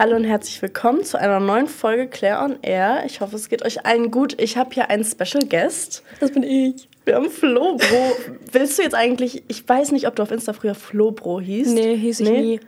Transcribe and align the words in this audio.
Hallo 0.00 0.16
und 0.16 0.24
herzlich 0.24 0.62
willkommen 0.62 1.04
zu 1.04 1.20
einer 1.20 1.40
neuen 1.40 1.66
Folge 1.66 2.08
Claire 2.08 2.42
on 2.42 2.56
Air. 2.62 3.02
Ich 3.04 3.20
hoffe, 3.20 3.36
es 3.36 3.50
geht 3.50 3.62
euch 3.66 3.84
allen 3.84 4.10
gut. 4.10 4.34
Ich 4.40 4.56
habe 4.56 4.72
hier 4.72 4.88
einen 4.88 5.04
Special 5.04 5.44
Guest. 5.46 6.02
Das 6.20 6.32
bin 6.32 6.42
ich. 6.42 6.88
Wir 7.04 7.16
haben 7.16 7.28
Flo 7.28 7.76
Bro. 7.76 8.16
Willst 8.50 8.78
du 8.78 8.82
jetzt 8.82 8.94
eigentlich, 8.94 9.42
ich 9.48 9.68
weiß 9.68 9.92
nicht, 9.92 10.06
ob 10.06 10.16
du 10.16 10.22
auf 10.22 10.30
Insta 10.30 10.54
früher 10.54 10.74
Flo 10.74 11.10
Bro 11.10 11.40
hieß. 11.40 11.74
Nee, 11.74 11.98
hieß 11.98 12.20
ich 12.20 12.30
nie. 12.30 12.60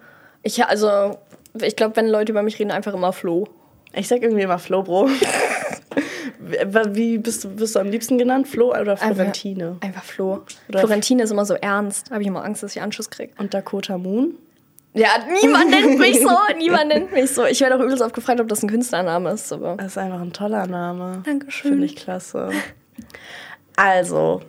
Ich, 0.42 0.62
also, 0.62 1.16
ich 1.58 1.74
glaube, 1.74 1.96
wenn 1.96 2.06
Leute 2.06 2.32
über 2.32 2.42
mich 2.42 2.58
reden, 2.58 2.70
einfach 2.70 2.92
immer 2.92 3.14
Flo. 3.14 3.48
Ich 3.94 4.08
sag 4.08 4.20
irgendwie 4.22 4.42
immer 4.42 4.58
Flo 4.58 4.82
Bro. 4.82 5.08
Wie 6.90 7.16
bist 7.16 7.44
du, 7.44 7.48
bist 7.48 7.74
du 7.74 7.78
am 7.78 7.88
liebsten 7.88 8.18
genannt? 8.18 8.46
Flo 8.46 8.78
oder 8.78 8.98
Florentine? 8.98 9.68
Einfach, 9.68 9.86
einfach 9.86 10.04
Flo. 10.04 10.42
Oder 10.68 10.80
Florentine 10.80 11.22
ist 11.22 11.30
immer 11.30 11.46
so 11.46 11.54
ernst. 11.54 12.08
Da 12.08 12.16
habe 12.16 12.22
ich 12.24 12.28
immer 12.28 12.44
Angst, 12.44 12.62
dass 12.62 12.76
ich 12.76 12.82
Anschluss 12.82 13.08
kriege. 13.08 13.32
Und 13.38 13.54
Dakota 13.54 13.96
Moon? 13.96 14.34
Ja, 14.94 15.08
niemand 15.42 15.70
nennt 15.70 15.98
mich 15.98 16.20
so. 16.20 16.36
Niemand 16.58 16.88
nennt 16.88 17.12
mich 17.12 17.30
so. 17.30 17.44
Ich 17.44 17.60
werde 17.60 17.76
auch 17.76 17.80
übelst 17.80 18.02
oft 18.02 18.14
gefragt, 18.14 18.40
ob 18.40 18.48
das 18.48 18.62
ein 18.62 18.68
Künstlername 18.68 19.30
ist. 19.30 19.52
Aber 19.52 19.76
das 19.76 19.88
ist 19.88 19.98
einfach 19.98 20.20
ein 20.20 20.32
toller 20.32 20.66
Name. 20.66 21.22
Dankeschön. 21.24 21.72
Finde 21.72 21.86
ich 21.86 21.96
klasse. 21.96 22.50
Also, 23.76 24.42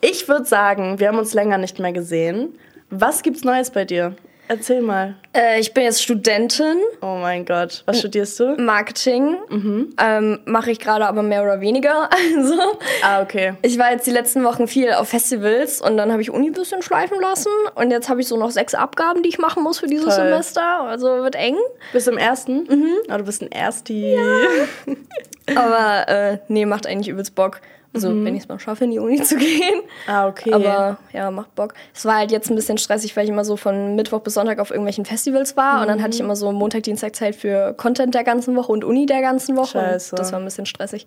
ich 0.00 0.28
würde 0.28 0.44
sagen, 0.44 0.98
wir 0.98 1.08
haben 1.08 1.18
uns 1.18 1.34
länger 1.34 1.58
nicht 1.58 1.78
mehr 1.78 1.92
gesehen. 1.92 2.58
Was 2.90 3.22
gibt's 3.22 3.44
Neues 3.44 3.70
bei 3.70 3.84
dir? 3.84 4.16
Erzähl 4.48 4.80
mal. 4.80 5.14
Äh, 5.34 5.60
ich 5.60 5.74
bin 5.74 5.84
jetzt 5.84 6.02
Studentin. 6.02 6.78
Oh 7.02 7.16
mein 7.20 7.44
Gott. 7.44 7.82
Was 7.86 7.98
studierst 7.98 8.38
du? 8.38 8.56
Marketing. 8.56 9.36
Mhm. 9.48 9.94
Ähm, 10.00 10.38
Mache 10.44 10.70
ich 10.70 10.78
gerade 10.78 11.06
aber 11.06 11.22
mehr 11.22 11.42
oder 11.42 11.60
weniger. 11.60 12.08
Also, 12.36 12.54
ah, 13.02 13.22
okay. 13.22 13.54
Ich 13.62 13.78
war 13.78 13.92
jetzt 13.92 14.06
die 14.06 14.10
letzten 14.10 14.44
Wochen 14.44 14.68
viel 14.68 14.92
auf 14.92 15.08
Festivals 15.08 15.80
und 15.80 15.96
dann 15.96 16.12
habe 16.12 16.22
ich 16.22 16.30
Uni 16.30 16.48
ein 16.48 16.52
bisschen 16.52 16.82
schleifen 16.82 17.20
lassen. 17.20 17.50
Und 17.74 17.90
jetzt 17.90 18.08
habe 18.08 18.20
ich 18.20 18.28
so 18.28 18.36
noch 18.36 18.50
sechs 18.50 18.74
Abgaben, 18.74 19.22
die 19.22 19.28
ich 19.28 19.38
machen 19.38 19.62
muss 19.62 19.78
für 19.78 19.86
dieses 19.86 20.14
Toll. 20.14 20.26
Semester. 20.26 20.80
Also 20.80 21.06
wird 21.22 21.34
eng. 21.34 21.56
Bist 21.92 22.06
du 22.06 22.12
im 22.12 22.18
ersten? 22.18 22.64
Mhm. 22.64 22.92
Oh, 23.12 23.16
du 23.16 23.24
bist 23.24 23.42
ein 23.42 23.50
Ersti. 23.50 24.14
Ja. 24.14 25.54
aber 25.56 26.08
äh, 26.08 26.38
nee, 26.48 26.66
macht 26.66 26.86
eigentlich 26.86 27.08
übelst 27.08 27.34
Bock. 27.34 27.60
Also, 27.96 28.10
mhm. 28.10 28.24
wenn 28.24 28.36
ich 28.36 28.42
es 28.42 28.48
mal 28.48 28.58
schaffe, 28.58 28.84
in 28.84 28.90
die 28.90 28.98
Uni 28.98 29.22
zu 29.22 29.36
gehen. 29.36 29.82
Ah, 30.06 30.28
okay. 30.28 30.52
Aber 30.52 30.98
ja, 31.12 31.30
macht 31.30 31.54
Bock. 31.54 31.74
Es 31.94 32.04
war 32.04 32.16
halt 32.16 32.30
jetzt 32.30 32.50
ein 32.50 32.56
bisschen 32.56 32.78
stressig, 32.78 33.16
weil 33.16 33.24
ich 33.24 33.30
immer 33.30 33.44
so 33.44 33.56
von 33.56 33.96
Mittwoch 33.96 34.20
bis 34.20 34.34
Sonntag 34.34 34.58
auf 34.58 34.70
irgendwelchen 34.70 35.04
Festivals 35.04 35.56
war. 35.56 35.76
Mhm. 35.76 35.82
Und 35.82 35.88
dann 35.88 36.02
hatte 36.02 36.14
ich 36.14 36.20
mhm. 36.20 36.26
immer 36.26 36.36
so 36.36 36.52
Montag, 36.52 36.84
Dienstag 36.84 37.16
Zeit 37.16 37.36
für 37.36 37.74
Content 37.74 38.14
der 38.14 38.24
ganzen 38.24 38.56
Woche 38.56 38.72
und 38.72 38.84
Uni 38.84 39.06
der 39.06 39.20
ganzen 39.20 39.56
Woche. 39.56 39.80
Scheiße. 39.80 40.14
Und 40.14 40.18
das 40.18 40.32
war 40.32 40.38
ein 40.38 40.44
bisschen 40.44 40.66
stressig. 40.66 41.06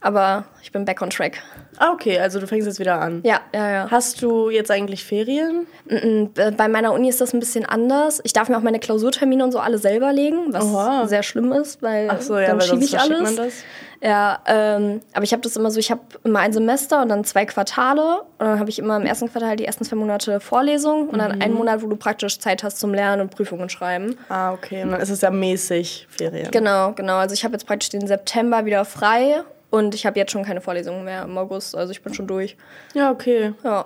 Aber 0.00 0.44
ich 0.62 0.72
bin 0.72 0.84
back 0.84 1.02
on 1.02 1.10
track. 1.10 1.42
Ah, 1.78 1.92
okay. 1.92 2.18
Also, 2.18 2.40
du 2.40 2.46
fängst 2.46 2.66
jetzt 2.66 2.78
wieder 2.78 3.00
an. 3.00 3.20
Ja, 3.24 3.40
ja, 3.54 3.70
ja. 3.70 3.90
Hast 3.90 4.22
du 4.22 4.50
jetzt 4.50 4.70
eigentlich 4.70 5.04
Ferien? 5.04 5.66
Bei 6.56 6.68
meiner 6.68 6.92
Uni 6.92 7.08
ist 7.08 7.20
das 7.20 7.32
ein 7.32 7.40
bisschen 7.40 7.64
anders. 7.64 8.20
Ich 8.24 8.32
darf 8.32 8.48
mir 8.48 8.56
auch 8.56 8.62
meine 8.62 8.78
Klausurtermine 8.78 9.44
und 9.44 9.52
so 9.52 9.58
alle 9.58 9.78
selber 9.78 10.12
legen, 10.12 10.52
was 10.52 10.64
Oha. 10.64 11.06
sehr 11.06 11.22
schlimm 11.22 11.52
ist, 11.52 11.82
weil 11.82 12.20
so, 12.20 12.38
ja, 12.38 12.48
dann 12.48 12.60
schiebe 12.60 12.84
ich 12.84 12.98
alles. 12.98 13.20
Man 13.20 13.36
das. 13.36 13.54
Ja, 14.00 14.38
ähm, 14.46 15.00
aber 15.12 15.24
ich 15.24 15.32
habe 15.32 15.42
das 15.42 15.56
immer 15.56 15.70
so, 15.70 15.80
ich 15.80 15.90
habe 15.90 16.00
immer 16.22 16.38
ein 16.38 16.52
Semester 16.52 17.02
und 17.02 17.08
dann 17.08 17.24
zwei 17.24 17.46
Quartale. 17.46 18.20
Und 18.38 18.46
dann 18.46 18.60
habe 18.60 18.70
ich 18.70 18.78
immer 18.78 18.96
im 18.96 19.06
ersten 19.06 19.30
Quartal 19.30 19.56
die 19.56 19.64
ersten 19.64 19.84
zwei 19.84 19.96
Monate 19.96 20.40
Vorlesung 20.40 21.08
und 21.08 21.18
dann 21.18 21.36
mhm. 21.36 21.42
einen 21.42 21.54
Monat, 21.54 21.82
wo 21.82 21.88
du 21.88 21.96
praktisch 21.96 22.38
Zeit 22.38 22.62
hast 22.62 22.78
zum 22.78 22.94
Lernen 22.94 23.22
und 23.22 23.30
Prüfungen 23.30 23.68
schreiben. 23.68 24.16
Ah, 24.28 24.52
okay. 24.52 24.84
Und 24.84 24.92
dann 24.92 25.00
ist 25.00 25.10
es 25.10 25.20
ja 25.20 25.30
mäßig 25.30 26.06
Ferien. 26.10 26.50
Genau, 26.50 26.92
genau. 26.92 27.16
Also 27.16 27.34
ich 27.34 27.44
habe 27.44 27.54
jetzt 27.54 27.66
praktisch 27.66 27.88
den 27.88 28.06
September 28.06 28.64
wieder 28.64 28.84
frei 28.84 29.42
und 29.70 29.94
ich 29.94 30.06
habe 30.06 30.18
jetzt 30.18 30.32
schon 30.32 30.44
keine 30.44 30.60
Vorlesungen 30.60 31.04
mehr 31.04 31.24
im 31.24 31.36
August, 31.36 31.76
also 31.76 31.90
ich 31.90 32.02
bin 32.02 32.14
schon 32.14 32.26
durch. 32.26 32.56
Ja, 32.94 33.10
okay. 33.10 33.52
Ja. 33.62 33.84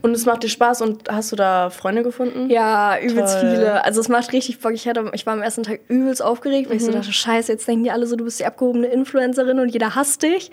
Und 0.00 0.12
es 0.12 0.26
macht 0.26 0.42
dir 0.42 0.48
Spaß 0.48 0.80
und 0.82 1.08
hast 1.10 1.32
du 1.32 1.36
da 1.36 1.70
Freunde 1.70 2.02
gefunden? 2.02 2.48
Ja, 2.48 2.98
übelst 2.98 3.40
Toll. 3.40 3.50
viele. 3.50 3.84
Also 3.84 4.00
es 4.00 4.08
macht 4.08 4.32
richtig 4.32 4.60
Bock. 4.60 4.72
Ich, 4.72 4.86
hatte, 4.86 5.10
ich 5.12 5.26
war 5.26 5.32
am 5.32 5.42
ersten 5.42 5.64
Tag 5.64 5.80
übelst 5.88 6.22
aufgeregt, 6.22 6.68
weil 6.68 6.76
mhm. 6.76 6.80
ich 6.80 6.84
so 6.84 6.92
mhm. 6.92 6.96
dachte, 6.96 7.12
scheiße, 7.12 7.52
jetzt 7.52 7.66
denken 7.66 7.84
die 7.84 7.90
alle 7.90 8.06
so, 8.06 8.16
du 8.16 8.24
bist 8.24 8.38
die 8.38 8.46
abgehobene 8.46 8.86
Influencerin 8.86 9.58
und 9.58 9.68
jeder 9.68 9.94
hasst 9.94 10.22
dich. 10.22 10.50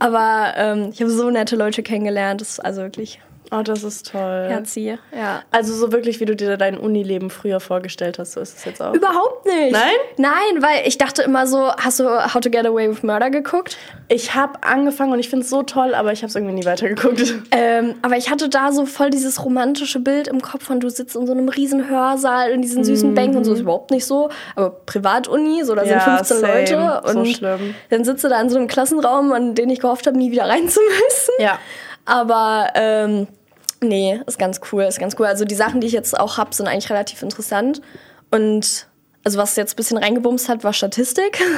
Aber 0.00 0.52
ähm, 0.56 0.90
ich 0.92 1.00
habe 1.00 1.10
so 1.10 1.30
nette 1.30 1.56
Leute 1.56 1.82
kennengelernt. 1.82 2.40
Das 2.40 2.50
ist 2.50 2.60
also 2.60 2.82
wirklich 2.82 3.20
Oh, 3.50 3.62
das 3.62 3.84
ist 3.84 4.10
toll. 4.10 4.46
Herzie, 4.48 4.98
ja. 5.12 5.42
Also 5.50 5.74
so 5.74 5.92
wirklich, 5.92 6.20
wie 6.20 6.24
du 6.24 6.34
dir 6.34 6.56
dein 6.56 6.78
Unileben 6.78 7.30
früher 7.30 7.60
vorgestellt 7.60 8.18
hast, 8.18 8.32
so 8.32 8.40
ist 8.40 8.58
es 8.58 8.64
jetzt 8.64 8.82
auch? 8.82 8.94
Überhaupt 8.94 9.46
nicht. 9.46 9.72
Nein? 9.72 9.94
Nein, 10.16 10.62
weil 10.62 10.86
ich 10.86 10.98
dachte 10.98 11.22
immer 11.22 11.46
so, 11.46 11.72
hast 11.72 12.00
du 12.00 12.04
How 12.06 12.40
to 12.40 12.50
Get 12.50 12.66
Away 12.66 12.90
with 12.90 13.02
Murder 13.02 13.30
geguckt? 13.30 13.76
Ich 14.08 14.34
habe 14.34 14.62
angefangen 14.62 15.12
und 15.12 15.18
ich 15.18 15.28
finde 15.28 15.44
es 15.44 15.50
so 15.50 15.62
toll, 15.62 15.94
aber 15.94 16.12
ich 16.12 16.22
habe 16.22 16.28
es 16.28 16.34
irgendwie 16.34 16.54
nie 16.54 16.64
weitergeguckt. 16.64 17.34
Ähm, 17.50 17.94
aber 18.02 18.16
ich 18.16 18.30
hatte 18.30 18.48
da 18.48 18.72
so 18.72 18.86
voll 18.86 19.10
dieses 19.10 19.44
romantische 19.44 20.00
Bild 20.00 20.28
im 20.28 20.42
Kopf 20.42 20.64
von, 20.64 20.80
du 20.80 20.90
sitzt 20.90 21.16
in 21.16 21.26
so 21.26 21.32
einem 21.32 21.48
riesen 21.48 21.88
Hörsaal 21.88 22.50
in 22.50 22.62
diesen 22.62 22.84
süßen 22.84 23.12
mm. 23.12 23.14
Bänken 23.14 23.36
und 23.38 23.44
so 23.44 23.52
ist 23.52 23.60
überhaupt 23.60 23.90
nicht 23.90 24.04
so. 24.04 24.30
Aber 24.54 24.70
Privatuni, 24.70 25.64
so 25.64 25.74
da 25.74 25.82
sind 25.82 25.92
ja, 25.92 26.00
15 26.00 26.36
same. 26.38 26.52
Leute 26.52 27.02
und 27.02 27.12
so 27.12 27.24
schlimm. 27.24 27.74
dann 27.90 28.04
sitze 28.04 28.28
da 28.28 28.40
in 28.40 28.50
so 28.50 28.56
einem 28.56 28.68
Klassenraum, 28.68 29.32
an 29.32 29.54
den 29.54 29.70
ich 29.70 29.80
gehofft 29.80 30.06
habe, 30.06 30.16
nie 30.16 30.30
wieder 30.30 30.48
reinzumüssen. 30.48 31.34
Ja. 31.38 31.58
Aber 32.04 32.68
ähm, 32.74 33.26
nee, 33.80 34.20
ist 34.26 34.38
ganz 34.38 34.60
cool, 34.72 34.84
ist 34.84 34.98
ganz 34.98 35.16
cool. 35.18 35.26
Also 35.26 35.44
die 35.44 35.54
Sachen, 35.54 35.80
die 35.80 35.86
ich 35.86 35.92
jetzt 35.92 36.18
auch 36.18 36.38
habe, 36.38 36.54
sind 36.54 36.66
eigentlich 36.66 36.90
relativ 36.90 37.22
interessant. 37.22 37.80
Und 38.30 38.86
also 39.24 39.38
was 39.38 39.56
jetzt 39.56 39.74
ein 39.74 39.76
bisschen 39.76 39.98
reingebumst 39.98 40.48
hat, 40.48 40.62
war 40.64 40.72
Statistik. 40.72 41.38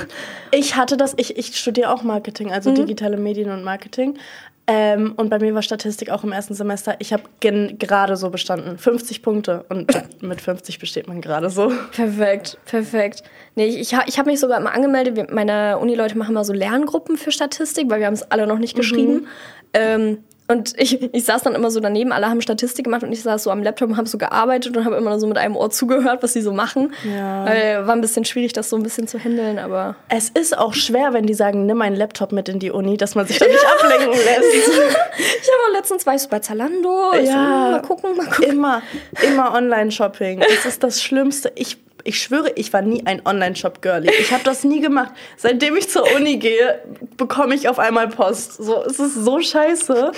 Ich 0.51 0.77
hatte 0.77 0.97
das, 0.97 1.12
ich, 1.19 1.37
ich 1.37 1.55
studiere 1.59 1.93
auch 1.93 2.03
Marketing, 2.03 2.51
also 2.51 2.71
mhm. 2.71 2.77
digitale 2.77 3.19
Medien 3.19 3.51
und 3.51 3.62
Marketing. 3.62 4.19
Ähm, 4.67 5.12
und 5.17 5.31
bei 5.31 5.39
mir 5.39 5.55
war 5.55 5.62
Statistik 5.62 6.11
auch 6.11 6.25
im 6.25 6.33
ersten 6.33 6.55
Semester. 6.55 6.97
Ich 6.99 7.12
habe 7.15 7.23
gerade 7.41 8.17
so 8.17 8.29
bestanden. 8.31 8.77
50 8.77 9.23
Punkte. 9.23 9.65
Und 9.69 9.91
mit 10.23 10.41
50 10.41 10.79
besteht 10.79 11.09
man 11.09 11.21
gerade 11.21 11.49
so. 11.49 11.73
Perfekt, 11.93 12.59
perfekt. 12.67 13.23
Nee, 13.55 13.67
ich, 13.67 13.81
ich, 13.81 13.99
ich 14.06 14.19
habe 14.19 14.31
mich 14.31 14.41
sogar 14.41 14.59
immer 14.59 14.73
angemeldet. 14.73 15.31
Meine 15.31 15.79
Uni-Leute 15.79 16.17
machen 16.19 16.35
mal 16.35 16.45
so 16.45 16.53
Lerngruppen 16.53 17.17
für 17.17 17.31
Statistik, 17.31 17.91
weil 17.91 18.00
wir 18.00 18.06
haben 18.06 18.15
es 18.15 18.31
alle 18.31 18.47
noch 18.47 18.59
nicht 18.59 18.75
mhm. 18.75 18.81
geschrieben. 18.81 19.27
Ähm, 19.73 20.19
und 20.51 20.73
ich, 20.79 21.13
ich 21.13 21.25
saß 21.25 21.43
dann 21.43 21.55
immer 21.55 21.71
so 21.71 21.79
daneben, 21.79 22.11
alle 22.11 22.29
haben 22.31 22.41
Statistik 22.41 22.85
gemacht 22.85 23.03
und 23.03 23.13
ich 23.13 23.23
saß 23.23 23.43
so 23.43 23.51
am 23.51 23.63
Laptop 23.63 23.91
und 23.91 23.97
habe 23.99 24.09
so 24.09 24.17
gearbeitet 24.17 24.75
und 24.77 24.87
habe 24.87 24.97
immer 24.97 25.21
so 25.21 25.27
mit 25.27 25.37
einem 25.37 25.55
Ohr 25.57 25.69
zugehört, 25.69 26.23
was 26.23 26.33
sie 26.33 26.41
so 26.41 26.53
machen. 26.53 26.95
Ja. 27.05 27.45
Weil 27.45 27.87
war 27.87 27.95
ein 27.95 28.01
bisschen 28.01 28.25
schwierig, 28.25 28.55
das 28.55 28.71
so 28.71 28.77
ein 28.77 28.83
bisschen 28.83 29.07
zu 29.07 29.19
handeln, 29.19 29.59
aber. 29.59 29.97
Es 30.09 30.31
ist 30.31 30.57
auch 30.57 30.73
schwer, 30.73 31.13
wenn 31.13 31.27
die 31.27 31.35
sagen, 31.35 31.67
nimm 31.67 31.77
meinen 31.77 31.97
Laptop 31.97 32.33
mit 32.33 32.49
in 32.49 32.61
die 32.61 32.71
Uni, 32.71 32.97
dass 32.97 33.15
man 33.15 33.27
sich 33.27 33.39
da 33.39 33.47
nicht 33.47 33.67
ablenken 33.67 34.09
lässt. 34.09 34.55
ich 35.19 35.51
habe 35.51 35.69
auch 35.69 35.73
letztens 35.75 36.07
war 36.07 36.15
ich 36.15 36.23
so 36.23 36.29
bei 36.31 36.39
Zalando. 36.39 37.13
Ja. 37.15 37.25
So, 37.25 37.33
mal 37.33 37.83
gucken, 37.83 38.17
mal 38.17 38.27
gucken. 38.27 38.51
Immer, 38.51 38.83
immer 39.23 39.55
Online-Shopping. 39.55 40.41
Das 40.41 40.65
ist 40.65 40.83
das 40.83 41.03
Schlimmste. 41.03 41.53
Ich 41.57 41.77
ich 42.09 42.23
schwöre, 42.23 42.53
ich 42.55 42.73
war 42.73 42.81
nie 42.81 43.05
ein 43.05 43.21
Online-Shop-Girlie. 43.27 44.11
Ich 44.19 44.33
habe 44.33 44.43
das 44.43 44.65
nie 44.65 44.81
gemacht. 44.81 45.13
Seitdem 45.37 45.77
ich 45.77 45.91
zur 45.91 46.11
Uni 46.17 46.39
gehe, 46.39 46.81
bekomme 47.19 47.55
ich 47.55 47.69
auf 47.69 47.79
einmal 47.79 48.09
Post. 48.09 48.55
So, 48.55 48.83
es 48.83 48.99
ist 48.99 49.15
so 49.15 49.43
scheiße. 49.43 50.13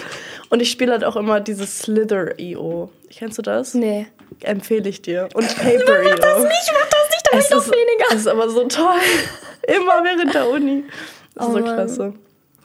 Und 0.51 0.63
ich 0.63 0.71
spiele 0.71 0.93
halt 0.93 1.03
auch 1.03 1.17
immer 1.17 1.41
dieses 1.41 1.81
Slither.io. 1.81 2.93
Kennst 3.11 3.39
du 3.39 3.43
das? 3.43 3.75
Nee. 3.75 4.07
Empfehle 4.43 4.89
ich 4.89 5.03
dir. 5.03 5.29
Und 5.35 5.49
Paper.io. 5.57 6.11
Mach 6.11 6.19
das 6.21 6.43
nicht, 6.45 6.73
mach 6.73 6.89
das 6.89 7.11
nicht, 7.11 7.29
da 7.33 7.39
es 7.39 7.45
ich 7.47 7.51
noch 7.51 7.67
weniger. 7.67 8.05
Es 8.11 8.21
ist 8.21 8.29
aber 8.29 8.49
so 8.49 8.69
toll. 8.69 9.01
Immer 9.67 10.05
während 10.05 10.33
der 10.33 10.49
Uni. 10.49 10.85
Das 11.35 11.49
ist 11.49 11.55
oh, 11.55 11.59
so 11.59 11.65
klasse. 11.65 12.15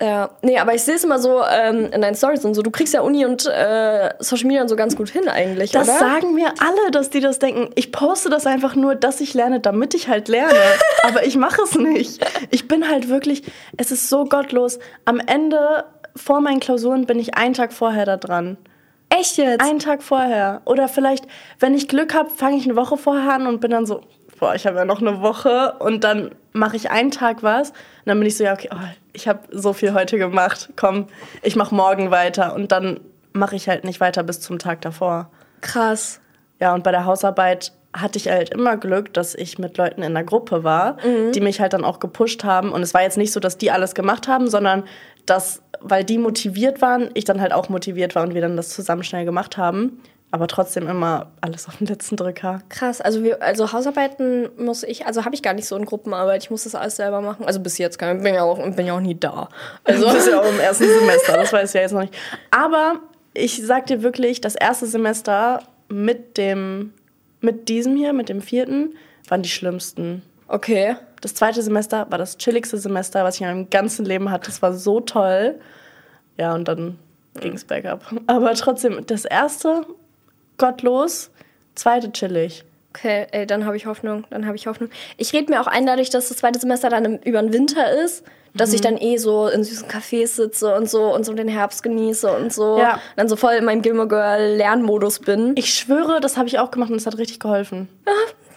Ja, 0.02 0.30
nee, 0.42 0.58
aber 0.60 0.74
ich 0.74 0.84
sehe 0.84 0.96
es 0.96 1.06
immer 1.06 1.20
so 1.20 1.42
ähm, 1.50 1.90
in 1.94 2.02
deinen 2.02 2.16
Stories 2.16 2.44
und 2.44 2.54
so. 2.54 2.62
Du 2.62 2.70
kriegst 2.70 2.94
ja 2.94 3.00
Uni 3.02 3.26
und 3.26 3.46
äh, 3.46 4.10
Social 4.20 4.48
Media 4.48 4.62
und 4.62 4.68
so 4.68 4.76
ganz 4.76 4.96
gut 4.98 5.10
hin 5.10 5.30
eigentlich, 5.30 5.72
Das 5.72 5.88
oder? 5.88 6.00
sagen 6.00 6.34
mir 6.34 6.54
alle, 6.60 6.92
dass 6.92 7.10
die 7.10 7.22
das 7.22 7.40
denken. 7.40 7.70
Ich 7.76 7.94
poste 7.94 8.30
das 8.30 8.46
einfach 8.46 8.76
nur, 8.76 8.96
dass 8.96 9.22
ich 9.22 9.34
lerne, 9.34 9.62
damit 9.62 9.94
ich 9.94 10.10
halt 10.10 10.28
lerne. 10.28 10.54
aber 11.04 11.26
ich 11.26 11.38
mache 11.38 11.62
es 11.62 11.76
nicht. 11.76 12.26
Ich 12.52 12.68
bin 12.68 12.90
halt 12.90 13.08
wirklich, 13.08 13.44
es 13.78 13.92
ist 13.92 14.10
so 14.10 14.26
gottlos. 14.26 14.80
Am 15.06 15.20
Ende, 15.20 15.86
vor 16.16 16.42
meinen 16.42 16.60
Klausuren, 16.60 17.06
bin 17.06 17.18
ich 17.18 17.36
einen 17.36 17.54
Tag 17.54 17.72
vorher 17.72 18.06
da 18.06 18.18
dran. 18.18 18.58
Echt 19.10 19.38
jetzt? 19.38 19.62
Einen 19.64 19.80
Tag 19.80 20.04
vorher. 20.04 20.62
Oder 20.66 20.90
vielleicht, 20.90 21.26
wenn 21.60 21.74
ich 21.74 21.88
Glück 21.88 22.14
habe, 22.14 22.30
fange 22.30 22.58
ich 22.58 22.66
eine 22.66 22.76
Woche 22.76 22.98
vorher 22.98 23.34
an 23.34 23.48
und 23.48 23.62
bin 23.62 23.72
dann 23.72 23.86
so, 23.86 24.02
boah, 24.40 24.56
ich 24.56 24.66
habe 24.66 24.78
ja 24.78 24.86
noch 24.86 25.02
eine 25.02 25.22
Woche 25.22 25.74
und 25.80 26.04
dann 26.04 26.32
mache 26.54 26.76
ich 26.76 26.92
einen 26.92 27.12
Tag 27.12 27.44
was 27.44 27.70
und 27.70 27.76
dann 28.06 28.20
bin 28.20 28.28
ich 28.28 28.38
so, 28.38 28.44
ja, 28.44 28.54
okay, 28.54 28.70
oh, 28.74 28.78
ich 29.14 29.28
habe 29.28 29.40
so 29.52 29.74
viel 29.74 29.94
heute 29.94 30.18
gemacht, 30.18 30.70
komm, 30.76 31.08
ich 31.42 31.56
mache 31.56 31.74
morgen 31.74 32.12
weiter 32.12 32.56
und 32.56 32.72
dann 32.72 33.00
mache 33.34 33.56
ich 33.56 33.68
halt 33.68 33.84
nicht 33.84 34.00
weiter 34.00 34.24
bis 34.24 34.40
zum 34.42 34.60
Tag 34.60 34.82
davor. 34.82 35.30
Krass. 35.62 36.22
Ja, 36.60 36.74
und 36.74 36.84
bei 36.84 36.92
der 36.92 37.06
Hausarbeit 37.06 37.74
hatte 37.94 38.18
ich 38.18 38.28
halt 38.28 38.50
immer 38.50 38.78
Glück, 38.78 39.14
dass 39.14 39.36
ich 39.36 39.58
mit 39.58 39.78
Leuten 39.78 40.02
in 40.02 40.14
der 40.14 40.24
Gruppe 40.24 40.64
war, 40.64 40.98
mhm. 41.06 41.32
die 41.32 41.42
mich 41.42 41.60
halt 41.60 41.74
dann 41.74 41.86
auch 41.86 42.00
gepusht 42.00 42.44
haben. 42.44 42.72
Und 42.72 42.82
es 42.82 42.94
war 42.94 43.04
jetzt 43.04 43.18
nicht 43.18 43.32
so, 43.32 43.40
dass 43.40 43.58
die 43.58 43.72
alles 43.72 43.96
gemacht 43.96 44.28
haben, 44.28 44.50
sondern 44.50 44.84
dass, 45.26 45.62
weil 45.80 46.04
die 46.04 46.18
motiviert 46.18 46.82
waren, 46.82 47.10
ich 47.14 47.24
dann 47.24 47.42
halt 47.42 47.54
auch 47.54 47.70
motiviert 47.70 48.16
war 48.16 48.24
und 48.24 48.34
wir 48.34 48.42
dann 48.42 48.58
das 48.58 48.70
zusammen 48.70 49.04
schnell 49.04 49.26
gemacht 49.26 49.58
haben 49.58 50.02
aber 50.36 50.48
trotzdem 50.48 50.90
immer 50.90 51.32
alles 51.40 51.66
auf 51.70 51.78
den 51.78 51.88
letzten 51.88 52.18
Drücker. 52.18 52.62
Krass, 52.68 53.00
also 53.00 53.24
wir, 53.24 53.42
also 53.42 53.72
Hausarbeiten 53.72 54.50
muss 54.58 54.84
ich, 54.84 55.06
also 55.06 55.24
habe 55.24 55.34
ich 55.34 55.42
gar 55.42 55.54
nicht 55.54 55.66
so 55.66 55.78
in 55.78 55.86
Gruppenarbeit, 55.86 56.44
ich 56.44 56.52
muss 56.52 56.66
das 56.66 56.76
alles 56.76 56.98
selber 56.98 57.22
machen. 57.22 57.46
Also 57.46 57.62
bis 57.62 57.78
jetzt 57.78 57.98
kann, 57.98 58.22
bin 58.22 58.36
ja 58.36 58.44
auch 58.44 58.58
bin 58.76 58.86
ja 58.86 58.98
auch 58.98 59.00
nie 59.00 59.18
da. 59.18 59.48
Also 59.86 60.06
du 60.06 60.14
bist 60.14 60.28
ja 60.28 60.42
auch 60.42 60.50
im 60.50 60.60
ersten 60.60 60.84
Semester, 60.84 61.38
das 61.38 61.54
weiß 61.54 61.70
ich 61.70 61.76
ja 61.76 61.82
jetzt 61.84 61.94
noch 61.94 62.02
nicht. 62.02 62.14
Aber 62.52 63.00
ich 63.34 63.66
sag 63.66 63.86
dir 63.86 64.04
wirklich, 64.04 64.42
das 64.42 64.56
erste 64.56 64.88
Semester 64.88 65.64
mit 65.88 66.38
dem 66.38 66.92
mit 67.40 67.70
diesem 67.70 67.96
hier, 67.96 68.12
mit 68.12 68.28
dem 68.28 68.42
vierten, 68.42 68.94
waren 69.30 69.42
die 69.42 69.48
schlimmsten. 69.48 70.22
Okay. 70.50 70.98
Das 71.22 71.34
zweite 71.34 71.62
Semester 71.62 72.08
war 72.10 72.18
das 72.18 72.38
chilligste 72.38 72.78
Semester, 72.78 73.24
was 73.24 73.36
ich 73.36 73.42
in 73.42 73.48
meinem 73.48 73.70
ganzen 73.70 74.04
Leben 74.04 74.32
hatte. 74.32 74.48
Das 74.48 74.62
war 74.62 74.74
so 74.74 75.00
toll. 75.00 75.56
Ja, 76.38 76.54
und 76.54 76.68
dann 76.68 77.00
ging 77.40 77.54
es 77.54 77.64
bergab. 77.64 78.02
Aber 78.28 78.54
trotzdem, 78.54 79.06
das 79.08 79.24
erste, 79.24 79.86
gottlos, 80.58 81.30
zweite 81.76 82.12
chillig. 82.12 82.64
Okay, 82.96 83.28
ey, 83.32 83.46
dann 83.46 83.66
habe 83.66 83.76
ich 83.76 83.86
Hoffnung. 83.86 84.26
Dann 84.30 84.46
habe 84.46 84.56
ich 84.56 84.68
Hoffnung. 84.68 84.90
Ich 85.18 85.34
rede 85.34 85.52
mir 85.52 85.60
auch 85.60 85.68
ein, 85.68 85.86
dadurch, 85.86 86.10
dass 86.10 86.30
das 86.30 86.38
zweite 86.38 86.60
Semester 86.60 86.90
dann 86.90 87.04
im, 87.04 87.18
über 87.18 87.42
den 87.42 87.52
Winter 87.52 87.92
ist, 87.92 88.24
dass 88.54 88.72
ich 88.72 88.80
dann 88.80 88.98
eh 88.98 89.18
so 89.18 89.48
in 89.48 89.66
süßen 89.66 89.90
Cafés 89.90 90.28
sitze 90.28 90.74
und 90.74 90.90
so 90.90 91.14
und 91.14 91.26
so 91.26 91.34
den 91.34 91.50
Herbst 91.50 91.84
genieße 91.84 92.32
und 92.32 92.54
so. 92.54 92.78
Ja. 92.80 92.94
Und 92.94 93.00
dann 93.18 93.28
so 93.28 93.36
voll 93.36 93.54
in 93.56 93.66
meinem 93.66 93.82
Gilmore 93.82 94.08
Girl 94.08 94.56
Lernmodus 94.56 95.20
bin. 95.20 95.54
Ich 95.58 95.74
schwöre, 95.74 96.22
das 96.22 96.38
habe 96.38 96.48
ich 96.48 96.58
auch 96.58 96.72
gemacht 96.72 96.90
und 96.90 96.96
es 96.96 97.06
hat 97.06 97.18
richtig 97.18 97.42
geholfen. 97.42 97.90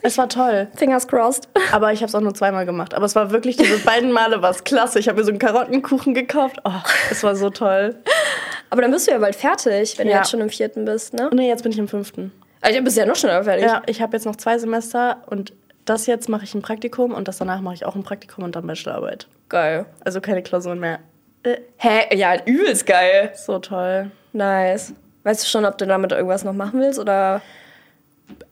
Es 0.02 0.16
war 0.18 0.28
toll. 0.28 0.68
Fingers 0.76 1.08
crossed. 1.08 1.48
Aber 1.72 1.92
ich 1.92 2.00
habe 2.00 2.08
es 2.08 2.14
auch 2.14 2.20
nur 2.20 2.34
zweimal 2.34 2.64
gemacht. 2.66 2.94
Aber 2.94 3.04
es 3.06 3.14
war 3.16 3.30
wirklich, 3.32 3.56
diese 3.56 3.78
beiden 3.78 4.12
Male 4.12 4.40
war 4.42 4.50
es 4.50 4.62
klasse. 4.64 4.98
Ich 4.98 5.08
habe 5.08 5.18
mir 5.18 5.24
so 5.24 5.30
einen 5.30 5.38
Karottenkuchen 5.38 6.14
gekauft. 6.14 6.56
Oh, 6.64 6.70
es 7.10 7.22
war 7.24 7.34
so 7.34 7.50
toll. 7.50 7.96
Aber 8.70 8.82
dann 8.82 8.90
bist 8.92 9.06
du 9.08 9.12
ja 9.12 9.18
bald 9.18 9.34
fertig, 9.34 9.98
wenn 9.98 10.06
du 10.06 10.12
Ja. 10.12 10.18
jetzt 10.18 10.30
schon 10.30 10.40
im 10.40 10.50
vierten 10.50 10.84
bist, 10.84 11.14
ne? 11.14 11.30
Nee, 11.32 11.48
jetzt 11.48 11.62
bin 11.62 11.72
ich 11.72 11.78
im 11.78 11.88
fünften. 11.88 12.32
Also, 12.60 12.78
du 12.78 12.84
bist 12.84 12.96
ja 12.96 13.06
noch 13.06 13.16
schneller 13.16 13.42
fertig. 13.44 13.64
Ja, 13.66 13.82
ich 13.86 14.00
habe 14.02 14.16
jetzt 14.16 14.24
noch 14.26 14.36
zwei 14.36 14.58
Semester 14.58 15.18
und 15.26 15.52
das 15.84 16.06
jetzt 16.06 16.28
mache 16.28 16.44
ich 16.44 16.54
ein 16.54 16.62
Praktikum 16.62 17.12
und 17.14 17.28
das 17.28 17.38
danach 17.38 17.60
mache 17.60 17.74
ich 17.74 17.86
auch 17.86 17.94
ein 17.94 18.02
Praktikum 18.02 18.44
und 18.44 18.54
dann 18.56 18.66
Bachelorarbeit. 18.66 19.26
Geil. 19.48 19.86
Also 20.04 20.20
keine 20.20 20.42
Klausuren 20.42 20.78
mehr. 20.80 20.98
Äh, 21.44 21.56
Hä? 21.78 22.14
Ja, 22.16 22.34
übelst 22.44 22.84
geil. 22.86 23.32
so 23.34 23.58
toll. 23.58 24.10
Nice. 24.32 24.92
Weißt 25.22 25.42
du 25.42 25.46
schon, 25.48 25.64
ob 25.64 25.78
du 25.78 25.86
damit 25.86 26.12
irgendwas 26.12 26.44
noch 26.44 26.52
machen 26.52 26.80
willst 26.80 26.98
oder? 26.98 27.40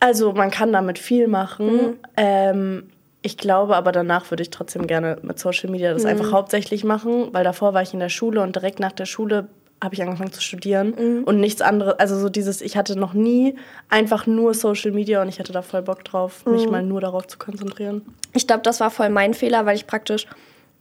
Also 0.00 0.32
man 0.32 0.50
kann 0.50 0.73
damit 0.73 0.99
viel 0.99 1.28
machen. 1.28 1.96
Ähm, 2.17 2.88
ich 3.23 3.37
glaube 3.37 3.76
aber 3.76 3.90
danach 3.93 4.31
würde 4.31 4.43
ich 4.43 4.50
trotzdem 4.50 4.87
gerne 4.87 5.19
mit 5.23 5.38
Social 5.38 5.70
Media 5.70 5.93
das 5.93 6.05
einfach 6.05 6.31
hauptsächlich 6.32 6.84
machen, 6.84 7.28
weil 7.32 7.44
davor 7.44 7.75
war 7.75 7.82
ich 7.82 7.93
in 7.93 8.00
der 8.00 8.08
Schule 8.08 8.40
und 8.40 8.55
direkt 8.55 8.78
nach 8.78 8.93
der 8.93 9.06
Schule 9.06 9.49
habe 9.82 9.94
ich 9.94 10.02
angefangen 10.02 10.32
zu 10.32 10.40
studieren 10.40 11.25
und 11.25 11.38
nichts 11.38 11.61
anderes. 11.61 11.99
Also 11.99 12.19
so 12.19 12.28
dieses, 12.28 12.62
ich 12.62 12.76
hatte 12.76 12.99
noch 12.99 13.12
nie 13.12 13.56
einfach 13.90 14.26
nur 14.26 14.55
Social 14.55 14.93
Media 14.93 15.20
und 15.20 15.28
ich 15.28 15.38
hatte 15.38 15.52
da 15.52 15.62
voll 15.62 15.82
Bock 15.82 16.05
drauf, 16.05 16.46
mich 16.46 16.69
mal 16.70 16.82
nur 16.82 17.00
darauf 17.00 17.26
zu 17.26 17.37
konzentrieren. 17.37 18.02
Ich 18.32 18.46
glaube, 18.46 18.62
das 18.62 18.81
war 18.81 18.90
voll 18.90 19.11
mein 19.11 19.34
Fehler, 19.34 19.67
weil 19.67 19.76
ich 19.76 19.87
praktisch 19.87 20.26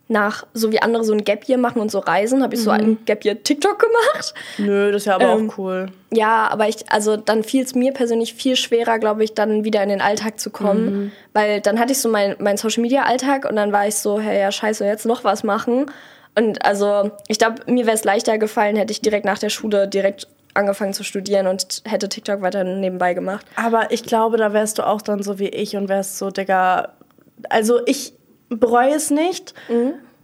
nach, 0.07 0.46
so 0.54 0.72
wie 0.72 0.81
andere 0.81 1.04
so 1.04 1.13
ein 1.13 1.24
Gap 1.24 1.50
Year 1.50 1.57
machen 1.57 1.81
und 1.81 1.90
so 1.90 2.00
reisen, 2.00 2.44
habe 2.44 2.54
ich 2.54 2.62
so 2.62 2.69
ein 2.69 3.00
Gap 3.06 3.25
Year 3.25 3.42
TikTok 3.42 3.80
gemacht. 3.80 4.34
Nö, 4.60 4.92
das 4.92 5.02
ist 5.02 5.06
ja 5.07 5.16
aber 5.16 5.34
Ähm, 5.34 5.50
auch 5.50 5.57
cool. 5.57 5.88
Ja, 6.12 6.48
aber 6.48 6.68
ich, 6.68 6.92
also 6.92 7.18
dann 7.18 7.44
fiel 7.44 7.63
es 7.63 7.74
mir 7.74 7.92
persönlich 7.92 8.36
viel 8.36 8.56
schwerer, 8.56 9.00
glaube 9.00 9.24
ich, 9.24 9.34
dann 9.34 9.63
wieder 9.63 9.81
in 9.81 9.90
den 9.90 10.02
Alltag 10.02 10.40
zu 10.40 10.52
kommen. 10.52 11.12
Weil 11.34 11.60
dann 11.60 11.80
hatte 11.80 11.92
ich 11.92 12.00
so 12.00 12.10
meinen 12.10 12.36
mein 12.40 12.57
Social 12.57 12.81
Media 12.84 13.04
Alltag 13.04 13.46
und 13.50 13.56
dann 13.56 13.72
war 13.72 13.88
ich 13.88 13.96
so, 13.96 14.19
hey, 14.19 14.40
ja, 14.40 14.52
scheiße, 14.52 14.86
jetzt 14.86 15.06
noch 15.07 15.24
was 15.24 15.44
machen. 15.44 15.88
Und 16.38 16.63
also, 16.63 17.12
ich 17.28 17.40
glaube, 17.40 17.62
mir 17.66 17.86
wäre 17.86 17.96
es 17.96 18.04
leichter 18.04 18.38
gefallen, 18.38 18.75
hätte 18.75 18.92
ich 18.92 19.02
direkt 19.02 19.25
nach 19.25 19.40
der 19.40 19.50
Schule 19.50 19.88
direkt 19.88 20.28
angefangen 20.54 20.94
zu 20.94 21.04
studieren 21.04 21.48
und 21.48 21.81
hätte 21.86 22.10
TikTok 22.10 22.42
weiter 22.42 22.63
nebenbei 22.63 23.13
gemacht. 23.13 23.46
Aber 23.56 23.92
ich 23.92 24.04
glaube, 24.04 24.38
da 24.38 24.54
wärst 24.54 24.78
du 24.78 24.84
auch 24.86 25.02
dann 25.02 25.24
so 25.24 25.40
wie 25.40 25.50
ich 25.50 25.75
und 25.75 25.90
wärst 25.90 26.18
so, 26.18 26.30
Digga. 26.30 26.90
Also 27.50 27.80
ich 27.86 28.13
bereue 28.50 28.94
es 28.95 29.12
nicht, 29.12 29.53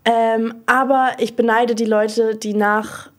ähm, 0.06 0.56
aber 0.66 1.12
ich 1.20 1.36
beneide 1.36 1.76
die 1.76 1.86
Leute, 1.86 2.36
die 2.36 2.54
nach 2.54 3.10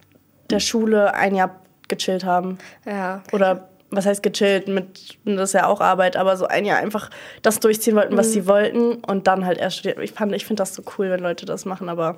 der 0.51 0.61
Schule 0.61 1.15
ein 1.15 1.35
Jahr 1.35 1.61
gechillt 1.89 2.25
haben. 2.25 2.59
Ja. 2.85 3.23
Oder 3.33 3.69
was 3.91 4.07
heißt 4.07 4.23
gechillt? 4.23 4.69
Mit, 4.69 5.19
das 5.25 5.51
ist 5.51 5.53
ja 5.55 5.67
auch 5.67 5.81
Arbeit, 5.81 6.17
aber 6.17 6.37
so 6.37 6.47
ein 6.47 6.65
Jahr 6.65 6.79
einfach 6.79 7.11
das 7.43 7.61
durchziehen 7.61 7.95
wollten, 7.95 8.17
was 8.17 8.33
sie 8.33 8.47
wollten 8.47 8.95
und 9.05 9.27
dann 9.27 9.45
halt 9.45 9.59
erst 9.59 9.79
studieren. 9.79 10.03
Ich, 10.03 10.13
fand- 10.13 10.35
ich 10.35 10.47
finde 10.47 10.63
das 10.63 10.75
so 10.75 10.83
cool, 10.99 11.11
wenn 11.11 11.21
Leute 11.21 11.45
das 11.47 11.65
machen, 11.67 11.89
aber 11.89 12.17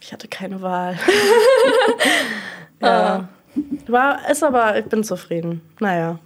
ich 0.00 0.12
hatte 0.12 0.28
keine 0.28 0.60
Wahl. 0.62 0.98
ja. 2.82 3.28
War, 3.86 4.28
ist 4.30 4.42
aber, 4.44 4.78
ich 4.78 4.84
bin 4.86 5.02
zufrieden. 5.04 5.62
Naja. 5.80 6.18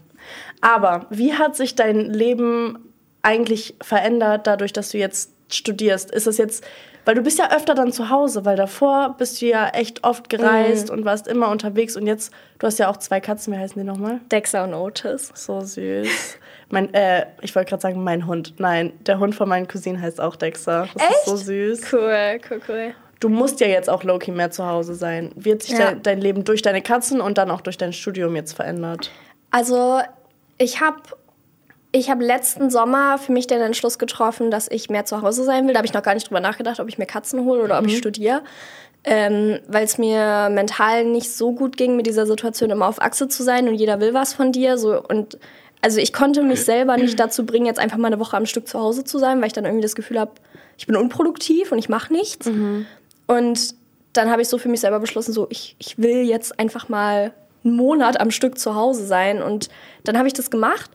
Aber 0.60 1.06
wie 1.10 1.34
hat 1.34 1.54
sich 1.56 1.74
dein 1.76 2.00
Leben 2.12 2.78
eigentlich 3.22 3.76
verändert, 3.80 4.46
dadurch, 4.46 4.72
dass 4.72 4.90
du 4.90 4.98
jetzt 4.98 5.30
studierst? 5.54 6.10
Ist 6.10 6.26
es 6.26 6.38
jetzt, 6.38 6.64
weil 7.04 7.14
du 7.14 7.22
bist 7.22 7.38
ja 7.38 7.50
öfter 7.54 7.74
dann 7.74 7.92
zu 7.92 8.10
Hause, 8.10 8.44
weil 8.44 8.56
davor 8.56 9.14
bist 9.18 9.40
du 9.40 9.46
ja 9.46 9.68
echt 9.68 10.04
oft 10.04 10.28
gereist 10.28 10.90
und 10.90 11.04
warst 11.04 11.26
immer 11.28 11.48
unterwegs 11.48 11.96
und 11.96 12.06
jetzt, 12.06 12.32
du 12.58 12.66
hast 12.66 12.78
ja 12.78 12.88
auch 12.90 12.96
zwei 12.98 13.20
Katzen, 13.20 13.52
wie 13.52 13.58
heißen 13.58 13.80
die 13.80 13.86
nochmal? 13.86 14.20
Dexter 14.30 14.64
und 14.64 14.74
Otis. 14.74 15.30
So 15.34 15.60
süß. 15.60 16.08
Mein, 16.68 16.94
äh, 16.94 17.26
ich 17.42 17.54
wollte 17.56 17.70
gerade 17.70 17.82
sagen, 17.82 18.04
mein 18.04 18.26
Hund. 18.26 18.54
Nein, 18.58 18.92
der 19.06 19.18
Hund 19.18 19.34
von 19.34 19.48
meinen 19.48 19.66
Cousinen 19.66 20.00
heißt 20.00 20.20
auch 20.20 20.36
Dexter. 20.36 20.88
Das 20.94 21.10
ist 21.10 21.24
so 21.26 21.36
süß. 21.36 21.92
Cool, 21.92 22.38
cool, 22.50 22.60
cool. 22.68 22.94
Du 23.18 23.28
musst 23.28 23.60
ja 23.60 23.66
jetzt 23.66 23.90
auch 23.90 24.04
Loki 24.04 24.30
mehr 24.30 24.50
zu 24.50 24.64
Hause 24.64 24.94
sein. 24.94 25.32
Wird 25.34 25.62
sich 25.64 25.72
Ja. 25.72 25.86
dein, 25.90 26.02
dein 26.02 26.20
Leben 26.20 26.44
durch 26.44 26.62
deine 26.62 26.80
Katzen 26.80 27.20
und 27.20 27.38
dann 27.38 27.50
auch 27.50 27.60
durch 27.60 27.76
dein 27.76 27.92
Studium 27.92 28.34
jetzt 28.36 28.52
verändert? 28.54 29.10
Also, 29.50 30.00
ich 30.58 30.80
habe 30.80 30.96
ich 31.92 32.10
hab 32.10 32.20
letzten 32.20 32.70
Sommer 32.70 33.18
für 33.18 33.32
mich 33.32 33.46
den 33.46 33.60
Entschluss 33.60 33.98
getroffen, 33.98 34.50
dass 34.50 34.68
ich 34.70 34.90
mehr 34.90 35.04
zu 35.04 35.22
Hause 35.22 35.44
sein 35.44 35.66
will. 35.66 35.74
Da 35.74 35.78
habe 35.78 35.86
ich 35.86 35.92
noch 35.92 36.02
gar 36.02 36.14
nicht 36.14 36.28
drüber 36.28 36.40
nachgedacht, 36.40 36.78
ob 36.80 36.88
ich 36.88 36.98
mir 36.98 37.06
Katzen 37.06 37.44
hole 37.44 37.62
oder 37.62 37.78
ob 37.78 37.86
ich 37.86 37.98
studiere. 37.98 38.42
Ähm, 39.02 39.58
Weil 39.66 39.84
es 39.84 39.98
mir 39.98 40.50
mental 40.50 41.04
nicht 41.04 41.32
so 41.32 41.52
gut 41.52 41.76
ging, 41.76 41.96
mit 41.96 42.06
dieser 42.06 42.26
Situation 42.26 42.70
immer 42.70 42.86
auf 42.86 43.00
Achse 43.00 43.28
zu 43.28 43.42
sein 43.42 43.66
und 43.66 43.74
jeder 43.74 43.98
will 44.00 44.14
was 44.14 44.34
von 44.34 44.52
dir. 44.52 44.78
So, 44.78 45.02
und 45.02 45.38
also 45.80 45.98
ich 45.98 46.12
konnte 46.12 46.42
mich 46.42 46.64
selber 46.64 46.96
nicht 46.96 47.18
dazu 47.18 47.46
bringen, 47.46 47.66
jetzt 47.66 47.80
einfach 47.80 47.96
mal 47.96 48.08
eine 48.08 48.20
Woche 48.20 48.36
am 48.36 48.46
Stück 48.46 48.68
zu 48.68 48.78
Hause 48.78 49.02
zu 49.04 49.18
sein, 49.18 49.40
weil 49.40 49.46
ich 49.46 49.54
dann 49.54 49.64
irgendwie 49.64 49.82
das 49.82 49.94
Gefühl 49.94 50.20
habe, 50.20 50.32
ich 50.76 50.86
bin 50.86 50.94
unproduktiv 50.96 51.72
und 51.72 51.78
ich 51.78 51.88
mache 51.88 52.12
nichts. 52.12 52.46
Und 53.26 53.74
dann 54.12 54.30
habe 54.30 54.42
ich 54.42 54.48
so 54.48 54.58
für 54.58 54.68
mich 54.68 54.80
selber 54.80 55.00
beschlossen, 55.00 55.32
so 55.32 55.46
ich, 55.50 55.76
ich 55.78 55.98
will 55.98 56.22
jetzt 56.28 56.58
einfach 56.60 56.88
mal 56.88 57.32
einen 57.64 57.76
Monat 57.76 58.20
am 58.20 58.30
Stück 58.30 58.58
zu 58.58 58.74
Hause 58.74 59.06
sein. 59.06 59.42
Und 59.42 59.70
dann 60.04 60.18
habe 60.18 60.28
ich 60.28 60.34
das 60.34 60.50
gemacht. 60.50 60.90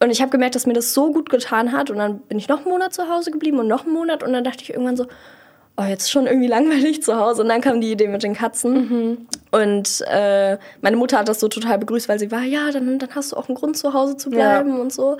Und 0.00 0.10
ich 0.10 0.20
habe 0.20 0.30
gemerkt, 0.30 0.54
dass 0.54 0.66
mir 0.66 0.74
das 0.74 0.94
so 0.94 1.12
gut 1.12 1.28
getan 1.28 1.72
hat. 1.72 1.90
Und 1.90 1.98
dann 1.98 2.20
bin 2.20 2.38
ich 2.38 2.48
noch 2.48 2.58
einen 2.58 2.68
Monat 2.68 2.94
zu 2.94 3.08
Hause 3.08 3.30
geblieben 3.30 3.58
und 3.58 3.66
noch 3.66 3.84
einen 3.84 3.94
Monat. 3.94 4.22
Und 4.22 4.32
dann 4.32 4.44
dachte 4.44 4.62
ich 4.62 4.70
irgendwann 4.70 4.96
so, 4.96 5.06
oh, 5.76 5.82
jetzt 5.82 6.04
ist 6.04 6.10
schon 6.10 6.26
irgendwie 6.26 6.46
langweilig 6.56 7.02
zu 7.02 7.16
Hause. 7.16 7.42
Und 7.42 7.48
dann 7.48 7.60
kam 7.60 7.80
die 7.80 7.92
Idee 7.92 8.08
mit 8.08 8.22
den 8.22 8.34
Katzen. 8.34 9.26
Und 9.50 10.04
äh, 10.08 10.58
meine 10.82 10.96
Mutter 10.96 11.18
hat 11.18 11.28
das 11.28 11.40
so 11.40 11.48
total 11.48 11.78
begrüßt, 11.78 12.08
weil 12.08 12.18
sie 12.18 12.30
war, 12.30 12.42
ja, 12.42 12.70
dann, 12.70 12.98
dann 12.98 13.14
hast 13.14 13.32
du 13.32 13.36
auch 13.36 13.48
einen 13.48 13.56
Grund, 13.56 13.76
zu 13.76 13.92
Hause 13.92 14.16
zu 14.16 14.30
bleiben 14.30 14.78
und 14.80 14.92
so. 14.92 15.16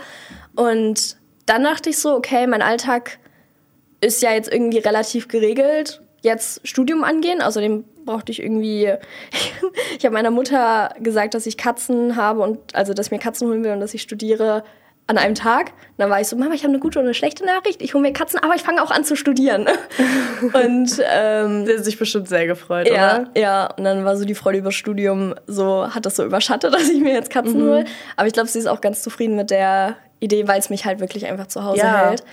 Und 0.54 1.16
dann 1.46 1.64
dachte 1.64 1.90
ich 1.90 1.98
so, 1.98 2.14
okay, 2.14 2.46
mein 2.46 2.62
Alltag 2.62 3.18
ist 4.00 4.22
ja 4.22 4.32
jetzt 4.32 4.52
irgendwie 4.52 4.78
relativ 4.78 5.26
geregelt. 5.28 6.02
Jetzt 6.22 6.60
Studium 6.64 7.02
angehen. 7.02 7.42
Außerdem 7.42 7.84
brauchte 8.08 8.32
ich 8.32 8.42
irgendwie. 8.42 8.92
ich 9.98 10.04
habe 10.04 10.14
meiner 10.14 10.30
Mutter 10.30 10.94
gesagt, 11.00 11.34
dass 11.34 11.46
ich 11.46 11.56
Katzen 11.56 12.16
habe 12.16 12.40
und 12.40 12.74
also 12.74 12.94
dass 12.94 13.06
ich 13.06 13.12
mir 13.12 13.18
Katzen 13.18 13.48
holen 13.48 13.62
will 13.64 13.72
und 13.72 13.80
dass 13.80 13.94
ich 13.94 14.02
studiere 14.02 14.64
an 15.06 15.16
einem 15.16 15.34
Tag. 15.34 15.68
Und 15.68 15.98
dann 15.98 16.10
war 16.10 16.20
ich 16.20 16.28
so, 16.28 16.36
Mama, 16.36 16.54
ich 16.54 16.62
habe 16.64 16.72
eine 16.72 16.80
gute 16.80 16.98
und 16.98 17.06
eine 17.06 17.14
schlechte 17.14 17.44
Nachricht. 17.44 17.80
Ich 17.80 17.94
hole 17.94 18.02
mir 18.02 18.12
Katzen, 18.12 18.38
aber 18.42 18.54
ich 18.54 18.62
fange 18.62 18.82
auch 18.82 18.90
an 18.90 19.04
zu 19.04 19.16
studieren. 19.16 19.66
und 20.42 21.02
ähm, 21.10 21.64
Der 21.64 21.78
hat 21.78 21.84
sich 21.84 21.98
bestimmt 21.98 22.28
sehr 22.28 22.46
gefreut, 22.46 22.86
ja, 22.88 23.20
oder? 23.20 23.30
ja, 23.34 23.66
und 23.76 23.84
dann 23.84 24.04
war 24.04 24.16
so 24.18 24.26
die 24.26 24.34
Freude 24.34 24.58
über 24.58 24.70
Studium, 24.70 25.34
so 25.46 25.94
hat 25.94 26.04
das 26.04 26.16
so 26.16 26.24
überschattet, 26.24 26.74
dass 26.74 26.88
ich 26.90 27.00
mir 27.00 27.14
jetzt 27.14 27.30
Katzen 27.30 27.62
hole. 27.62 27.84
Aber 28.16 28.26
ich 28.26 28.34
glaube, 28.34 28.48
sie 28.48 28.58
ist 28.58 28.66
auch 28.66 28.80
ganz 28.82 29.02
zufrieden 29.02 29.34
mit 29.36 29.50
der 29.50 29.96
Idee, 30.20 30.46
weil 30.46 30.58
es 30.58 30.68
mich 30.68 30.84
halt 30.84 31.00
wirklich 31.00 31.26
einfach 31.26 31.46
zu 31.46 31.64
Hause 31.64 31.78
Ja. 31.78 32.08
hält. 32.08 32.24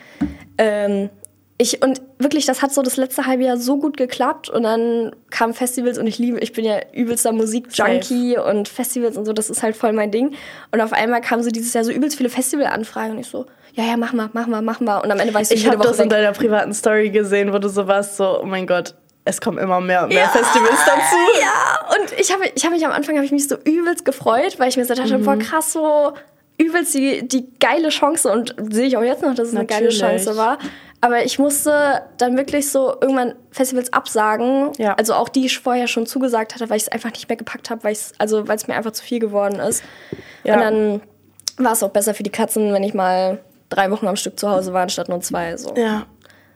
Ähm, 0.57 1.09
ich, 1.57 1.81
und 1.81 2.01
wirklich, 2.19 2.45
das 2.45 2.61
hat 2.61 2.73
so 2.73 2.81
das 2.81 2.97
letzte 2.97 3.25
halbe 3.25 3.45
Jahr 3.45 3.55
so 3.55 3.77
gut 3.77 3.95
geklappt 3.95 4.49
und 4.49 4.63
dann 4.63 5.15
kamen 5.29 5.53
Festivals 5.53 5.97
und 5.97 6.05
ich 6.05 6.17
liebe, 6.19 6.37
ich 6.39 6.51
bin 6.51 6.65
ja 6.65 6.79
übelster 6.91 7.31
Musik-Junkie 7.31 8.37
und 8.37 8.67
Festivals 8.67 9.15
und 9.15 9.25
so, 9.25 9.31
das 9.31 9.49
ist 9.49 9.63
halt 9.63 9.77
voll 9.77 9.93
mein 9.93 10.11
Ding. 10.11 10.35
Und 10.71 10.81
auf 10.81 10.91
einmal 10.91 11.21
kamen 11.21 11.43
so 11.43 11.51
dieses 11.51 11.73
Jahr 11.73 11.85
so 11.85 11.91
übelst 11.91 12.17
viele 12.17 12.29
Festivalanfragen 12.29 13.13
und 13.13 13.19
ich 13.19 13.27
so, 13.27 13.45
ja, 13.73 13.85
ja, 13.85 13.95
mach 13.95 14.11
mal, 14.11 14.29
mach 14.33 14.47
mal, 14.47 14.61
mach 14.61 14.81
mal. 14.81 14.97
Und 14.97 15.11
am 15.11 15.19
Ende 15.19 15.33
war 15.33 15.41
ich 15.41 15.47
so 15.47 15.55
Ich 15.55 15.65
habe 15.65 15.81
das 15.81 15.97
in 15.97 16.05
weg. 16.05 16.09
deiner 16.09 16.33
privaten 16.33 16.73
Story 16.73 17.09
gesehen, 17.09 17.53
wo 17.53 17.57
du 17.59 17.69
so 17.69 17.87
warst, 17.87 18.17
so, 18.17 18.41
oh 18.41 18.45
mein 18.45 18.67
Gott, 18.67 18.93
es 19.23 19.39
kommen 19.39 19.57
immer 19.57 19.79
mehr 19.79 20.03
und 20.03 20.09
mehr 20.09 20.27
Festivals 20.27 20.79
dazu. 20.85 21.15
Ja, 21.39 21.95
und 21.97 22.19
ich 22.19 22.33
habe 22.33 22.43
ich 22.53 22.65
hab 22.65 22.71
mich 22.71 22.85
am 22.85 22.91
Anfang 22.91 23.15
habe 23.15 23.25
ich 23.25 23.31
mich 23.31 23.47
so 23.47 23.55
übelst 23.63 24.03
gefreut, 24.03 24.59
weil 24.59 24.67
ich 24.67 24.75
mir 24.75 24.85
so 24.85 24.93
dachte, 24.93 25.17
boah, 25.19 25.37
krass, 25.37 25.71
so 25.71 26.13
übelst 26.57 26.93
die, 26.93 27.27
die 27.27 27.47
geile 27.59 27.89
Chance 27.89 28.31
und 28.31 28.55
sehe 28.71 28.87
ich 28.87 28.97
auch 28.97 29.03
jetzt 29.03 29.23
noch, 29.23 29.33
dass 29.33 29.49
es 29.49 29.55
eine 29.55 29.65
geile 29.65 29.85
Natürlich. 29.85 29.99
Chance 29.99 30.37
war. 30.37 30.57
Aber 31.05 31.23
ich 31.23 31.37
musste 31.37 32.01
dann 32.17 32.35
wirklich 32.35 32.71
so 32.71 32.95
irgendwann 32.99 33.35
Festivals 33.51 33.93
absagen. 33.93 34.71
Ja. 34.79 34.95
Also 34.95 35.13
auch 35.13 35.29
die 35.29 35.45
ich 35.45 35.59
vorher 35.59 35.87
schon 35.87 36.07
zugesagt 36.07 36.55
hatte, 36.55 36.67
weil 36.71 36.77
ich 36.77 36.83
es 36.83 36.89
einfach 36.89 37.11
nicht 37.11 37.29
mehr 37.29 37.35
gepackt 37.35 37.69
habe, 37.69 37.83
weil 37.83 37.91
ich 37.91 37.99
also 38.17 38.47
weil 38.47 38.55
es 38.55 38.67
mir 38.67 38.73
einfach 38.73 38.89
zu 38.91 39.03
viel 39.03 39.19
geworden 39.19 39.59
ist. 39.59 39.83
Ja. 40.43 40.55
Und 40.55 40.59
dann 40.61 41.01
war 41.57 41.73
es 41.73 41.83
auch 41.83 41.91
besser 41.91 42.15
für 42.15 42.23
die 42.23 42.31
Katzen, 42.31 42.73
wenn 42.73 42.81
ich 42.81 42.95
mal 42.95 43.37
drei 43.69 43.91
Wochen 43.91 44.07
am 44.07 44.15
Stück 44.15 44.39
zu 44.39 44.49
Hause 44.49 44.73
war, 44.73 44.81
anstatt 44.81 45.07
nur 45.07 45.21
zwei. 45.21 45.55
So. 45.57 45.75
Ja. 45.75 46.07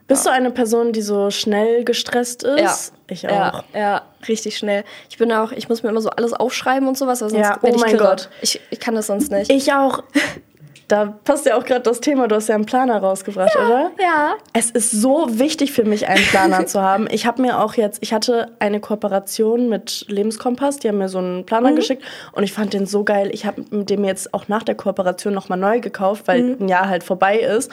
Bist 0.07 0.25
du 0.25 0.31
eine 0.31 0.49
Person, 0.49 0.93
die 0.93 1.03
so 1.03 1.29
schnell 1.29 1.83
gestresst 1.83 2.41
ist? 2.41 2.59
Ja. 2.59 2.75
Ich 3.07 3.27
auch. 3.27 3.31
Ja, 3.31 3.63
ja, 3.75 4.01
richtig 4.27 4.57
schnell. 4.57 4.83
Ich 5.11 5.19
bin 5.19 5.31
auch, 5.31 5.51
ich 5.51 5.69
muss 5.69 5.83
mir 5.83 5.89
immer 5.89 6.01
so 6.01 6.09
alles 6.09 6.33
aufschreiben 6.33 6.87
und 6.87 6.97
sowas, 6.97 7.21
weil 7.21 7.29
sonst 7.29 7.43
Ja, 7.43 7.61
werd 7.61 7.73
oh 7.73 7.75
ich 7.75 7.81
mein. 7.81 7.97
Gott. 7.97 8.29
Ich, 8.41 8.59
ich 8.71 8.79
kann 8.79 8.95
das 8.95 9.05
sonst 9.05 9.31
nicht. 9.31 9.51
Ich 9.51 9.71
auch. 9.73 10.01
Da 10.89 11.05
passt 11.23 11.45
ja 11.45 11.55
auch 11.55 11.65
gerade 11.65 11.81
das 11.81 12.01
Thema, 12.01 12.27
du 12.27 12.35
hast 12.35 12.49
ja 12.49 12.55
einen 12.55 12.65
Planer 12.65 12.97
rausgebracht, 12.97 13.53
ja, 13.53 13.65
oder? 13.65 13.91
Ja. 13.99 14.33
Es 14.53 14.71
ist 14.71 14.89
so 14.89 15.27
wichtig 15.29 15.71
für 15.71 15.83
mich, 15.83 16.07
einen 16.07 16.23
Planer 16.25 16.65
zu 16.65 16.81
haben. 16.81 17.07
Ich 17.11 17.27
habe 17.27 17.43
mir 17.43 17.59
auch 17.59 17.75
jetzt, 17.75 17.99
ich 18.01 18.11
hatte 18.11 18.51
eine 18.57 18.79
Kooperation 18.79 19.69
mit 19.69 20.05
Lebenskompass, 20.07 20.77
die 20.77 20.87
haben 20.87 20.97
mir 20.97 21.07
so 21.07 21.19
einen 21.19 21.45
Planer 21.45 21.71
mhm. 21.71 21.75
geschickt 21.75 22.03
und 22.31 22.41
ich 22.41 22.53
fand 22.53 22.73
den 22.73 22.87
so 22.87 23.03
geil. 23.03 23.29
Ich 23.33 23.45
habe 23.45 23.63
den 23.69 24.03
jetzt 24.03 24.33
auch 24.33 24.47
nach 24.47 24.63
der 24.63 24.73
Kooperation 24.73 25.31
nochmal 25.31 25.59
neu 25.59 25.79
gekauft, 25.79 26.27
weil 26.27 26.41
mhm. 26.41 26.57
ein 26.61 26.67
Jahr 26.67 26.89
halt 26.89 27.03
vorbei 27.03 27.37
ist. 27.37 27.71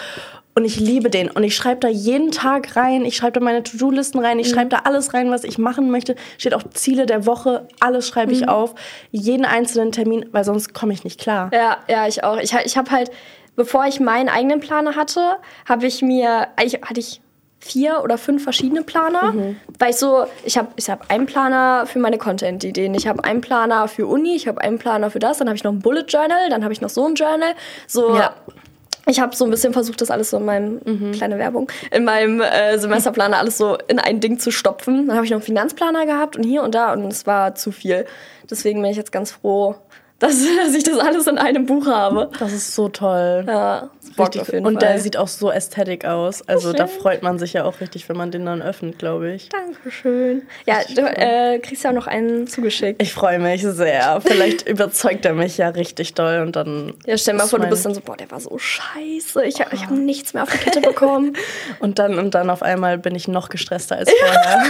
Und 0.56 0.64
ich 0.64 0.80
liebe 0.80 1.10
den. 1.10 1.30
Und 1.30 1.42
ich 1.44 1.54
schreibe 1.54 1.80
da 1.80 1.88
jeden 1.88 2.30
Tag 2.30 2.76
rein. 2.76 3.04
Ich 3.04 3.14
schreibe 3.14 3.32
da 3.32 3.40
meine 3.40 3.62
To-Do-Listen 3.62 4.18
rein. 4.20 4.38
Ich 4.38 4.48
mhm. 4.48 4.54
schreibe 4.54 4.70
da 4.70 4.78
alles 4.84 5.12
rein, 5.12 5.30
was 5.30 5.44
ich 5.44 5.58
machen 5.58 5.90
möchte. 5.90 6.16
Steht 6.38 6.54
auch 6.54 6.62
Ziele 6.70 7.04
der 7.04 7.26
Woche. 7.26 7.68
Alles 7.78 8.08
schreibe 8.08 8.32
ich 8.32 8.40
mhm. 8.40 8.48
auf. 8.48 8.74
Jeden 9.10 9.44
einzelnen 9.44 9.92
Termin, 9.92 10.24
weil 10.32 10.44
sonst 10.44 10.72
komme 10.72 10.94
ich 10.94 11.04
nicht 11.04 11.20
klar. 11.20 11.50
Ja, 11.52 11.76
ja, 11.88 12.08
ich 12.08 12.24
auch. 12.24 12.38
Ich, 12.38 12.54
ich 12.54 12.78
habe 12.78 12.90
halt, 12.90 13.10
bevor 13.54 13.84
ich 13.84 14.00
meinen 14.00 14.30
eigenen 14.30 14.60
Planer 14.60 14.96
hatte, 14.96 15.36
habe 15.68 15.84
ich 15.84 16.00
mir, 16.00 16.48
eigentlich 16.56 16.80
hatte 16.80 17.00
ich 17.00 17.20
vier 17.58 18.00
oder 18.02 18.16
fünf 18.16 18.42
verschiedene 18.42 18.82
Planer, 18.82 19.32
mhm. 19.32 19.56
weil 19.78 19.90
ich 19.90 19.96
so, 19.96 20.24
ich 20.44 20.56
habe 20.56 20.68
ich 20.76 20.88
hab 20.88 21.10
einen 21.10 21.26
Planer 21.26 21.84
für 21.86 21.98
meine 21.98 22.16
Content-Ideen, 22.16 22.94
ich 22.94 23.06
habe 23.06 23.24
einen 23.24 23.40
Planer 23.42 23.88
für 23.88 24.06
Uni, 24.06 24.36
ich 24.36 24.46
habe 24.46 24.60
einen 24.60 24.78
Planer 24.78 25.10
für 25.10 25.18
das, 25.18 25.38
dann 25.38 25.48
habe 25.48 25.56
ich 25.56 25.64
noch 25.64 25.72
ein 25.72 25.80
Bullet 25.80 26.04
Journal, 26.06 26.48
dann 26.48 26.62
habe 26.62 26.72
ich 26.72 26.80
noch 26.80 26.90
so 26.90 27.06
ein 27.06 27.14
Journal, 27.14 27.54
so 27.86 28.14
ja 28.14 28.34
ich 29.08 29.20
habe 29.20 29.36
so 29.36 29.44
ein 29.44 29.50
bisschen 29.50 29.72
versucht, 29.72 30.00
das 30.00 30.10
alles 30.10 30.30
so 30.30 30.38
in 30.38 30.44
meinem, 30.44 30.80
mhm. 30.84 31.12
kleine 31.12 31.38
Werbung, 31.38 31.70
in 31.92 32.04
meinem 32.04 32.40
äh, 32.40 32.76
Semesterplaner 32.78 33.38
alles 33.38 33.56
so 33.56 33.78
in 33.88 33.98
ein 33.98 34.20
Ding 34.20 34.38
zu 34.38 34.50
stopfen. 34.50 35.06
Dann 35.06 35.16
habe 35.16 35.24
ich 35.24 35.30
noch 35.30 35.38
einen 35.38 35.44
Finanzplaner 35.44 36.06
gehabt 36.06 36.36
und 36.36 36.42
hier 36.42 36.62
und 36.62 36.74
da 36.74 36.92
und 36.92 37.06
es 37.06 37.26
war 37.26 37.54
zu 37.54 37.70
viel. 37.70 38.04
Deswegen 38.50 38.82
bin 38.82 38.90
ich 38.90 38.96
jetzt 38.96 39.12
ganz 39.12 39.30
froh, 39.30 39.76
dass, 40.18 40.42
dass 40.64 40.74
ich 40.74 40.84
das 40.84 40.98
alles 40.98 41.26
in 41.26 41.38
einem 41.38 41.66
Buch 41.66 41.86
habe. 41.86 42.30
Das 42.38 42.52
ist 42.52 42.74
so 42.74 42.88
toll. 42.88 43.44
Ja, 43.46 43.90
richtig. 44.18 44.42
Auf 44.42 44.52
jeden 44.52 44.66
und 44.66 44.80
Fall. 44.80 44.92
der 44.92 45.00
sieht 45.00 45.16
auch 45.16 45.28
so 45.28 45.50
ästhetic 45.50 46.04
aus. 46.04 46.46
Also 46.48 46.72
da 46.72 46.86
freut 46.86 47.22
man 47.22 47.38
sich 47.38 47.52
ja 47.52 47.64
auch 47.64 47.80
richtig, 47.80 48.08
wenn 48.08 48.16
man 48.16 48.30
den 48.30 48.46
dann 48.46 48.62
öffnet, 48.62 48.98
glaube 48.98 49.32
ich. 49.32 49.48
Dankeschön. 49.50 50.42
Ja, 50.66 50.78
du 50.94 51.02
äh, 51.02 51.58
kriegst 51.58 51.84
ja 51.84 51.90
auch 51.90 51.94
noch 51.94 52.06
einen 52.06 52.46
zugeschickt. 52.46 53.02
Ich 53.02 53.12
freue 53.12 53.38
mich 53.38 53.62
sehr. 53.62 54.20
Vielleicht 54.26 54.66
überzeugt 54.66 55.24
er 55.24 55.34
mich 55.34 55.58
ja 55.58 55.68
richtig 55.68 56.14
doll 56.14 56.40
und 56.40 56.56
dann. 56.56 56.94
Ja, 57.04 57.18
stell 57.18 57.34
dir 57.34 57.42
mal 57.42 57.46
vor, 57.48 57.58
du 57.58 57.68
bist 57.68 57.84
dann 57.84 57.94
so, 57.94 58.00
boah, 58.00 58.16
der 58.16 58.30
war 58.30 58.40
so 58.40 58.56
scheiße. 58.56 59.44
Ich, 59.44 59.60
ich 59.60 59.82
habe 59.84 59.94
nichts 59.94 60.32
mehr 60.32 60.44
auf 60.44 60.50
die 60.50 60.58
Kette 60.58 60.80
bekommen. 60.80 61.36
und 61.80 61.98
dann 61.98 62.18
und 62.18 62.34
dann 62.34 62.48
auf 62.50 62.62
einmal 62.62 62.98
bin 62.98 63.14
ich 63.14 63.28
noch 63.28 63.48
gestresster 63.48 63.96
als 63.96 64.10
vorher. 64.10 64.64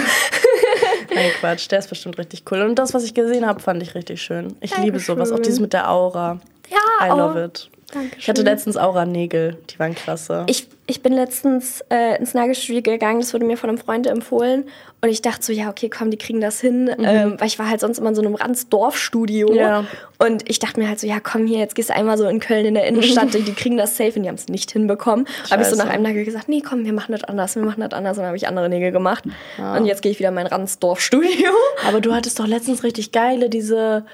Nein, 1.16 1.30
Quatsch, 1.40 1.70
der 1.70 1.78
ist 1.78 1.88
bestimmt 1.88 2.18
richtig 2.18 2.42
cool. 2.50 2.60
Und 2.62 2.76
das, 2.76 2.94
was 2.94 3.04
ich 3.04 3.14
gesehen 3.14 3.46
habe, 3.46 3.60
fand 3.60 3.82
ich 3.82 3.94
richtig 3.94 4.22
schön. 4.22 4.48
Ich 4.60 4.70
Dankeschön. 4.70 4.84
liebe 4.84 4.98
sowas, 4.98 5.32
auch 5.32 5.38
dieses 5.38 5.60
mit 5.60 5.72
der 5.72 5.90
Aura. 5.90 6.40
Ja, 6.68 7.06
I 7.06 7.08
love 7.08 7.42
it. 7.44 7.70
Dankeschön. 7.92 8.18
Ich 8.18 8.28
hatte 8.28 8.42
letztens 8.42 8.76
Aura-Nägel, 8.76 9.58
die 9.70 9.78
waren 9.78 9.94
klasse. 9.94 10.44
Ich, 10.48 10.66
ich 10.86 11.02
bin 11.02 11.12
letztens 11.12 11.84
äh, 11.88 12.18
ins 12.18 12.34
Nagelstudio 12.34 12.82
gegangen, 12.82 13.20
das 13.20 13.32
wurde 13.32 13.44
mir 13.44 13.56
von 13.56 13.70
einem 13.70 13.78
Freund 13.78 14.08
empfohlen. 14.08 14.64
Und 15.00 15.08
ich 15.08 15.22
dachte 15.22 15.44
so, 15.44 15.52
ja, 15.52 15.70
okay, 15.70 15.88
komm, 15.88 16.10
die 16.10 16.16
kriegen 16.16 16.40
das 16.40 16.60
hin. 16.60 16.84
Mhm. 16.86 17.04
Ähm, 17.04 17.34
weil 17.38 17.46
ich 17.46 17.60
war 17.60 17.68
halt 17.68 17.80
sonst 17.80 17.98
immer 17.98 18.08
in 18.08 18.16
so 18.16 18.22
einem 18.22 18.34
Ranzdorfstudio. 18.34 19.54
Ja. 19.54 19.84
Und 20.18 20.48
ich 20.50 20.58
dachte 20.58 20.80
mir 20.80 20.88
halt 20.88 20.98
so, 20.98 21.06
ja, 21.06 21.20
komm 21.20 21.46
hier, 21.46 21.60
jetzt 21.60 21.76
gehst 21.76 21.90
du 21.90 21.94
einmal 21.94 22.18
so 22.18 22.26
in 22.26 22.40
Köln 22.40 22.66
in 22.66 22.74
der 22.74 22.86
Innenstadt, 22.86 23.32
die 23.34 23.52
kriegen 23.52 23.76
das 23.76 23.96
safe 23.96 24.14
und 24.16 24.24
die 24.24 24.28
haben 24.28 24.34
es 24.34 24.48
nicht 24.48 24.72
hinbekommen. 24.72 25.28
Habe 25.50 25.62
ich 25.62 25.68
so 25.68 25.76
nach 25.76 25.88
einem 25.88 26.02
Nagel 26.02 26.24
gesagt, 26.24 26.48
nee, 26.48 26.62
komm, 26.62 26.84
wir 26.84 26.92
machen 26.92 27.12
das 27.12 27.22
anders, 27.22 27.54
wir 27.54 27.62
machen 27.62 27.80
das 27.82 27.92
anders. 27.92 28.16
Und 28.16 28.22
dann 28.22 28.28
habe 28.28 28.36
ich 28.36 28.48
andere 28.48 28.68
Nägel 28.68 28.90
gemacht. 28.90 29.22
Ja. 29.58 29.76
Und 29.76 29.86
jetzt 29.86 30.02
gehe 30.02 30.10
ich 30.10 30.18
wieder 30.18 30.30
in 30.30 30.34
mein 30.34 30.48
Ranzdorfstudio. 30.48 31.52
Aber 31.86 32.00
du 32.00 32.12
hattest 32.12 32.40
doch 32.40 32.48
letztens 32.48 32.82
richtig 32.82 33.12
geile, 33.12 33.48
diese 33.48 34.04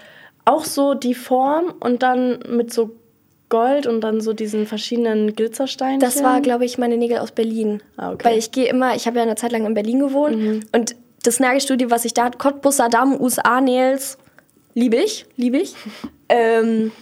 auch 0.44 0.64
so 0.64 0.94
die 0.94 1.14
Form 1.14 1.72
und 1.78 2.02
dann 2.02 2.40
mit 2.48 2.72
so 2.72 2.90
Gold 3.52 3.86
und 3.86 4.00
dann 4.00 4.22
so 4.22 4.32
diesen 4.32 4.66
verschiedenen 4.66 5.36
Glitzersteinen. 5.36 6.00
Das 6.00 6.22
war, 6.22 6.40
glaube 6.40 6.64
ich, 6.64 6.78
meine 6.78 6.96
Nägel 6.96 7.18
aus 7.18 7.32
Berlin. 7.32 7.82
Ah, 7.98 8.12
okay. 8.12 8.24
Weil 8.24 8.38
ich 8.38 8.50
gehe 8.50 8.66
immer, 8.66 8.96
ich 8.96 9.06
habe 9.06 9.18
ja 9.18 9.24
eine 9.24 9.34
Zeit 9.34 9.52
lang 9.52 9.66
in 9.66 9.74
Berlin 9.74 9.98
gewohnt 9.98 10.38
mhm. 10.38 10.60
und 10.72 10.96
das 11.22 11.38
Nagelstudio, 11.38 11.90
was 11.90 12.06
ich 12.06 12.14
da 12.14 12.24
hatte, 12.24 12.38
Cottbus, 12.38 12.78
Saddam, 12.78 13.20
USA 13.20 13.60
Nails, 13.60 14.16
liebe 14.72 14.96
ich, 14.96 15.26
liebe 15.36 15.58
ich. 15.58 15.74
ähm, 16.30 16.92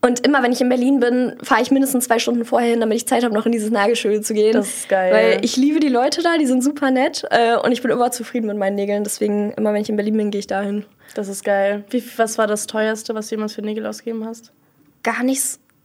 und 0.00 0.26
immer, 0.26 0.42
wenn 0.42 0.50
ich 0.50 0.60
in 0.60 0.68
Berlin 0.68 0.98
bin, 0.98 1.34
fahre 1.44 1.62
ich 1.62 1.70
mindestens 1.70 2.06
zwei 2.06 2.18
Stunden 2.18 2.44
vorher 2.44 2.70
hin, 2.70 2.80
damit 2.80 2.96
ich 2.96 3.06
Zeit 3.06 3.22
habe, 3.22 3.32
noch 3.32 3.46
in 3.46 3.52
dieses 3.52 3.70
Nagelstudio 3.70 4.22
zu 4.22 4.34
gehen. 4.34 4.52
Das 4.52 4.66
ist 4.66 4.88
geil. 4.88 5.12
Weil 5.12 5.44
ich 5.44 5.56
liebe 5.56 5.78
die 5.78 5.88
Leute 5.88 6.22
da, 6.22 6.38
die 6.38 6.46
sind 6.46 6.64
super 6.64 6.90
nett 6.90 7.24
äh, 7.30 7.56
und 7.56 7.70
ich 7.70 7.82
bin 7.82 7.92
immer 7.92 8.10
zufrieden 8.10 8.48
mit 8.48 8.56
meinen 8.56 8.74
Nägeln. 8.74 9.04
Deswegen, 9.04 9.52
immer 9.52 9.72
wenn 9.72 9.82
ich 9.82 9.90
in 9.90 9.96
Berlin 9.96 10.16
bin, 10.16 10.32
gehe 10.32 10.40
ich 10.40 10.48
dahin. 10.48 10.84
Das 11.14 11.28
ist 11.28 11.44
geil. 11.44 11.84
Wie, 11.90 12.02
was 12.16 12.36
war 12.36 12.48
das 12.48 12.66
teuerste, 12.66 13.14
was 13.14 13.28
du 13.28 13.36
jemals 13.36 13.54
für 13.54 13.62
Nägel 13.62 13.86
ausgegeben 13.86 14.26
hast? 14.26 14.50
Gar 15.06 15.22
nicht, 15.22 15.42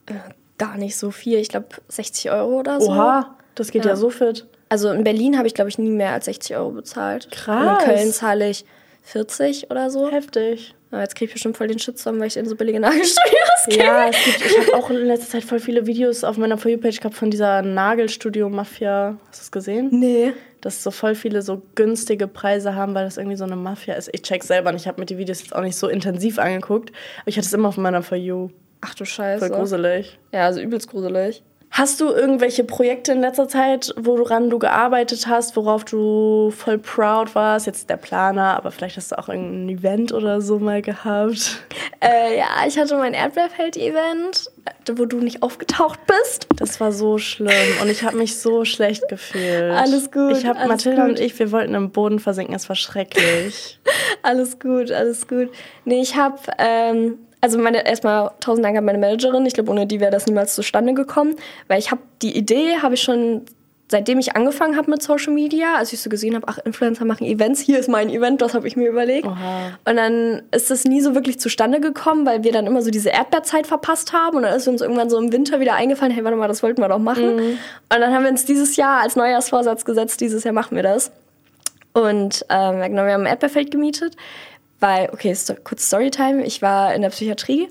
äh, 0.08 0.14
gar 0.58 0.78
nicht 0.78 0.98
so 0.98 1.12
viel. 1.12 1.38
Ich 1.38 1.50
glaube 1.50 1.68
60 1.88 2.32
Euro 2.32 2.60
oder 2.60 2.82
so. 2.82 2.90
Oha, 2.90 3.36
das 3.56 3.72
geht 3.72 3.86
ja, 3.86 3.92
ja 3.92 3.96
so 3.96 4.10
fit. 4.10 4.48
Also 4.68 4.90
in 4.92 5.04
Berlin 5.04 5.38
habe 5.38 5.48
ich, 5.48 5.54
glaube 5.54 5.70
ich, 5.70 5.78
nie 5.78 5.90
mehr 5.90 6.12
als 6.12 6.26
60 6.26 6.56
Euro 6.58 6.72
bezahlt. 6.72 7.30
Krass. 7.32 7.84
Und 7.84 7.90
in 7.90 7.96
Köln 7.96 8.12
zahle 8.12 8.50
ich 8.50 8.66
40 9.04 9.70
oder 9.70 9.90
so. 9.90 10.10
Heftig. 10.10 10.74
Aber 10.90 11.02
jetzt 11.02 11.16
kriege 11.16 11.30
ich 11.30 11.34
bestimmt 11.34 11.56
voll 11.56 11.68
den 11.68 11.80
Shitstorm, 11.80 12.20
weil 12.20 12.28
ich 12.28 12.36
in 12.36 12.48
so 12.48 12.56
billige 12.56 12.80
Nagelstudios 12.80 13.66
gehe. 13.70 13.78
Ja, 13.78 14.10
es 14.10 14.16
gibt, 14.26 14.46
ich 14.46 14.58
habe 14.58 14.74
auch 14.76 14.90
in 14.90 14.98
letzter 14.98 15.30
Zeit 15.30 15.44
voll 15.44 15.60
viele 15.60 15.86
Videos 15.86 16.24
auf 16.24 16.38
meiner 16.38 16.58
For 16.58 16.72
You-Page 16.72 16.98
gehabt 16.98 17.16
von 17.16 17.30
dieser 17.30 17.62
Nagelstudio-Mafia. 17.62 19.18
Hast 19.30 19.40
du 19.40 19.42
das 19.42 19.52
gesehen? 19.52 19.90
Nee. 19.92 20.34
Dass 20.62 20.84
so 20.84 20.92
voll 20.92 21.16
viele 21.16 21.44
so 21.44 21.62
günstige 21.76 22.28
Preise 22.28 22.76
haben, 22.76 22.96
weil 22.96 23.06
das 23.06 23.18
irgendwie 23.18 23.38
so 23.38 23.46
eine 23.46 23.56
Mafia 23.56 23.94
ist. 23.94 24.10
Ich 24.14 24.24
check's 24.24 24.48
selber 24.48 24.72
nicht. 24.72 24.82
Ich 24.82 24.88
habe 24.88 25.00
mir 25.00 25.06
die 25.06 25.18
Videos 25.18 25.42
jetzt 25.42 25.56
auch 25.56 25.62
nicht 25.62 25.78
so 25.78 25.88
intensiv 25.88 26.40
angeguckt. 26.40 26.92
Aber 27.22 27.30
ich 27.30 27.38
hatte 27.38 27.48
es 27.48 27.54
immer 27.54 27.70
auf 27.70 27.78
meiner 27.78 28.04
For 28.04 28.18
You. 28.18 28.50
Ach 28.82 28.96
du 28.96 29.06
Scheiße. 29.06 29.48
Voll 29.48 29.58
gruselig. 29.58 30.18
Ja, 30.32 30.46
also 30.46 30.60
übelst 30.60 30.90
gruselig. 30.90 31.44
Hast 31.74 32.02
du 32.02 32.10
irgendwelche 32.10 32.66
Projekte 32.66 33.14
in 33.14 33.22
letzter 33.22 33.48
Zeit, 33.48 33.94
woran 33.96 34.50
du 34.50 34.60
gearbeitet 34.60 35.28
hast, 35.28 35.56
worauf 35.56 35.86
du 35.86 36.52
voll 36.52 36.78
proud 36.78 37.34
warst? 37.34 37.66
Jetzt 37.66 37.90
der 37.90 37.96
Planer, 37.96 38.58
aber 38.58 38.72
vielleicht 38.72 38.98
hast 38.98 39.14
du 39.14 39.18
auch 39.18 39.30
irgendein 39.30 39.78
Event 39.78 40.12
oder 40.12 40.42
so 40.42 40.60
mal 40.60 40.82
gehabt. 40.82 41.64
Äh, 42.02 42.38
ja, 42.38 42.48
ich 42.68 42.78
hatte 42.78 42.98
mein 42.98 43.14
Erdbeerfeld-Event, 43.14 44.52
wo 44.96 45.06
du 45.06 45.20
nicht 45.20 45.44
aufgetaucht 45.44 46.00
bist. 46.08 46.48
Das 46.58 46.82
war 46.82 46.92
so 46.92 47.18
schlimm 47.18 47.78
und 47.82 47.90
ich 47.90 48.04
habe 48.04 48.18
mich 48.18 48.38
so 48.38 48.66
schlecht 48.66 49.08
gefühlt. 49.08 49.72
Alles 49.72 50.12
gut. 50.12 50.36
Ich 50.36 50.46
habe 50.46 50.68
Mathilda 50.68 51.04
gut. 51.04 51.12
und 51.12 51.20
ich, 51.22 51.40
wir 51.40 51.54
wollten 51.54 51.74
im 51.74 51.92
Boden 51.92 52.20
versinken. 52.20 52.54
Es 52.54 52.68
war 52.68 52.76
schrecklich. 52.76 53.80
alles 54.24 54.60
gut, 54.60 54.92
alles 54.92 55.26
gut. 55.26 55.50
Nee, 55.86 56.02
ich 56.02 56.18
habe 56.18 56.38
ähm, 56.58 57.20
also 57.42 57.58
meine, 57.58 57.86
erstmal 57.86 58.32
tausend 58.40 58.66
Dank 58.66 58.78
an 58.78 58.86
meine 58.86 58.98
Managerin. 58.98 59.46
Ich 59.46 59.54
glaube, 59.54 59.72
ohne 59.72 59.88
die 59.88 60.00
wäre 60.00 60.12
das 60.12 60.28
niemals 60.28 60.56
zustande 60.56 60.94
gekommen, 60.94 61.36
weil 61.68 61.80
ich 61.80 61.92
habe 61.92 62.02
die 62.22 62.38
Idee, 62.38 62.78
habe 62.82 62.94
ich 62.94 63.02
schon 63.02 63.46
seitdem 63.92 64.18
ich 64.20 64.36
angefangen 64.36 64.78
habe 64.78 64.90
mit 64.90 65.04
Social 65.04 65.34
Media, 65.34 65.76
als 65.76 65.94
ich 65.94 66.02
so 66.02 66.10
gesehen 66.10 66.34
habe, 66.34 66.48
ach, 66.48 66.58
Influencer 66.60 67.06
machen 67.06 67.28
Events, 67.28 67.60
hier 67.60 67.78
ist 67.78 67.90
mein 67.90 68.10
Event, 68.10 68.42
das 68.42 68.54
habe 68.54 68.68
ich 68.68 68.76
mir 68.76 68.90
überlegt. 68.90 69.28
Oha. 69.28 69.78
Und 69.86 69.98
dann 69.98 70.44
ist 70.52 70.72
das 70.72 70.86
nie 70.86 71.02
so 71.02 71.14
wirklich 71.14 71.40
zustande 71.40 71.80
gekommen, 71.80 72.26
weil 72.26 72.44
wir 72.44 72.54
dann 72.54 72.66
immer 72.66 72.82
so 72.82 72.90
diese 72.90 73.10
Erdbeerzeit 73.10 73.68
verpasst 73.68 74.14
haben 74.14 74.38
und 74.38 74.44
dann 74.44 74.56
ist 74.56 74.68
uns 74.68 74.82
irgendwann 74.82 75.10
so 75.10 75.20
im 75.20 75.32
Winter 75.32 75.60
wieder 75.60 75.76
eingefallen, 75.76 76.14
hey, 76.14 76.24
warte 76.24 76.38
mal, 76.38 76.48
das 76.48 76.64
wollten 76.64 76.82
wir 76.82 76.88
doch 76.88 77.00
machen. 77.00 77.36
Mhm. 77.36 77.42
Und 77.42 77.58
dann 77.90 78.14
haben 78.14 78.24
wir 78.24 78.32
uns 78.32 78.46
dieses 78.46 78.78
Jahr 78.78 79.02
als 79.02 79.16
Neujahrsvorsatz 79.16 79.86
gesetzt, 79.86 80.22
dieses 80.22 80.44
Jahr 80.46 80.54
machen 80.54 80.76
wir 80.76 80.84
das. 80.84 81.12
Und 81.94 82.46
ähm, 82.50 82.82
genau, 82.82 83.04
wir 83.06 83.14
haben 83.14 83.24
ein 83.24 83.28
Erdbeerfeld 83.28 83.70
gemietet 83.70 84.16
weil, 84.82 85.10
okay, 85.14 85.36
kurz 85.64 85.88
Storytime, 85.88 86.44
ich 86.46 86.62
war 86.62 86.94
in 86.94 87.02
der 87.02 87.10
Psychiatrie 87.10 87.70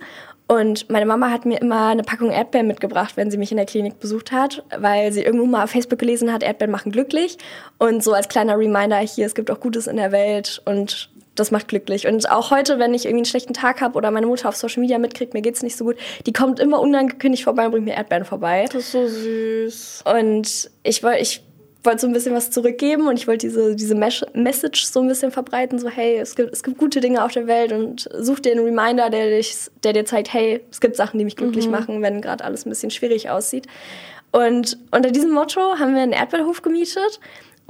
und 0.50 0.90
meine 0.90 1.06
Mama 1.06 1.30
hat 1.30 1.46
mir 1.46 1.60
immer 1.60 1.88
eine 1.88 2.02
Packung 2.02 2.32
Erdbeeren 2.32 2.66
mitgebracht, 2.66 3.16
wenn 3.16 3.30
sie 3.30 3.36
mich 3.36 3.52
in 3.52 3.56
der 3.56 3.66
Klinik 3.66 4.00
besucht 4.00 4.32
hat, 4.32 4.64
weil 4.76 5.12
sie 5.12 5.22
irgendwo 5.22 5.46
mal 5.46 5.62
auf 5.62 5.70
Facebook 5.70 6.00
gelesen 6.00 6.32
hat, 6.32 6.42
Erdbeeren 6.42 6.72
machen 6.72 6.90
glücklich. 6.90 7.38
Und 7.78 8.02
so 8.02 8.14
als 8.14 8.28
kleiner 8.28 8.58
Reminder 8.58 8.98
hier, 8.98 9.26
es 9.26 9.36
gibt 9.36 9.48
auch 9.50 9.60
Gutes 9.60 9.86
in 9.86 9.96
der 9.96 10.10
Welt 10.10 10.60
und 10.64 11.08
das 11.36 11.52
macht 11.52 11.68
glücklich. 11.68 12.08
Und 12.08 12.28
auch 12.28 12.50
heute, 12.50 12.80
wenn 12.80 12.94
ich 12.94 13.04
irgendwie 13.04 13.18
einen 13.18 13.24
schlechten 13.26 13.54
Tag 13.54 13.80
habe 13.80 13.96
oder 13.96 14.10
meine 14.10 14.26
Mutter 14.26 14.48
auf 14.48 14.56
Social 14.56 14.80
Media 14.80 14.98
mitkriegt, 14.98 15.34
mir 15.34 15.40
geht's 15.40 15.62
nicht 15.62 15.76
so 15.76 15.84
gut, 15.84 15.96
die 16.26 16.32
kommt 16.32 16.58
immer 16.58 16.80
unangekündigt 16.80 17.44
vorbei 17.44 17.66
und 17.66 17.70
bringt 17.70 17.86
mir 17.86 17.94
Erdbeeren 17.94 18.24
vorbei. 18.24 18.64
Das 18.72 18.82
ist 18.82 18.90
so 18.92 19.06
süß. 19.06 20.04
Und 20.04 20.70
ich 20.82 21.04
wollte, 21.04 21.20
ich 21.20 21.44
wollte 21.82 22.00
so 22.00 22.06
ein 22.06 22.12
bisschen 22.12 22.34
was 22.34 22.50
zurückgeben 22.50 23.08
und 23.08 23.18
ich 23.18 23.26
wollte 23.26 23.46
diese, 23.46 23.74
diese 23.74 23.94
Message 23.94 24.84
so 24.84 25.00
ein 25.00 25.08
bisschen 25.08 25.30
verbreiten, 25.30 25.78
so 25.78 25.88
hey, 25.88 26.18
es 26.18 26.34
gibt, 26.34 26.52
es 26.52 26.62
gibt 26.62 26.78
gute 26.78 27.00
Dinge 27.00 27.24
auf 27.24 27.32
der 27.32 27.46
Welt 27.46 27.72
und 27.72 28.08
such 28.18 28.40
dir 28.40 28.52
einen 28.52 28.64
Reminder, 28.64 29.10
der, 29.10 29.30
dich, 29.30 29.56
der 29.82 29.92
dir 29.92 30.04
zeigt, 30.04 30.32
hey, 30.32 30.60
es 30.70 30.80
gibt 30.80 30.96
Sachen, 30.96 31.18
die 31.18 31.24
mich 31.24 31.36
glücklich 31.36 31.66
mhm. 31.66 31.72
machen, 31.72 32.02
wenn 32.02 32.20
gerade 32.20 32.44
alles 32.44 32.66
ein 32.66 32.70
bisschen 32.70 32.90
schwierig 32.90 33.30
aussieht. 33.30 33.66
Und 34.32 34.78
unter 34.90 35.10
diesem 35.10 35.32
Motto 35.32 35.60
haben 35.78 35.94
wir 35.94 36.02
einen 36.02 36.12
Erdbeerhof 36.12 36.62
gemietet 36.62 37.18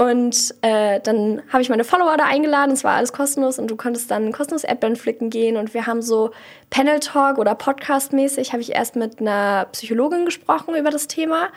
und 0.00 0.54
äh, 0.62 0.98
dann 1.00 1.42
habe 1.52 1.60
ich 1.60 1.68
meine 1.68 1.84
Follower 1.84 2.16
da 2.16 2.24
eingeladen, 2.24 2.72
es 2.72 2.84
war 2.84 2.96
alles 2.96 3.12
kostenlos 3.12 3.58
und 3.58 3.70
du 3.70 3.76
konntest 3.76 4.10
dann 4.10 4.32
kostenlos 4.32 4.64
Erdbeeren 4.64 4.96
flicken 4.96 5.28
gehen 5.28 5.58
und 5.58 5.74
wir 5.74 5.86
haben 5.86 6.00
so 6.00 6.30
Panel 6.70 7.00
Talk 7.00 7.36
oder 7.36 7.54
Podcast 7.54 8.14
mäßig 8.14 8.52
habe 8.52 8.62
ich 8.62 8.72
erst 8.72 8.96
mit 8.96 9.20
einer 9.20 9.66
Psychologin 9.72 10.24
gesprochen 10.24 10.74
über 10.74 10.88
das 10.88 11.06
Thema 11.06 11.48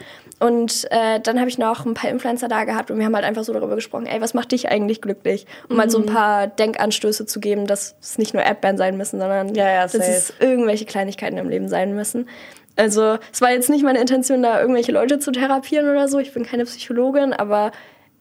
und 0.42 0.86
äh, 0.92 1.22
dann 1.22 1.40
habe 1.40 1.48
ich 1.48 1.58
noch 1.58 1.86
ein 1.86 1.94
paar 1.94 2.10
Influencer 2.10 2.50
da 2.50 2.66
gehabt 2.66 2.92
und 2.92 2.98
wir 2.98 3.06
haben 3.06 3.16
halt 3.16 3.24
einfach 3.24 3.46
so 3.46 3.54
darüber 3.54 3.76
gesprochen, 3.76 4.08
ey, 4.08 4.20
was 4.20 4.34
macht 4.34 4.52
dich 4.52 4.68
eigentlich 4.68 5.02
glücklich? 5.02 5.46
Um 5.70 5.78
mhm. 5.78 5.80
halt 5.80 5.92
so 5.92 6.00
ein 6.00 6.06
mhm. 6.06 6.14
paar 6.14 6.48
Denkanstöße 6.48 7.26
zu 7.26 7.40
geben, 7.40 7.66
dass 7.66 7.96
es 8.02 8.18
nicht 8.18 8.34
nur 8.34 8.44
Erdbeeren 8.44 8.76
sein 8.76 8.98
müssen, 8.98 9.22
sondern 9.22 9.56
ja, 9.56 9.72
ja, 9.72 9.84
dass 9.84 9.94
es 9.94 10.34
irgendwelche 10.42 10.84
Kleinigkeiten 10.84 11.38
im 11.38 11.48
Leben 11.48 11.70
sein 11.70 11.96
müssen. 11.96 12.28
Also 12.76 13.20
es 13.32 13.40
war 13.40 13.52
jetzt 13.52 13.70
nicht 13.70 13.86
meine 13.86 14.02
Intention, 14.02 14.44
da 14.44 14.60
irgendwelche 14.60 14.92
Leute 14.92 15.20
zu 15.20 15.32
therapieren 15.32 15.90
oder 15.90 16.10
so. 16.10 16.20
Ich 16.20 16.34
bin 16.34 16.44
keine 16.44 16.66
Psychologin, 16.66 17.32
aber 17.32 17.72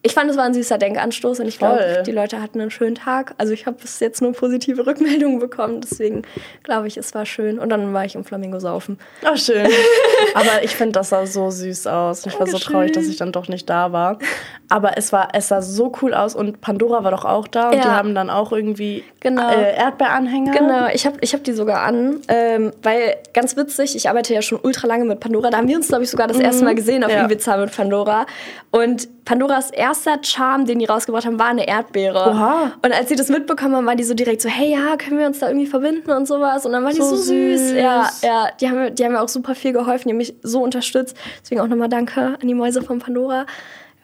ich 0.05 0.13
fand, 0.13 0.29
es 0.29 0.35
war 0.35 0.43
ein 0.43 0.53
süßer 0.53 0.77
Denkanstoß 0.77 1.39
und 1.39 1.47
ich 1.47 1.57
glaube, 1.57 2.03
die 2.05 2.11
Leute 2.11 2.41
hatten 2.41 2.59
einen 2.59 2.71
schönen 2.71 2.95
Tag. 2.95 3.35
Also 3.37 3.53
ich 3.53 3.65
habe 3.65 3.77
bis 3.81 4.01
jetzt 4.01 4.21
nur 4.21 4.33
positive 4.33 4.85
Rückmeldungen 4.85 5.39
bekommen, 5.39 5.79
deswegen 5.79 6.23
glaube 6.61 6.87
ich, 6.87 6.97
es 6.97 7.15
war 7.15 7.25
schön. 7.25 7.57
Und 7.57 7.69
dann 7.69 7.93
war 7.93 8.03
ich 8.03 8.15
im 8.15 8.25
Flamingo 8.25 8.59
saufen. 8.59 8.99
Ach, 9.23 9.37
schön. 9.37 9.65
Aber 10.33 10.61
ich 10.61 10.75
finde, 10.75 10.91
das 10.91 11.09
sah 11.09 11.25
so 11.25 11.49
süß 11.49 11.87
aus. 11.87 12.25
Ich 12.25 12.37
war 12.37 12.47
so 12.47 12.59
traurig, 12.59 12.91
dass 12.91 13.07
ich 13.07 13.15
dann 13.15 13.31
doch 13.31 13.47
nicht 13.47 13.69
da 13.69 13.93
war. 13.93 14.19
Aber 14.67 14.97
es 14.97 15.13
war, 15.13 15.29
es 15.33 15.47
sah 15.47 15.61
so 15.61 15.93
cool 16.01 16.13
aus 16.13 16.35
und 16.35 16.59
Pandora 16.59 17.05
war 17.05 17.11
doch 17.11 17.23
auch 17.23 17.47
da 17.47 17.69
und 17.69 17.77
ja. 17.77 17.81
die 17.83 17.87
haben 17.87 18.13
dann 18.13 18.29
auch 18.29 18.51
irgendwie 18.51 19.03
genau. 19.21 19.51
äh, 19.51 19.75
Erdbeeranhänger. 19.75 20.51
Genau, 20.51 20.87
ich 20.91 21.05
habe 21.05 21.17
ich 21.21 21.33
hab 21.33 21.43
die 21.43 21.53
sogar 21.53 21.83
an, 21.83 22.19
ähm, 22.27 22.71
weil 22.81 23.15
ganz 23.33 23.55
witzig, 23.55 23.95
ich 23.95 24.09
arbeite 24.09 24.33
ja 24.33 24.41
schon 24.41 24.59
ultra 24.61 24.87
lange 24.87 25.05
mit 25.05 25.21
Pandora. 25.21 25.49
Da 25.49 25.57
haben 25.57 25.67
wir 25.67 25.77
uns, 25.77 25.87
glaube 25.87 26.03
ich, 26.03 26.09
sogar 26.09 26.27
das 26.27 26.37
mhm. 26.37 26.45
erste 26.45 26.65
Mal 26.65 26.75
gesehen 26.75 27.03
auf 27.03 27.11
ja. 27.11 27.23
Ibiza 27.23 27.55
mit 27.57 27.73
Pandora. 27.73 28.25
Und 28.71 29.07
Pandoras 29.25 29.71
erster 29.93 30.17
Charme, 30.23 30.65
den 30.65 30.79
die 30.79 30.85
rausgebracht 30.85 31.25
haben, 31.25 31.37
war 31.37 31.47
eine 31.47 31.67
Erdbeere. 31.67 32.31
Oha. 32.31 32.71
Und 32.81 32.91
als 32.91 33.09
sie 33.09 33.15
das 33.15 33.29
mitbekommen 33.29 33.75
haben, 33.75 33.85
waren 33.85 33.97
die 33.97 34.03
so 34.03 34.13
direkt 34.13 34.41
so, 34.41 34.49
hey, 34.49 34.71
ja, 34.71 34.97
können 34.97 35.19
wir 35.19 35.27
uns 35.27 35.39
da 35.39 35.47
irgendwie 35.47 35.67
verbinden 35.67 36.11
und 36.11 36.27
sowas. 36.27 36.65
Und 36.65 36.73
dann 36.73 36.83
waren 36.83 36.93
so 36.93 37.03
die 37.03 37.09
so 37.09 37.15
süß. 37.15 37.59
süß. 37.69 37.73
Ja, 37.73 38.09
ja, 38.23 38.47
die 38.59 38.69
haben, 38.69 38.95
die 38.95 39.05
haben 39.05 39.13
mir 39.13 39.21
auch 39.21 39.29
super 39.29 39.55
viel 39.55 39.73
geholfen, 39.73 40.07
die 40.07 40.13
haben 40.13 40.17
mich 40.17 40.33
so 40.41 40.63
unterstützt. 40.63 41.15
Deswegen 41.41 41.61
auch 41.61 41.67
nochmal 41.67 41.89
danke 41.89 42.37
an 42.41 42.47
die 42.47 42.53
Mäuse 42.53 42.81
von 42.81 42.99
Pandora. 42.99 43.45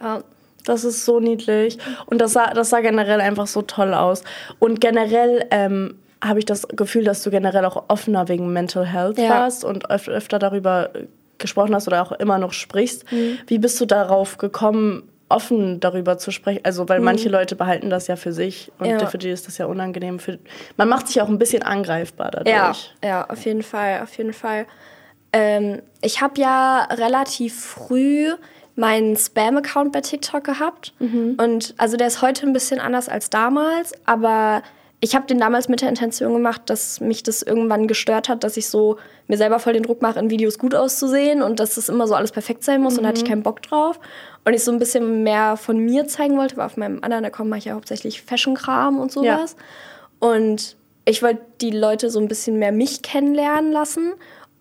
Ja. 0.02 0.22
Das 0.66 0.84
ist 0.84 1.06
so 1.06 1.20
niedlich. 1.20 1.80
Und 2.06 2.20
das 2.20 2.34
sah, 2.34 2.54
das 2.54 2.70
sah 2.70 2.82
generell 2.82 3.22
einfach 3.22 3.48
so 3.48 3.62
toll 3.62 3.94
aus. 3.94 4.24
Und 4.60 4.82
generell 4.82 5.46
ähm, 5.52 5.96
habe 6.24 6.40
ich 6.40 6.46
das 6.46 6.68
Gefühl, 6.68 7.04
dass 7.04 7.24
du 7.24 7.32
generell 7.32 7.66
auch 7.66 7.86
offener 7.88 8.28
wegen 8.28 8.52
Mental 8.54 8.86
Health 8.86 9.18
ja. 9.18 9.30
warst 9.30 9.64
und 9.64 9.90
öf 9.90 10.08
öfter 10.08 10.38
darüber 10.38 10.92
gesprochen 11.38 11.74
hast 11.74 11.88
oder 11.88 12.02
auch 12.02 12.12
immer 12.12 12.38
noch 12.38 12.54
sprichst. 12.54 13.12
Mhm. 13.12 13.40
Wie 13.48 13.58
bist 13.58 13.80
du 13.82 13.86
darauf 13.86 14.38
gekommen, 14.38 15.10
offen 15.30 15.80
darüber 15.80 16.18
zu 16.18 16.32
sprechen? 16.32 16.62
Also, 16.64 16.90
weil 16.90 17.00
mhm. 17.00 17.06
manche 17.06 17.30
Leute 17.30 17.56
behalten 17.56 17.90
das 17.90 18.08
ja 18.08 18.16
für 18.16 18.34
sich 18.34 18.72
und 18.80 18.88
ja. 18.88 19.06
für 19.08 19.18
die 19.18 19.30
ist 19.30 19.48
das 19.48 19.58
ja 19.58 19.66
unangenehm. 19.66 20.20
Für, 20.20 20.40
man 20.78 20.90
macht 20.90 21.08
sich 21.08 21.22
auch 21.22 21.30
ein 21.30 21.40
bisschen 21.40 21.64
angreifbar 21.64 22.32
dadurch. 22.32 22.94
Ja, 23.04 23.08
ja 23.08 23.30
auf 23.30 23.46
jeden 23.46 23.64
Fall, 23.64 24.02
auf 24.02 24.18
jeden 24.18 24.34
Fall. 24.34 24.66
Ähm, 25.32 25.82
ich 26.02 26.22
habe 26.22 26.40
ja 26.40 26.88
relativ 26.92 27.60
früh 27.64 28.34
meinen 28.76 29.16
Spam-Account 29.16 29.92
bei 29.92 30.02
TikTok 30.02 30.44
gehabt. 30.44 30.94
Mhm. 31.00 31.38
Und 31.40 31.76
also 31.78 31.98
der 31.98 32.08
ist 32.08 32.22
heute 32.22 32.48
ein 32.48 32.54
bisschen 32.54 32.80
anders 32.80 33.10
als 33.10 33.30
damals, 33.30 33.94
aber 34.06 34.64
ich 35.02 35.16
habe 35.16 35.26
den 35.28 35.40
damals 35.40 35.70
mit 35.70 35.82
der 35.82 35.90
Intention 35.90 36.34
gemacht, 36.34 36.64
dass 36.66 37.00
mich 37.00 37.24
das 37.24 37.42
irgendwann 37.42 37.88
gestört 37.88 38.28
hat, 38.28 38.44
dass 38.44 38.58
ich 38.58 38.68
so 38.68 38.98
mir 39.28 39.38
selber 39.38 39.60
voll 39.60 39.74
den 39.74 39.84
Druck 39.84 40.02
mache, 40.02 40.20
in 40.20 40.30
Videos 40.30 40.60
gut 40.60 40.76
auszusehen 40.76 41.42
und 41.42 41.60
dass 41.60 41.76
das 41.76 41.88
immer 41.88 42.06
so 42.08 42.16
alles 42.16 42.32
perfekt 42.32 42.64
sein 42.64 42.82
muss 42.82 42.94
mhm. 42.94 43.00
und 43.00 43.04
da 43.04 43.10
hatte 43.10 43.20
ich 43.20 43.24
mhm. 43.24 43.30
keinen 43.30 43.44
Bock 43.44 43.62
drauf. 43.62 44.00
Und 44.44 44.54
ich 44.54 44.64
so 44.64 44.72
ein 44.72 44.80
bisschen 44.80 45.24
mehr 45.24 45.58
von 45.58 45.78
mir 45.78 46.08
zeigen 46.08 46.38
wollte, 46.38 46.58
weil 46.58 46.66
auf 46.66 46.76
meinem 46.76 47.04
anderen 47.04 47.24
Account 47.26 47.50
mache 47.50 47.60
ich 47.60 47.66
ja 47.66 47.76
hauptsächlich 47.76 48.22
Fashion-Kram 48.22 49.00
und 49.00 49.12
sowas. 49.12 49.56
Ja. 50.22 50.28
Und 50.30 50.76
ich 51.06 51.24
wollte 51.24 51.42
die 51.62 51.72
Leute 51.72 52.10
so 52.10 52.20
ein 52.20 52.28
bisschen 52.28 52.60
mehr 52.60 52.72
mich 52.72 53.02
kennenlernen 53.02 53.72
lassen. 53.72 54.14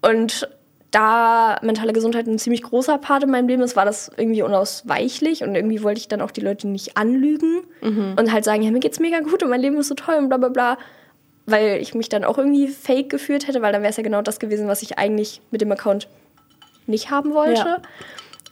Und 0.02 0.48
da 0.90 1.58
mentale 1.62 1.92
Gesundheit 1.92 2.26
ein 2.26 2.38
ziemlich 2.38 2.62
großer 2.62 2.98
Part 2.98 3.22
in 3.22 3.30
meinem 3.30 3.48
Leben 3.48 3.62
ist, 3.62 3.76
war 3.76 3.84
das 3.84 4.10
irgendwie 4.16 4.42
unausweichlich 4.42 5.42
und 5.42 5.54
irgendwie 5.54 5.82
wollte 5.82 6.00
ich 6.00 6.08
dann 6.08 6.22
auch 6.22 6.30
die 6.30 6.40
Leute 6.40 6.66
nicht 6.66 6.96
anlügen 6.96 7.62
mhm. 7.82 8.14
und 8.18 8.32
halt 8.32 8.44
sagen, 8.44 8.62
ja, 8.62 8.70
mir 8.70 8.80
geht's 8.80 8.98
mega 8.98 9.20
gut 9.20 9.42
und 9.42 9.50
mein 9.50 9.60
Leben 9.60 9.76
ist 9.76 9.88
so 9.88 9.94
toll 9.94 10.14
und 10.16 10.28
bla 10.28 10.38
bla 10.38 10.48
bla, 10.48 10.78
weil 11.44 11.78
ich 11.80 11.94
mich 11.94 12.08
dann 12.08 12.24
auch 12.24 12.38
irgendwie 12.38 12.68
fake 12.68 13.10
gefühlt 13.10 13.46
hätte, 13.46 13.60
weil 13.60 13.72
dann 13.72 13.82
wäre 13.82 13.90
es 13.90 13.96
ja 13.98 14.02
genau 14.02 14.22
das 14.22 14.38
gewesen, 14.38 14.66
was 14.66 14.82
ich 14.82 14.98
eigentlich 14.98 15.42
mit 15.50 15.60
dem 15.60 15.70
Account 15.72 16.08
nicht 16.86 17.10
haben 17.10 17.34
wollte. 17.34 17.82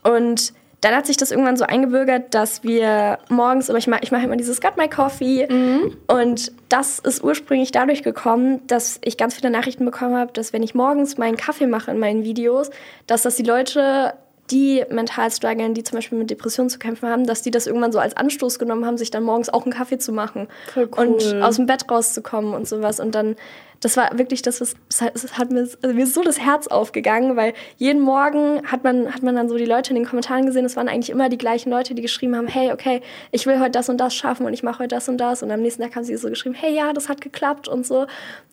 Ja. 0.05 0.11
Und 0.13 0.53
dann 0.81 0.95
hat 0.95 1.07
sich 1.07 1.17
das 1.17 1.31
irgendwann 1.31 1.57
so 1.57 1.65
eingebürgert, 1.65 2.35
dass 2.35 2.63
wir 2.63 3.19
morgens, 3.29 3.71
aber 3.71 3.79
ich 3.79 3.87
mache 3.87 4.01
ich 4.03 4.13
mach 4.13 4.23
immer 4.23 4.37
dieses 4.37 4.61
Got 4.61 4.77
My 4.77 4.89
Coffee. 4.89 5.47
Mhm. 5.51 5.97
Und 6.07 6.53
das 6.69 6.99
ist 6.99 7.25
ursprünglich 7.25 7.73
dadurch 7.73 8.03
gekommen, 8.03 8.61
dass 8.67 8.99
ich 9.03 9.17
ganz 9.17 9.35
viele 9.35 9.51
Nachrichten 9.51 9.85
bekommen 9.85 10.17
habe, 10.17 10.33
dass 10.33 10.53
wenn 10.53 10.63
ich 10.63 10.75
morgens 10.75 11.17
meinen 11.17 11.37
Kaffee 11.37 11.67
mache 11.67 11.91
in 11.91 11.99
meinen 11.99 12.25
Videos, 12.25 12.71
dass 13.07 13.23
das 13.23 13.37
die 13.37 13.43
Leute 13.43 14.15
die 14.51 14.85
mental 14.91 15.31
strugglen, 15.31 15.75
die 15.75 15.83
zum 15.83 15.97
Beispiel 15.97 16.19
mit 16.19 16.31
Depressionen 16.31 16.71
zu 16.71 16.79
kämpfen 16.79 17.09
haben, 17.09 17.27
dass 17.27 17.43
die 17.43 17.51
das 17.51 17.67
irgendwann 17.67 17.93
so 17.93 17.99
als 17.99 18.17
Anstoß 18.17 18.59
genommen 18.59 18.87
haben, 18.87 18.97
sich 18.97 19.11
dann 19.11 19.23
morgens 19.23 19.49
auch 19.49 19.65
einen 19.65 19.73
Kaffee 19.73 19.99
zu 19.99 20.13
machen 20.13 20.49
cool. 20.77 20.89
und 20.97 21.43
aus 21.43 21.57
dem 21.57 21.67
Bett 21.67 21.91
rauszukommen 21.91 22.55
und 22.55 22.69
sowas. 22.69 23.01
Und 23.01 23.15
dann, 23.15 23.37
das 23.81 23.97
war 23.97 24.17
wirklich 24.19 24.43
das, 24.43 24.61
was 24.61 24.75
das 24.89 25.39
hat 25.39 25.51
mir, 25.51 25.61
also 25.61 25.95
mir 25.95 26.05
ist 26.05 26.15
so 26.15 26.23
das 26.23 26.41
Herz 26.41 26.69
aufgegangen, 26.69 27.37
weil 27.37 27.55
jeden 27.77 28.01
Morgen 28.01 28.63
hat 28.67 28.85
man, 28.85 29.13
hat 29.13 29.23
man 29.23 29.35
dann 29.35 29.49
so 29.49 29.57
die 29.57 29.65
Leute 29.65 29.91
in 29.91 29.97
den 29.97 30.07
Kommentaren 30.07 30.47
gesehen, 30.47 30.65
es 30.65 30.77
waren 30.77 30.89
eigentlich 30.89 31.11
immer 31.11 31.29
die 31.29 31.39
gleichen 31.39 31.71
Leute, 31.71 31.95
die 31.95 32.03
geschrieben 32.03 32.37
haben, 32.37 32.47
hey, 32.47 32.73
okay, 32.73 33.03
ich 33.33 33.47
will 33.47 33.59
heute 33.59 33.73
das 33.73 33.89
und 33.89 33.99
das 33.99 34.15
schaffen 34.15 34.47
und 34.47 34.53
ich 34.53 34.63
mache 34.63 34.81
heute 34.81 34.95
das 34.95 35.09
und 35.09 35.19
das. 35.19 35.43
Und 35.43 35.51
am 35.51 35.61
nächsten 35.61 35.83
Tag 35.83 35.97
haben 35.97 36.05
sie 36.05 36.17
so 36.17 36.29
geschrieben, 36.29 36.55
hey, 36.55 36.75
ja, 36.75 36.93
das 36.93 37.09
hat 37.09 37.21
geklappt 37.21 37.69
und 37.69 37.85
so. 37.85 38.07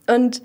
Und 0.07 0.41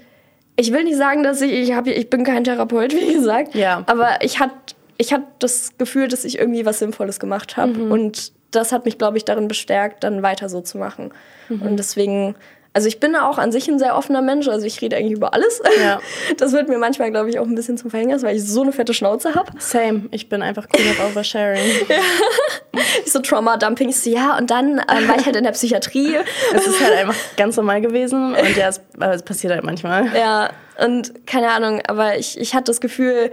ich 0.56 0.72
will 0.72 0.84
nicht 0.84 0.96
sagen, 0.96 1.22
dass 1.22 1.40
ich, 1.40 1.52
ich, 1.52 1.72
hab, 1.72 1.86
ich 1.86 2.10
bin 2.10 2.24
kein 2.24 2.44
Therapeut, 2.44 2.92
wie 2.94 3.14
gesagt, 3.14 3.54
ja. 3.54 3.84
aber 3.86 4.22
ich 4.22 4.40
hatte 4.40 4.74
ich 4.98 5.12
hatte 5.12 5.26
das 5.38 5.78
Gefühl, 5.78 6.08
dass 6.08 6.24
ich 6.24 6.38
irgendwie 6.38 6.66
was 6.66 6.80
Sinnvolles 6.80 7.20
gemacht 7.20 7.56
habe. 7.56 7.72
Mhm. 7.72 7.92
Und 7.92 8.32
das 8.50 8.72
hat 8.72 8.84
mich, 8.84 8.98
glaube 8.98 9.16
ich, 9.16 9.24
darin 9.24 9.48
bestärkt, 9.48 10.04
dann 10.04 10.22
weiter 10.22 10.48
so 10.48 10.60
zu 10.60 10.76
machen. 10.76 11.12
Mhm. 11.48 11.62
Und 11.62 11.76
deswegen, 11.76 12.34
also 12.72 12.88
ich 12.88 12.98
bin 12.98 13.14
auch 13.14 13.38
an 13.38 13.52
sich 13.52 13.68
ein 13.68 13.78
sehr 13.78 13.96
offener 13.96 14.22
Mensch. 14.22 14.48
Also 14.48 14.66
ich 14.66 14.82
rede 14.82 14.96
eigentlich 14.96 15.12
über 15.12 15.34
alles. 15.34 15.62
Ja. 15.80 16.00
Das 16.36 16.52
wird 16.52 16.68
mir 16.68 16.78
manchmal, 16.78 17.10
glaube 17.12 17.30
ich, 17.30 17.38
auch 17.38 17.46
ein 17.46 17.54
bisschen 17.54 17.78
zum 17.78 17.90
Verhängnis, 17.90 18.22
weil 18.22 18.36
ich 18.36 18.44
so 18.44 18.62
eine 18.62 18.72
fette 18.72 18.92
Schnauze 18.92 19.34
habe. 19.36 19.52
Same. 19.58 20.06
Ich 20.10 20.28
bin 20.28 20.42
einfach 20.42 20.68
Queen 20.68 20.90
of 20.90 21.10
Oversharing. 21.10 21.64
ja. 21.88 22.80
Ich 23.04 23.12
so 23.12 23.20
Trauma-Dumping. 23.20 23.92
So, 23.92 24.10
ja, 24.10 24.36
und 24.36 24.50
dann 24.50 24.78
ähm, 24.78 25.08
war 25.08 25.18
ich 25.18 25.26
halt 25.26 25.36
in 25.36 25.44
der 25.44 25.52
Psychiatrie. 25.52 26.16
Es 26.54 26.66
ist 26.66 26.80
halt 26.80 26.94
einfach 26.94 27.16
ganz 27.36 27.56
normal 27.56 27.80
gewesen. 27.80 28.34
Und 28.34 28.56
ja, 28.56 28.68
es, 28.68 28.80
es 28.98 29.22
passiert 29.22 29.52
halt 29.52 29.64
manchmal. 29.64 30.06
Ja, 30.16 30.50
und 30.84 31.26
keine 31.26 31.50
Ahnung, 31.50 31.82
aber 31.86 32.18
ich, 32.18 32.38
ich 32.38 32.54
hatte 32.54 32.64
das 32.64 32.80
Gefühl, 32.80 33.30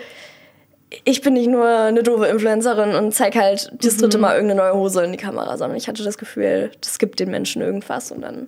ich 1.04 1.22
bin 1.22 1.34
nicht 1.34 1.50
nur 1.50 1.68
eine 1.68 2.04
doofe 2.04 2.26
Influencerin 2.26 2.96
und 2.96 3.14
zeige 3.14 3.40
halt 3.40 3.72
das 3.82 3.98
dritte 3.98 4.18
mhm. 4.18 4.22
Mal 4.22 4.36
irgendeine 4.36 4.62
neue 4.62 4.76
Hose 4.76 5.04
in 5.04 5.12
die 5.12 5.18
Kamera, 5.18 5.58
sondern 5.58 5.78
ich 5.78 5.88
hatte 5.88 6.04
das 6.04 6.18
Gefühl, 6.18 6.72
das 6.82 7.00
gibt 7.00 7.20
den 7.20 7.32
Menschen 7.32 7.62
irgendwas 7.62 8.12
und 8.12 8.22
dann, 8.22 8.48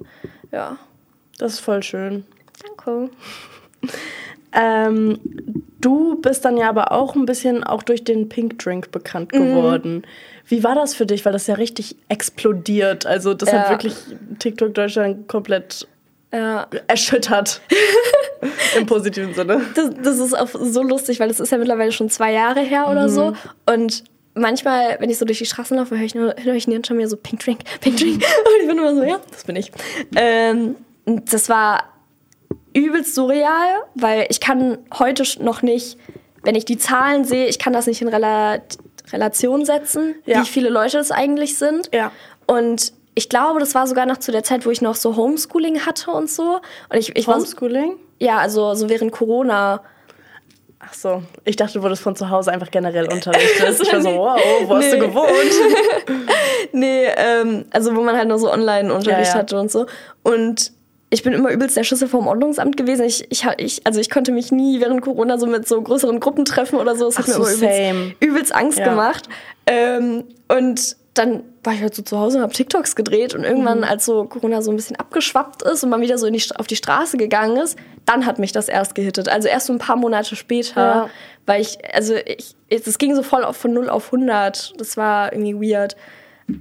ja. 0.51 0.77
Das 1.38 1.53
ist 1.53 1.60
voll 1.60 1.83
schön. 1.83 2.25
Danke. 2.65 3.12
Ähm, 4.53 5.19
du 5.81 6.15
bist 6.15 6.45
dann 6.45 6.57
ja 6.57 6.69
aber 6.69 6.91
auch 6.91 7.15
ein 7.15 7.25
bisschen 7.25 7.63
auch 7.63 7.83
durch 7.83 8.03
den 8.03 8.27
Pink 8.29 8.57
Drink 8.60 8.91
bekannt 8.91 9.33
mhm. 9.33 9.39
geworden. 9.39 9.93
Mhm. 9.95 10.03
Wie 10.47 10.63
war 10.63 10.73
das 10.73 10.95
für 10.95 11.05
dich? 11.05 11.25
Weil 11.25 11.33
das 11.33 11.47
ja 11.47 11.55
richtig 11.55 11.95
explodiert. 12.10 13.05
Also 13.05 13.33
das 13.33 13.51
ja. 13.51 13.60
hat 13.60 13.69
wirklich 13.69 13.95
TikTok 14.39 14.73
Deutschland 14.73 15.27
komplett 15.27 15.88
ja. 16.32 16.68
erschüttert. 16.88 17.62
Im 18.78 18.86
positiven 18.86 19.34
Sinne. 19.34 19.62
Das, 19.76 19.90
das, 20.02 20.20
ist 20.20 20.38
auch 20.38 20.50
so 20.50 20.84
lustig, 20.84 21.20
weil 21.20 21.28
das 21.28 21.40
ist 21.40 21.52
ja 21.52 21.58
mittlerweile 21.58 21.92
schon 21.92 22.10
zwei 22.10 22.34
Jahre 22.34 22.62
her 22.62 22.88
oder 22.90 23.08
mhm. 23.08 23.12
so. 23.12 23.34
Und 23.66 24.04
manchmal, 24.34 24.98
wenn 25.00 25.10
ich 25.10 25.18
so 25.18 25.26
durch 25.26 25.40
die 25.40 25.46
Straßen 25.46 25.78
laufe, 25.78 25.98
höre 25.98 26.06
ich, 26.06 26.16
nur, 26.16 26.36
höre 26.38 26.56
ich 26.56 26.68
schon 26.86 26.98
mir 26.98 27.08
so 27.08 27.18
Pink 27.18 27.44
Drink, 27.44 27.60
Pink 27.82 27.98
Drink. 27.98 28.16
Und 28.24 28.62
ich 28.62 28.68
bin 28.68 28.78
immer 28.78 28.96
so, 28.96 29.04
ja, 29.04 29.20
das 29.32 29.44
bin 29.44 29.56
ich. 29.56 29.72
Ähm, 30.16 30.76
das 31.06 31.50
war 31.50 31.84
übelst 32.74 33.16
surreal, 33.16 33.82
weil 33.96 34.28
ich 34.30 34.40
kann 34.40 34.78
heute 35.00 35.24
noch 35.44 35.62
nicht, 35.62 35.98
wenn 36.44 36.56
ich 36.56 36.66
die 36.66 36.78
Zahlen 36.78 37.26
sehe, 37.26 37.48
ich 37.48 37.60
kann 37.60 37.74
das 37.74 37.88
nicht 37.88 38.02
in 38.02 38.08
Rela 38.08 38.62
Relation 39.12 39.63
setzen, 39.66 40.16
ja. 40.26 40.42
wie 40.42 40.46
viele 40.46 40.70
Leute 40.70 40.98
es 40.98 41.12
eigentlich 41.12 41.58
sind. 41.58 41.90
Ja. 41.94 42.12
Und 42.46 42.92
ich 43.17 43.30
glaube, 43.30 43.60
das 43.60 43.73
war 43.73 43.88
sogar 43.88 44.06
noch 44.06 44.17
zu 44.17 44.32
der 44.32 44.43
Zeit, 44.43 44.67
wo 44.67 44.69
ich 44.69 44.80
noch 44.80 44.93
so 44.93 45.15
Homeschooling 45.15 45.88
hatte 45.88 46.12
und 46.12 46.30
so. 46.30 46.60
Und 46.89 46.97
ich, 46.99 47.15
ich 47.15 47.27
Homeschooling? 47.27 47.93
So, 47.93 48.25
ja, 48.25 48.38
also 48.38 48.75
so 48.75 48.89
während 48.89 49.12
Corona. 49.12 49.82
Ach 50.77 50.93
so, 50.93 51.23
ich 51.43 51.56
dachte, 51.56 51.80
du 51.80 51.82
wurdest 51.82 52.03
von 52.03 52.15
zu 52.15 52.30
Hause 52.30 52.51
einfach 52.51 52.69
generell 52.69 53.06
unterrichtet. 53.12 53.82
ich 53.82 53.91
war 53.91 54.01
so, 54.01 54.10
wow, 54.10 54.39
wo 54.67 54.77
nee. 54.77 54.84
hast 54.84 54.93
du 54.93 54.99
gewohnt? 54.99 56.08
nee, 56.73 57.08
ähm, 57.17 57.65
also 57.71 57.95
wo 57.95 58.01
man 58.01 58.15
halt 58.15 58.27
nur 58.27 58.38
so 58.38 58.51
Online-Unterricht 58.51 59.30
ja, 59.30 59.34
ja. 59.34 59.39
hatte 59.39 59.60
und 59.60 59.71
so. 59.71 59.88
Und 60.21 60.71
ich 61.10 61.23
bin 61.23 61.34
immer 61.34 61.49
übelst 61.49 61.75
der 61.75 61.86
Schlüssel 61.86 62.08
vom 62.08 62.27
Ordnungsamt 62.27 62.77
gewesen. 62.77 63.03
Ich, 63.03 63.25
ich, 63.32 63.47
ich, 63.58 63.88
also 63.88 63.99
ich 63.99 64.12
konnte 64.12 64.32
mich 64.32 64.51
nie 64.51 64.80
während 64.80 65.01
Corona 65.01 65.39
so 65.39 65.47
mit 65.47 65.67
so 65.67 65.82
größeren 65.82 66.19
Gruppen 66.19 66.45
treffen 66.45 66.77
oder 66.77 66.95
so. 66.95 67.06
Das 67.06 67.17
hat 67.17 67.25
Ach 67.32 67.39
mir 67.39 67.45
so, 67.45 67.65
immer 67.65 67.71
übelst, 67.71 68.15
übelst 68.21 68.56
Angst 68.56 68.77
ja. 68.77 68.89
gemacht. 68.89 69.27
Ähm, 69.65 70.25
und 70.49 70.95
dann 71.17 71.43
war 71.63 71.73
ich 71.73 71.82
halt 71.82 71.95
so 71.95 72.01
zu 72.01 72.17
Hause 72.17 72.38
und 72.38 72.43
habe 72.43 72.53
TikToks 72.53 72.95
gedreht 72.95 73.34
und 73.34 73.43
irgendwann, 73.43 73.80
mhm. 73.80 73.84
als 73.84 74.06
so 74.06 74.25
Corona 74.25 74.62
so 74.62 74.71
ein 74.71 74.75
bisschen 74.75 74.95
abgeschwappt 74.95 75.63
ist 75.63 75.84
und 75.84 75.89
man 75.89 76.01
wieder 76.01 76.17
so 76.17 76.30
die, 76.30 76.41
auf 76.56 76.67
die 76.67 76.75
Straße 76.75 77.17
gegangen 77.17 77.58
ist, 77.58 77.77
dann 78.06 78.25
hat 78.25 78.39
mich 78.39 78.51
das 78.51 78.69
erst 78.69 78.95
gehittet. 78.95 79.30
Also 79.30 79.47
erst 79.47 79.67
so 79.67 79.73
ein 79.73 79.80
paar 79.80 79.95
Monate 79.95 80.36
später, 80.36 80.82
ja. 80.82 81.10
weil 81.45 81.62
ich, 81.62 81.77
also 81.93 82.15
ich, 82.15 82.56
es 82.69 82.97
ging 82.97 83.15
so 83.15 83.23
voll 83.23 83.43
auf, 83.43 83.58
von 83.58 83.73
0 83.73 83.89
auf 83.89 84.13
100. 84.13 84.73
Das 84.77 84.97
war 84.97 85.34
irgendwie 85.34 85.71
weird. 85.71 85.95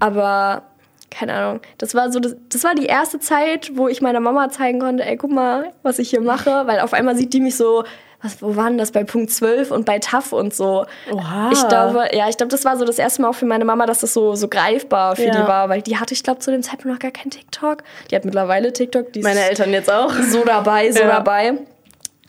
Aber 0.00 0.62
keine 1.10 1.34
Ahnung. 1.34 1.60
Das 1.78 1.94
war 1.94 2.10
so, 2.10 2.18
das, 2.18 2.36
das 2.48 2.64
war 2.64 2.74
die 2.74 2.86
erste 2.86 3.20
Zeit, 3.20 3.72
wo 3.74 3.88
ich 3.88 4.00
meiner 4.02 4.20
Mama 4.20 4.50
zeigen 4.50 4.80
konnte, 4.80 5.04
ey, 5.04 5.16
guck 5.16 5.30
mal, 5.30 5.72
was 5.82 5.98
ich 5.98 6.10
hier 6.10 6.20
mache. 6.20 6.66
Weil 6.66 6.80
auf 6.80 6.92
einmal 6.92 7.16
sieht 7.16 7.32
die 7.32 7.40
mich 7.40 7.56
so, 7.56 7.84
was, 8.26 8.42
wo 8.42 8.56
waren 8.56 8.76
das 8.76 8.90
bei 8.92 9.04
Punkt 9.04 9.30
12 9.30 9.70
und 9.70 9.86
bei 9.86 9.98
TAF 9.98 10.32
und 10.32 10.54
so. 10.54 10.84
Oha. 11.10 11.50
Ich 11.52 11.66
glaube, 11.68 12.08
ja, 12.12 12.28
ich 12.28 12.36
glaube, 12.36 12.50
das 12.50 12.64
war 12.66 12.76
so 12.76 12.84
das 12.84 12.98
erste 12.98 13.22
Mal 13.22 13.28
auch 13.30 13.34
für 13.34 13.46
meine 13.46 13.64
Mama, 13.64 13.86
dass 13.86 14.00
das 14.00 14.12
so, 14.12 14.34
so 14.34 14.48
greifbar 14.48 15.16
für 15.16 15.24
Ja. 15.24 15.30
die 15.42 15.48
war, 15.48 15.68
weil 15.70 15.80
die 15.80 15.96
hatte, 15.96 16.12
ich 16.12 16.22
glaube, 16.22 16.40
zu 16.40 16.50
dem 16.50 16.62
Zeitpunkt 16.62 16.88
noch 16.88 16.98
gar 16.98 17.10
kein 17.12 17.30
TikTok. 17.30 17.78
Die 18.10 18.16
hat 18.16 18.24
mittlerweile 18.26 18.72
TikTok, 18.72 19.12
die 19.14 19.20
ist 19.20 19.24
Meine 19.24 19.40
Eltern 19.48 19.72
jetzt 19.72 19.90
auch. 19.90 20.12
so 20.30 20.44
dabei, 20.44 20.90
so 20.92 21.00
Ja. 21.00 21.06
dabei. 21.08 21.54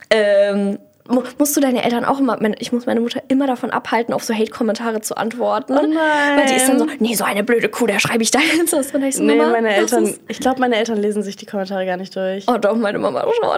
Ähm, 0.10 0.79
mu- 1.10 1.23
musst 1.38 1.55
du 1.57 1.62
deine 1.62 1.83
Eltern 1.83 2.05
auch 2.05 2.19
immer, 2.19 2.38
ich 2.60 2.71
muss 2.71 2.86
meine 2.86 3.01
Mutter 3.01 3.21
immer 3.27 3.47
davon 3.47 3.71
abhalten, 3.71 4.13
auf 4.13 4.23
so 4.23 4.33
Hate-Kommentare 4.33 5.01
zu 5.01 5.17
antworten. 5.17 5.73
Oh 5.77 5.81
nein. 5.86 6.38
Weil 6.38 6.45
die 6.47 6.55
ist 6.55 6.67
dann 6.69 6.79
so, 6.79 6.88
nee, 6.99 7.13
so 7.15 7.23
eine 7.25 7.43
blöde 7.43 7.69
Kuh, 7.69 7.88
da 7.88 7.99
schreibe 7.99 8.23
ich 8.23 8.31
da 8.31 8.39
jetzt 8.39 8.73
was. 8.73 8.91
Und 8.93 9.03
ich 9.03 9.15
so, 9.17 9.23
Nee, 9.23 9.36
Mama, 9.36 9.51
meine 9.51 9.75
Eltern, 9.75 10.13
ich 10.27 10.39
glaube, 10.39 10.60
meine 10.60 10.75
Eltern 10.77 10.97
lesen 10.97 11.23
sich 11.23 11.36
die 11.36 11.45
Kommentare 11.45 11.86
gar 11.86 11.97
nicht 11.97 12.15
durch. 12.15 12.45
oh 12.47 12.57
doch, 12.57 12.75
meine 12.75 12.99
Mama 12.99 13.21
schon. 13.41 13.57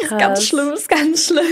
Ist 0.00 0.08
Krass. 0.08 0.18
ganz 0.18 0.46
schlimm, 0.46 0.72
ist 0.72 0.88
ganz 0.88 1.26
schlimm. 1.26 1.44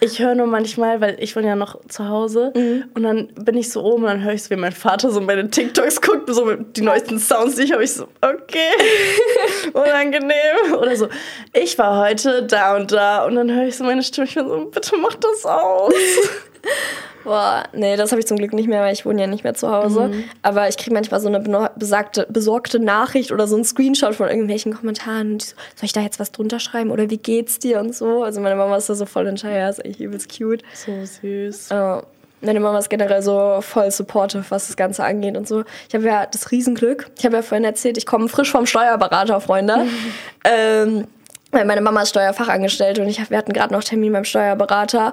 Ich 0.00 0.18
höre 0.18 0.34
nur 0.34 0.46
manchmal, 0.46 1.00
weil 1.00 1.16
ich 1.20 1.34
wohne 1.36 1.46
ja 1.48 1.56
noch 1.56 1.78
zu 1.88 2.08
Hause 2.08 2.52
Mhm. 2.54 2.84
und 2.94 3.02
dann 3.02 3.28
bin 3.34 3.56
ich 3.56 3.70
so 3.70 3.82
oben 3.82 4.02
und 4.04 4.08
dann 4.10 4.22
höre 4.24 4.34
ich 4.34 4.42
so, 4.42 4.50
wie 4.50 4.56
mein 4.56 4.72
Vater 4.72 5.10
so 5.10 5.20
meine 5.20 5.48
TikToks 5.50 6.00
guckt, 6.00 6.28
so 6.32 6.44
mit 6.44 6.76
die 6.76 6.82
neuesten 6.82 7.18
Sounds, 7.18 7.56
die 7.56 7.62
ich 7.62 7.72
habe, 7.72 7.82
ich 7.84 7.92
so, 7.94 8.06
okay, 8.20 8.70
unangenehm. 9.72 10.74
Oder 10.78 10.96
so, 10.96 11.08
ich 11.52 11.78
war 11.78 12.04
heute 12.06 12.42
da 12.44 12.76
und 12.76 12.92
da 12.92 13.24
und 13.24 13.34
dann 13.36 13.50
höre 13.54 13.66
ich 13.66 13.76
so 13.76 13.84
meine 13.84 14.02
Stimme, 14.02 14.26
ich 14.26 14.34
bin 14.34 14.46
so, 14.48 14.66
bitte 14.66 14.96
mach 14.98 15.14
das 15.14 15.44
aus. 15.46 15.92
Boah, 17.24 17.64
nee, 17.72 17.96
das 17.96 18.12
habe 18.12 18.20
ich 18.20 18.26
zum 18.26 18.38
Glück 18.38 18.52
nicht 18.52 18.68
mehr, 18.68 18.82
weil 18.82 18.92
ich 18.92 19.04
wohne 19.04 19.20
ja 19.20 19.26
nicht 19.26 19.44
mehr 19.44 19.54
zu 19.54 19.70
Hause. 19.70 20.08
Mhm. 20.08 20.24
Aber 20.42 20.68
ich 20.68 20.76
kriege 20.76 20.94
manchmal 20.94 21.20
so 21.20 21.28
eine 21.28 21.70
besagte, 21.76 22.26
besorgte 22.30 22.78
Nachricht 22.78 23.32
oder 23.32 23.46
so 23.46 23.56
einen 23.56 23.64
Screenshot 23.64 24.14
von 24.14 24.28
irgendwelchen 24.28 24.74
Kommentaren. 24.74 25.38
So, 25.40 25.54
soll 25.76 25.84
ich 25.84 25.92
da 25.92 26.00
jetzt 26.00 26.18
was 26.18 26.32
drunter 26.32 26.60
schreiben 26.60 26.90
oder 26.90 27.10
wie 27.10 27.18
geht's 27.18 27.58
dir 27.58 27.80
und 27.80 27.94
so? 27.94 28.22
Also 28.22 28.40
meine 28.40 28.56
Mama 28.56 28.76
ist 28.76 28.88
da 28.88 28.94
so 28.94 29.06
voll 29.06 29.26
in 29.26 29.36
Scheier, 29.36 29.68
ist 29.68 29.84
echt 29.84 30.00
übelst 30.00 30.36
cute. 30.36 30.62
So 30.74 30.92
süß. 31.04 31.70
Äh, 31.70 32.02
meine 32.42 32.60
Mama 32.60 32.78
ist 32.78 32.88
generell 32.88 33.22
so 33.22 33.60
voll 33.60 33.90
supportive, 33.90 34.44
was 34.48 34.68
das 34.68 34.76
Ganze 34.76 35.04
angeht 35.04 35.36
und 35.36 35.46
so. 35.46 35.64
Ich 35.88 35.94
habe 35.94 36.06
ja 36.06 36.26
das 36.26 36.50
Riesenglück. 36.50 37.10
Ich 37.18 37.24
habe 37.24 37.36
ja 37.36 37.42
vorhin 37.42 37.64
erzählt, 37.64 37.98
ich 37.98 38.06
komme 38.06 38.28
frisch 38.28 38.50
vom 38.50 38.66
Steuerberater, 38.66 39.40
Freunde. 39.40 39.86
ähm, 40.44 41.06
weil 41.52 41.64
meine 41.64 41.80
Mama 41.80 42.02
ist 42.02 42.10
Steuerfachangestellte 42.10 43.02
und 43.02 43.08
ich 43.08 43.28
wir 43.28 43.36
hatten 43.36 43.52
gerade 43.52 43.74
noch 43.74 43.82
Termin 43.82 44.12
beim 44.12 44.24
Steuerberater. 44.24 45.12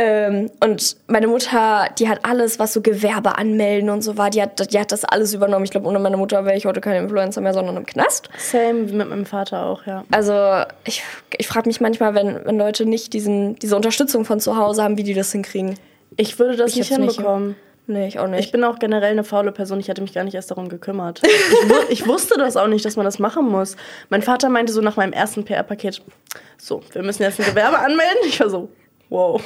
Ähm, 0.00 0.48
und 0.62 0.96
meine 1.08 1.26
Mutter, 1.26 1.88
die 1.98 2.08
hat 2.08 2.20
alles, 2.24 2.60
was 2.60 2.72
so 2.72 2.80
Gewerbe 2.80 3.36
anmelden 3.36 3.90
und 3.90 4.02
so 4.02 4.16
war, 4.16 4.30
die 4.30 4.40
hat, 4.40 4.72
die 4.72 4.78
hat 4.78 4.92
das 4.92 5.04
alles 5.04 5.34
übernommen. 5.34 5.64
Ich 5.64 5.72
glaube, 5.72 5.88
ohne 5.88 5.98
meine 5.98 6.16
Mutter 6.16 6.44
wäre 6.44 6.56
ich 6.56 6.66
heute 6.66 6.80
kein 6.80 7.02
Influencer 7.02 7.40
mehr, 7.40 7.52
sondern 7.52 7.76
im 7.76 7.84
Knast. 7.84 8.28
Same 8.38 8.88
wie 8.88 8.94
mit 8.94 9.08
meinem 9.08 9.26
Vater 9.26 9.66
auch, 9.66 9.86
ja. 9.86 10.04
Also 10.12 10.62
ich, 10.84 11.02
ich 11.36 11.48
frage 11.48 11.68
mich 11.68 11.80
manchmal, 11.80 12.14
wenn, 12.14 12.38
wenn 12.44 12.56
Leute 12.58 12.86
nicht 12.86 13.12
diesen, 13.12 13.56
diese 13.56 13.74
Unterstützung 13.74 14.24
von 14.24 14.38
zu 14.38 14.56
Hause 14.56 14.84
haben, 14.84 14.96
wie 14.98 15.02
die 15.02 15.14
das 15.14 15.32
hinkriegen. 15.32 15.74
Ich 16.16 16.38
würde 16.38 16.54
das 16.56 16.70
Ich 16.70 16.76
nicht 16.78 16.92
hab's 16.92 17.00
nicht. 17.00 17.16
hinbekommen. 17.16 17.56
Nee, 17.88 18.06
ich 18.06 18.20
auch 18.20 18.28
nicht. 18.28 18.44
Ich 18.44 18.52
bin 18.52 18.62
auch 18.62 18.78
generell 18.78 19.10
eine 19.10 19.24
faule 19.24 19.50
Person. 19.50 19.80
Ich 19.80 19.90
hatte 19.90 20.02
mich 20.02 20.12
gar 20.12 20.22
nicht 20.22 20.34
erst 20.34 20.50
darum 20.52 20.68
gekümmert. 20.68 21.22
Ich, 21.26 21.68
wu 21.68 21.74
ich 21.88 22.06
wusste 22.06 22.36
das 22.38 22.56
auch 22.56 22.68
nicht, 22.68 22.84
dass 22.84 22.94
man 22.96 23.04
das 23.04 23.18
machen 23.18 23.48
muss. 23.48 23.76
Mein 24.10 24.22
Vater 24.22 24.48
meinte 24.48 24.72
so 24.72 24.80
nach 24.80 24.96
meinem 24.96 25.12
ersten 25.12 25.44
PR-Paket, 25.44 26.02
so, 26.56 26.82
wir 26.92 27.02
müssen 27.02 27.22
jetzt 27.22 27.40
ein 27.40 27.46
Gewerbe 27.46 27.78
anmelden. 27.78 28.18
Ich 28.28 28.38
war 28.38 28.48
so, 28.50 28.68
wow, 29.10 29.40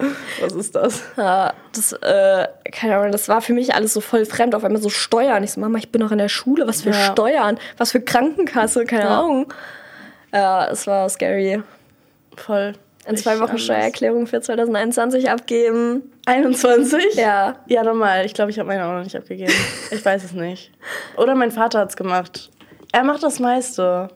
was 0.40 0.52
ist 0.52 0.74
das? 0.74 1.02
Ja, 1.16 1.52
das, 1.74 1.92
äh, 1.92 2.48
keine 2.72 2.96
Ahnung, 2.96 3.12
das 3.12 3.28
war 3.28 3.40
für 3.42 3.52
mich 3.52 3.74
alles 3.74 3.94
so 3.94 4.00
voll 4.00 4.24
fremd. 4.26 4.54
Auf 4.54 4.64
einmal 4.64 4.80
so 4.82 4.88
Steuern. 4.88 5.42
Ich 5.44 5.52
so, 5.52 5.60
Mama, 5.60 5.78
ich 5.78 5.90
bin 5.90 6.00
noch 6.00 6.12
in 6.12 6.18
der 6.18 6.28
Schule. 6.28 6.66
Was 6.66 6.82
für 6.82 6.90
Ja. 6.90 7.12
Steuern? 7.12 7.58
Was 7.76 7.92
für 7.92 8.00
Krankenkasse? 8.00 8.84
Keine 8.84 9.04
Ja. 9.04 9.20
Ahnung. 9.20 9.52
Ja, 10.32 10.66
es 10.70 10.86
war 10.86 11.08
scary. 11.08 11.62
Voll. 12.36 12.74
In 13.06 13.16
zwei 13.16 13.36
Ich, 13.36 13.40
Wochen 13.40 13.58
Steuererklärung 13.58 14.26
für 14.26 14.40
2021 14.42 15.30
abgeben. 15.30 16.02
21? 16.26 17.14
Ja. 17.14 17.56
Ja, 17.66 17.82
normal. 17.82 18.26
Ich 18.26 18.34
glaube, 18.34 18.50
ich 18.50 18.58
habe 18.58 18.66
meine 18.66 18.84
auch 18.84 18.92
noch 18.92 19.02
nicht 19.04 19.16
abgegeben. 19.16 19.52
Ich 19.90 20.04
weiß 20.04 20.24
es 20.24 20.32
nicht. 20.32 20.70
Oder 21.16 21.34
mein 21.34 21.50
Vater 21.50 21.78
hat 21.80 21.88
es 21.88 21.96
gemacht. 21.96 22.50
Er 22.92 23.04
macht 23.04 23.22
das 23.22 23.38
meiste. 23.40 24.08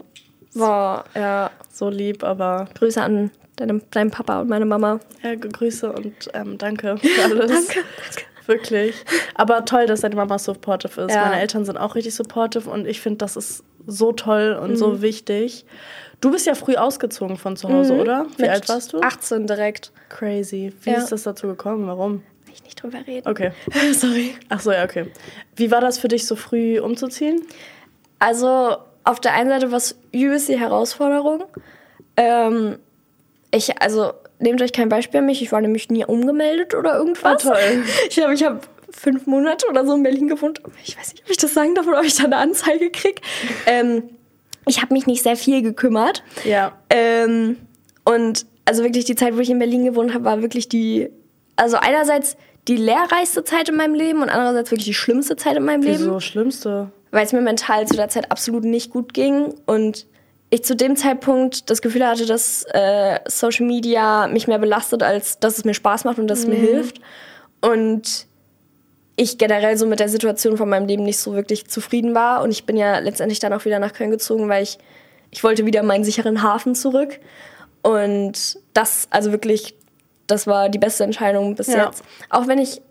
Boah, 0.55 1.05
ja. 1.15 1.51
So 1.73 1.89
lieb, 1.89 2.23
aber 2.23 2.69
Grüße 2.79 3.01
an 3.01 3.31
deinem, 3.63 3.83
deinem 3.91 4.11
Papa 4.11 4.41
und 4.41 4.49
meine 4.49 4.65
Mama. 4.67 5.01
ja, 5.23 5.35
Grüße 5.35 5.93
und 5.93 6.15
ähm, 6.35 6.59
danke 6.59 6.97
für 6.99 7.25
alles. 7.25 7.69
Danke. 7.69 7.81
Wirklich. 8.47 8.95
Aber 9.35 9.65
toll, 9.65 9.87
dass 9.87 10.01
deine 10.01 10.17
Mama 10.17 10.39
supportive 10.39 11.03
ist. 11.03 11.15
Ja. 11.15 11.27
Meine 11.27 11.41
Eltern 11.41 11.65
sind 11.65 11.77
auch 11.77 11.95
richtig 11.95 12.15
supportive 12.15 12.69
und 12.69 12.87
ich 12.89 13.01
finde, 13.01 13.19
das 13.19 13.37
ist 13.37 13.63
so 13.87 14.13
toll 14.13 14.59
und 14.61 14.71
Mhm. 14.73 14.77
so 14.77 15.01
wichtig. 15.03 15.65
Du 16.21 16.31
bist 16.31 16.47
ja 16.47 16.55
früh 16.55 16.75
ausgezogen 16.77 17.37
von 17.37 17.57
zu 17.57 17.69
Hause, 17.69 17.95
oder? 17.95 18.25
Wie 18.25 18.29
Mhm. 18.29 18.35
Mit 18.39 18.51
alt 18.51 18.69
warst 18.69 18.93
du? 18.93 19.01
18 19.01 19.47
direkt. 19.47 19.93
Crazy. 20.09 20.73
Wie 20.83 20.91
Ja. 20.91 20.99
ist 20.99 21.11
das 21.13 21.23
dazu 21.23 21.47
gekommen? 21.47 21.87
Warum? 21.87 22.23
Will 22.47 22.55
ich 22.55 22.65
nicht 22.65 22.83
drüber 22.83 22.99
reden. 23.07 23.29
Okay. 23.29 23.53
Sorry. 23.93 24.35
Ach 24.49 24.61
so, 24.61 24.73
ja, 24.73 24.85
okay. 24.85 25.07
Wie 25.57 25.71
war 25.71 25.81
das 25.81 25.99
für 25.99 26.09
dich, 26.09 26.27
so 26.27 26.35
früh 26.37 26.81
umzuziehen? 26.81 27.43
Also 28.19 28.77
auf 29.05 29.21
der 29.21 29.35
einen 29.35 29.49
Seite 29.51 29.71
war 29.71 29.79
es 29.79 29.97
übelst 30.13 30.49
die 30.49 30.59
Herausforderung. 30.59 31.45
Ähm, 32.17 32.79
ich, 33.55 33.81
also 33.81 34.13
nehmt 34.39 34.61
euch 34.63 34.73
kein 34.73 34.89
Beispiel 34.89 35.21
an 35.21 35.27
mich, 35.27 35.43
ich 35.43 35.53
war 35.53 35.61
nämlich 35.61 35.89
nie 35.91 36.05
umgemeldet 36.05 36.75
oder 36.75 36.97
irgendwas. 36.97 37.47
Ah, 37.47 37.53
toll. 37.53 37.85
Ich 38.09 38.17
glaube, 38.17 38.35
ich 38.35 38.43
habe 38.43 38.61
fünf 38.91 39.27
Monate 39.27 39.67
oder 39.69 39.87
so 39.87 39.95
in 39.95 40.03
Berlin 40.03 40.29
gewohnt. 40.29 40.61
Ich 40.85 40.99
weiß 40.99 41.13
nicht, 41.13 41.25
ob 41.25 41.31
ich 41.31 41.37
das 41.37 41.55
sagen 41.55 41.75
darf 41.75 41.87
oder 41.87 42.01
ob 42.01 42.05
ich 42.05 42.17
da 42.17 42.25
eine 42.25 42.37
Anzeige 42.37 42.91
kriege. 42.91 43.21
Ähm, 43.67 44.05
ich 44.67 44.83
habe 44.83 44.93
mich 44.93 45.07
nicht 45.07 45.23
sehr 45.23 45.37
viel 45.37 45.63
gekümmert. 45.63 46.23
Ja. 46.45 46.73
Ähm, 46.91 47.57
und 48.05 48.47
also 48.65 48.83
wirklich 48.83 49.05
die 49.05 49.17
Zeit, 49.17 49.37
wo 49.37 49.41
ich 49.41 49.51
in 49.51 49.59
Berlin 49.59 49.85
gewohnt 49.85 50.15
habe, 50.15 50.25
war 50.25 50.43
wirklich 50.43 50.69
die, 50.69 51.09
also 51.57 51.77
einerseits 51.77 52.37
die 52.69 52.77
lehrreichste 52.77 53.45
Zeit 53.45 53.69
in 53.69 53.77
meinem 53.77 53.95
Leben 53.95 54.23
und 54.23 54.29
andererseits 54.29 54.71
wirklich 54.71 54.87
die 54.87 54.95
schlimmste 54.95 55.37
Zeit 55.37 55.57
in 55.57 55.65
meinem 55.65 55.83
Leben 55.83 55.99
Wieso? 55.99 56.21
Schlimmste. 56.21 56.93
weil 57.11 57.25
es 57.25 57.33
mir 57.33 57.41
mental 57.41 57.87
zu 57.87 57.97
der 57.97 58.09
Zeit 58.09 58.31
absolut 58.31 58.65
nicht 58.65 58.91
gut 58.91 59.15
ging 59.15 59.55
und 59.67 60.07
ich 60.53 60.65
zu 60.65 60.77
dem 60.77 60.97
Zeitpunkt 60.97 61.71
das 61.71 61.81
Gefühl 61.81 62.07
hatte, 62.07 62.27
dass 62.27 62.65
äh, 62.75 63.21
Social 63.27 63.65
Media 63.65 64.27
mich 64.27 64.47
mehr 64.49 64.59
belastet, 64.59 65.03
als 65.03 65.39
dass 65.39 65.57
es 65.57 65.65
mir 65.65 65.73
Spaß 65.73 66.05
macht 66.05 66.19
und 66.19 66.29
dass 66.29 66.41
es 66.41 66.47
mir 66.47 66.57
hilft. 66.57 67.01
Und 67.63 68.27
ich 69.17 69.39
generell 69.39 69.79
so 69.79 69.87
mit 69.87 69.99
der 69.99 70.11
Situation 70.11 70.59
von 70.59 70.69
meinem 70.69 70.87
Leben 70.87 71.05
nicht 71.05 71.19
so 71.19 71.33
wirklich 71.33 71.69
zufrieden 71.69 72.15
war. 72.15 72.43
Und 72.43 72.51
ich 72.51 72.67
bin 72.67 72.77
ja 72.77 72.99
letztendlich 72.99 73.39
dann 73.39 73.55
auch 73.55 73.65
wieder 73.65 73.79
nach 73.79 73.95
Köln 73.95 74.11
gezogen, 74.11 74.51
weil 74.51 74.63
ich, 74.63 74.77
ich 75.31 75.43
wollte 75.43 75.65
wieder 75.65 75.81
in 75.81 75.87
meinen 75.87 76.05
sicheren 76.05 76.43
Hafen 76.43 76.75
zurück. 76.75 77.19
Und 77.81 78.59
das, 78.75 79.09
also 79.09 79.33
wirklich, 79.33 79.75
das 80.27 80.47
war 80.47 80.69
die 80.69 80.79
beste 80.79 81.05
Entscheidung 81.05 81.55
bis 81.55 81.69
Ja. 81.69 81.87
jetzt. 81.87 82.03
Auch 82.29 82.47
wenn 82.47 82.59
ich, 82.59 82.83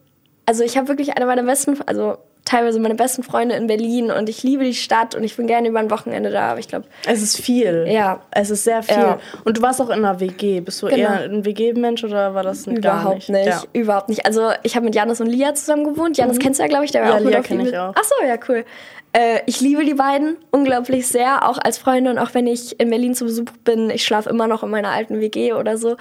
also 0.48 0.64
ich 0.64 0.78
habe 0.78 0.88
wirklich 0.88 1.16
eine 1.16 1.28
meiner 1.28 1.44
besten, 1.44 1.80
also 1.86 2.18
teilweise 2.46 2.80
meine 2.80 2.96
besten 2.96 3.24
Freunde 3.24 3.56
in 3.56 3.68
Berlin 3.68 4.12
und 4.12 4.28
ich 4.28 4.44
liebe 4.44 4.64
die 4.64 4.74
Stadt 4.74 5.16
und 5.16 5.24
ich 5.24 5.38
bin 5.38 5.48
gerne 5.48 5.68
über 5.70 5.80
ein 5.80 5.92
Wochenende 5.92 6.32
da, 6.32 6.52
aber 6.52 6.60
ich 6.60 6.68
glaube, 6.68 6.86
Es 7.08 7.22
ist 7.22 7.40
viel. 7.40 7.86
Ja. 7.88 8.22
Es 8.32 8.50
ist 8.50 8.64
sehr 8.64 8.82
viel. 8.84 8.96
Ja. 8.98 9.20
Und 9.46 9.58
du 9.58 9.62
warst 9.62 9.80
auch 9.82 9.90
in 9.90 10.04
einer 10.04 10.20
WG. 10.20 10.60
Bist 10.60 10.82
du 10.82 10.88
Genau. 10.88 10.98
eher 10.98 11.22
ein 11.22 11.46
WG-Mensch 11.46 12.04
oder 12.04 12.34
war 12.34 12.44
das 12.44 12.66
n- 12.68 12.82
gar 12.82 13.02
überhaupt 13.02 13.16
nicht? 13.18 13.30
nicht, 13.30 13.46
Ja. 13.48 13.62
überhaupt 13.74 14.10
nicht. 14.10 14.26
Also 14.26 14.50
ich 14.64 14.76
habe 14.76 14.86
mit 14.86 14.96
Janis 14.96 15.22
und 15.22 15.28
Lia 15.28 15.54
zusammen 15.54 15.84
gewohnt. 15.84 16.18
Janis 16.18 16.40
kennst 16.40 16.60
du 16.60 16.64
ja, 16.64 16.70
glaube 16.70 16.86
ich, 16.86 16.92
der 16.92 17.04
war 17.04 17.08
Mhm. 17.08 17.12
Ja, 17.14 17.18
auch 17.20 17.24
mit 17.24 17.32
Lia 17.34 17.42
die 17.42 17.48
kenn 17.48 17.60
ich 17.60 17.66
mit- 17.68 17.76
auch. 17.76 17.94
Ach 17.96 18.04
so, 18.04 18.26
ja, 18.26 18.36
cool. 18.50 18.66
Äh, 19.14 19.42
ich 19.46 19.60
liebe 19.62 19.84
die 19.86 19.94
beiden 19.94 20.38
unglaublich 20.52 21.08
sehr, 21.08 21.48
auch 21.48 21.58
als 21.58 21.78
Freunde 21.78 22.12
und 22.12 22.18
auch 22.18 22.34
wenn 22.34 22.48
ich 22.48 22.80
in 22.80 22.90
Berlin 22.90 23.14
zu 23.14 23.26
Besuch 23.26 23.46
bin, 23.64 23.90
ich 23.90 24.04
schlafe 24.06 24.30
immer 24.30 24.48
noch 24.48 24.64
in 24.64 24.70
meiner 24.70 24.90
alten 24.90 25.20
WG 25.20 25.54
oder 25.54 25.78
so. 25.78 25.98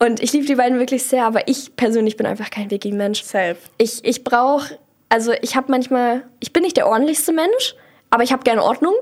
Und 0.00 0.20
ich 0.22 0.32
liebe 0.32 0.44
die 0.46 0.54
beiden 0.56 0.78
wirklich 0.78 1.04
sehr, 1.04 1.24
aber 1.24 1.46
ich 1.48 1.74
persönlich 1.76 2.16
bin 2.16 2.26
einfach 2.26 2.50
kein 2.50 2.70
WG-Mensch. 2.70 3.22
Safe. 3.22 3.56
Ich, 3.78 4.04
ich 4.04 4.22
brauche, 4.24 4.76
also 5.08 5.32
ich 5.42 5.56
habe 5.56 5.70
manchmal, 5.70 6.22
ich 6.40 6.52
bin 6.52 6.62
nicht 6.62 6.76
der 6.76 6.86
ordentlichste 6.86 7.32
Mensch, 7.32 7.74
aber 8.10 8.22
ich 8.22 8.32
habe 8.32 8.42
gerne 8.42 8.62
Ordnung. 8.62 8.94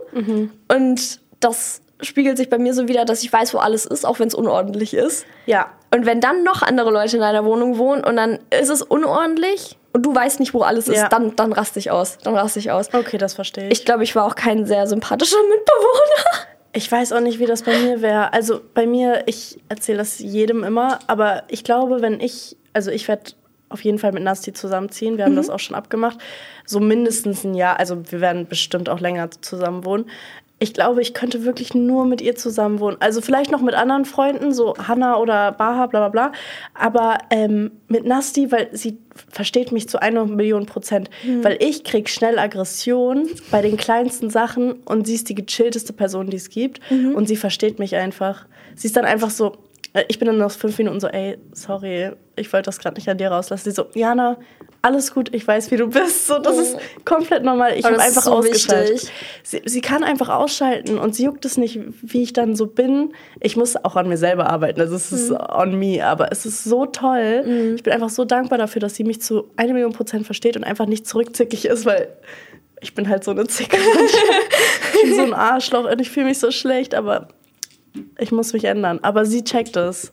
Und 0.69 1.21
das 1.41 1.81
spiegelt 2.01 2.37
sich 2.37 2.51
bei 2.51 2.59
mir 2.59 2.75
so 2.75 2.89
wieder, 2.89 3.05
dass 3.05 3.23
ich 3.23 3.33
weiß, 3.33 3.55
wo 3.55 3.59
alles 3.59 3.87
ist, 3.87 4.05
auch 4.05 4.19
wenn 4.19 4.29
es 4.29 4.35
unordentlich 4.35 4.95
ist. 4.95 5.25
Ja. 5.47 5.71
Und 5.93 6.05
wenn 6.07 6.21
dann 6.21 6.43
noch 6.43 6.63
andere 6.63 6.91
Leute 6.91 7.17
in 7.17 7.23
deiner 7.23 7.45
Wohnung 7.45 7.79
wohnen 7.79 8.05
und 8.05 8.17
dann 8.17 8.39
ist 8.51 8.69
es 8.69 8.83
unordentlich 8.83 9.79
und 9.93 10.03
du 10.05 10.15
weißt 10.15 10.41
nicht, 10.41 10.53
wo 10.53 10.61
alles 10.63 10.89
ist, 10.89 10.97
Ja. 10.99 11.09
dann, 11.09 11.35
dann 11.37 11.53
raste 11.53 11.79
ich 11.79 11.91
aus. 11.91 12.19
Dann 12.23 12.37
raste 12.37 12.59
ich 12.59 12.71
aus. 12.71 12.93
Okay, 12.93 13.17
das 13.17 13.33
verstehe 13.35 13.69
ich. 13.69 13.79
Ich 13.81 13.85
glaube, 13.87 14.05
ich 14.05 14.15
war 14.15 14.25
auch 14.27 14.35
kein 14.35 14.67
sehr 14.67 14.87
sympathischer 14.87 15.39
Mitbewohner. 15.49 16.47
Ich 16.75 16.93
weiß 16.93 17.13
auch 17.13 17.21
nicht, 17.21 17.39
wie 17.39 17.47
das 17.47 17.63
bei 17.63 17.79
mir 17.79 18.03
wäre. 18.03 18.33
Also 18.35 18.61
bei 18.75 18.87
mir, 18.87 19.23
ich 19.25 19.59
erzähle 19.71 19.99
das 19.99 20.19
jedem 20.19 20.65
immer, 20.65 20.99
aber 21.07 21.45
ich 21.49 21.65
glaube, 21.65 22.03
wenn 22.03 22.21
ich, 22.21 22.59
also 22.75 22.91
ich 22.91 23.09
werde 23.09 23.33
auf 23.69 23.83
jeden 23.85 23.99
Fall 23.99 24.13
mit 24.13 24.23
Nasti 24.23 24.53
zusammenziehen. 24.53 25.17
Wir 25.17 25.25
haben 25.25 25.37
das 25.37 25.51
auch 25.51 25.59
schon 25.59 25.77
abgemacht. 25.77 26.19
So 26.65 26.81
mindestens 26.81 27.45
ein 27.45 27.55
Jahr, 27.55 27.79
also 27.79 28.11
wir 28.11 28.21
werden 28.21 28.47
bestimmt 28.47 28.89
auch 28.89 29.01
länger 29.01 29.31
zusammen 29.31 29.85
wohnen. 29.85 30.07
ich 30.59 30.73
glaube, 30.73 31.03
ich 31.03 31.13
könnte 31.13 31.45
wirklich 31.45 31.75
nur 31.75 32.07
mit 32.07 32.23
ihr 32.23 32.35
zusammen 32.35 32.81
wohnen. 32.81 32.97
Also 33.01 33.21
vielleicht 33.21 33.51
noch 33.51 33.61
mit 33.61 33.75
anderen 33.75 34.07
Freunden, 34.07 34.55
so 34.55 34.75
Hanna 34.79 35.19
oder 35.19 35.53
Baha, 35.53 35.87
bla 35.87 36.09
bla 36.09 36.09
bla. 36.09 36.33
Aber 36.73 37.19
ähm, 37.31 37.73
mit 37.89 38.07
Nasti, 38.07 38.51
weil 38.51 38.71
sie 38.73 38.99
versteht 39.31 39.71
mich 39.71 39.87
zu 39.89 40.01
einer 40.01 40.25
Million 40.25 40.65
Prozent. 40.65 41.11
Mhm. 41.25 41.45
Weil 41.45 41.59
ich 41.61 41.85
krieg 41.85 42.09
schnell 42.09 42.39
Aggression 42.39 43.29
bei 43.51 43.61
den 43.61 43.77
kleinsten 43.77 44.31
Sachen 44.31 44.73
und 44.85 45.07
sie 45.07 45.17
ist 45.17 45.29
die 45.29 45.35
gechillteste 45.35 45.93
Person, 45.93 46.31
die 46.31 46.39
es 46.39 46.49
gibt. 46.49 46.81
Mhm. 46.91 47.15
Und 47.15 47.29
sie 47.29 47.37
versteht 47.37 47.79
mich 47.79 47.95
einfach. 47.95 48.47
Sie 48.75 48.87
ist 48.87 48.97
dann 48.97 49.05
einfach 49.05 49.31
so, 49.31 49.57
ich 50.09 50.19
bin 50.19 50.27
dann 50.27 50.39
nach 50.39 50.51
fünf 50.51 50.77
Minuten 50.79 51.01
so, 51.01 51.09
ey, 51.09 51.39
sorry, 51.53 52.11
ich 52.37 52.53
wollte 52.53 52.67
das 52.67 52.79
gerade 52.79 52.97
nicht 52.97 53.09
an 53.09 53.19
dir 53.19 53.29
rauslassen. 53.29 53.71
Sie 53.71 53.75
so, 53.75 53.87
Jana, 53.95 54.37
alles 54.83 55.13
gut, 55.13 55.35
ich 55.35 55.47
weiß, 55.47 55.71
wie 55.71 55.77
du 55.77 55.89
bist. 55.89 56.27
So, 56.27 56.39
das 56.39 56.59
ist 56.59 56.77
komplett 57.05 57.43
normal. 57.43 57.77
Ich 57.77 57.85
habe 57.85 57.99
einfach 57.99 58.23
so 58.23 58.33
ausgeschaltet. 58.33 59.11
Sie, 59.43 59.63
sie, 59.65 59.81
kann 59.81 60.05
einfach 60.05 60.29
ausschalten 60.29 60.99
und 60.99 61.15
sie 61.15 61.25
juckt 61.25 61.45
es 61.45 61.57
nicht, 61.57 61.81
wie 62.03 62.23
ich 62.23 62.33
dann 62.33 62.55
so 62.55 62.67
bin. 62.67 63.13
Ich 63.41 63.57
muss 63.57 63.77
auch 63.77 63.97
an 63.97 64.09
mir 64.09 64.17
selber 64.17 64.49
arbeiten. 64.49 64.81
Also 64.81 64.95
es 64.95 65.13
ist 65.13 65.31
mhm. 65.31 65.39
on 65.49 65.79
me, 65.79 66.05
aber 66.05 66.31
es 66.31 66.47
ist 66.47 66.65
so 66.65 66.87
toll. 66.87 67.45
Mhm. 67.45 67.75
Ich 67.77 67.83
bin 67.83 67.93
einfach 67.93 68.11
so 68.11 68.25
dankbar 68.25 68.59
dafür, 68.59 68.81
dass 68.81 68.95
sie 68.95 69.05
mich 69.05 69.21
zu 69.21 69.51
einer 69.57 69.73
Million 69.73 69.93
Prozent 69.93 70.27
versteht 70.27 70.57
und 70.57 70.65
einfach 70.65 70.87
nicht 70.87 71.07
zurückzickig 71.07 71.65
ist, 71.65 71.87
weil 71.87 72.09
ich 72.81 72.95
bin 72.95 73.09
halt 73.09 73.25
so 73.25 73.31
eine 73.31 73.47
Zicke. 73.47 73.79
ich 74.95 75.03
bin 75.03 75.15
so 75.15 75.23
ein 75.23 75.35
Arschloch 75.35 75.91
und 75.91 76.01
ich 76.01 76.11
fühle 76.11 76.27
mich 76.27 76.39
so 76.39 76.51
schlecht, 76.51 76.95
aber 76.95 77.29
ich 78.19 78.33
muss 78.33 78.53
mich 78.53 78.65
ändern. 78.65 78.99
Aber 79.03 79.25
sie 79.25 79.45
checkt 79.45 79.77
es. 79.77 80.13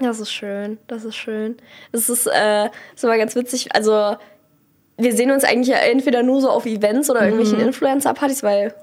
Das 0.00 0.18
ist 0.18 0.32
schön, 0.32 0.78
das 0.86 1.04
ist 1.04 1.16
schön. 1.16 1.56
Das 1.92 2.08
ist, 2.08 2.26
äh, 2.26 2.66
ist 2.94 3.04
immer 3.04 3.18
ganz 3.18 3.34
witzig. 3.34 3.74
Also, 3.74 4.16
wir 4.96 5.14
sehen 5.14 5.30
uns 5.30 5.44
eigentlich 5.44 5.68
ja 5.68 5.76
entweder 5.76 6.22
nur 6.22 6.40
so 6.40 6.50
auf 6.50 6.66
Events 6.66 7.10
oder 7.10 7.22
irgendwelchen 7.22 7.58
mhm. 7.58 7.66
Influencer-Partys, 7.66 8.42
weil 8.42 8.74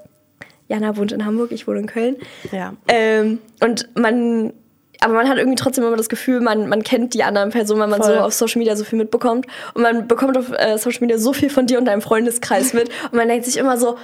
Jana 0.68 0.96
wohnt 0.96 1.12
in 1.12 1.24
Hamburg, 1.24 1.50
ich 1.50 1.66
wohne 1.66 1.80
in 1.80 1.86
Köln. 1.86 2.16
Ja. 2.52 2.74
Ähm, 2.88 3.38
und 3.60 3.88
man, 3.96 4.52
aber 5.00 5.14
man 5.14 5.28
hat 5.28 5.38
irgendwie 5.38 5.56
trotzdem 5.56 5.84
immer 5.84 5.96
das 5.96 6.08
Gefühl, 6.08 6.40
man, 6.40 6.68
man 6.68 6.82
kennt 6.82 7.14
die 7.14 7.24
anderen 7.24 7.50
Personen, 7.50 7.80
weil 7.80 7.88
man 7.88 8.02
Voll. 8.02 8.14
so 8.14 8.20
auf 8.20 8.34
Social 8.34 8.58
Media 8.58 8.76
so 8.76 8.84
viel 8.84 8.98
mitbekommt. 8.98 9.46
Und 9.74 9.82
man 9.82 10.06
bekommt 10.06 10.36
auf 10.36 10.52
äh, 10.52 10.76
Social 10.78 11.00
Media 11.00 11.18
so 11.18 11.32
viel 11.32 11.50
von 11.50 11.66
dir 11.66 11.78
und 11.78 11.86
deinem 11.86 12.02
Freundeskreis 12.02 12.74
mit. 12.74 12.90
Und 13.04 13.14
man 13.14 13.28
denkt 13.28 13.46
sich 13.46 13.56
immer 13.56 13.78
so, 13.78 13.96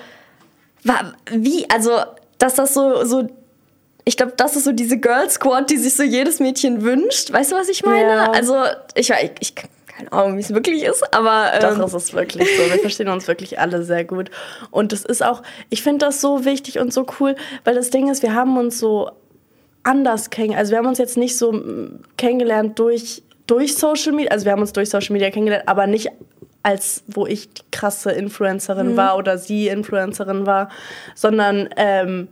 wie, 1.30 1.68
also, 1.70 1.98
dass 2.38 2.54
das 2.54 2.74
so, 2.74 3.04
so 3.04 3.28
ich 4.04 4.16
glaube, 4.16 4.34
das 4.36 4.56
ist 4.56 4.64
so 4.64 4.72
diese 4.72 4.98
Girl 4.98 5.28
Squad, 5.30 5.70
die 5.70 5.76
sich 5.76 5.94
so 5.94 6.02
jedes 6.02 6.40
Mädchen 6.40 6.82
wünscht. 6.82 7.32
Weißt 7.32 7.52
du, 7.52 7.56
was 7.56 7.68
ich 7.68 7.84
meine? 7.84 8.14
Ja. 8.14 8.32
Also, 8.32 8.56
ich, 8.94 9.10
ich, 9.10 9.30
ich 9.40 9.54
keine 9.96 10.12
Ahnung, 10.12 10.36
wie 10.36 10.40
es 10.40 10.52
wirklich 10.52 10.82
ist, 10.82 11.14
aber. 11.14 11.52
Ähm 11.54 11.78
Doch, 11.78 11.86
es 11.86 11.94
ist 11.94 12.14
wirklich 12.14 12.46
so. 12.56 12.70
Wir 12.70 12.80
verstehen 12.80 13.08
uns 13.08 13.28
wirklich 13.28 13.58
alle 13.58 13.82
sehr 13.82 14.04
gut. 14.04 14.30
Und 14.70 14.92
es 14.92 15.04
ist 15.04 15.24
auch, 15.24 15.42
ich 15.70 15.82
finde 15.82 16.06
das 16.06 16.20
so 16.20 16.44
wichtig 16.44 16.78
und 16.78 16.92
so 16.92 17.06
cool, 17.18 17.36
weil 17.64 17.74
das 17.74 17.90
Ding 17.90 18.10
ist, 18.10 18.22
wir 18.22 18.34
haben 18.34 18.58
uns 18.58 18.78
so 18.78 19.10
anders 19.84 20.30
kennengelernt. 20.30 20.60
Also, 20.60 20.72
wir 20.72 20.78
haben 20.78 20.86
uns 20.86 20.98
jetzt 20.98 21.16
nicht 21.16 21.38
so 21.38 21.62
kennengelernt 22.18 22.78
durch, 22.78 23.22
durch 23.46 23.74
Social 23.74 24.12
Media. 24.12 24.32
Also, 24.32 24.44
wir 24.44 24.52
haben 24.52 24.60
uns 24.60 24.72
durch 24.72 24.90
Social 24.90 25.12
Media 25.12 25.30
kennengelernt, 25.30 25.68
aber 25.68 25.86
nicht 25.86 26.10
als 26.62 27.04
wo 27.06 27.26
ich 27.26 27.52
die 27.52 27.62
krasse 27.70 28.10
Influencerin 28.10 28.92
mhm. 28.92 28.96
war 28.96 29.16
oder 29.18 29.38
sie 29.38 29.68
Influencerin 29.68 30.44
war, 30.44 30.68
sondern. 31.14 31.70
Ähm, 31.76 32.28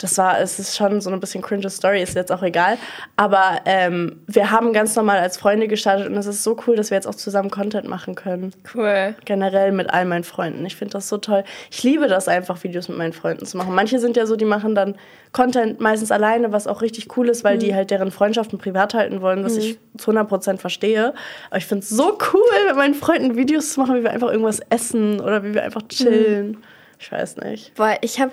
das 0.00 0.16
war, 0.18 0.40
es 0.40 0.58
ist 0.58 0.76
schon 0.76 1.00
so 1.00 1.10
ein 1.10 1.20
bisschen 1.20 1.42
cringe 1.42 1.68
Story, 1.68 2.02
ist 2.02 2.14
jetzt 2.14 2.32
auch 2.32 2.42
egal. 2.42 2.78
Aber 3.16 3.60
ähm, 3.66 4.20
wir 4.26 4.50
haben 4.50 4.72
ganz 4.72 4.96
normal 4.96 5.18
als 5.18 5.36
Freunde 5.36 5.68
gestartet 5.68 6.08
und 6.08 6.16
es 6.16 6.26
ist 6.26 6.42
so 6.42 6.56
cool, 6.66 6.76
dass 6.76 6.90
wir 6.90 6.96
jetzt 6.96 7.06
auch 7.06 7.14
zusammen 7.14 7.50
Content 7.50 7.86
machen 7.86 8.14
können. 8.14 8.54
Cool. 8.74 9.14
Generell 9.24 9.72
mit 9.72 9.90
all 9.90 10.06
meinen 10.06 10.24
Freunden. 10.24 10.64
Ich 10.64 10.76
finde 10.76 10.92
das 10.92 11.08
so 11.08 11.18
toll. 11.18 11.44
Ich 11.70 11.82
liebe 11.82 12.08
das 12.08 12.28
einfach, 12.28 12.62
Videos 12.64 12.88
mit 12.88 12.96
meinen 12.96 13.12
Freunden 13.12 13.44
zu 13.44 13.56
machen. 13.56 13.74
Manche 13.74 13.98
sind 13.98 14.16
ja 14.16 14.26
so, 14.26 14.36
die 14.36 14.44
machen 14.44 14.74
dann 14.74 14.96
Content 15.32 15.80
meistens 15.80 16.10
alleine, 16.10 16.50
was 16.52 16.66
auch 16.66 16.82
richtig 16.82 17.16
cool 17.16 17.28
ist, 17.28 17.44
weil 17.44 17.56
mhm. 17.56 17.60
die 17.60 17.74
halt 17.74 17.90
deren 17.90 18.10
Freundschaften 18.10 18.58
privat 18.58 18.94
halten 18.94 19.20
wollen, 19.20 19.44
was 19.44 19.54
mhm. 19.54 19.60
ich 19.60 19.78
zu 19.98 20.10
100% 20.10 20.56
verstehe. 20.56 21.14
Aber 21.50 21.58
ich 21.58 21.66
finde 21.66 21.84
es 21.84 21.90
so 21.90 22.18
cool, 22.32 22.66
mit 22.66 22.76
meinen 22.76 22.94
Freunden 22.94 23.36
Videos 23.36 23.74
zu 23.74 23.80
machen, 23.80 23.96
wie 23.96 24.02
wir 24.02 24.10
einfach 24.10 24.30
irgendwas 24.30 24.60
essen 24.70 25.20
oder 25.20 25.44
wie 25.44 25.54
wir 25.54 25.62
einfach 25.62 25.82
chillen. 25.88 26.48
Mhm. 26.48 26.62
Ich 26.98 27.10
weiß 27.10 27.36
nicht. 27.38 27.72
Weil 27.76 27.98
ich 28.02 28.20
habe 28.20 28.32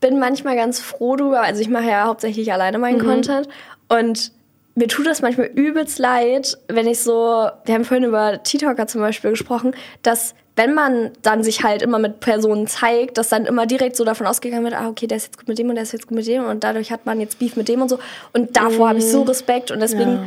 bin 0.00 0.18
manchmal 0.18 0.56
ganz 0.56 0.80
froh 0.80 1.16
drüber. 1.16 1.42
Also 1.42 1.60
ich 1.60 1.68
mache 1.68 1.88
ja 1.88 2.06
hauptsächlich 2.06 2.52
alleine 2.52 2.78
meinen 2.78 2.98
mhm. 2.98 3.06
Content 3.06 3.48
und 3.88 4.32
mir 4.74 4.88
tut 4.88 5.06
das 5.06 5.22
manchmal 5.22 5.46
übelst 5.46 5.98
leid, 5.98 6.58
wenn 6.68 6.86
ich 6.86 7.00
so, 7.00 7.48
wir 7.64 7.74
haben 7.74 7.84
vorhin 7.84 8.04
über 8.04 8.42
TikToker 8.42 8.86
zum 8.86 9.00
Beispiel 9.00 9.30
gesprochen, 9.30 9.74
dass 10.02 10.34
wenn 10.54 10.74
man 10.74 11.12
dann 11.22 11.42
sich 11.42 11.64
halt 11.64 11.82
immer 11.82 11.98
mit 11.98 12.20
Personen 12.20 12.66
zeigt, 12.66 13.18
dass 13.18 13.28
dann 13.28 13.46
immer 13.46 13.66
direkt 13.66 13.96
so 13.96 14.04
davon 14.04 14.26
ausgegangen 14.26 14.64
wird, 14.64 14.74
ah, 14.74 14.88
okay, 14.88 15.06
der 15.06 15.16
ist 15.16 15.26
jetzt 15.26 15.38
gut 15.38 15.48
mit 15.48 15.58
dem 15.58 15.68
und 15.68 15.76
der 15.76 15.82
ist 15.82 15.92
jetzt 15.92 16.06
gut 16.06 16.16
mit 16.16 16.26
dem 16.26 16.44
und 16.44 16.62
dadurch 16.64 16.92
hat 16.92 17.06
man 17.06 17.20
jetzt 17.20 17.38
Beef 17.38 17.56
mit 17.56 17.68
dem 17.68 17.82
und 17.82 17.88
so. 17.88 17.98
Und 18.32 18.56
davor 18.56 18.86
mhm. 18.86 18.88
habe 18.90 18.98
ich 18.98 19.10
so 19.10 19.22
Respekt 19.22 19.70
und 19.70 19.80
deswegen 19.80 20.12
ja 20.12 20.26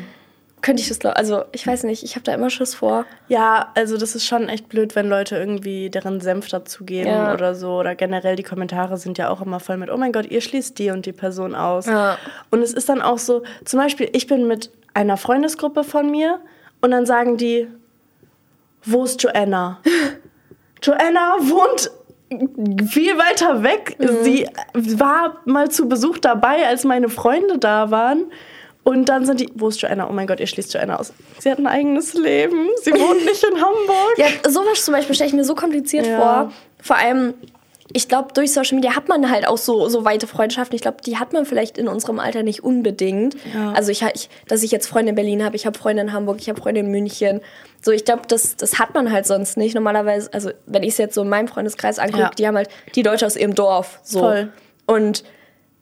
könnte 0.61 0.81
ich 0.81 0.89
das 0.89 0.99
glauben. 0.99 1.15
Also 1.15 1.43
ich 1.51 1.65
weiß 1.65 1.83
nicht, 1.83 2.03
ich 2.03 2.15
habe 2.15 2.23
da 2.23 2.33
immer 2.33 2.49
Schiss 2.49 2.75
vor. 2.75 3.05
Ja, 3.27 3.71
also 3.75 3.97
das 3.97 4.15
ist 4.15 4.25
schon 4.25 4.49
echt 4.49 4.69
blöd, 4.69 4.95
wenn 4.95 5.07
Leute 5.07 5.37
irgendwie 5.37 5.89
deren 5.89 6.19
Senf 6.21 6.47
dazugeben 6.49 7.11
ja. 7.11 7.33
oder 7.33 7.55
so. 7.55 7.79
Oder 7.79 7.95
generell 7.95 8.35
die 8.35 8.43
Kommentare 8.43 8.97
sind 8.97 9.17
ja 9.17 9.29
auch 9.29 9.41
immer 9.41 9.59
voll 9.59 9.77
mit, 9.77 9.89
oh 9.89 9.97
mein 9.97 10.11
Gott, 10.11 10.29
ihr 10.29 10.41
schließt 10.41 10.77
die 10.77 10.91
und 10.91 11.05
die 11.05 11.13
Person 11.13 11.55
aus. 11.55 11.85
Ja. 11.85 12.17
Und 12.51 12.61
es 12.61 12.73
ist 12.73 12.89
dann 12.89 13.01
auch 13.01 13.17
so, 13.17 13.43
zum 13.65 13.79
Beispiel, 13.79 14.09
ich 14.13 14.27
bin 14.27 14.47
mit 14.47 14.69
einer 14.93 15.17
Freundesgruppe 15.17 15.83
von 15.83 16.11
mir 16.11 16.39
und 16.81 16.91
dann 16.91 17.05
sagen 17.05 17.37
die, 17.37 17.67
wo 18.83 19.03
ist 19.03 19.21
Joanna? 19.21 19.79
Joanna 20.81 21.35
wohnt 21.41 21.91
viel 22.89 23.17
weiter 23.17 23.63
weg. 23.63 23.95
Mhm. 23.99 24.23
Sie 24.23 24.47
war 24.99 25.37
mal 25.45 25.69
zu 25.69 25.89
Besuch 25.89 26.19
dabei, 26.19 26.67
als 26.67 26.83
meine 26.83 27.09
Freunde 27.09 27.57
da 27.57 27.91
waren. 27.91 28.25
Und 28.89 29.05
dann 29.05 29.23
sind 29.23 29.39
die, 29.39 29.49
wo 29.53 29.67
ist 29.67 29.79
Joanna? 29.79 30.09
Oh 30.09 30.13
mein 30.13 30.25
Gott, 30.25 30.39
ihr 30.39 30.47
schließt 30.47 30.73
Joanna 30.73 30.97
aus. 30.97 31.13
Sie 31.37 31.51
hat 31.51 31.59
ein 31.59 31.67
eigenes 31.67 32.15
Leben. 32.15 32.69
Sie 32.81 32.91
wohnt 32.91 33.23
nicht 33.23 33.43
in 33.43 33.53
Hamburg. 33.53 34.17
Ja, 34.17 34.27
sowas 34.49 34.83
zum 34.83 34.95
Beispiel 34.95 35.13
stelle 35.13 35.27
ich 35.27 35.35
mir 35.35 35.43
so 35.43 35.53
kompliziert 35.53 36.07
ja. 36.07 36.19
vor. 36.19 36.53
Vor 36.81 36.95
allem, 36.95 37.35
ich 37.93 38.07
glaube, 38.07 38.33
durch 38.33 38.51
Social 38.51 38.73
Media 38.73 38.95
hat 38.95 39.07
man 39.07 39.29
halt 39.29 39.47
auch 39.47 39.59
so, 39.59 39.89
so 39.89 40.05
weite 40.05 40.25
Freundschaften. 40.25 40.75
Ich 40.75 40.81
glaube, 40.81 40.97
die 41.05 41.17
hat 41.17 41.33
man 41.33 41.45
vielleicht 41.45 41.77
in 41.77 41.87
unserem 41.87 42.17
Alter 42.17 42.41
nicht 42.41 42.63
unbedingt. 42.63 43.35
Ja. 43.53 43.73
Also, 43.73 43.91
ich, 43.91 44.01
ich, 44.01 44.27
dass 44.47 44.63
ich 44.63 44.71
jetzt 44.71 44.87
Freunde 44.87 45.11
in 45.11 45.15
Berlin 45.15 45.43
habe, 45.43 45.55
ich 45.55 45.67
habe 45.67 45.77
Freunde 45.77 46.01
in 46.01 46.11
Hamburg, 46.11 46.37
ich 46.39 46.49
habe 46.49 46.59
Freunde 46.59 46.79
in 46.79 46.89
München. 46.89 47.41
So, 47.83 47.91
ich 47.91 48.05
glaube, 48.05 48.23
das, 48.27 48.55
das 48.55 48.79
hat 48.79 48.95
man 48.95 49.11
halt 49.11 49.27
sonst 49.27 49.55
nicht. 49.55 49.75
Normalerweise, 49.75 50.33
also, 50.33 50.49
wenn 50.65 50.81
ich 50.81 50.89
es 50.89 50.97
jetzt 50.97 51.13
so 51.13 51.21
in 51.21 51.29
meinem 51.29 51.47
Freundeskreis 51.47 51.99
angucke, 51.99 52.23
ja. 52.23 52.31
die 52.37 52.47
haben 52.47 52.57
halt 52.57 52.69
die 52.95 53.03
Leute 53.03 53.27
aus 53.27 53.35
ihrem 53.35 53.53
Dorf. 53.53 53.99
So. 54.01 54.21
Voll. 54.21 54.51
Und 54.87 55.23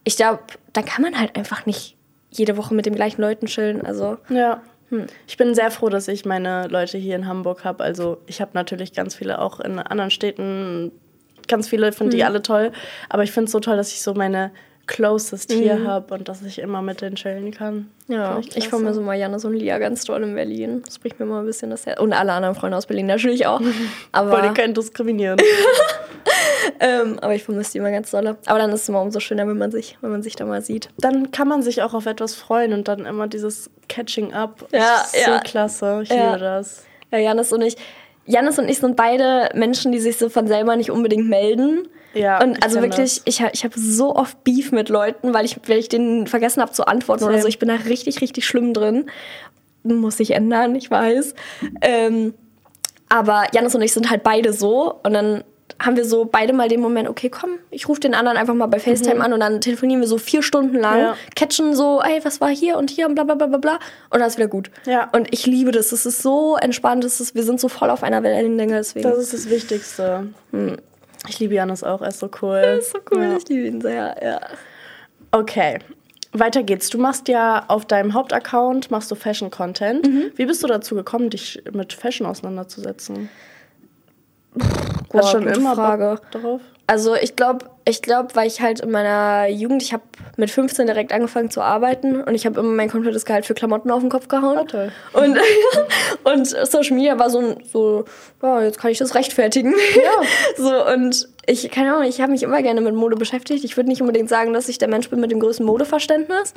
ich 0.03 0.17
glaube, 0.17 0.39
da 0.73 0.81
kann 0.81 1.01
man 1.01 1.17
halt 1.17 1.37
einfach 1.37 1.65
nicht 1.65 1.96
jede 2.29 2.57
Woche 2.57 2.73
mit 2.73 2.85
den 2.85 2.95
gleichen 2.95 3.21
Leuten 3.21 3.47
chillen. 3.47 3.85
Also. 3.85 4.17
Ja. 4.29 4.61
Hm. 4.89 5.07
Ich 5.27 5.37
bin 5.37 5.53
sehr 5.53 5.71
froh, 5.71 5.89
dass 5.89 6.07
ich 6.07 6.25
meine 6.25 6.67
Leute 6.67 6.97
hier 6.97 7.15
in 7.15 7.27
Hamburg 7.27 7.65
habe. 7.65 7.83
Also 7.83 8.19
ich 8.25 8.41
habe 8.41 8.51
natürlich 8.53 8.93
ganz 8.93 9.15
viele 9.15 9.39
auch 9.39 9.59
in 9.59 9.79
anderen 9.79 10.11
Städten. 10.11 10.91
Ganz 11.47 11.67
viele 11.67 11.91
finde 11.91 12.13
hm. 12.13 12.17
die 12.17 12.23
alle 12.23 12.41
toll. 12.41 12.71
Aber 13.09 13.23
ich 13.23 13.31
finde 13.31 13.45
es 13.45 13.51
so 13.51 13.59
toll, 13.59 13.77
dass 13.77 13.91
ich 13.91 14.01
so 14.01 14.13
meine 14.13 14.51
Closest 14.87 15.51
hier 15.51 15.75
mhm. 15.75 15.87
habe 15.87 16.13
und 16.13 16.29
dass 16.29 16.41
ich 16.41 16.59
immer 16.59 16.81
mit 16.81 17.01
denen 17.01 17.15
chillen 17.15 17.51
kann. 17.51 17.91
Ja, 18.07 18.39
ich, 18.39 18.55
ich 18.55 18.69
vermisse 18.69 19.01
mal 19.01 19.15
Janis 19.15 19.43
und 19.43 19.53
Lia 19.53 19.77
ganz 19.79 20.05
toll 20.05 20.23
in 20.23 20.33
Berlin. 20.33 20.81
Das 20.85 20.95
spricht 20.95 21.19
mir 21.19 21.25
mal 21.25 21.41
ein 21.41 21.45
bisschen 21.45 21.69
das 21.69 21.85
Herz. 21.85 21.99
Und 21.99 22.13
alle 22.13 22.31
anderen 22.31 22.55
Freunde 22.55 22.77
aus 22.77 22.85
Berlin 22.85 23.05
natürlich 23.05 23.45
auch. 23.45 23.61
Aber 24.13 24.31
Wollte 24.31 24.53
keinen 24.53 24.73
diskriminieren. 24.73 25.37
ähm, 26.79 27.17
aber 27.21 27.35
ich 27.35 27.43
vermisse 27.43 27.73
die 27.73 27.77
immer 27.79 27.91
ganz 27.91 28.11
doll. 28.11 28.37
Aber 28.45 28.59
dann 28.59 28.71
ist 28.71 28.83
es 28.83 28.89
immer 28.89 29.01
umso 29.01 29.19
schöner, 29.19 29.47
wenn 29.47 29.57
man 29.57 29.71
sich, 29.71 29.97
wenn 30.01 30.11
man 30.11 30.23
sich 30.23 30.35
da 30.35 30.45
mal 30.45 30.61
sieht. 30.61 30.89
Dann 30.97 31.31
kann 31.31 31.47
man 31.47 31.61
sich 31.61 31.81
auch 31.81 31.93
auf 31.93 32.05
etwas 32.05 32.33
freuen 32.33 32.73
und 32.73 32.87
dann 32.87 33.05
immer 33.05 33.27
dieses 33.27 33.69
Catching 33.89 34.33
up. 34.33 34.67
Ja, 34.71 35.03
so 35.05 35.31
ja. 35.31 35.39
klasse. 35.39 36.01
Ich 36.03 36.09
ja. 36.09 36.33
liebe 36.33 36.39
das. 36.39 36.85
Ja, 37.11 37.19
Janis 37.19 37.51
und 37.51 37.61
ich. 37.61 37.75
Janis 38.25 38.59
und 38.59 38.67
ich 38.67 38.79
sind 38.79 38.97
beide 38.97 39.49
Menschen, 39.53 39.93
die 39.93 39.99
sich 39.99 40.17
so 40.17 40.27
von 40.27 40.47
selber 40.47 40.75
nicht 40.75 40.91
unbedingt 40.91 41.29
melden. 41.29 41.87
Ja, 42.17 42.41
und 42.41 42.63
also 42.63 42.81
wirklich, 42.81 43.15
das. 43.15 43.21
ich, 43.25 43.43
ich 43.53 43.63
habe 43.63 43.79
so 43.79 44.15
oft 44.15 44.43
Beef 44.43 44.71
mit 44.71 44.89
Leuten, 44.89 45.33
weil 45.33 45.45
ich, 45.45 45.59
weil 45.67 45.77
ich 45.77 45.89
denen 45.89 46.27
vergessen 46.27 46.61
habe 46.61 46.71
zu 46.71 46.87
antworten 46.87 47.21
Same. 47.21 47.33
oder 47.33 47.41
so. 47.41 47.47
Ich 47.47 47.59
bin 47.59 47.69
da 47.69 47.75
richtig, 47.75 48.21
richtig 48.21 48.45
schlimm 48.45 48.73
drin. 48.73 49.09
Muss 49.83 50.17
sich 50.17 50.31
ändern, 50.31 50.75
ich 50.75 50.91
weiß. 50.91 51.33
Ähm, 51.81 52.33
aber 53.09 53.45
Janis 53.53 53.73
und 53.75 53.81
ich 53.81 53.93
sind 53.93 54.09
halt 54.09 54.23
beide 54.23 54.51
so. 54.51 54.99
Und 55.03 55.13
dann 55.13 55.43
haben 55.79 55.95
wir 55.95 56.05
so 56.05 56.25
beide 56.25 56.53
mal 56.53 56.69
den 56.69 56.81
Moment, 56.81 57.07
okay, 57.07 57.29
komm, 57.29 57.51
ich 57.69 57.87
rufe 57.87 57.99
den 57.99 58.13
anderen 58.13 58.37
einfach 58.37 58.53
mal 58.53 58.67
bei 58.67 58.79
FaceTime 58.79 59.15
mhm. 59.15 59.21
an 59.21 59.33
und 59.33 59.39
dann 59.41 59.61
telefonieren 59.61 60.01
wir 60.01 60.07
so 60.07 60.17
vier 60.17 60.41
Stunden 60.41 60.77
lang, 60.77 60.99
ja. 60.99 61.15
catchen 61.35 61.75
so, 61.75 62.01
ey, 62.01 62.19
was 62.23 62.41
war 62.41 62.49
hier 62.49 62.77
und 62.77 62.89
hier 62.89 63.07
und 63.07 63.15
bla 63.15 63.23
bla 63.23 63.35
bla 63.35 63.47
bla 63.47 63.57
bla 63.57 63.79
und 64.09 64.19
dann 64.19 64.27
ist 64.27 64.37
wieder 64.37 64.47
gut. 64.47 64.71
Ja. 64.85 65.09
Und 65.11 65.33
ich 65.33 65.45
liebe 65.45 65.71
das, 65.71 65.91
es 65.91 66.05
ist 66.05 66.21
so 66.21 66.57
entspannt, 66.57 67.03
es 67.03 67.19
ist, 67.19 67.35
wir 67.35 67.43
sind 67.43 67.59
so 67.59 67.69
voll 67.69 67.89
auf 67.89 68.03
einer 68.03 68.23
Wellenlänge, 68.23 68.75
deswegen. 68.75 69.07
Das 69.07 69.19
ist 69.19 69.33
das 69.33 69.49
Wichtigste. 69.49 70.27
Hm. 70.51 70.77
Ich 71.27 71.39
liebe 71.39 71.55
Janis 71.55 71.83
auch, 71.83 72.01
er 72.01 72.09
ist 72.09 72.19
so 72.19 72.29
cool. 72.41 72.57
Er 72.57 72.77
ist 72.77 72.91
so 72.91 72.99
cool, 73.11 73.23
ja. 73.23 73.37
ich 73.37 73.47
liebe 73.49 73.67
ihn 73.67 73.81
sehr, 73.81 74.15
ja. 74.21 74.39
Okay, 75.31 75.79
weiter 76.31 76.63
geht's. 76.63 76.89
Du 76.89 76.97
machst 76.97 77.27
ja 77.27 77.65
auf 77.67 77.85
deinem 77.85 78.13
Hauptaccount 78.13 78.91
machst 78.91 79.11
du 79.11 79.15
Fashion 79.15 79.51
Content. 79.51 80.07
Mhm. 80.07 80.31
Wie 80.35 80.45
bist 80.45 80.63
du 80.63 80.67
dazu 80.67 80.95
gekommen, 80.95 81.29
dich 81.29 81.61
mit 81.71 81.93
Fashion 81.93 82.27
auseinanderzusetzen? 82.27 83.29
Boah, 84.53 85.19
Hast 85.19 85.31
schon 85.31 85.47
immer 85.47 85.75
Frage. 85.75 86.15
Bock 86.15 86.31
darauf? 86.31 86.61
Also 86.87 87.15
ich 87.15 87.35
glaube, 87.35 87.65
ich 87.87 88.01
glaube, 88.01 88.29
weil 88.35 88.47
ich 88.47 88.61
halt 88.61 88.81
in 88.81 88.91
meiner 88.91 89.47
Jugend, 89.47 89.81
ich 89.81 89.93
habe 89.93 90.03
mit 90.35 90.51
15 90.51 90.87
direkt 90.87 91.11
angefangen 91.13 91.49
zu 91.49 91.61
arbeiten 91.61 92.21
und 92.21 92.35
ich 92.35 92.45
habe 92.45 92.59
immer 92.59 92.69
mein 92.69 92.89
komplettes 92.89 93.25
Gehalt 93.25 93.45
für 93.45 93.53
Klamotten 93.53 93.89
auf 93.91 94.01
den 94.01 94.09
Kopf 94.09 94.27
gehauen. 94.27 94.57
Ah, 94.59 94.63
toll. 94.65 94.91
Und, 95.13 95.37
und 96.23 96.45
Social 96.47 96.95
Media 96.95 97.17
war 97.17 97.29
so, 97.29 97.39
ein- 97.39 97.63
so 97.71 98.05
ja, 98.43 98.61
jetzt 98.61 98.77
kann 98.79 98.91
ich 98.91 98.97
das 98.97 99.15
rechtfertigen. 99.15 99.73
Ja. 99.95 100.21
so, 100.57 100.93
und 100.93 101.27
ich, 101.49 101.71
keine 101.71 101.93
Ahnung, 101.93 102.07
ich 102.09 102.19
habe 102.19 102.33
mich 102.33 102.43
immer 102.43 102.61
gerne 102.61 102.81
mit 102.81 102.93
Mode 102.93 103.15
beschäftigt. 103.15 103.63
Ich 103.63 103.77
würde 103.77 103.87
nicht 103.89 104.01
unbedingt 104.01 104.27
sagen, 104.27 104.51
dass 104.53 104.67
ich 104.67 104.77
der 104.79 104.89
Mensch 104.89 105.09
bin 105.09 105.21
mit 105.21 105.31
dem 105.31 105.39
größten 105.39 105.65
Modeverständnis. 105.65 106.53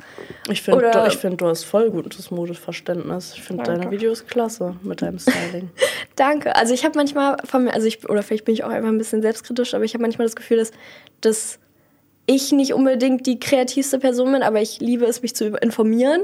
Ich 0.49 0.61
finde, 0.61 0.91
du, 0.91 1.05
ich 1.07 1.15
find, 1.17 1.39
du 1.39 1.47
hast 1.47 1.63
voll 1.63 1.89
gutes 1.91 2.29
Modeverständnis. 2.29 3.33
Ich 3.35 3.41
finde 3.41 3.63
deine. 3.63 3.89
Videos 3.89 4.27
klasse 4.27 4.75
mit 4.83 5.01
deinem 5.01 5.17
Styling. 5.17 5.69
Danke. 6.17 6.55
Also 6.57 6.73
ich 6.73 6.83
habe 6.83 6.97
manchmal 6.97 7.37
von 7.45 7.63
mir, 7.63 7.73
also 7.73 7.87
ich, 7.87 8.07
oder 8.09 8.21
vielleicht 8.21 8.43
bin 8.45 8.53
ich 8.53 8.63
auch 8.65 8.69
einfach 8.69 8.89
ein 8.89 8.97
bisschen 8.97 9.21
selbstkritisch, 9.21 9.73
aber 9.73 9.85
ich 9.85 9.93
habe 9.93 10.01
manchmal 10.01 10.27
das 10.27 10.35
Gefühl, 10.35 10.57
dass, 10.57 10.71
dass 11.21 11.59
ich 12.27 12.51
nicht 12.51 12.73
unbedingt 12.73 13.25
die 13.25 13.39
kreativste 13.39 13.99
Person 13.99 14.31
bin, 14.31 14.43
aber 14.43 14.61
ich 14.61 14.79
liebe 14.79 15.05
es, 15.05 15.21
mich 15.21 15.35
zu 15.35 15.47
informieren. 15.57 16.23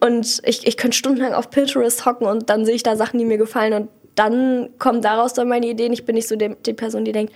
Und 0.00 0.42
ich, 0.44 0.66
ich 0.66 0.76
könnte 0.76 0.96
stundenlang 0.96 1.34
auf 1.34 1.50
Pinterest 1.50 2.04
hocken 2.04 2.26
und 2.26 2.50
dann 2.50 2.64
sehe 2.64 2.74
ich 2.74 2.82
da 2.82 2.96
Sachen, 2.96 3.18
die 3.18 3.24
mir 3.24 3.38
gefallen 3.38 3.72
und 3.72 3.88
dann 4.16 4.70
kommen 4.78 5.00
daraus 5.00 5.32
dann 5.32 5.48
meine 5.48 5.66
Ideen. 5.66 5.92
Ich 5.92 6.04
bin 6.04 6.16
nicht 6.16 6.28
so 6.28 6.36
die, 6.36 6.54
die 6.66 6.74
Person, 6.74 7.04
die 7.04 7.12
denkt, 7.12 7.32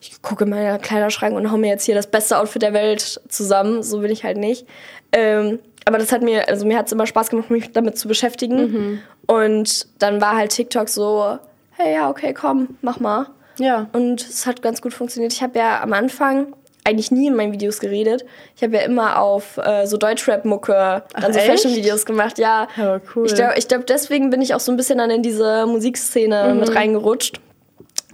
ich 0.00 0.20
gucke 0.20 0.44
in 0.44 0.50
meinen 0.50 0.80
Kleiderschrank 0.80 1.34
und 1.34 1.50
hau 1.50 1.56
mir 1.56 1.68
jetzt 1.68 1.84
hier 1.84 1.94
das 1.94 2.08
beste 2.08 2.38
Outfit 2.38 2.62
der 2.62 2.72
Welt 2.72 3.20
zusammen. 3.28 3.82
So 3.82 4.00
bin 4.00 4.10
ich 4.10 4.24
halt 4.24 4.36
nicht. 4.36 4.66
Ähm, 5.12 5.58
aber 5.86 5.98
das 5.98 6.12
hat 6.12 6.22
mir, 6.22 6.48
also 6.48 6.66
mir 6.66 6.76
hat 6.76 6.86
es 6.86 6.92
immer 6.92 7.06
Spaß 7.06 7.30
gemacht, 7.30 7.50
mich 7.50 7.72
damit 7.72 7.96
zu 7.96 8.08
beschäftigen. 8.08 9.00
Und 9.26 9.86
dann 10.00 10.20
war 10.20 10.36
halt 10.36 10.50
TikTok 10.50 10.88
so, 10.88 11.38
hey, 11.70 11.94
ja, 11.94 12.10
okay, 12.10 12.34
komm, 12.34 12.76
mach 12.82 13.00
mal. 13.00 13.26
Ja. 13.58 13.86
Und 13.92 14.20
es 14.22 14.46
hat 14.46 14.62
ganz 14.62 14.80
gut 14.82 14.94
funktioniert. 14.94 15.32
Ich 15.32 15.42
habe 15.42 15.58
ja 15.58 15.80
am 15.82 15.92
Anfang 15.92 16.54
eigentlich 16.84 17.10
nie 17.10 17.26
in 17.26 17.34
meinen 17.36 17.52
Videos 17.52 17.80
geredet. 17.80 18.24
Ich 18.56 18.62
habe 18.62 18.76
ja 18.76 18.80
immer 18.82 19.20
auf 19.20 19.58
äh, 19.58 19.86
so 19.86 19.96
Deutschrap-Mucke 19.98 21.02
dann 21.20 21.32
so? 21.34 21.38
Fashion-Videos 21.40 22.06
gemacht. 22.06 22.38
Ja, 22.38 22.66
Ja, 22.76 23.00
cool. 23.14 23.26
ich 23.26 23.34
glaube, 23.34 23.54
glaub, 23.68 23.86
deswegen 23.86 24.30
bin 24.30 24.40
ich 24.40 24.54
auch 24.54 24.60
so 24.60 24.72
ein 24.72 24.76
bisschen 24.78 24.96
dann 24.98 25.10
in 25.10 25.22
diese 25.22 25.66
Musikszene 25.66 26.54
Mhm. 26.54 26.60
mit 26.60 26.74
reingerutscht. 26.74 27.40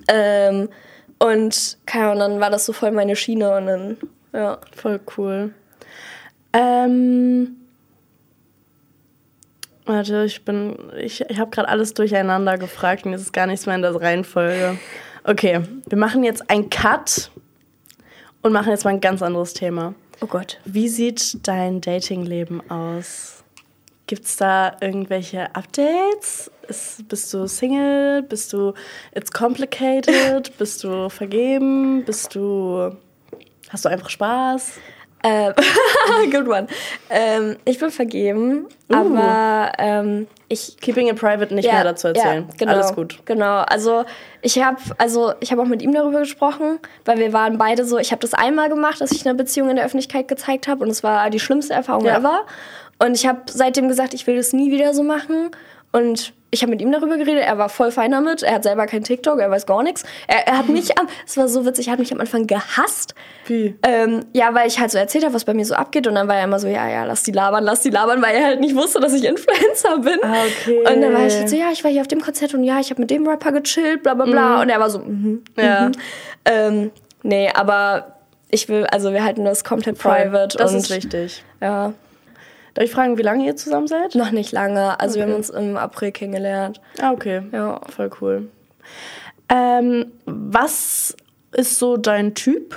Ähm, 0.08 0.68
und 1.20 1.78
keine 1.86 2.06
Ahnung, 2.06 2.18
dann 2.18 2.40
war 2.40 2.50
das 2.50 2.66
so 2.66 2.72
voll 2.72 2.90
meine 2.90 3.14
Schiene 3.16 3.54
und 3.56 3.66
dann, 3.66 3.96
ja. 4.32 4.58
Voll 4.74 4.98
cool. 5.16 5.54
Ähm. 6.52 7.56
Warte, 9.86 10.24
ich 10.24 10.44
bin. 10.44 10.76
Ich, 10.98 11.20
ich 11.20 11.38
habe 11.38 11.50
gerade 11.50 11.68
alles 11.68 11.92
durcheinander 11.94 12.56
gefragt 12.58 13.04
und 13.04 13.12
jetzt 13.12 13.20
ist 13.22 13.32
gar 13.32 13.46
nichts 13.46 13.66
mehr 13.66 13.76
in 13.76 13.82
der 13.82 13.94
Reihenfolge. 13.94 14.78
Okay, 15.24 15.62
wir 15.86 15.98
machen 15.98 16.22
jetzt 16.22 16.50
einen 16.50 16.70
Cut 16.70 17.30
und 18.42 18.52
machen 18.52 18.70
jetzt 18.70 18.84
mal 18.84 18.90
ein 18.90 19.00
ganz 19.00 19.22
anderes 19.22 19.54
Thema. 19.54 19.94
Oh 20.20 20.26
Gott. 20.26 20.60
Wie 20.64 20.88
sieht 20.88 21.46
dein 21.48 21.80
Datingleben 21.80 22.70
aus? 22.70 23.42
Gibt's 24.06 24.36
da 24.36 24.76
irgendwelche 24.80 25.54
Updates? 25.54 26.50
Ist, 26.68 27.08
bist 27.08 27.32
du 27.32 27.46
Single? 27.46 28.22
Bist 28.22 28.52
du 28.52 28.74
It's 29.14 29.32
complicated? 29.32 30.56
Bist 30.58 30.84
du 30.84 31.08
vergeben? 31.08 32.04
Bist 32.04 32.34
du 32.34 32.94
Hast 33.74 33.84
du 33.84 33.88
einfach 33.88 34.08
Spaß? 34.08 34.74
Ähm, 35.24 35.52
good 36.30 36.46
one. 36.46 36.66
Ähm, 37.10 37.56
ich 37.64 37.78
bin 37.78 37.90
vergeben, 37.90 38.66
Uh. 38.92 38.96
aber 38.96 39.72
ähm, 39.78 40.26
ich 40.48 40.76
Keeping 40.76 41.08
it 41.08 41.16
private 41.16 41.54
nicht 41.54 41.64
mehr 41.66 41.82
dazu 41.82 42.08
erzählen. 42.08 42.44
Ja, 42.46 42.54
genau, 42.58 42.72
Alles 42.72 42.94
gut. 42.94 43.18
Genau. 43.24 43.60
Also 43.60 44.04
ich 44.42 44.62
habe 44.62 44.76
also 44.98 45.32
ich 45.40 45.50
habe 45.50 45.62
auch 45.62 45.66
mit 45.66 45.80
ihm 45.80 45.92
darüber 45.94 46.20
gesprochen, 46.20 46.78
weil 47.06 47.18
wir 47.18 47.32
waren 47.32 47.56
beide 47.56 47.86
so. 47.86 47.98
Ich 47.98 48.12
habe 48.12 48.20
das 48.20 48.34
einmal 48.34 48.68
gemacht, 48.68 49.00
dass 49.00 49.10
ich 49.12 49.26
eine 49.26 49.34
Beziehung 49.34 49.70
in 49.70 49.76
der 49.76 49.86
Öffentlichkeit 49.86 50.28
gezeigt 50.28 50.68
habe 50.68 50.84
und 50.84 50.90
es 50.90 51.02
war 51.02 51.30
die 51.30 51.40
schlimmste 51.40 51.72
Erfahrung 51.72 52.04
Ja. 52.04 52.18
ever. 52.18 52.42
Und 52.98 53.16
ich 53.16 53.26
habe 53.26 53.40
seitdem 53.46 53.88
gesagt, 53.88 54.12
ich 54.14 54.26
will 54.26 54.36
das 54.36 54.52
nie 54.52 54.70
wieder 54.70 54.92
so 54.92 55.02
machen. 55.02 55.50
Und 55.90 56.32
ich 56.54 56.62
habe 56.62 56.70
mit 56.70 56.80
ihm 56.80 56.90
darüber 56.90 57.16
geredet. 57.16 57.44
Er 57.44 57.58
war 57.58 57.68
voll 57.68 57.90
fein 57.90 58.12
damit. 58.12 58.42
Er 58.42 58.54
hat 58.54 58.62
selber 58.62 58.86
kein 58.86 59.04
TikTok, 59.04 59.40
er 59.40 59.50
weiß 59.50 59.66
gar 59.66 59.82
nichts. 59.82 60.04
Er, 60.26 60.46
er 60.46 60.58
hat 60.58 60.68
mich 60.68 60.98
am, 60.98 61.08
es 61.26 61.36
war 61.36 61.48
so 61.48 61.66
witzig, 61.66 61.88
er 61.88 61.92
hat 61.92 61.98
mich 61.98 62.12
am 62.12 62.20
Anfang 62.20 62.46
gehasst. 62.46 63.14
Wie? 63.46 63.74
Ähm, 63.82 64.24
ja, 64.32 64.54
weil 64.54 64.68
ich 64.68 64.78
halt 64.80 64.90
so 64.90 64.98
erzählt 64.98 65.24
habe, 65.24 65.34
was 65.34 65.44
bei 65.44 65.52
mir 65.52 65.64
so 65.64 65.74
abgeht. 65.74 66.06
Und 66.06 66.14
dann 66.14 66.28
war 66.28 66.36
er 66.36 66.44
immer 66.44 66.58
so, 66.58 66.68
ja, 66.68 66.88
ja, 66.88 67.04
lass 67.04 67.22
die 67.24 67.32
labern, 67.32 67.64
lass 67.64 67.80
die 67.82 67.90
labern, 67.90 68.22
weil 68.22 68.36
er 68.36 68.44
halt 68.46 68.60
nicht 68.60 68.74
wusste, 68.74 69.00
dass 69.00 69.12
ich 69.12 69.24
Influencer 69.24 69.98
bin. 69.98 70.18
Ah, 70.22 70.44
okay. 70.46 70.78
Und 70.78 71.02
dann 71.02 71.12
war 71.12 71.26
ich 71.26 71.34
halt 71.34 71.50
so, 71.50 71.56
ja, 71.56 71.70
ich 71.72 71.84
war 71.84 71.90
hier 71.90 72.00
auf 72.00 72.08
dem 72.08 72.20
Konzert 72.20 72.54
und 72.54 72.64
ja, 72.64 72.80
ich 72.80 72.90
habe 72.90 73.00
mit 73.00 73.10
dem 73.10 73.26
Rapper 73.28 73.52
gechillt, 73.52 74.02
bla 74.02 74.14
bla 74.14 74.24
bla. 74.24 74.62
Und 74.62 74.68
er 74.70 74.80
war 74.80 74.90
so, 74.90 75.00
mhm. 75.00 75.42
Ja. 75.56 75.88
mhm. 75.88 75.92
Ähm, 76.44 76.90
nee, 77.22 77.50
aber 77.52 78.14
ich 78.50 78.68
will, 78.68 78.86
also 78.86 79.12
wir 79.12 79.24
halten 79.24 79.44
das 79.44 79.64
komplett 79.64 79.98
private. 79.98 80.56
Das 80.56 80.72
und, 80.72 80.78
ist 80.78 80.90
wichtig. 80.90 81.42
Ja, 81.60 81.92
Darf 82.74 82.84
ich 82.84 82.90
fragen, 82.90 83.16
wie 83.18 83.22
lange 83.22 83.46
ihr 83.46 83.56
zusammen 83.56 83.86
seid? 83.86 84.14
noch 84.14 84.30
nicht 84.32 84.52
lange. 84.52 84.98
Also 85.00 85.16
wir 85.16 85.22
Okay. 85.22 85.30
haben 85.32 85.36
uns 85.38 85.50
im 85.50 85.76
April 85.76 86.12
kennengelernt. 86.12 86.80
Ah, 87.00 87.12
okay. 87.12 87.42
Ja. 87.52 87.80
Voll 87.88 88.10
cool. 88.20 88.48
Ähm, 89.48 90.06
was 90.24 91.16
ist 91.52 91.78
so 91.78 91.96
dein 91.96 92.34
Typ? 92.34 92.74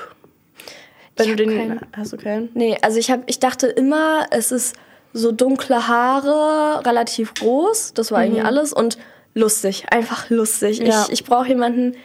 Wenn 1.15 1.25
Ich 1.29 1.31
du 1.31 1.35
den. 1.37 1.57
keinen. 1.57 1.79
Hast 1.95 2.13
du 2.13 2.17
keinen? 2.17 2.49
Nee, 2.53 2.77
also 2.81 2.99
ich, 2.99 3.09
hab, 3.09 3.21
ich 3.25 3.39
dachte 3.39 3.67
immer, 3.67 4.27
es 4.31 4.51
ist 4.51 4.75
so 5.13 5.31
dunkle 5.31 5.87
Haare, 5.87 6.85
relativ 6.85 7.33
groß, 7.33 7.93
das 7.95 8.11
war 8.11 8.19
eigentlich 8.19 8.43
alles 8.43 8.71
und 8.73 8.99
lustig, 9.33 9.85
einfach 9.89 10.29
lustig. 10.29 10.77
Ja. 10.79 11.05
Ich, 11.05 11.13
ich 11.13 11.23
brauche 11.23 11.47
jemanden, 11.47 11.95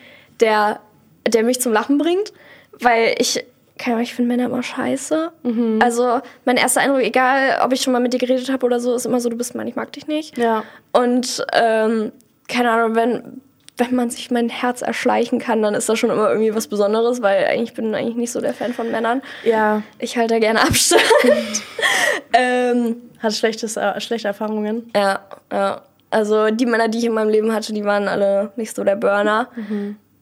der, 0.41 0.81
der 1.29 1.43
mich 1.43 1.61
zum 1.61 1.73
Lachen 1.73 1.99
bringt, 1.99 2.33
weil 2.81 3.15
ich, 3.19 3.45
keine 3.83 3.97
Ahnung, 3.97 4.05
ich 4.05 4.15
finde 4.15 4.29
Männer 4.29 4.45
immer 4.45 4.63
scheiße. 4.63 5.33
Also 5.81 6.21
mein 6.45 6.57
erster 6.57 6.83
Eindruck, 6.83 7.03
egal 7.03 7.59
ob 7.65 7.73
ich 7.73 7.83
schon 7.83 7.93
mal 7.93 7.99
mit 7.99 8.13
dir 8.13 8.19
geredet 8.19 8.49
habe 8.51 8.65
oder 8.65 8.79
so, 8.79 8.95
ist 8.95 9.07
immer 9.07 9.19
so, 9.19 9.29
du 9.29 9.37
bist 9.37 9.57
Mann, 9.57 9.67
ich 9.67 9.75
mag 9.75 9.93
dich 9.93 10.07
nicht. 10.07 10.39
Ja. 10.39 10.63
Und 10.93 11.45
ähm, 11.53 12.13
keine 12.47 12.71
Ahnung, 12.71 12.95
wenn, 12.95 13.41
wenn 13.79 13.95
man 13.97 14.09
sich 14.09 14.31
mein 14.31 14.49
Herz 14.49 14.83
erschleichen 14.83 15.41
kann, 15.41 15.63
dann 15.63 15.75
ist 15.75 15.89
das 15.89 15.99
schon 15.99 16.11
immer 16.11 16.31
irgendwie 16.31 16.55
was 16.55 16.69
Besonderes, 16.69 17.23
weil 17.23 17.45
eigentlich 17.47 17.75
bin 17.75 17.91
ich 17.91 17.97
eigentlich 17.97 18.17
nicht 18.17 18.31
so 18.31 18.41
der 18.41 18.55
Fan 18.55 18.73
von 18.73 18.89
Männern. 18.93 19.21
Ja. 19.43 19.83
Ich 19.99 20.17
halte 20.17 20.35
da 20.35 20.39
gerne 20.39 20.61
Abstand. 20.61 21.03
ähm, 22.35 22.97
Hat 23.19 23.35
schlechtes, 23.35 23.77
äh, 23.77 24.01
schlechte 24.01 24.29
Erfahrungen. 24.29 24.93
ja, 24.95 25.21
ja. 25.53 25.83
Also 26.11 26.51
die 26.51 26.67
Männer, 26.67 26.89
die 26.89 26.99
ich 26.99 27.05
in 27.07 27.15
meinem 27.15 27.31
Leben 27.31 27.55
hatte, 27.55 27.73
die 27.73 27.87
waren 27.87 28.07
alle 28.07 28.53
nicht 28.57 28.77
so 28.77 28.85
der 28.85 28.97
Burner. 28.97 29.49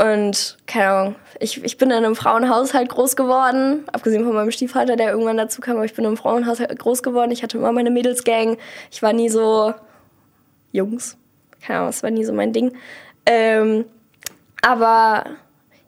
Und 0.01 0.57
keine 0.67 0.89
Ahnung, 0.89 1.15
ich, 1.41 1.63
ich 1.63 1.77
bin 1.77 1.91
in 1.91 1.99
einem 1.99 2.17
Frauenhaushalt 2.17 2.89
groß 2.89 3.17
geworden, 3.17 3.85
abgesehen 3.93 4.25
von 4.25 4.35
meinem 4.35 4.51
Stiefvater, 4.51 4.97
der 4.97 5.11
irgendwann 5.11 5.37
dazu 5.37 5.61
kam, 5.61 5.77
aber 5.77 5.85
ich 5.85 5.93
bin 5.93 6.05
in 6.05 6.09
einem 6.09 6.17
Frauenhaushalt 6.17 6.79
groß 6.79 7.03
geworden. 7.03 7.33
Ich 7.33 7.43
hatte 7.43 7.59
immer 7.59 7.71
meine 7.71 7.91
Mädelsgang. 7.91 8.57
Ich 8.91 9.03
war 9.03 9.13
nie 9.13 9.29
so 9.29 9.75
Jungs. 10.73 11.19
Keine 11.61 11.81
Ahnung, 11.81 11.91
das 11.91 12.03
war 12.03 12.11
nie 12.11 12.25
so 12.25 12.33
mein 12.33 12.55
Ding. 12.55 12.73
Ähm, 13.27 13.85
aber 14.63 15.25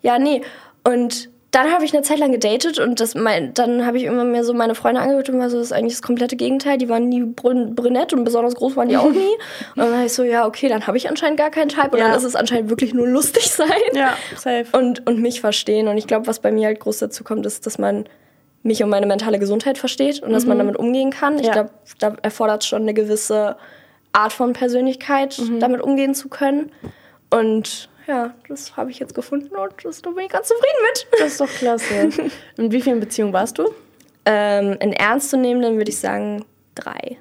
ja, 0.02 0.18
nee. 0.18 0.42
Und 0.84 1.30
dann 1.52 1.70
habe 1.72 1.84
ich 1.84 1.92
eine 1.94 2.02
Zeit 2.02 2.18
lang 2.18 2.32
gedatet 2.32 2.78
und 2.78 2.98
das 2.98 3.14
mein, 3.14 3.52
dann 3.54 3.84
habe 3.86 3.98
ich 3.98 4.04
immer 4.04 4.24
mehr 4.24 4.42
so 4.42 4.54
meine 4.54 4.74
Freunde 4.74 5.00
angehört 5.02 5.28
und 5.28 5.38
war 5.38 5.50
so, 5.50 5.58
das 5.58 5.66
ist 5.66 5.72
eigentlich 5.72 5.92
das 5.92 6.02
komplette 6.02 6.34
Gegenteil. 6.34 6.78
Die 6.78 6.88
waren 6.88 7.08
nie 7.08 7.22
brün 7.22 7.74
brünett 7.74 8.12
und 8.14 8.24
besonders 8.24 8.54
groß 8.54 8.74
waren 8.74 8.88
die 8.88 8.96
auch 8.96 9.10
nie. 9.10 9.18
und 9.76 9.76
dann 9.76 9.92
war 9.92 10.04
ich 10.04 10.12
so, 10.14 10.22
ja, 10.22 10.46
okay, 10.46 10.68
dann 10.68 10.86
habe 10.86 10.96
ich 10.96 11.08
anscheinend 11.10 11.38
gar 11.38 11.50
keinen 11.50 11.68
Type 11.68 11.90
und 11.92 11.98
Ja. 11.98 12.08
dann 12.08 12.16
ist 12.16 12.24
es 12.24 12.34
anscheinend 12.34 12.70
wirklich 12.70 12.94
nur 12.94 13.06
lustig 13.06 13.50
sein. 13.52 13.68
Ja, 13.92 14.14
safe. 14.34 14.64
Und, 14.72 15.06
und 15.06 15.20
mich 15.20 15.40
verstehen. 15.42 15.88
Und 15.88 15.98
ich 15.98 16.06
glaube, 16.06 16.26
was 16.26 16.40
bei 16.40 16.50
mir 16.50 16.66
halt 16.68 16.80
groß 16.80 16.98
dazu 16.98 17.22
kommt, 17.22 17.44
ist, 17.46 17.66
dass 17.66 17.76
man 17.78 18.06
mich 18.62 18.82
und 18.82 18.88
meine 18.90 19.06
mentale 19.06 19.38
Gesundheit 19.38 19.76
versteht 19.76 20.22
und 20.22 20.32
dass 20.32 20.46
man 20.46 20.56
damit 20.56 20.76
umgehen 20.76 21.10
kann. 21.10 21.38
Ich 21.38 21.46
Ja. 21.46 21.52
glaube, 21.52 21.70
da 21.98 22.16
erfordert 22.22 22.62
es 22.62 22.68
schon 22.68 22.82
eine 22.82 22.94
gewisse 22.94 23.56
Art 24.12 24.32
von 24.32 24.52
Persönlichkeit, 24.54 25.38
damit 25.58 25.82
umgehen 25.82 26.14
zu 26.14 26.28
können. 26.28 26.70
Und 27.30 27.88
ja, 28.06 28.34
das 28.48 28.76
habe 28.76 28.90
ich 28.90 28.98
jetzt 28.98 29.14
gefunden 29.14 29.54
und 29.54 29.72
das, 29.84 30.02
da 30.02 30.10
bin 30.10 30.24
ich 30.24 30.32
ganz 30.32 30.48
zufrieden 30.48 30.78
mit. 30.88 31.06
Das 31.20 31.32
ist 31.32 31.40
doch 31.40 31.48
klasse. 31.48 32.10
In 32.56 32.72
wie 32.72 32.82
vielen 32.82 33.00
Beziehungen 33.00 33.32
warst 33.32 33.58
du? 33.58 33.72
Ähm, 34.24 34.76
in 34.78 34.92
ernstzunehmenden 34.92 35.78
würde 35.78 35.90
ich 35.90 35.98
sagen 35.98 36.44
drei. 36.76 37.18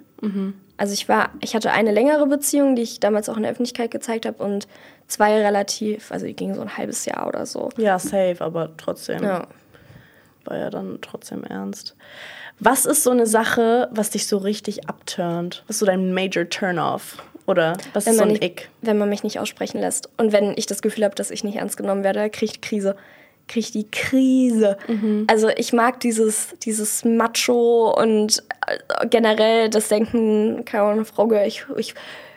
Also 0.78 0.94
ich 0.94 1.10
war, 1.10 1.32
ich 1.42 1.56
hatte 1.56 1.72
eine 1.72 1.92
längere 1.92 2.28
Beziehung, 2.28 2.76
die 2.76 2.84
ich 2.84 3.00
damals 3.00 3.28
auch 3.28 3.38
in 3.38 3.44
der 3.44 3.52
Öffentlichkeit 3.52 3.90
gezeigt 3.90 4.26
habe 4.26 4.44
und 4.44 4.68
zwei 5.08 5.42
relativ, 5.42 6.12
also 6.12 6.26
die 6.26 6.36
gingen 6.36 6.56
so 6.56 6.62
ein 6.62 6.78
halbes 6.78 7.06
Jahr 7.06 7.28
oder 7.28 7.46
so. 7.46 7.70
Ja, 7.78 7.98
safe, 7.98 8.38
aber 8.40 8.76
trotzdem. 8.78 9.24
Ja. 9.24 9.48
War 10.46 10.58
ja 10.58 10.70
dann 10.70 11.00
trotzdem 11.02 11.44
ernst. 11.44 11.96
Was 12.60 12.86
ist 12.86 13.04
so 13.04 13.12
eine 13.12 13.26
Sache, 13.26 13.90
was 13.92 14.12
dich 14.12 14.28
so 14.28 14.38
richtig 14.38 14.88
abturnt? 14.88 15.64
Was 15.68 15.76
ist 15.76 15.80
so 15.80 15.86
dein 15.86 16.14
Major 16.14 16.48
Turn-off? 16.48 17.24
Oder 17.52 17.78
was 17.94 18.08
ist 18.08 18.18
so 18.18 18.24
ein 18.24 18.30
nicht, 18.30 18.44
Ick? 18.44 18.70
wenn 18.82 18.98
man 18.98 19.10
mich 19.10 19.24
nicht 19.24 19.40
aussprechen 19.40 19.80
lässt. 19.80 20.10
Und 20.18 20.32
wenn 20.32 20.54
ich 20.58 20.66
das 20.66 20.82
Gefühl 20.82 21.04
habe, 21.04 21.16
dass 21.16 21.30
ich 21.32 21.44
nicht 21.44 21.58
ernst 21.58 21.78
genommen 21.78 22.04
werde, 22.04 22.30
kriege 22.30 22.52
ich 22.54 22.62
Krise. 22.62 22.96
Kriege 23.48 23.60
ich 23.66 23.72
die 23.72 23.88
Krise. 23.92 24.78
Mhm. 24.88 25.26
Also 25.30 25.50
ich 25.50 25.74
mag 25.74 26.00
dieses, 26.00 26.50
dieses 26.64 27.04
Macho 27.04 27.92
und 27.98 28.42
äh, 28.68 29.08
generell 29.08 29.70
das 29.70 29.90
Denken, 29.90 30.64
keine 30.66 30.84
Ahnung, 30.86 31.06
Frau, 31.06 31.28
gehör, 31.28 31.46
ich, 31.46 31.66
ich 31.78 31.94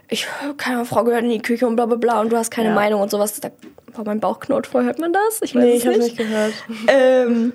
ich, 0.09 0.27
keine 0.59 0.85
Frau 0.85 1.03
gehört 1.03 1.23
in 1.25 1.31
die 1.31 1.41
Küche 1.41 1.67
und 1.67 1.77
bla 1.77 1.87
bla 1.87 1.97
bla 1.97 2.21
und 2.21 2.31
du 2.31 2.37
hast 2.37 2.51
keine 2.51 2.69
Ja. 2.69 2.75
Meinung 2.75 3.01
und 3.01 3.11
sowas. 3.11 3.41
Da 3.41 3.51
war 3.95 4.05
mein 4.05 4.21
Bauch 4.21 4.39
knurrt 4.39 4.67
voll, 4.67 4.85
hört 4.85 4.99
man 4.99 5.13
das? 5.15 5.41
Ich 5.43 5.55
weiß 5.55 5.63
Nee, 5.65 5.73
ich 5.77 5.85
nicht. 5.87 5.99
nicht 5.99 6.17
gehört. 6.19 6.53
Ähm, 6.89 7.55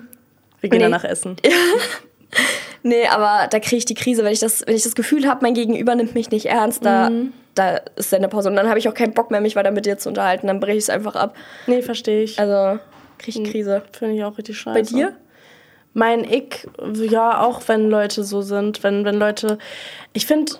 Wir 0.60 0.68
gehen 0.68 0.78
Nee. 0.78 0.84
danach 0.84 1.04
essen. 1.04 1.36
nee, 2.82 3.06
aber 3.06 3.46
da 3.48 3.60
kriege 3.60 3.76
ich 3.76 3.84
die 3.84 3.94
Krise, 3.94 4.24
wenn 4.24 4.32
ich 4.32 4.40
das, 4.40 4.64
wenn 4.66 4.74
ich 4.76 4.82
das 4.82 4.94
Gefühl 4.94 5.26
habe, 5.28 5.40
mein 5.42 5.54
Gegenüber 5.54 5.94
nimmt 5.94 6.14
mich 6.14 6.30
nicht 6.30 6.46
ernst, 6.46 6.84
da, 6.84 7.10
Mhm. 7.10 7.32
Da 7.54 7.76
ist 7.96 8.14
eine 8.14 8.28
Pause. 8.28 8.48
Und 8.48 8.56
dann 8.56 8.68
habe 8.68 8.78
ich 8.78 8.88
auch 8.88 8.94
keinen 8.94 9.14
Bock 9.14 9.30
mehr, 9.30 9.40
mich 9.40 9.56
weiter 9.56 9.70
mit 9.70 9.86
dir 9.86 9.98
zu 9.98 10.08
unterhalten. 10.08 10.46
Dann 10.46 10.60
breche 10.60 10.78
ich 10.78 10.84
es 10.84 10.90
einfach 10.90 11.16
ab. 11.16 11.36
Nee, 11.66 11.82
verstehe 11.82 12.22
ich. 12.22 12.38
Also 12.38 12.78
kriege 13.18 13.42
ich 13.42 13.50
Krise. 13.50 13.82
Finde 13.92 14.14
ich 14.14 14.24
auch 14.24 14.38
richtig 14.38 14.58
scheiße. 14.58 14.74
Bei 14.74 14.82
dir? 14.82 15.16
Mein 15.92 16.24
Ick, 16.24 16.68
ja, 16.94 17.42
auch 17.42 17.62
wenn 17.66 17.90
Leute 17.90 18.22
so 18.22 18.42
sind, 18.42 18.84
wenn, 18.84 19.04
wenn 19.04 19.16
Leute. 19.16 19.58
Ich 20.12 20.26
finde, 20.26 20.52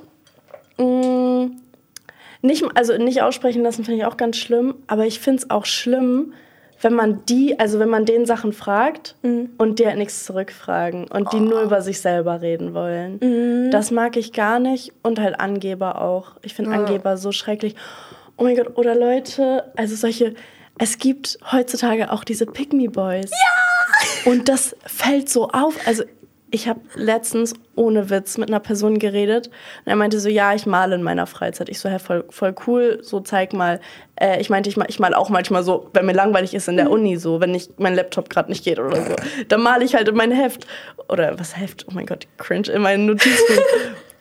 nicht, 2.42 2.64
also 2.74 2.96
nicht 2.96 3.22
aussprechen 3.22 3.62
lassen 3.62 3.84
finde 3.84 4.00
ich 4.00 4.06
auch 4.06 4.16
ganz 4.16 4.38
schlimm, 4.38 4.74
aber 4.86 5.06
ich 5.06 5.20
finde 5.20 5.42
es 5.42 5.50
auch 5.50 5.66
schlimm, 5.66 6.32
wenn 6.80 6.94
man 6.94 7.24
die, 7.26 7.58
also 7.58 7.78
wenn 7.78 7.90
man 7.90 8.04
den 8.04 8.26
Sachen 8.26 8.52
fragt 8.52 9.14
und 9.22 9.78
die 9.78 9.86
halt 9.86 9.98
nichts 9.98 10.24
zurückfragen 10.24 11.08
und 11.08 11.32
die 11.32 11.40
nur 11.40 11.62
über 11.62 11.82
sich 11.82 12.00
selber 12.00 12.40
reden 12.40 12.74
wollen. 12.74 13.70
Das 13.70 13.90
mag 13.90 14.16
ich 14.16 14.32
gar 14.32 14.58
nicht 14.58 14.92
und 15.02 15.20
halt 15.20 15.38
Angeber 15.40 16.00
auch. 16.00 16.36
Ich 16.42 16.54
finde 16.54 16.72
Angeber 16.72 17.16
so 17.16 17.32
schrecklich. 17.32 17.76
Oh 18.36 18.44
mein 18.44 18.56
Gott, 18.56 18.78
oder 18.78 18.94
Leute, 18.94 19.64
also 19.76 19.94
solche, 19.94 20.34
es 20.78 20.96
gibt 20.96 21.38
heutzutage 21.52 22.10
auch 22.10 22.24
diese 22.24 22.46
Pick-Me-Boys. 22.46 23.30
Und 24.24 24.48
das 24.48 24.74
fällt 24.86 25.28
so 25.28 25.48
auf. 25.50 25.76
Also 25.86 26.04
ich 26.50 26.68
habe 26.68 26.80
letztens 26.94 27.54
ohne 27.76 28.10
Witz 28.10 28.38
mit 28.38 28.48
einer 28.48 28.60
Person 28.60 28.98
geredet 28.98 29.48
und 29.48 29.86
er 29.86 29.96
meinte 29.96 30.18
so, 30.20 30.28
ja, 30.28 30.54
ich 30.54 30.66
male 30.66 30.94
in 30.94 31.02
meiner 31.02 31.26
Freizeit. 31.26 31.68
Ich 31.68 31.78
so, 31.78 31.88
hä, 31.88 31.98
voll, 31.98 32.24
voll 32.30 32.54
cool, 32.66 32.98
so 33.02 33.20
zeig 33.20 33.52
mal. 33.52 33.80
Äh, 34.16 34.40
ich 34.40 34.50
meinte, 34.50 34.68
ich, 34.68 34.76
mal, 34.76 34.86
ich 34.88 34.98
male 34.98 35.16
auch 35.16 35.28
manchmal 35.28 35.62
so, 35.62 35.88
wenn 35.92 36.06
mir 36.06 36.12
langweilig 36.12 36.54
ist 36.54 36.68
in 36.68 36.76
der 36.76 36.90
Uni 36.90 37.16
so, 37.16 37.40
wenn 37.40 37.54
ich 37.54 37.70
mein 37.78 37.94
Laptop 37.94 38.28
gerade 38.28 38.50
nicht 38.50 38.64
geht 38.64 38.78
oder 38.78 38.96
so. 38.96 39.14
Dann 39.48 39.62
male 39.62 39.84
ich 39.84 39.94
halt 39.94 40.08
in 40.08 40.16
mein 40.16 40.32
Heft. 40.32 40.66
Oder 41.08 41.38
was 41.38 41.56
Heft? 41.56 41.86
Oh 41.88 41.92
mein 41.94 42.06
Gott, 42.06 42.26
cringe, 42.38 42.68
in 42.68 42.82
meinen 42.82 43.06
Notizbuch. 43.06 43.64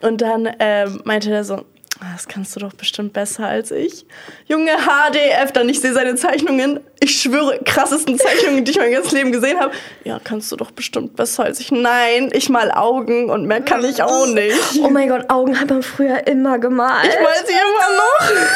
und 0.02 0.20
dann 0.22 0.48
ähm, 0.58 1.00
meinte 1.04 1.30
er 1.30 1.44
so, 1.44 1.54
"Ah, 1.54 1.64
das 2.12 2.28
kannst 2.28 2.56
du 2.56 2.60
doch 2.60 2.72
bestimmt 2.72 3.12
besser 3.12 3.46
als 3.46 3.70
ich. 3.70 4.06
Junge 4.46 4.72
HDF, 4.72 5.52
dann 5.52 5.68
ich 5.68 5.80
sehe 5.80 5.92
seine 5.92 6.14
Zeichnungen. 6.14 6.80
Ich 7.00 7.20
schwöre, 7.20 7.60
krassesten 7.64 8.18
Zeichnungen, 8.18 8.64
die 8.64 8.70
ich 8.70 8.78
mein 8.78 8.92
ganzes 8.92 9.12
Leben 9.12 9.32
gesehen 9.32 9.58
habe. 9.58 9.72
Ja, 10.04 10.20
kannst 10.22 10.50
du 10.50 10.56
doch 10.56 10.70
bestimmt 10.70 11.16
besser 11.16 11.44
als 11.44 11.60
ich. 11.60 11.70
Nein, 11.70 12.30
ich 12.32 12.48
mal 12.48 12.70
Augen 12.72 13.30
und 13.30 13.46
mehr 13.46 13.60
kann 13.60 13.84
ich 13.84 14.02
auch 14.02 14.26
nicht. 14.26 14.56
Oh 14.82 14.88
mein 14.88 15.08
Gott, 15.08 15.28
Augen 15.28 15.58
hat 15.58 15.70
man 15.70 15.82
früher 15.82 16.26
immer 16.26 16.58
gemalt. 16.58 17.08
Ich 17.08 17.20
mal 17.20 17.46
sie 17.46 17.52
immer 17.52 17.96
noch. 17.96 18.50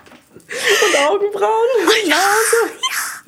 Und 0.50 1.08
Augenbrauen. 1.08 1.68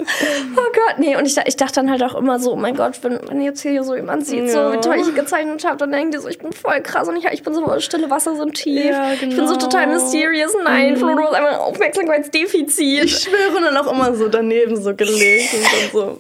Oh 0.57 0.71
Gott, 0.75 0.99
nee, 0.99 1.17
und 1.17 1.27
ich, 1.27 1.37
ich 1.47 1.57
dachte 1.57 1.75
dann 1.77 1.91
halt 1.91 2.03
auch 2.03 2.15
immer 2.15 2.39
so, 2.39 2.53
oh 2.53 2.57
mein 2.57 2.75
Gott, 2.77 2.99
wenn, 3.03 3.19
wenn 3.29 3.41
jetzt 3.41 3.63
hier 3.63 3.83
so 3.85 3.95
jemand 3.95 4.27
sieht, 4.27 4.51
so 4.51 4.59
Ja. 4.59 4.73
wie 4.73 4.79
toll 4.81 4.97
ich 5.01 5.15
gezeichnet 5.15 5.65
habe, 5.65 5.77
dann 5.79 5.93
denkt 5.93 6.15
ihr 6.15 6.21
so, 6.21 6.29
ich 6.29 6.39
bin 6.39 6.53
voll 6.53 6.81
krass 6.83 7.09
und 7.09 7.17
ich, 7.17 7.25
ich 7.27 7.43
bin 7.43 7.55
so 7.55 7.79
stille 7.81 8.11
Wasser, 8.11 8.37
so 8.37 8.45
tief. 8.47 8.85
Ja, 8.87 9.13
Ich 9.13 9.21
bin 9.21 9.31
so 9.33 9.55
genau. 9.55 9.57
total 9.59 9.87
mysterious. 9.89 10.53
Nein, 10.65 10.97
Flo, 10.97 11.15
du 11.15 11.23
hast 11.23 11.35
einfach 11.35 11.53
ein 11.53 11.59
Aufmerksamkeitsdefizit. 11.59 13.05
Ich 13.05 13.19
schwöre, 13.19 13.57
und 13.57 13.63
dann 13.63 13.77
auch 13.77 13.91
immer 13.93 14.15
so 14.15 14.29
daneben 14.29 14.81
so 14.81 14.95
gelegt 14.95 15.55
und 15.55 15.93
so. 15.93 16.19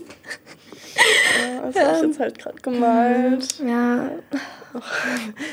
Ja, 0.94 1.70
das 1.72 1.82
hab 1.84 1.96
ich 1.96 2.02
jetzt 2.02 2.20
halt 2.20 2.38
gerade 2.38 2.60
gemalt. 2.60 3.46
Ja. 3.66 4.08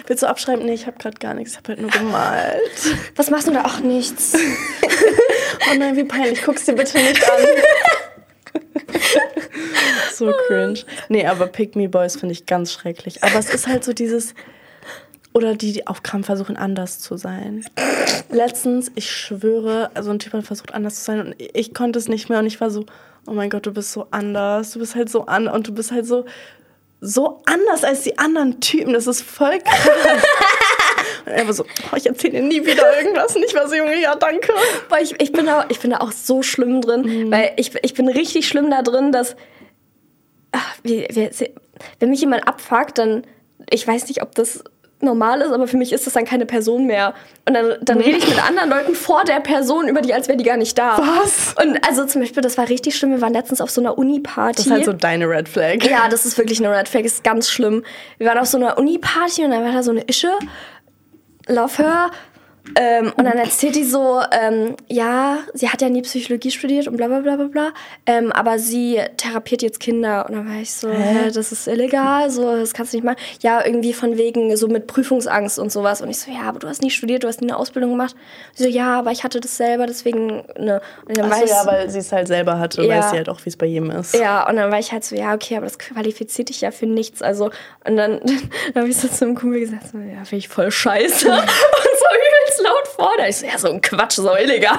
Willst 0.08 0.24
du 0.24 0.28
abschreiben? 0.28 0.66
Nee, 0.66 0.74
ich 0.74 0.86
habe 0.88 0.98
gerade 0.98 1.18
gar 1.18 1.34
nichts. 1.34 1.52
Ich 1.54 1.58
habe 1.58 1.70
halt 1.70 1.82
nur 1.82 1.90
gemalt. 1.92 2.96
Was 3.16 3.30
machst 3.30 3.48
du 3.48 3.52
da? 3.52 3.64
Ach, 3.66 3.80
nichts. 3.80 4.34
Oh 5.72 5.76
nein, 5.78 5.96
wie 5.98 6.06
peinlich. 6.06 6.42
Guck's 6.44 6.66
dir 6.66 6.74
bitte 6.74 6.98
nicht 6.98 7.22
an. 7.30 7.38
so 10.14 10.32
cringe. 10.48 10.80
Nee, 11.10 11.26
aber 11.26 11.48
Pick 11.48 11.76
Me 11.76 11.90
Boys 11.90 12.18
finde 12.18 12.34
ich 12.34 12.46
ganz 12.46 12.74
schrecklich. 12.74 13.24
Aber 13.24 13.40
es 13.40 13.54
ist 13.54 13.68
halt 13.68 13.84
so 13.84 13.94
dieses. 13.94 14.34
Oder 15.32 15.56
die, 15.56 15.74
die 15.74 15.86
auf 15.86 16.02
Krampf 16.02 16.26
versuchen, 16.26 16.58
anders 16.58 17.00
zu 17.00 17.16
sein. 17.16 17.64
Letztens, 18.32 18.92
ich 18.96 19.12
schwöre, 19.12 19.92
also 19.94 20.10
ein 20.10 20.18
Typ 20.18 20.34
hat 20.34 20.44
versucht, 20.44 20.74
anders 20.74 20.96
zu 20.96 21.04
sein 21.04 21.20
und 21.20 21.36
ich 21.38 21.76
konnte 21.76 22.00
es 22.00 22.08
nicht 22.08 22.30
mehr 22.30 22.40
und 22.40 22.48
ich 22.48 22.60
war 22.60 22.72
so, 22.72 22.86
oh 23.28 23.34
mein 23.34 23.52
Gott, 23.52 23.68
du 23.68 23.72
bist 23.72 23.92
so 23.92 24.08
anders. 24.10 24.72
Du 24.72 24.80
bist 24.80 24.96
halt 24.96 25.10
so 25.10 25.28
an 25.28 25.48
und 25.48 25.68
du 25.68 25.74
bist 25.74 25.92
halt 25.92 26.08
so, 26.08 26.26
so 27.00 27.42
anders 27.46 27.84
als 27.84 28.02
die 28.02 28.18
anderen 28.18 28.60
Typen. 28.60 28.94
Das 28.94 29.06
ist 29.08 29.22
voll 29.22 29.60
krass. 29.60 30.24
er 31.30 31.46
war 31.46 31.54
so, 31.54 31.64
oh, 31.64 31.96
ich 31.96 32.06
erzähle 32.06 32.34
dir 32.34 32.44
nie 32.44 32.66
wieder 32.66 32.98
irgendwas. 32.98 33.36
Und 33.36 33.44
ich 33.44 33.54
war 33.56 33.68
so, 33.68 33.76
Junge, 33.76 34.00
ja, 34.00 34.16
danke. 34.16 34.52
Boah, 34.90 35.00
ich, 35.00 35.20
ich, 35.20 35.32
bin 35.32 35.46
da, 35.46 35.66
ich 35.70 35.80
bin 35.80 35.92
da 35.92 35.98
auch 35.98 36.12
so 36.12 36.44
schlimm 36.44 36.82
drin, 36.82 37.32
weil 37.32 37.54
ich, 37.58 37.72
ich 37.82 37.94
bin 37.94 38.08
richtig 38.08 38.48
schlimm 38.48 38.70
da 38.70 38.82
drin, 38.82 39.12
dass 39.12 39.36
ach, 40.52 40.76
wie, 40.84 41.08
wie, 41.12 41.30
wenn 42.00 42.10
mich 42.10 42.22
jemand 42.22 42.48
abfuckt, 42.48 42.98
dann 42.98 43.24
ich 43.70 43.88
weiß 43.88 44.08
nicht, 44.08 44.22
ob 44.22 44.36
das 44.36 44.64
normal 45.02 45.40
ist, 45.42 45.52
aber 45.52 45.66
für 45.66 45.78
mich 45.78 45.94
ist 45.94 46.06
das 46.08 46.14
dann 46.14 46.26
keine 46.26 46.46
Person 46.46 46.86
mehr. 46.86 47.14
Und 47.48 47.54
dann, 47.54 47.76
dann 47.82 48.02
rede 48.02 48.18
ich 48.18 48.28
mit 48.28 48.44
anderen 48.46 48.70
Leuten 48.70 48.96
vor 48.96 49.24
der 49.24 49.40
Person 49.40 49.88
über 49.88 50.02
die, 50.02 50.14
als 50.14 50.28
wäre 50.28 50.38
die 50.38 50.44
gar 50.44 50.58
nicht 50.58 50.78
da. 50.78 50.98
Was? 50.98 51.56
Und 51.64 51.80
also 51.88 52.06
zum 52.06 52.22
Beispiel, 52.22 52.44
das 52.44 52.58
war 52.58 52.68
richtig 52.68 52.98
schlimm. 52.98 53.12
Wir 53.12 53.22
waren 53.22 53.32
letztens 53.32 53.62
auf 53.62 53.70
so 53.70 53.80
einer 53.80 53.98
Uni-Party. 53.98 54.58
Das 54.58 54.66
ist 54.66 54.72
halt 54.72 54.86
so 54.86 54.94
deine 54.94 55.30
Red 55.30 55.48
Flag. 55.48 55.84
Ja, 55.90 56.10
das 56.10 56.26
ist 56.26 56.38
wirklich 56.38 56.60
eine 56.60 56.76
Red 56.76 56.90
Flag, 56.90 57.04
ist 57.04 57.24
ganz 57.24 57.50
schlimm. 57.50 57.84
Wir 58.18 58.28
waren 58.28 58.38
auf 58.38 58.48
so 58.48 58.58
einer 58.58 58.78
Uni-Party 58.78 59.46
und 59.46 59.52
dann 59.52 59.64
war 59.64 59.72
da 59.72 59.84
so 59.84 59.92
eine 59.92 60.02
Ische, 60.02 60.32
Love 61.50 61.76
her. 61.78 62.12
Ähm, 62.76 63.12
und 63.18 63.26
dann 63.26 63.38
erzählt 63.38 63.76
die 63.76 63.84
so, 63.84 64.22
ähm, 64.32 64.76
ja, 64.88 65.40
sie 65.54 65.70
hat 65.70 65.82
ja 65.82 65.90
nie 65.90 66.02
Psychologie 66.02 66.52
studiert 66.52 66.88
und 66.88 66.98
bla 66.98 67.08
bla 67.08 67.20
bla 67.20 67.36
bla 67.36 67.46
bla, 67.46 67.70
ähm, 68.06 68.32
aber 68.32 68.60
sie 68.60 69.02
therapiert 69.18 69.62
jetzt 69.62 69.80
Kinder. 69.80 70.26
Und 70.28 70.36
dann 70.36 70.48
war 70.48 70.62
ich 70.62 70.74
so, 70.74 70.90
hä, 70.90 71.32
das 71.34 71.52
ist 71.52 71.68
illegal, 71.68 72.30
so, 72.30 72.56
das 72.56 72.74
kannst 72.74 72.94
du 72.94 72.98
nicht 72.98 73.04
machen. 73.06 73.18
Ja, 73.42 73.66
irgendwie 73.66 73.94
von 73.94 74.18
wegen 74.18 74.56
so 74.56 74.68
mit 74.68 74.88
Prüfungsangst 74.88 75.60
und 75.60 75.72
sowas. 75.72 76.02
Und 76.02 76.10
ich 76.10 76.20
so, 76.20 76.32
ja, 76.32 76.42
aber 76.44 76.60
du 76.60 76.68
hast 76.68 76.82
nie 76.82 76.90
studiert, 76.92 77.24
du 77.24 77.28
hast 77.28 77.42
nie 77.42 77.48
eine 77.50 77.58
Ausbildung 77.58 77.92
gemacht. 77.92 78.16
Sie 78.54 78.64
so, 78.64 78.70
ja, 78.70 79.00
aber 79.00 79.12
ich 79.12 79.24
hatte 79.24 79.40
das 79.40 79.58
selber, 79.58 79.86
deswegen, 79.88 80.44
ne. 80.58 80.82
Und 81.08 81.18
dann 81.18 81.30
war 81.30 81.38
Achso, 81.38 81.46
ich 81.46 81.50
ja, 81.52 81.62
so- 81.64 81.68
weil 81.70 81.90
sie 81.90 82.00
es 82.00 82.12
halt 82.12 82.28
selber 82.28 82.60
hatte, 82.60 82.84
Ja. 82.84 82.98
weiß 83.00 83.12
sie 83.12 83.18
halt 83.18 83.30
auch, 83.30 83.40
wie 83.46 83.50
es 83.50 83.58
bei 83.58 83.66
jedem 83.66 83.92
ist. 83.92 84.14
ja, 84.16 84.48
und 84.48 84.56
dann 84.58 84.72
war 84.72 84.80
ich 84.80 84.92
halt 84.92 85.04
so, 85.04 85.16
ja, 85.16 85.34
okay, 85.34 85.56
aber 85.58 85.66
das 85.66 85.80
qualifiziert 85.80 86.50
dich 86.50 86.62
ja 86.62 86.72
für 86.72 86.86
nichts. 86.86 87.22
Also, 87.22 87.46
und 87.86 87.98
dann, 87.98 88.20
dann 88.74 88.84
habe 88.84 88.90
ich 88.90 88.98
so 88.98 89.08
zu 89.08 89.26
einem 89.26 89.36
Kumpel 89.36 89.60
gesagt, 89.62 89.88
so, 89.92 89.98
ja, 89.98 90.24
finde 90.24 90.38
ich 90.38 90.48
voll 90.50 90.72
scheiße. 90.72 91.28
und 91.32 91.36
so 91.36 92.06
laut 92.80 92.88
vor. 92.88 93.10
Da 93.18 93.32
so, 93.32 93.46
ja, 93.46 93.58
so 93.58 93.70
ein 93.70 93.82
Quatsch, 93.82 94.14
so 94.14 94.36
illegal. 94.36 94.78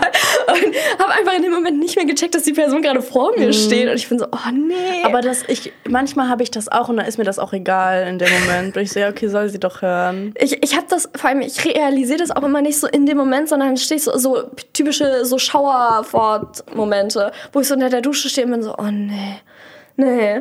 Und 0.48 0.74
habe 0.98 1.12
einfach 1.12 1.34
in 1.34 1.42
dem 1.42 1.52
Moment 1.52 1.78
nicht 1.78 1.96
mehr 1.96 2.04
gecheckt, 2.04 2.34
dass 2.34 2.42
die 2.44 2.52
Person 2.52 2.82
gerade 2.82 3.02
vor 3.02 3.32
mir 3.36 3.52
steht. 3.52 3.88
Und 3.88 3.96
ich 3.96 4.08
bin 4.08 4.18
so, 4.18 4.26
oh 4.26 4.50
nee. 4.52 5.02
Aber 5.04 5.20
das, 5.20 5.42
ich, 5.48 5.72
manchmal 5.88 6.28
habe 6.28 6.42
ich 6.42 6.50
das 6.50 6.68
auch 6.68 6.88
und 6.88 6.96
dann 6.96 7.06
ist 7.06 7.18
mir 7.18 7.24
das 7.24 7.38
auch 7.38 7.52
egal 7.52 8.06
in 8.06 8.18
dem 8.18 8.28
Moment. 8.40 8.76
Und 8.76 8.82
ich 8.82 8.92
so, 8.92 9.00
ja, 9.00 9.08
okay, 9.08 9.28
soll 9.28 9.48
sie 9.48 9.60
doch 9.60 9.82
hören. 9.82 10.34
ich, 10.38 10.62
ich 10.62 10.76
habe 10.76 10.86
das, 10.88 11.08
vor 11.14 11.30
allem, 11.30 11.40
ich 11.40 11.64
realisiere 11.64 12.18
das 12.18 12.30
auch 12.30 12.42
immer 12.42 12.62
nicht 12.62 12.78
so 12.78 12.86
in 12.86 13.06
dem 13.06 13.16
Moment, 13.16 13.48
sondern 13.48 13.76
stehe 13.76 13.96
ich 13.98 14.04
so, 14.04 14.16
so 14.16 14.42
typische 14.72 15.24
so 15.24 15.38
Schauerfort-Momente, 15.38 17.32
wo 17.52 17.60
ich 17.60 17.68
so 17.68 17.74
unter 17.74 17.90
der 17.90 18.00
Dusche 18.00 18.28
stehe 18.28 18.46
und 18.46 18.52
bin 18.52 18.62
so, 18.62 18.74
oh 18.76 18.90
nee, 18.90 19.40
nee. 19.96 20.34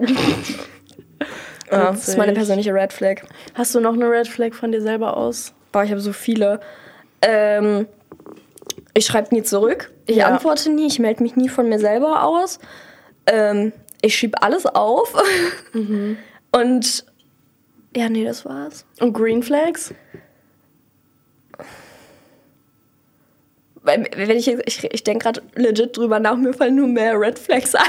ja, 1.71 1.91
das 1.91 2.07
ist 2.07 2.17
meine 2.17 2.33
persönliche 2.33 2.73
Red 2.73 2.93
Flag. 2.93 3.21
Hast 3.53 3.75
du 3.75 3.79
noch 3.79 3.93
eine 3.93 4.09
Red 4.09 4.27
Flag 4.27 4.53
von 4.53 4.71
dir 4.71 4.81
selber 4.81 5.17
aus? 5.17 5.53
Boah, 5.71 5.83
ich 5.83 5.91
habe 5.91 6.01
so 6.01 6.13
viele. 6.13 6.59
Ähm, 7.21 7.87
ich 8.93 9.05
schreibe 9.05 9.33
nie 9.33 9.43
zurück. 9.43 9.91
Ich 10.05 10.17
Ja. 10.17 10.27
antworte 10.27 10.69
nie. 10.69 10.87
Ich 10.87 10.99
melde 10.99 11.23
mich 11.23 11.35
nie 11.35 11.49
von 11.49 11.69
mir 11.69 11.79
selber 11.79 12.23
aus. 12.23 12.59
Ähm, 13.27 13.71
ich 14.01 14.15
schiebe 14.15 14.41
alles 14.41 14.65
auf. 14.65 15.13
Und 16.51 17.05
ja, 17.95 18.09
nee, 18.09 18.23
das 18.23 18.45
war's. 18.45 18.85
Und 18.99 19.13
Green 19.13 19.43
Flags? 19.43 19.93
Wenn 24.15 24.37
ich, 24.37 24.47
ich, 24.47 24.83
ich 24.93 25.03
denke 25.03 25.23
gerade 25.23 25.41
legit 25.55 25.97
drüber 25.97 26.19
nach, 26.19 26.35
mir 26.37 26.53
fallen 26.53 26.75
nur 26.75 26.87
mehr 26.87 27.19
Red 27.19 27.39
Flags 27.39 27.75
ein. 27.75 27.83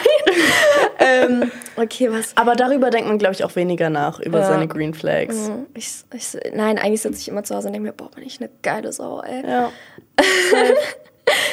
ähm, 0.99 1.51
okay, 1.77 2.11
was? 2.11 2.37
Aber 2.37 2.55
darüber 2.57 2.91
denkt 2.91 3.09
man, 3.09 3.19
glaube 3.19 3.35
ich, 3.35 3.45
auch 3.45 3.55
weniger 3.57 3.91
nach, 3.91 4.21
über 4.21 4.41
Ja. 4.41 4.47
seine 4.47 4.67
Green 4.69 4.95
Flags. 4.95 5.51
Ich, 5.75 5.89
ich, 6.15 6.37
nein, 6.55 6.79
eigentlich 6.79 7.03
sitze 7.03 7.21
ich 7.21 7.29
immer 7.29 7.45
zu 7.45 7.55
Hause 7.55 7.69
und 7.69 7.75
denke 7.75 7.89
mir, 7.89 7.93
boah, 7.93 8.11
bin 8.11 8.25
ich 8.25 8.41
eine 8.41 8.51
geile 8.63 8.93
Sau, 8.93 9.21
ey. 9.23 9.43
Ja. 9.49 9.71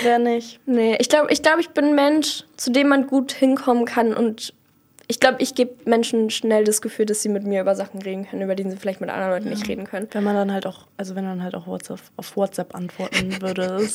Wer 0.03 0.19
nicht? 0.19 0.59
Nee, 0.65 0.97
ich 0.99 1.09
glaube, 1.09 1.31
ich, 1.31 1.41
glaub, 1.43 1.59
ich 1.59 1.69
bin 1.69 1.85
ein 1.85 1.95
Mensch, 1.95 2.43
zu 2.55 2.71
dem 2.71 2.87
man 2.87 3.05
gut 3.07 3.31
hinkommen 3.31 3.85
kann 3.85 4.13
und 4.13 4.53
ich 5.07 5.19
glaube, 5.19 5.37
ich 5.39 5.55
gebe 5.55 5.71
Menschen 5.89 6.29
schnell 6.29 6.63
das 6.65 6.81
Gefühl, 6.81 7.05
dass 7.05 7.21
sie 7.21 7.29
mit 7.29 7.43
mir 7.45 7.61
über 7.61 7.75
Sachen 7.75 8.01
reden 8.01 8.27
können, 8.29 8.41
über 8.41 8.55
die 8.55 8.69
sie 8.69 8.75
vielleicht 8.77 8.99
mit 9.01 9.09
anderen 9.09 9.31
Leuten 9.31 9.49
nicht 9.49 9.67
reden 9.67 9.85
können. 9.85 10.07
Wenn 10.11 10.23
man 10.23 10.35
dann 10.35 10.51
halt 10.51 10.65
auch, 10.65 10.85
also 10.97 11.15
wenn 11.15 11.23
man 11.25 11.41
halt 11.43 11.55
auch 11.55 11.65
WhatsApp, 11.67 11.99
auf 12.17 12.35
WhatsApp 12.35 12.75
antworten 12.75 13.41
würde. 13.41 13.87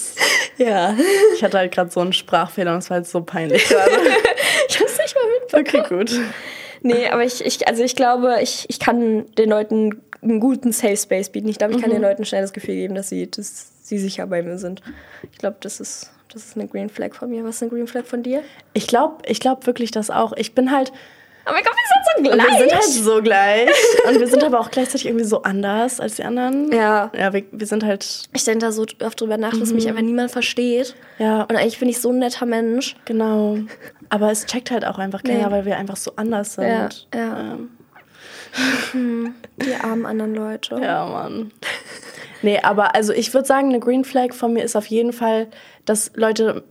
Ja. 0.56 0.96
Ich 1.34 1.44
hatte 1.44 1.58
halt 1.58 1.72
gerade 1.72 1.90
so 1.90 2.00
einen 2.00 2.12
Sprachfehler 2.12 2.72
und 2.72 2.78
es 2.78 2.88
war 2.90 2.96
halt 2.96 3.06
so 3.06 3.22
peinlich 3.22 3.64
gerade. 3.68 3.90
Ich 4.68 4.80
hab's 4.80 4.96
nicht 4.96 5.14
mal 5.14 5.62
mitbekommen. 5.64 6.00
Okay, 6.02 6.14
gut. 6.18 6.20
Nee, 6.82 7.06
aber 7.08 7.24
ich, 7.24 7.44
ich, 7.44 7.68
also 7.68 7.82
ich 7.82 7.94
glaube, 7.94 8.38
ich, 8.40 8.64
ich 8.70 8.78
kann 8.78 9.26
den 9.34 9.50
Leuten 9.50 10.00
einen 10.22 10.40
guten 10.40 10.72
Safe 10.72 10.96
Space 10.96 11.28
bieten. 11.28 11.48
Ich 11.48 11.58
glaube, 11.58 11.74
ich 11.74 11.80
kann 11.80 11.90
Mhm. 11.90 11.94
den 11.96 12.02
Leuten 12.02 12.24
schnell 12.24 12.40
das 12.40 12.52
Gefühl 12.54 12.74
geben, 12.76 12.94
dass 12.94 13.08
sie, 13.10 13.30
dass 13.30 13.66
sie 13.82 13.98
sicher 13.98 14.26
bei 14.26 14.42
mir 14.42 14.56
sind. 14.58 14.80
Ich 15.30 15.38
glaube, 15.38 15.56
das 15.60 15.78
ist, 15.80 16.10
das 16.32 16.44
ist 16.46 16.56
eine 16.56 16.66
Green 16.68 16.88
Flag 16.88 17.14
von 17.14 17.30
mir. 17.30 17.44
Was 17.44 17.56
ist 17.56 17.62
eine 17.62 17.70
Green 17.70 17.86
Flag 17.86 18.04
von 18.04 18.22
dir? 18.22 18.42
Ich 18.72 18.86
glaube 18.86 19.16
ich 19.26 19.40
glaub 19.40 19.66
wirklich 19.66 19.90
das 19.90 20.10
auch. 20.10 20.32
Ich 20.34 20.54
bin 20.54 20.70
halt, 20.70 20.92
Oh 21.44 21.50
mein 21.52 21.64
Gott, 21.64 21.72
wir 21.74 22.22
sind 22.22 22.28
so 22.28 22.36
gleich. 22.36 22.48
wir 22.52 22.58
sind 22.58 22.72
halt 22.72 22.84
so 22.84 23.22
gleich. 23.22 23.70
und 24.08 24.20
wir 24.20 24.26
sind 24.28 24.44
aber 24.44 24.60
auch 24.60 24.70
gleichzeitig 24.70 25.06
irgendwie 25.06 25.24
so 25.24 25.42
anders 25.42 25.98
als 25.98 26.14
die 26.14 26.22
anderen. 26.24 26.70
Ja. 26.70 27.10
Ja, 27.18 27.32
wir, 27.32 27.42
wir 27.50 27.66
sind 27.66 27.84
halt, 27.84 28.28
ich 28.32 28.44
denke 28.44 28.60
da 28.60 28.70
so 28.70 28.86
oft 29.04 29.20
drüber 29.20 29.36
nach, 29.38 29.52
dass 29.58 29.72
mich 29.72 29.88
einfach 29.88 30.02
niemand 30.02 30.30
versteht. 30.30 30.94
ja, 31.18 31.42
Und 31.42 31.56
eigentlich 31.56 31.80
bin 31.80 31.88
ich 31.88 32.00
so 32.00 32.10
ein 32.10 32.20
netter 32.20 32.46
Mensch. 32.46 32.94
genau. 33.06 33.58
Aber 34.08 34.30
es 34.30 34.46
checkt 34.46 34.70
halt 34.70 34.84
auch 34.86 34.98
einfach 34.98 35.22
keiner, 35.24 35.46
Nee. 35.48 35.52
weil 35.52 35.64
wir 35.64 35.76
einfach 35.78 35.96
so 35.96 36.12
anders 36.14 36.54
sind. 36.54 37.08
Ja, 37.12 37.18
ja. 37.18 37.56
Ähm, 38.94 39.34
Die 39.56 39.74
armen 39.74 40.06
anderen 40.06 40.34
Leute. 40.36 40.78
Ja, 40.80 41.06
Mann. 41.06 41.50
Nee, 42.42 42.60
aber 42.62 42.94
also 42.94 43.12
ich 43.12 43.32
würde 43.32 43.46
sagen, 43.46 43.68
eine 43.68 43.80
Green 43.80 44.04
Flag 44.04 44.32
von 44.32 44.52
mir 44.52 44.64
ist 44.64 44.76
auf 44.76 44.86
jeden 44.86 45.12
Fall, 45.12 45.48
dass 45.84 46.12
Leute. 46.14 46.64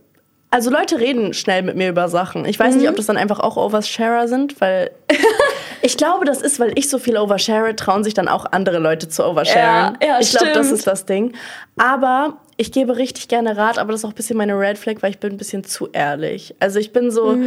Also 0.50 0.70
Leute 0.70 0.98
reden 1.00 1.32
schnell 1.32 1.62
mit 1.62 1.76
mir 1.76 1.88
über 1.88 2.10
Sachen. 2.10 2.44
Ich 2.44 2.58
weiß 2.58 2.74
nicht, 2.74 2.86
ob 2.86 2.96
das 2.96 3.06
dann 3.06 3.16
einfach 3.16 3.40
auch 3.40 3.56
Oversharer 3.56 4.28
sind, 4.28 4.60
weil 4.60 4.90
ich 5.82 5.96
glaube, 5.96 6.26
das 6.26 6.42
ist, 6.42 6.60
weil 6.60 6.72
ich 6.78 6.90
so 6.90 6.98
viel 6.98 7.16
overshare, 7.16 7.74
trauen 7.74 8.04
sich 8.04 8.12
dann 8.12 8.28
auch 8.28 8.44
andere 8.52 8.78
Leute 8.78 9.08
zu 9.08 9.24
oversharen. 9.24 9.96
Ja, 10.02 10.08
ja, 10.08 10.20
ich 10.20 10.30
glaube, 10.30 10.52
das 10.52 10.70
ist 10.70 10.86
das 10.86 11.06
Ding. 11.06 11.32
Aber 11.78 12.36
ich 12.58 12.70
gebe 12.70 12.98
richtig 12.98 13.28
gerne 13.28 13.56
Rat, 13.56 13.78
aber 13.78 13.92
das 13.92 14.02
ist 14.02 14.04
auch 14.04 14.10
ein 14.10 14.14
bisschen 14.14 14.36
meine 14.36 14.58
Red 14.58 14.76
Flag, 14.76 14.96
weil 15.00 15.10
ich 15.10 15.18
bin 15.18 15.32
ein 15.32 15.38
bisschen 15.38 15.64
zu 15.64 15.88
ehrlich. 15.92 16.54
Also 16.60 16.78
ich 16.78 16.92
bin 16.92 17.10
so, 17.10 17.38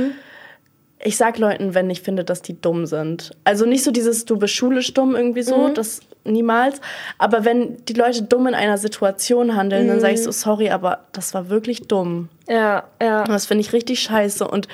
ich 1.00 1.18
sag 1.18 1.38
Leuten, 1.38 1.76
wenn 1.76 1.90
ich 1.90 2.02
finde, 2.02 2.24
dass 2.24 2.42
die 2.42 2.60
dumm 2.60 2.88
sind. 2.88 3.32
Also 3.44 3.66
nicht 3.66 3.84
so 3.84 3.92
dieses, 3.92 4.26
du 4.26 4.38
bist 4.38 4.56
schulisch 4.56 4.94
dumm 4.94 5.16
irgendwie 5.16 5.44
so, 5.44 5.70
das 5.70 6.02
niemals. 6.26 6.82
Aber 7.18 7.46
wenn 7.46 7.78
die 7.86 7.94
Leute 7.94 8.24
dumm 8.24 8.48
in 8.48 8.56
einer 8.56 8.78
Situation 8.78 9.56
handeln, 9.56 9.88
dann 9.88 10.00
sage 10.00 10.14
ich 10.16 10.24
so, 10.24 10.32
sorry, 10.32 10.70
aber 10.70 11.00
das 11.14 11.34
war 11.34 11.50
wirklich 11.50 11.88
dumm. 11.88 12.30
Ja, 12.48 12.84
ja. 13.02 13.22
Und 13.22 13.30
das 13.30 13.46
finde 13.46 13.62
ich 13.62 13.74
richtig 13.74 14.00
scheiße. 14.02 14.48
Und 14.48 14.68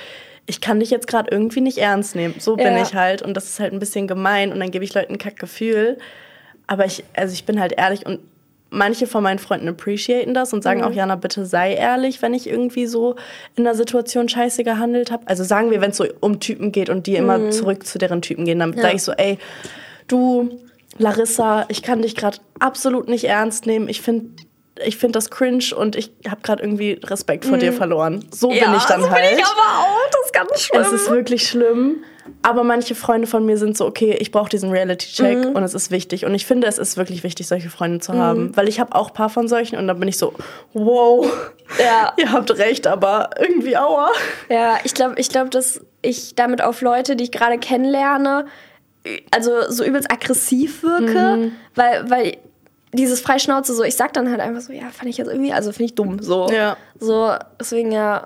ich 0.47 0.59
kann 0.61 0.79
dich 0.79 0.89
jetzt 0.89 1.07
gerade 1.07 1.29
irgendwie 1.31 1.61
nicht 1.61 1.77
ernst 1.77 2.15
nehmen. 2.15 2.35
So 2.39 2.55
bin 2.55 2.67
Ja. 2.75 2.81
ich 2.81 2.95
halt. 2.95 3.21
Und 3.21 3.35
das 3.35 3.45
ist 3.45 3.59
halt 3.59 3.73
ein 3.73 3.79
bisschen 3.79 4.07
gemein. 4.07 4.51
Und 4.51 4.59
dann 4.59 4.71
gebe 4.71 4.83
ich 4.83 4.93
Leuten 4.93 5.13
ein 5.13 5.17
Kackgefühl. 5.19 5.97
Aber 6.67 6.85
ich, 6.85 7.03
also 7.13 7.33
ich 7.33 7.45
bin 7.45 7.59
halt 7.59 7.73
ehrlich 7.77 8.05
und 8.05 8.19
manche 8.73 9.05
von 9.05 9.21
meinen 9.21 9.37
Freunden 9.39 9.67
appreciaten 9.67 10.33
das 10.33 10.53
und 10.53 10.63
sagen 10.63 10.81
auch, 10.83 10.91
Jana, 10.93 11.15
bitte 11.17 11.45
sei 11.45 11.73
ehrlich, 11.73 12.21
wenn 12.21 12.33
ich 12.33 12.47
irgendwie 12.47 12.85
so 12.85 13.17
in 13.57 13.65
der 13.65 13.75
Situation 13.75 14.29
scheiße 14.29 14.63
gehandelt 14.63 15.11
habe. 15.11 15.23
Also 15.27 15.43
sagen 15.43 15.71
wir, 15.71 15.81
wenn 15.81 15.91
es 15.91 15.97
so 15.97 16.05
um 16.21 16.39
Typen 16.39 16.71
geht 16.71 16.89
und 16.89 17.05
die 17.05 17.17
immer 17.17 17.51
zurück 17.51 17.85
zu 17.85 17.97
deren 17.97 18.21
Typen 18.21 18.45
gehen, 18.45 18.59
dann 18.59 18.71
sage 18.73 18.95
ich 18.95 19.03
so, 19.03 19.11
ey, 19.11 19.37
du, 20.07 20.57
Larissa, 20.97 21.65
ich 21.69 21.81
kann 21.83 22.01
dich 22.01 22.15
gerade 22.15 22.37
absolut 22.59 23.07
nicht 23.07 23.23
ernst 23.25 23.65
nehmen. 23.65 23.87
Ich 23.89 24.01
finde 24.01 24.27
ich 24.83 24.97
find 24.97 25.15
das 25.15 25.29
cringe 25.29 25.75
und 25.75 25.95
ich 25.95 26.11
habe 26.27 26.41
gerade 26.41 26.63
irgendwie 26.63 26.93
Respekt 27.03 27.45
vor 27.45 27.57
dir 27.57 27.71
verloren. 27.73 28.25
So 28.31 28.47
bin 28.49 28.57
ich 28.57 28.83
dann 28.85 29.01
so 29.01 29.11
halt. 29.11 29.29
bin 29.29 29.37
ich 29.37 29.45
aber 29.45 29.79
auch. 29.81 30.09
Das 30.11 30.25
ist 30.25 30.33
ganz 30.33 30.61
schlimm. 30.61 30.81
Es 30.81 30.91
ist 30.91 31.09
wirklich 31.11 31.47
schlimm. 31.47 32.03
Aber 32.41 32.63
manche 32.63 32.95
Freunde 32.95 33.27
von 33.27 33.45
mir 33.45 33.57
sind 33.57 33.77
so, 33.77 33.85
okay, 33.85 34.15
ich 34.19 34.31
brauche 34.31 34.49
diesen 34.49 34.71
Reality-Check 34.71 35.49
Mhm. 35.49 35.55
und 35.55 35.63
es 35.63 35.73
ist 35.75 35.91
wichtig. 35.91 36.25
Und 36.25 36.33
ich 36.33 36.45
finde, 36.47 36.65
es 36.67 36.77
ist 36.79 36.97
wirklich 36.97 37.23
wichtig, 37.23 37.47
solche 37.47 37.69
Freunde 37.69 37.99
zu 37.99 38.13
haben. 38.13 38.55
Weil 38.55 38.67
ich 38.69 38.79
habe 38.79 38.95
auch 38.95 39.09
ein 39.09 39.13
paar 39.13 39.29
von 39.29 39.47
solchen 39.47 39.77
und 39.77 39.87
dann 39.87 39.99
bin 39.99 40.07
ich 40.07 40.17
so, 40.17 40.33
wow, 40.73 41.27
Ja. 41.79 42.13
ihr 42.17 42.31
habt 42.31 42.49
recht, 42.57 42.87
aber 42.87 43.31
irgendwie 43.39 43.77
aua. 43.77 44.09
Ja, 44.49 44.77
ich 44.83 44.93
glaube, 44.95 45.15
ich 45.17 45.29
glaub, 45.29 45.51
dass 45.51 45.81
ich 46.01 46.33
damit 46.35 46.63
auf 46.63 46.81
Leute, 46.81 47.15
die 47.15 47.25
ich 47.25 47.31
gerade 47.31 47.57
kennenlerne, 47.59 48.45
also 49.31 49.69
so 49.69 49.83
übelst 49.83 50.11
aggressiv 50.11 50.83
wirke, 50.83 51.51
weil, 51.75 52.09
weil 52.09 52.37
dieses 52.93 53.21
Freischnauze 53.21 53.73
so, 53.73 53.83
ich 53.83 53.95
sag 53.95 54.13
dann 54.13 54.29
halt 54.29 54.39
einfach 54.41 54.61
so, 54.61 54.73
ja, 54.73 54.89
fand 54.91 55.09
ich 55.09 55.17
jetzt 55.17 55.27
irgendwie, 55.27 55.53
also 55.53 55.71
finde 55.71 55.85
ich 55.85 55.95
dumm, 55.95 56.21
so. 56.21 56.49
Ja. 56.51 56.77
So, 56.99 57.33
deswegen 57.59 57.91
ja. 57.91 58.25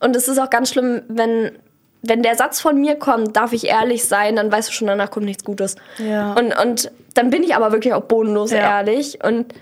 Und 0.00 0.16
es 0.16 0.28
ist 0.28 0.38
auch 0.38 0.50
ganz 0.50 0.70
schlimm, 0.70 1.02
wenn, 1.08 1.58
wenn 2.02 2.22
der 2.22 2.36
Satz 2.36 2.60
von 2.60 2.80
mir 2.80 2.96
kommt, 2.96 3.36
darf 3.36 3.52
ich 3.52 3.66
ehrlich 3.66 4.04
sein, 4.04 4.36
dann 4.36 4.50
weißt 4.50 4.68
du 4.68 4.72
schon, 4.72 4.86
danach 4.88 5.10
kommt 5.10 5.26
nichts 5.26 5.44
Gutes. 5.44 5.76
Ja. 5.98 6.32
Und, 6.34 6.56
und 6.58 6.90
dann 7.14 7.30
bin 7.30 7.42
ich 7.42 7.54
aber 7.54 7.72
wirklich 7.72 7.92
auch 7.94 8.02
bodenlos 8.04 8.50
Ja. 8.50 8.78
ehrlich 8.78 9.22
und 9.22 9.52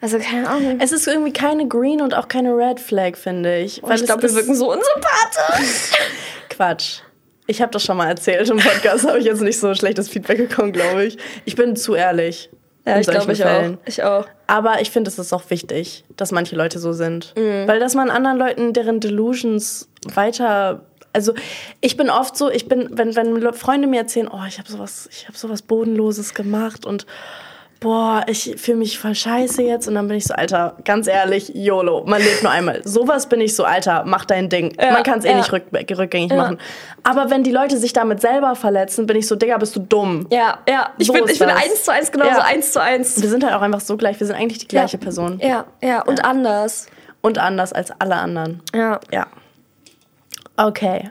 also 0.00 0.18
keine 0.18 0.48
Ahnung. 0.48 0.76
Es 0.78 0.92
ist 0.92 1.08
irgendwie 1.08 1.32
keine 1.32 1.66
Green 1.66 2.02
und 2.02 2.14
auch 2.14 2.28
keine 2.28 2.54
Red 2.54 2.80
Flag, 2.80 3.16
finde 3.16 3.58
ich. 3.58 3.82
ich 3.82 4.04
glaube, 4.04 4.22
wir 4.22 4.34
wirken 4.34 4.54
so 4.54 4.70
unsympathisch. 4.70 5.92
Quatsch. 6.50 7.00
Ich 7.46 7.62
habe 7.62 7.70
das 7.72 7.84
schon 7.84 7.96
mal 7.96 8.08
erzählt 8.08 8.48
im 8.50 8.58
Podcast, 8.58 9.06
habe 9.06 9.18
ich 9.18 9.24
jetzt 9.24 9.40
nicht 9.40 9.58
so 9.58 9.74
schlechtes 9.74 10.08
Feedback 10.08 10.48
bekommen, 10.48 10.72
glaube 10.72 11.04
ich. 11.04 11.16
Ich 11.44 11.54
bin 11.54 11.76
zu 11.76 11.94
ehrlich. 11.94 12.50
Ja, 12.86 13.00
ich 13.00 13.06
glaube, 13.06 13.32
ich 13.32 13.40
Fällen. 13.40 13.74
auch. 13.74 13.88
Ich 13.88 14.02
auch. 14.04 14.26
Aber 14.46 14.80
ich 14.80 14.90
finde, 14.90 15.08
es 15.08 15.18
ist 15.18 15.32
auch 15.32 15.50
wichtig, 15.50 16.04
dass 16.16 16.30
manche 16.30 16.54
Leute 16.54 16.78
so 16.78 16.92
sind. 16.92 17.34
Mhm. 17.36 17.66
Weil 17.66 17.80
dass 17.80 17.94
man 17.94 18.10
anderen 18.10 18.38
Leuten 18.38 18.72
deren 18.72 19.00
Delusions 19.00 19.88
weiter. 20.14 20.82
Also 21.12 21.34
ich 21.80 21.96
bin 21.96 22.10
oft 22.10 22.36
so, 22.36 22.50
ich 22.50 22.68
bin, 22.68 22.90
wenn, 22.92 23.16
wenn 23.16 23.52
Freunde 23.54 23.88
mir 23.88 24.00
erzählen, 24.00 24.28
oh, 24.32 24.44
ich 24.46 24.58
habe 24.58 24.70
sowas, 24.70 25.08
ich 25.10 25.26
habe 25.26 25.36
sowas 25.36 25.62
Bodenloses 25.62 26.34
gemacht 26.34 26.84
und 26.86 27.06
boah, 27.80 28.24
ich 28.26 28.54
fühle 28.56 28.78
mich 28.78 28.98
voll 28.98 29.14
scheiße 29.14 29.62
jetzt. 29.62 29.86
Und 29.88 29.94
dann 29.94 30.08
bin 30.08 30.16
ich 30.16 30.24
so, 30.24 30.34
Alter, 30.34 30.76
ganz 30.84 31.06
ehrlich, 31.06 31.52
YOLO, 31.54 32.04
man 32.06 32.20
lebt 32.22 32.42
nur 32.42 32.52
einmal. 32.52 32.80
Sowas 32.84 33.28
bin 33.28 33.40
ich 33.40 33.54
so, 33.54 33.64
Alter, 33.64 34.04
mach 34.06 34.24
dein 34.24 34.48
Ding. 34.48 34.74
Ja, 34.80 34.92
man 34.92 35.02
kann 35.02 35.18
es 35.18 35.24
eh 35.24 35.30
ja. 35.30 35.36
nicht 35.36 35.52
rück, 35.52 35.64
rückgängig 35.72 36.32
machen. 36.32 36.58
Aber 37.02 37.30
wenn 37.30 37.42
die 37.42 37.52
Leute 37.52 37.76
sich 37.78 37.92
damit 37.92 38.20
selber 38.20 38.54
verletzen, 38.54 39.06
bin 39.06 39.16
ich 39.16 39.26
so, 39.26 39.36
Digga, 39.36 39.58
bist 39.58 39.76
du 39.76 39.80
dumm. 39.80 40.26
Ja, 40.30 40.58
ja. 40.68 40.90
Ich 40.98 41.06
So 41.06 41.12
bin, 41.12 41.24
ist 41.24 41.32
ich 41.32 41.38
bin 41.38 41.48
eins 41.50 41.84
zu 41.84 41.92
eins 41.92 42.10
genauso 42.10 42.30
Ja. 42.30 42.44
eins 42.44 42.72
zu 42.72 42.80
eins. 42.82 43.20
Wir 43.20 43.28
sind 43.28 43.44
halt 43.44 43.54
auch 43.54 43.62
einfach 43.62 43.80
so 43.80 43.96
gleich, 43.96 44.18
wir 44.20 44.26
sind 44.26 44.36
eigentlich 44.36 44.58
die 44.58 44.68
gleiche 44.68 44.96
Ja. 44.96 45.02
Person. 45.02 45.40
Ja, 45.42 45.64
ja. 45.82 46.02
Und 46.02 46.24
anders. 46.24 46.86
Und 47.20 47.38
anders 47.38 47.72
als 47.72 47.92
alle 47.98 48.16
anderen. 48.16 48.62
Ja. 48.74 49.00
Ja. 49.12 49.26
Okay. 50.56 51.10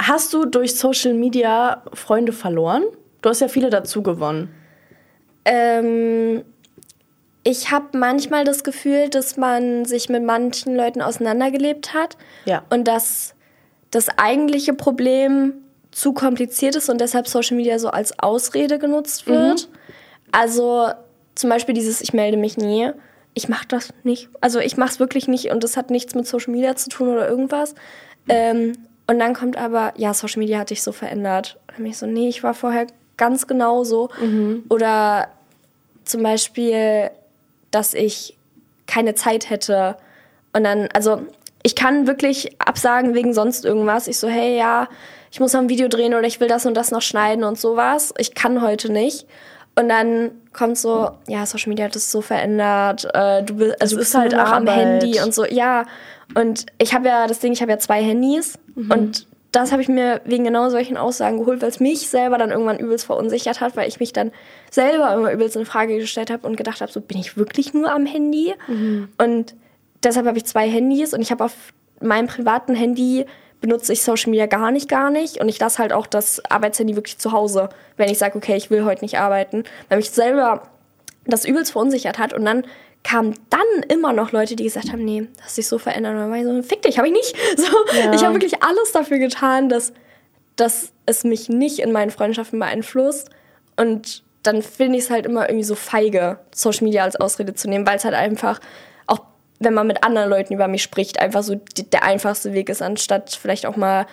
Hast 0.00 0.32
du 0.32 0.44
durch 0.44 0.76
Social 0.76 1.14
Media 1.14 1.82
Freunde 1.92 2.32
verloren? 2.32 2.84
Du 3.20 3.28
hast 3.28 3.40
ja 3.40 3.48
viele 3.48 3.70
dazu 3.70 4.02
gewonnen. 4.02 4.54
Ähm, 5.44 6.44
ich 7.44 7.70
habe 7.70 7.98
manchmal 7.98 8.44
das 8.44 8.62
Gefühl, 8.62 9.08
dass 9.08 9.36
man 9.36 9.84
sich 9.84 10.08
mit 10.08 10.22
manchen 10.22 10.76
Leuten 10.76 11.02
auseinandergelebt 11.02 11.92
hat. 11.92 12.16
Ja. 12.44 12.62
Und 12.70 12.86
dass 12.86 13.34
das 13.90 14.08
eigentliche 14.16 14.74
Problem 14.74 15.54
zu 15.90 16.12
kompliziert 16.12 16.76
ist 16.76 16.88
und 16.88 17.00
deshalb 17.00 17.28
Social 17.28 17.56
Media 17.56 17.78
so 17.78 17.88
als 17.88 18.18
Ausrede 18.18 18.78
genutzt 18.78 19.26
wird. 19.26 19.68
Also 20.30 20.88
zum 21.34 21.50
Beispiel 21.50 21.74
dieses 21.74 22.00
Ich 22.00 22.12
melde 22.12 22.38
mich 22.38 22.56
nie. 22.56 22.90
Ich 23.34 23.48
mache 23.48 23.66
das 23.68 23.92
nicht. 24.02 24.28
Also 24.40 24.58
ich 24.58 24.76
mache 24.76 24.90
es 24.90 25.00
wirklich 25.00 25.28
nicht 25.28 25.50
und 25.50 25.64
das 25.64 25.76
hat 25.76 25.90
nichts 25.90 26.14
mit 26.14 26.26
Social 26.26 26.52
Media 26.52 26.76
zu 26.76 26.88
tun 26.88 27.08
oder 27.08 27.28
irgendwas. 27.28 27.74
Ähm, 28.28 28.72
und 29.06 29.18
dann 29.18 29.34
kommt 29.34 29.56
aber, 29.56 29.92
ja, 29.96 30.14
Social 30.14 30.38
Media 30.40 30.60
hat 30.60 30.70
dich 30.70 30.82
so 30.82 30.92
verändert. 30.92 31.58
Und 31.62 31.76
dann 31.76 31.82
bin 31.82 31.86
ich 31.86 31.98
so, 31.98 32.06
nee, 32.06 32.28
ich 32.28 32.42
war 32.42 32.54
vorher 32.54 32.86
ganz 33.22 33.46
genauso. 33.46 34.10
Oder 34.68 35.28
zum 36.04 36.24
Beispiel, 36.24 37.10
dass 37.70 37.94
ich 37.94 38.36
keine 38.88 39.14
Zeit 39.14 39.48
hätte. 39.48 39.96
Und 40.52 40.64
dann, 40.64 40.88
also 40.92 41.22
ich 41.62 41.76
kann 41.76 42.08
wirklich 42.08 42.60
absagen 42.60 43.14
wegen 43.14 43.32
sonst 43.32 43.64
irgendwas. 43.64 44.08
Ich 44.08 44.18
so, 44.18 44.28
hey, 44.28 44.58
ja, 44.58 44.88
ich 45.30 45.38
muss 45.38 45.52
noch 45.52 45.60
ein 45.60 45.68
Video 45.68 45.86
drehen 45.86 46.14
oder 46.14 46.26
ich 46.26 46.40
will 46.40 46.48
das 46.48 46.66
und 46.66 46.74
das 46.74 46.90
noch 46.90 47.00
schneiden 47.00 47.44
und 47.44 47.60
sowas. 47.60 48.12
Ich 48.18 48.34
kann 48.34 48.60
heute 48.60 48.90
nicht. 48.90 49.28
Und 49.76 49.88
dann 49.88 50.32
kommt 50.52 50.76
so, 50.76 51.10
ja, 51.28 51.46
Social 51.46 51.68
Media 51.68 51.84
hat 51.84 51.94
das 51.94 52.10
so 52.10 52.22
verändert. 52.22 53.08
Äh, 53.14 53.44
du 53.44 53.54
bist, 53.54 53.80
also 53.80 53.94
du 53.94 54.02
ist 54.02 54.08
bist 54.08 54.18
halt 54.18 54.34
halt 54.34 54.44
noch 54.44 54.52
am 54.52 54.68
Arbeit. 54.68 55.02
Handy 55.04 55.20
und 55.20 55.32
so. 55.32 55.46
Ja, 55.46 55.84
und 56.34 56.66
ich 56.78 56.92
habe 56.92 57.06
ja 57.06 57.28
das 57.28 57.38
Ding, 57.38 57.52
ich 57.52 57.62
habe 57.62 57.70
ja 57.70 57.78
zwei 57.78 58.02
Handys 58.02 58.58
und 58.74 59.28
das 59.52 59.70
habe 59.70 59.82
ich 59.82 59.88
mir 59.88 60.22
wegen 60.24 60.44
genau 60.44 60.70
solchen 60.70 60.96
Aussagen 60.96 61.38
geholt, 61.38 61.60
weil 61.62 61.68
es 61.68 61.78
mich 61.78 62.08
selber 62.08 62.38
dann 62.38 62.50
irgendwann 62.50 62.78
übelst 62.78 63.04
verunsichert 63.04 63.60
hat, 63.60 63.76
weil 63.76 63.86
ich 63.86 64.00
mich 64.00 64.12
dann 64.12 64.32
selber 64.70 65.12
immer 65.14 65.30
übelst 65.30 65.56
in 65.56 65.66
Frage 65.66 65.98
gestellt 65.98 66.30
habe 66.30 66.46
und 66.46 66.56
gedacht 66.56 66.80
habe, 66.80 66.90
so 66.90 67.02
bin 67.02 67.18
ich 67.18 67.36
wirklich 67.36 67.74
nur 67.74 67.92
am 67.92 68.06
Handy? 68.06 68.54
Und 69.18 69.54
deshalb 70.02 70.26
habe 70.26 70.38
ich 70.38 70.46
zwei 70.46 70.68
Handys 70.68 71.12
und 71.12 71.20
ich 71.20 71.30
habe 71.30 71.44
auf 71.44 71.52
meinem 72.00 72.26
privaten 72.26 72.74
Handy 72.74 73.26
benutze 73.60 73.92
ich 73.92 74.02
Social 74.02 74.30
Media 74.30 74.46
gar 74.46 74.70
nicht, 74.70 74.88
gar 74.88 75.10
nicht. 75.10 75.40
Und 75.40 75.48
ich 75.48 75.58
lasse 75.58 75.78
halt 75.78 75.92
auch 75.92 76.06
das 76.06 76.44
Arbeitshandy 76.50 76.96
wirklich 76.96 77.18
zu 77.18 77.32
Hause, 77.32 77.68
wenn 77.96 78.10
ich 78.10 78.18
sage, 78.18 78.36
okay, 78.36 78.56
ich 78.56 78.70
will 78.70 78.84
heute 78.84 79.04
nicht 79.04 79.18
arbeiten. 79.18 79.64
Weil 79.88 79.98
mich 79.98 80.10
selber 80.10 80.66
das 81.26 81.44
übelst 81.44 81.72
verunsichert 81.72 82.18
hat. 82.18 82.32
Und 82.32 82.44
dann 82.44 82.64
kamen 83.04 83.34
dann 83.50 83.82
immer 83.88 84.12
noch 84.12 84.32
Leute, 84.32 84.56
die 84.56 84.64
gesagt 84.64 84.92
haben, 84.92 85.04
nee, 85.04 85.26
das 85.42 85.56
sich 85.56 85.66
so 85.66 85.78
verändert. 85.78 86.12
Und 86.14 86.20
dann 86.20 86.30
war 86.30 86.38
ich 86.38 86.44
so, 86.44 86.62
fick 86.62 86.82
dich, 86.82 86.98
habe 86.98 87.08
ich 87.08 87.14
nicht. 87.14 87.36
So, 87.56 87.96
Ja. 87.96 88.12
Ich 88.12 88.24
habe 88.24 88.34
wirklich 88.34 88.62
alles 88.62 88.92
dafür 88.92 89.18
getan, 89.18 89.68
dass, 89.68 89.92
dass 90.56 90.92
es 91.06 91.24
mich 91.24 91.48
nicht 91.48 91.80
in 91.80 91.92
meinen 91.92 92.10
Freundschaften 92.10 92.58
beeinflusst. 92.58 93.30
Und 93.76 94.22
dann 94.42 94.62
finde 94.62 94.98
ich 94.98 95.04
es 95.04 95.10
halt 95.10 95.26
immer 95.26 95.48
irgendwie 95.48 95.64
so 95.64 95.74
feige, 95.74 96.38
Social 96.54 96.84
Media 96.84 97.04
als 97.04 97.16
Ausrede 97.16 97.54
zu 97.54 97.68
nehmen, 97.68 97.86
weil 97.86 97.96
es 97.96 98.04
halt 98.04 98.14
einfach, 98.14 98.60
auch 99.06 99.20
wenn 99.58 99.74
man 99.74 99.86
mit 99.86 100.04
anderen 100.04 100.30
Leuten 100.30 100.54
über 100.54 100.68
mich 100.68 100.82
spricht, 100.82 101.20
einfach 101.20 101.42
so 101.42 101.54
die, 101.54 101.88
der 101.88 102.04
einfachste 102.04 102.52
Weg 102.52 102.68
ist, 102.68 102.82
anstatt 102.82 103.30
vielleicht 103.40 103.66
auch 103.66 103.76
mal 103.76 104.06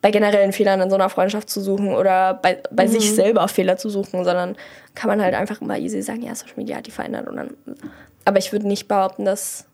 bei 0.00 0.10
generellen 0.10 0.52
Fehlern 0.52 0.80
in 0.80 0.90
so 0.90 0.94
einer 0.94 1.08
Freundschaft 1.08 1.50
zu 1.50 1.60
suchen 1.60 1.94
oder 1.94 2.34
bei, 2.34 2.62
bei 2.70 2.86
mhm. 2.86 2.90
sich 2.90 3.14
selber 3.14 3.48
Fehler 3.48 3.76
zu 3.76 3.90
suchen, 3.90 4.24
sondern 4.24 4.56
kann 4.94 5.08
man 5.08 5.20
halt 5.20 5.34
einfach 5.34 5.60
immer 5.60 5.76
easy 5.76 6.02
sagen, 6.02 6.22
ja, 6.22 6.34
Social 6.34 6.56
Media 6.56 6.76
hat 6.76 6.86
die 6.86 6.92
verändert. 6.92 7.26
Und 7.28 7.36
dann, 7.36 7.56
aber 8.28 8.38
ich 8.38 8.52
würde 8.52 8.68
nicht 8.68 8.88
behaupten, 8.88 9.24
dass 9.24 9.64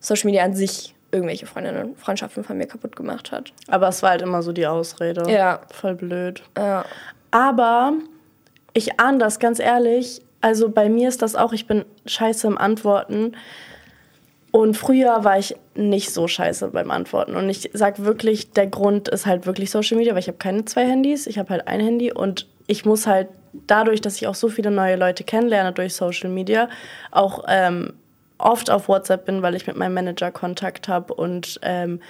Social 0.00 0.30
Media 0.30 0.42
an 0.42 0.54
sich 0.54 0.94
irgendwelche 1.10 1.44
Freundinnen 1.44 1.90
und 1.90 1.98
Freundschaften 1.98 2.42
von 2.42 2.56
mir 2.56 2.66
kaputt 2.66 2.96
gemacht 2.96 3.32
hat. 3.32 3.52
Aber 3.68 3.88
es 3.88 4.02
war 4.02 4.10
halt 4.10 4.22
immer 4.22 4.42
so 4.42 4.52
die 4.52 4.66
Ausrede. 4.66 5.30
Ja. 5.30 5.60
Voll 5.70 5.94
blöd. 5.94 6.42
Ja. 6.56 6.86
Aber 7.30 7.92
ich 8.72 8.98
ahne 8.98 9.18
das 9.18 9.38
ganz 9.38 9.58
ehrlich. 9.58 10.22
Also 10.40 10.70
bei 10.70 10.88
mir 10.88 11.10
ist 11.10 11.20
das 11.20 11.36
auch, 11.36 11.52
ich 11.52 11.66
bin 11.66 11.84
scheiße 12.06 12.46
im 12.46 12.56
Antworten. 12.56 13.36
Und 14.52 14.74
früher 14.78 15.24
war 15.24 15.38
ich 15.38 15.54
nicht 15.74 16.10
so 16.10 16.28
scheiße 16.28 16.68
beim 16.68 16.90
Antworten. 16.90 17.36
Und 17.36 17.50
ich 17.50 17.68
sag 17.74 18.02
wirklich, 18.04 18.52
der 18.52 18.68
Grund 18.68 19.08
ist 19.08 19.26
halt 19.26 19.44
wirklich 19.44 19.70
Social 19.70 19.98
Media, 19.98 20.14
weil 20.14 20.20
ich 20.20 20.28
habe 20.28 20.38
keine 20.38 20.64
zwei 20.64 20.86
Handys, 20.86 21.26
ich 21.26 21.36
habe 21.38 21.50
halt 21.50 21.68
ein 21.68 21.80
Handy 21.80 22.10
und 22.10 22.46
ich 22.66 22.86
muss 22.86 23.06
halt 23.06 23.28
dadurch, 23.66 24.00
dass 24.00 24.16
ich 24.16 24.26
auch 24.26 24.34
so 24.34 24.48
viele 24.48 24.70
neue 24.70 24.96
Leute 24.96 25.24
kennenlerne 25.24 25.72
durch 25.72 25.94
Social 25.94 26.30
Media, 26.30 26.68
auch 27.10 27.44
ähm, 27.48 27.94
oft 28.38 28.70
auf 28.70 28.88
WhatsApp 28.88 29.26
bin, 29.26 29.42
weil 29.42 29.54
ich 29.54 29.66
mit 29.66 29.76
meinem 29.76 29.94
Manager 29.94 30.30
Kontakt 30.30 30.88
habe 30.88 31.14
und 31.14 31.58
ähm, 31.62 32.00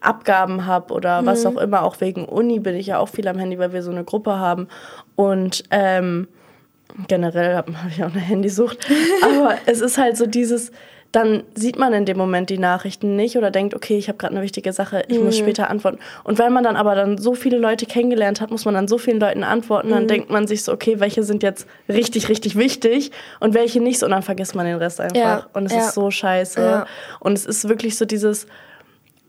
Abgaben 0.00 0.66
habe 0.66 0.92
oder 0.92 1.22
mhm. 1.22 1.26
was 1.26 1.46
auch 1.46 1.56
immer. 1.56 1.82
Auch 1.82 2.00
wegen 2.00 2.24
Uni 2.24 2.58
bin 2.58 2.74
ich 2.74 2.88
ja 2.88 2.98
auch 2.98 3.08
viel 3.08 3.28
am 3.28 3.38
Handy, 3.38 3.58
weil 3.58 3.72
wir 3.72 3.82
so 3.82 3.90
eine 3.90 4.04
Gruppe 4.04 4.38
haben. 4.38 4.68
Und 5.16 5.64
ähm, 5.70 6.28
generell 7.08 7.56
habe 7.56 7.72
hab 7.82 7.90
ich 7.90 8.02
auch 8.02 8.10
eine 8.10 8.20
Handysucht. 8.20 8.86
Aber 9.22 9.56
es 9.66 9.80
ist 9.80 9.98
halt 9.98 10.16
so 10.16 10.26
dieses, 10.26 10.72
dann 11.14 11.44
sieht 11.54 11.78
man 11.78 11.92
in 11.92 12.06
dem 12.06 12.18
Moment 12.18 12.50
die 12.50 12.58
Nachrichten 12.58 13.14
nicht 13.14 13.36
oder 13.38 13.52
denkt, 13.52 13.72
okay, 13.72 13.96
ich 13.96 14.08
habe 14.08 14.18
gerade 14.18 14.34
eine 14.34 14.42
wichtige 14.42 14.72
Sache, 14.72 15.04
ich 15.06 15.16
mhm. 15.16 15.26
muss 15.26 15.38
später 15.38 15.70
antworten. 15.70 16.00
Und 16.24 16.40
wenn 16.40 16.52
man 16.52 16.64
dann 16.64 16.74
aber 16.74 16.96
dann 16.96 17.18
so 17.18 17.34
viele 17.34 17.56
Leute 17.56 17.86
kennengelernt 17.86 18.40
hat, 18.40 18.50
muss 18.50 18.64
man 18.64 18.74
dann 18.74 18.88
so 18.88 18.98
vielen 18.98 19.20
Leuten 19.20 19.44
antworten, 19.44 19.90
dann 19.90 20.04
mhm. 20.04 20.08
denkt 20.08 20.30
man 20.30 20.48
sich 20.48 20.64
so, 20.64 20.72
okay, 20.72 20.98
welche 20.98 21.22
sind 21.22 21.44
jetzt 21.44 21.68
richtig, 21.88 22.28
richtig 22.28 22.56
wichtig 22.56 23.12
und 23.38 23.54
welche 23.54 23.80
nicht 23.80 24.00
so 24.00 24.06
und 24.06 24.12
dann 24.12 24.22
vergisst 24.22 24.56
man 24.56 24.66
den 24.66 24.76
Rest 24.76 25.00
einfach. 25.00 25.16
Ja. 25.16 25.46
Und 25.52 25.66
es 25.66 25.72
ja. 25.72 25.86
ist 25.86 25.94
so 25.94 26.10
scheiße. 26.10 26.60
Ja. 26.60 26.86
Und 27.20 27.34
es 27.34 27.46
ist 27.46 27.68
wirklich 27.68 27.96
so 27.96 28.06
dieses, 28.06 28.48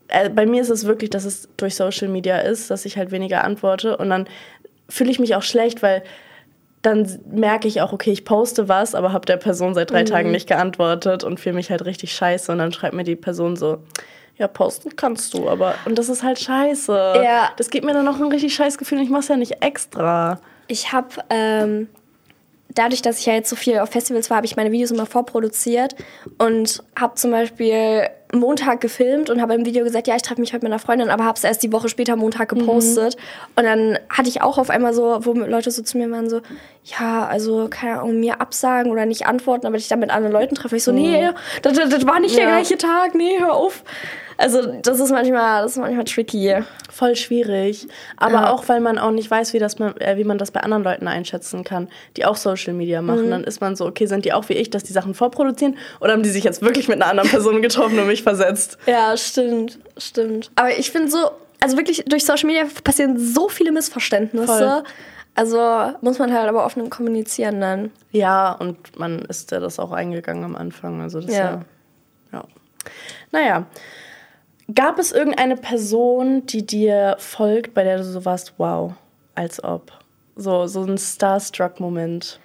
äh, 0.08 0.28
bei 0.28 0.44
mir 0.44 0.62
ist 0.62 0.70
es 0.70 0.86
wirklich, 0.86 1.10
dass 1.10 1.24
es 1.24 1.48
durch 1.56 1.76
Social 1.76 2.08
Media 2.08 2.38
ist, 2.38 2.68
dass 2.68 2.84
ich 2.84 2.96
halt 2.98 3.12
weniger 3.12 3.44
antworte 3.44 3.96
und 3.96 4.10
dann 4.10 4.26
fühle 4.88 5.12
ich 5.12 5.20
mich 5.20 5.36
auch 5.36 5.42
schlecht, 5.42 5.84
weil 5.84 6.02
dann 6.86 7.18
merke 7.28 7.66
ich 7.66 7.80
auch, 7.80 7.92
okay, 7.92 8.12
ich 8.12 8.24
poste 8.24 8.68
was, 8.68 8.94
aber 8.94 9.12
habe 9.12 9.26
der 9.26 9.38
Person 9.38 9.74
seit 9.74 9.90
drei 9.90 10.02
mhm. 10.02 10.06
Tagen 10.06 10.30
nicht 10.30 10.46
geantwortet 10.46 11.24
und 11.24 11.40
fühle 11.40 11.56
mich 11.56 11.68
halt 11.68 11.84
richtig 11.84 12.12
scheiße. 12.12 12.52
Und 12.52 12.58
dann 12.58 12.72
schreibt 12.72 12.94
mir 12.94 13.02
die 13.02 13.16
Person 13.16 13.56
so, 13.56 13.78
ja, 14.36 14.46
posten 14.46 14.94
kannst 14.94 15.34
du, 15.34 15.48
aber. 15.48 15.74
Und 15.84 15.98
das 15.98 16.08
ist 16.08 16.22
halt 16.22 16.38
scheiße. 16.38 16.92
Ja. 17.24 17.50
Das 17.56 17.70
gibt 17.70 17.84
mir 17.84 17.92
dann 17.92 18.04
noch 18.04 18.20
ein 18.20 18.30
richtig 18.30 18.54
scheiß 18.54 18.78
Gefühl 18.78 18.98
und 18.98 19.04
ich 19.04 19.10
mache 19.10 19.22
es 19.22 19.28
ja 19.28 19.36
nicht 19.36 19.64
extra. 19.64 20.38
Ich 20.68 20.92
habe 20.92 21.08
ähm, 21.28 21.88
dadurch, 22.76 23.02
dass 23.02 23.18
ich 23.18 23.26
ja 23.26 23.32
jetzt 23.32 23.50
so 23.50 23.56
viel 23.56 23.78
auf 23.78 23.90
Festivals 23.90 24.30
war, 24.30 24.36
habe 24.36 24.46
ich 24.46 24.56
meine 24.56 24.70
Videos 24.70 24.90
immer 24.90 25.06
vorproduziert 25.06 25.96
und 26.38 26.82
habe 26.98 27.14
zum 27.14 27.30
Beispiel 27.32 28.08
Montag 28.32 28.80
gefilmt 28.80 29.30
und 29.30 29.40
habe 29.40 29.54
im 29.54 29.64
Video 29.64 29.84
gesagt, 29.84 30.06
ja, 30.06 30.16
ich 30.16 30.22
treffe 30.22 30.40
mich 30.40 30.52
heute 30.52 30.64
mit 30.64 30.72
einer 30.72 30.78
Freundin, 30.78 31.08
aber 31.08 31.24
habe 31.24 31.36
es 31.36 31.44
erst 31.44 31.62
die 31.62 31.72
Woche 31.72 31.88
später 31.88 32.16
Montag 32.16 32.48
gepostet. 32.48 33.16
Mhm. 33.16 33.52
Und 33.56 33.64
dann 33.64 33.98
hatte 34.08 34.28
ich 34.28 34.42
auch 34.42 34.58
auf 34.58 34.70
einmal 34.70 34.94
so, 34.94 35.18
wo 35.22 35.32
Leute 35.32 35.70
so 35.70 35.82
zu 35.82 35.96
mir 35.98 36.10
waren, 36.10 36.28
so, 36.28 36.40
ja, 36.86 37.26
also 37.26 37.66
keine 37.68 38.00
Ahnung, 38.00 38.20
mir 38.20 38.40
absagen 38.40 38.92
oder 38.92 39.06
nicht 39.06 39.26
antworten, 39.26 39.66
aber 39.66 39.76
ich 39.76 39.88
dann 39.88 39.98
mit 39.98 40.10
anderen 40.10 40.32
Leuten 40.32 40.54
treffe. 40.54 40.76
Ich 40.76 40.84
so, 40.84 40.92
mhm. 40.92 40.98
nee, 40.98 41.30
das, 41.62 41.74
das, 41.74 42.06
war 42.06 42.20
nicht 42.20 42.36
ja. 42.36 42.44
der 42.44 42.48
gleiche 42.48 42.78
Tag, 42.78 43.14
nee, 43.14 43.40
hör 43.40 43.54
auf. 43.54 43.82
Also 44.38 44.60
das 44.82 45.00
ist 45.00 45.10
manchmal, 45.10 45.62
das 45.62 45.72
ist 45.72 45.78
manchmal 45.78 46.04
tricky. 46.04 46.62
Voll 46.90 47.16
schwierig. 47.16 47.88
Aber 48.18 48.34
ja. 48.34 48.50
auch, 48.50 48.68
weil 48.68 48.80
man 48.80 48.98
auch 48.98 49.10
nicht 49.10 49.30
weiß, 49.30 49.52
wie, 49.54 49.58
das 49.58 49.78
man, 49.78 49.96
äh, 49.96 50.16
wie 50.16 50.24
man 50.24 50.38
das 50.38 50.50
bei 50.50 50.60
anderen 50.60 50.84
Leuten 50.84 51.08
einschätzen 51.08 51.64
kann, 51.64 51.88
die 52.16 52.24
auch 52.24 52.36
Social 52.36 52.74
Media 52.74 53.02
machen. 53.02 53.26
Mhm. 53.26 53.30
Dann 53.30 53.44
ist 53.44 53.60
man 53.60 53.74
so, 53.76 53.86
okay, 53.86 54.06
sind 54.06 54.24
die 54.24 54.32
auch 54.32 54.48
wie 54.48 54.52
ich, 54.52 54.70
dass 54.70 54.84
die 54.84 54.92
Sachen 54.92 55.14
vorproduzieren? 55.14 55.78
Oder 56.00 56.12
haben 56.12 56.22
die 56.22 56.28
sich 56.28 56.44
jetzt 56.44 56.62
wirklich 56.62 56.86
mit 56.86 57.00
einer 57.00 57.10
anderen 57.10 57.30
Person 57.30 57.62
getroffen 57.62 57.98
und 57.98 58.06
mich 58.06 58.22
versetzt? 58.22 58.78
Ja, 58.86 59.16
stimmt, 59.16 59.78
stimmt. 59.96 60.50
Aber 60.54 60.70
ich 60.70 60.90
finde 60.90 61.10
so, 61.10 61.30
also 61.60 61.76
wirklich 61.76 62.04
durch 62.06 62.24
Social 62.24 62.46
Media 62.46 62.64
passieren 62.84 63.18
so 63.18 63.48
viele 63.48 63.72
Missverständnisse. 63.72 64.46
Voll. 64.46 64.82
Also 65.36 65.58
muss 66.00 66.18
man 66.18 66.32
halt 66.32 66.48
aber 66.48 66.64
offen 66.64 66.88
kommunizieren 66.88 67.60
dann. 67.60 67.90
Ja, 68.10 68.52
und 68.52 68.98
man 68.98 69.20
ist 69.20 69.50
ja 69.50 69.60
das 69.60 69.78
auch 69.78 69.92
eingegangen 69.92 70.44
am 70.44 70.56
Anfang. 70.56 71.02
Also 71.02 71.20
das 71.20 71.30
ja. 71.30 71.44
ja, 71.44 71.64
ja. 72.32 72.44
Naja. 73.32 73.66
Gab 74.74 74.98
es 74.98 75.12
irgendeine 75.12 75.56
Person, 75.56 76.46
die 76.46 76.66
dir 76.66 77.16
folgt, 77.18 77.74
bei 77.74 77.84
der 77.84 77.98
du 77.98 78.04
so 78.04 78.24
warst, 78.24 78.54
wow, 78.56 78.94
als 79.34 79.62
ob? 79.62 79.92
So, 80.34 80.66
so 80.66 80.82
ein 80.82 80.98
Starstruck-Moment. 80.98 82.40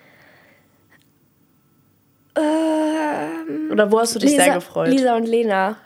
Ähm, 2.35 3.71
Oder 3.71 3.91
wo 3.91 3.99
hast 3.99 4.15
du 4.15 4.19
dich 4.19 4.31
Lisa, 4.31 4.43
sehr 4.43 4.53
gefreut? 4.55 4.89
Lisa 4.89 5.15
und 5.15 5.25
Lena 5.27 5.77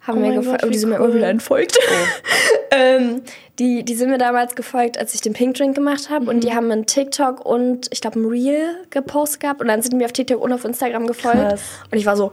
haben 0.00 0.18
oh 0.18 0.26
mir 0.26 0.34
gefolgt. 0.34 0.64
Oh, 0.64 0.68
die 0.68 0.78
sind 0.78 0.90
cool. 0.90 0.98
mir 0.98 1.04
immer 1.04 1.14
wieder 1.14 1.28
entfolgt. 1.28 1.78
Oh. 1.78 2.34
ähm, 2.70 3.22
die, 3.58 3.84
die 3.84 3.94
sind 3.94 4.10
mir 4.10 4.18
damals 4.18 4.54
gefolgt, 4.54 4.98
als 4.98 5.14
ich 5.14 5.20
den 5.20 5.34
Pink 5.34 5.56
Drink 5.56 5.74
gemacht 5.74 6.08
habe. 6.10 6.24
Mhm. 6.24 6.28
Und 6.28 6.40
die 6.44 6.54
haben 6.54 6.70
einen 6.70 6.86
TikTok 6.86 7.44
und 7.44 7.88
ich 7.92 8.00
glaube 8.00 8.18
ein 8.18 8.24
Reel 8.24 8.76
gepostet 8.90 9.40
gehabt. 9.40 9.60
Und 9.60 9.68
dann 9.68 9.82
sind 9.82 9.92
die 9.92 9.96
mir 9.96 10.06
auf 10.06 10.12
TikTok 10.12 10.40
und 10.40 10.52
auf 10.52 10.64
Instagram 10.64 11.06
gefolgt. 11.06 11.38
Krass. 11.38 11.62
Und 11.90 11.98
ich 11.98 12.06
war 12.06 12.16
so, 12.16 12.32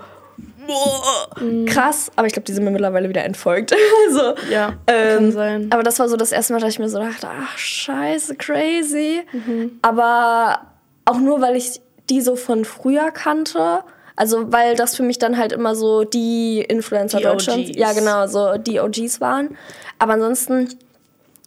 boah, 0.65 1.41
mhm. 1.41 1.65
krass. 1.65 2.11
Aber 2.15 2.27
ich 2.27 2.33
glaube, 2.33 2.45
die 2.45 2.53
sind 2.53 2.63
mir 2.63 2.71
mittlerweile 2.71 3.09
wieder 3.09 3.25
entfolgt. 3.25 3.75
also, 4.07 4.35
ja, 4.49 4.75
ähm, 4.87 5.15
kann 5.15 5.31
sein. 5.31 5.67
Aber 5.71 5.83
das 5.83 5.99
war 5.99 6.07
so 6.07 6.15
das 6.15 6.31
erste 6.31 6.53
Mal, 6.53 6.59
dass 6.59 6.69
ich 6.69 6.79
mir 6.79 6.89
so 6.89 6.99
dachte, 6.99 7.27
ach, 7.27 7.57
scheiße, 7.57 8.35
crazy. 8.35 9.21
Mhm. 9.33 9.79
Aber 9.81 10.61
auch 11.05 11.19
nur, 11.19 11.41
weil 11.41 11.55
ich 11.55 11.81
die 12.09 12.21
so 12.21 12.35
von 12.35 12.65
früher 12.65 13.11
kannte. 13.11 13.79
Also, 14.17 14.51
weil 14.51 14.75
das 14.75 14.95
für 14.95 15.03
mich 15.03 15.19
dann 15.19 15.37
halt 15.37 15.53
immer 15.53 15.75
so 15.75 16.03
die 16.03 16.59
Influencer 16.59 17.19
die 17.19 17.23
Deutschlands, 17.23 17.71
ja 17.75 17.93
genau, 17.93 18.27
so 18.27 18.57
die 18.57 18.79
OGs 18.79 19.21
waren. 19.21 19.55
Aber 19.99 20.13
ansonsten, 20.13 20.69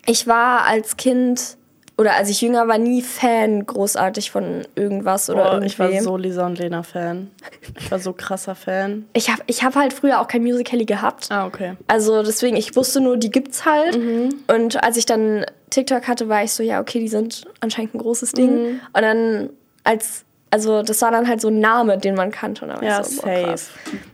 ich 0.07 0.27
war 0.27 0.67
als 0.67 0.97
Kind 0.97 1.59
oder 2.01 2.15
als 2.15 2.31
ich 2.31 2.41
jünger 2.41 2.67
war, 2.67 2.79
nie 2.79 3.03
Fan 3.03 3.67
großartig 3.67 4.31
von 4.31 4.67
irgendwas 4.75 5.29
oder 5.29 5.51
oh, 5.51 5.55
irgendwem. 5.55 5.67
Ich 5.67 5.79
war 5.79 6.03
so 6.03 6.17
Lisa 6.17 6.47
und 6.47 6.59
Lena 6.59 6.83
Fan. 6.83 7.31
Ich 7.79 7.91
war 7.91 7.99
so 7.99 8.15
krasser 8.15 8.55
Fan. 8.55 9.05
Ich 9.13 9.29
habe 9.29 9.43
ich 9.47 9.63
hab 9.63 9.75
halt 9.75 9.93
früher 9.93 10.19
auch 10.21 10.27
kein 10.27 10.43
Musical.ly 10.43 10.87
gehabt. 10.87 11.27
Ah, 11.31 11.47
okay. 11.47 11.75
Also 11.89 12.23
deswegen, 12.23 12.57
ich 12.57 12.75
wusste 12.75 13.03
nur, 13.03 13.19
die 13.19 13.31
gibt's 13.31 13.67
halt. 13.67 13.99
Mhm. 13.99 14.37
Und 14.47 14.83
als 14.83 14.97
ich 14.97 15.05
dann 15.05 15.45
TikTok 15.69 16.09
hatte, 16.09 16.31
war 16.31 16.43
ich 16.43 16.53
so, 16.53 16.63
ja, 16.63 16.81
okay, 16.81 17.01
die 17.01 17.09
sind 17.09 17.45
anscheinend 17.61 17.95
ein 17.95 17.99
großes 17.99 18.33
Ding. 18.33 18.51
Mhm. 18.51 18.81
Und 18.95 19.03
dann 19.03 19.51
als 19.85 20.25
also 20.51 20.83
das 20.83 21.01
war 21.03 21.11
dann 21.11 21.29
halt 21.29 21.41
so 21.41 21.49
ein 21.49 21.61
Name, 21.61 21.99
den 21.99 22.15
man 22.15 22.31
kannte. 22.31 22.65
Und 22.65 22.71
dann 22.71 22.85
ja, 22.85 23.03
so, 23.03 23.23
boah, 23.23 23.57
safe. 23.57 23.71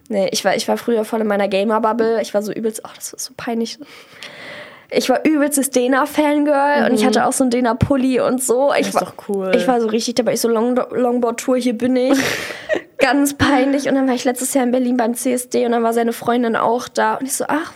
Nee, 0.08 0.28
ich 0.32 0.44
war, 0.44 0.54
ich 0.54 0.68
war 0.68 0.76
früher 0.76 1.04
voll 1.04 1.20
in 1.22 1.26
meiner 1.26 1.48
Gamer-Bubble. 1.48 2.20
Ich 2.22 2.34
war 2.34 2.42
so 2.42 2.52
übelst, 2.52 2.84
ach, 2.84 2.94
das 2.94 3.12
war 3.12 3.18
so 3.18 3.32
peinlich 3.36 3.78
ich 4.90 5.08
war 5.08 5.24
übelstes 5.24 5.70
Dena-Fangirl 5.70 6.80
mhm. 6.80 6.86
und 6.86 6.94
ich 6.94 7.02
mhm. 7.02 7.06
hatte 7.06 7.26
auch 7.26 7.32
so 7.32 7.44
einen 7.44 7.50
Dena-Pulli 7.50 8.20
und 8.20 8.42
so. 8.42 8.72
Ich 8.72 8.86
das 8.86 8.88
ist 8.88 8.94
war, 8.94 9.02
doch 9.02 9.28
cool. 9.28 9.52
Ich 9.54 9.66
war 9.66 9.80
so 9.80 9.88
richtig 9.88 10.14
dabei, 10.14 10.34
ich 10.34 10.40
so 10.40 10.48
Long 10.48 10.76
Longboard-Tour, 10.76 11.56
hier 11.56 11.76
bin 11.76 11.96
ich. 11.96 12.18
Ganz 12.98 13.34
peinlich. 13.34 13.88
Und 13.88 13.94
dann 13.94 14.06
war 14.06 14.14
ich 14.14 14.24
letztes 14.24 14.54
Jahr 14.54 14.64
in 14.64 14.70
Berlin 14.70 14.96
beim 14.96 15.14
CSD 15.14 15.66
und 15.66 15.72
dann 15.72 15.82
war 15.82 15.92
seine 15.92 16.12
Freundin 16.12 16.56
auch 16.56 16.88
da. 16.88 17.16
Und 17.16 17.26
ich 17.26 17.34
so, 17.34 17.44
ach, 17.48 17.72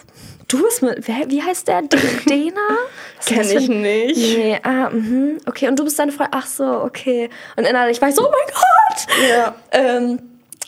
du 0.51 0.62
bist 0.62 0.82
mit, 0.82 1.07
wer, 1.07 1.30
wie 1.30 1.42
heißt 1.42 1.68
der? 1.68 1.82
Dena? 2.28 2.61
Kenn 3.26 3.51
ich 3.51 3.68
nicht. 3.68 4.16
Nee, 4.16 4.59
ah, 4.62 4.90
mhm. 4.90 5.38
Okay, 5.46 5.68
und 5.68 5.78
du 5.78 5.84
bist 5.84 5.98
deine 5.98 6.12
Freundin? 6.12 6.38
Ach 6.38 6.46
so, 6.46 6.64
okay. 6.64 7.30
Und 7.57 7.66
innerlich 7.66 8.01
war 8.01 8.09
ich 8.09 8.14
so, 8.14 8.26
oh 8.26 8.30
mein 8.30 8.55
Gott! 8.55 9.28
Ja. 9.28 9.55
Ähm, 9.70 10.18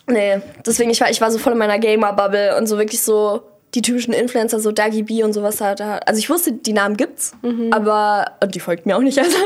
nee, 0.07 0.41
deswegen, 0.65 0.89
ich 0.89 1.01
war, 1.01 1.09
ich 1.09 1.19
war 1.21 1.31
so 1.31 1.39
voll 1.39 1.53
in 1.53 1.59
meiner 1.59 1.79
Gamer-Bubble 1.79 2.57
und 2.57 2.67
so 2.67 2.77
wirklich 2.77 3.01
so 3.01 3.41
die 3.73 3.81
typischen 3.81 4.13
Influencer, 4.13 4.59
so 4.59 4.71
Dagi 4.71 5.01
B 5.01 5.23
und 5.23 5.33
sowas 5.33 5.59
hat. 5.59 5.81
Also 5.81 6.19
ich 6.19 6.29
wusste, 6.29 6.51
die 6.53 6.73
Namen 6.73 6.95
gibt's, 6.95 7.33
mhm. 7.41 7.73
aber 7.73 8.33
und 8.41 8.53
die 8.53 8.59
folgt 8.59 8.85
mir 8.85 8.95
auch 8.95 9.01
nicht. 9.01 9.19
Also, 9.23 9.37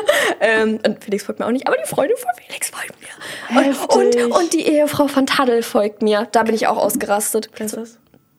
ähm, 0.41 0.79
und 0.85 1.03
Felix 1.03 1.23
folgt 1.23 1.39
mir 1.39 1.45
auch 1.45 1.51
nicht, 1.51 1.67
aber 1.67 1.77
die 1.77 1.87
Freundin 1.87 2.17
von 2.17 2.29
Felix 2.35 2.69
folgt 2.69 2.93
mir. 2.99 3.69
Und, 3.95 3.95
und, 3.95 4.31
und, 4.35 4.53
die 4.53 4.67
Ehefrau 4.67 5.07
von 5.07 5.25
Taddel 5.25 5.63
folgt 5.63 6.01
mir. 6.01 6.27
Da 6.31 6.43
bin 6.43 6.53
ich 6.53 6.67
auch 6.67 6.77
ausgerastet. 6.77 7.49
Kennst 7.55 7.77
du? 7.77 7.85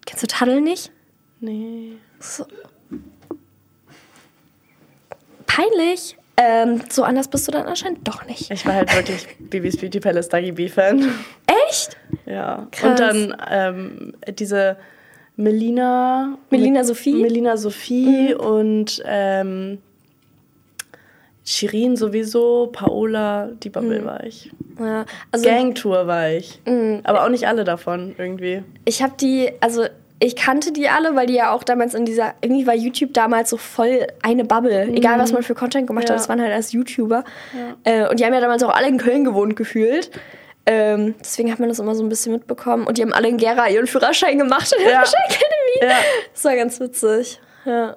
Kennst 0.05 0.23
du 0.23 0.27
Taddel 0.27 0.61
nicht? 0.61 0.91
Nee. 1.41 1.93
So. 2.21 2.47
Peinlich. 5.47 6.17
Ähm, 6.37 6.83
so 6.89 7.03
anders 7.03 7.27
bist 7.27 7.49
du 7.49 7.53
dann 7.53 7.67
anscheinend 7.67 8.07
doch 8.07 8.25
nicht. 8.27 8.51
Ich 8.51 8.65
war 8.65 8.75
halt 8.75 8.95
wirklich 8.95 9.27
Bibis 9.41 9.77
Beauty 9.77 9.99
Palace 9.99 10.29
Dagi 10.29 10.53
B-Fan. 10.53 11.13
Echt? 11.69 11.97
Ja. 12.27 12.69
Krass. 12.71 12.91
Und 12.91 13.01
dann 13.01 13.37
ähm, 13.51 14.15
diese 14.39 14.77
Melina. 15.35 16.39
Melina 16.51 16.85
Sophie? 16.85 17.15
Melina 17.15 17.57
Sophie 17.57 18.35
mhm. 18.35 18.41
und 18.41 19.03
ähm, 19.05 19.79
Shirin 21.45 21.97
sowieso, 21.97 22.69
Paola, 22.73 23.49
die 23.63 23.71
Bubble 23.71 24.01
mhm. 24.01 24.05
war 24.05 24.25
ich. 24.25 24.51
Ja, 24.79 25.07
also, 25.33 25.45
Gangtour 25.45 26.07
war 26.07 26.31
ich. 26.31 26.61
Mhm. 26.67 27.01
Aber 27.05 27.25
auch 27.25 27.31
nicht 27.31 27.49
alle 27.49 27.65
davon 27.65 28.15
irgendwie. 28.19 28.63
Ich 28.85 29.03
habe 29.03 29.15
die, 29.19 29.51
also 29.61 29.87
ich 30.21 30.35
kannte 30.35 30.73
die 30.73 30.89
alle, 30.89 31.15
weil 31.15 31.27
die 31.27 31.35
ja 31.35 31.53
auch 31.53 31.63
damals 31.63 31.95
in 31.95 32.05
dieser, 32.05 32.35
irgendwie 32.41 32.67
war 32.67 32.75
YouTube 32.75 33.15
damals 33.15 33.51
so 33.51 33.57
voll 33.57 34.07
eine 34.23 34.45
Bubble. 34.45 34.87
Mhm. 34.87 34.95
Egal, 34.95 35.19
was 35.19 35.33
man 35.33 35.43
für 35.43 35.55
Content 35.55 35.87
gemacht 35.87 36.09
ja. 36.09 36.11
hat, 36.11 36.21
das 36.21 36.29
waren 36.29 36.41
halt 36.41 36.53
als 36.53 36.73
YouTuber. 36.73 37.25
Ja. 37.55 37.77
Äh, 37.85 38.09
und 38.09 38.19
die 38.19 38.25
haben 38.25 38.35
ja 38.35 38.41
damals 38.41 38.63
auch 38.63 38.75
alle 38.75 38.89
in 38.89 38.99
Köln 38.99 39.25
gewohnt 39.25 39.55
gefühlt. 39.55 40.11
Ähm, 40.67 41.15
deswegen 41.21 41.53
hat 41.53 41.61
man 41.61 41.69
das 41.69 41.79
immer 41.79 41.95
so 41.95 42.03
ein 42.03 42.09
bisschen 42.09 42.33
mitbekommen. 42.33 42.87
Und 42.87 42.99
die 42.99 43.03
haben 43.03 43.13
alle 43.13 43.29
in 43.29 43.37
Gera 43.37 43.69
ihren 43.69 43.87
Führerschein 43.87 44.39
gemacht 44.39 44.73
in 44.77 44.85
der 44.85 44.93
ja. 44.93 45.03
Academy. 45.03 45.93
Ja. 45.93 45.99
Das 46.35 46.45
war 46.45 46.57
ganz 46.57 46.81
witzig. 46.81 47.41
Ja. 47.65 47.97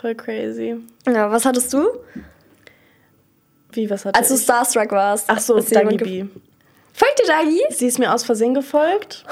Voll 0.00 0.14
crazy. 0.14 0.76
Ja, 1.06 1.30
was 1.30 1.44
hattest 1.44 1.72
du? 1.72 1.86
Wie, 3.72 3.90
was 3.90 4.04
hattest 4.04 4.30
du? 4.30 4.34
Als 4.34 4.40
du 4.40 4.44
Starstruck 4.44 4.92
warst. 4.92 5.24
Ach 5.28 5.40
so, 5.40 5.58
Dagi 5.58 5.96
B. 5.96 6.24
Folgt 6.92 7.18
dir 7.18 7.26
Dagi? 7.26 7.60
Sie 7.70 7.86
ist 7.86 7.98
mir 7.98 8.14
aus 8.14 8.24
Versehen 8.24 8.54
gefolgt. 8.54 9.24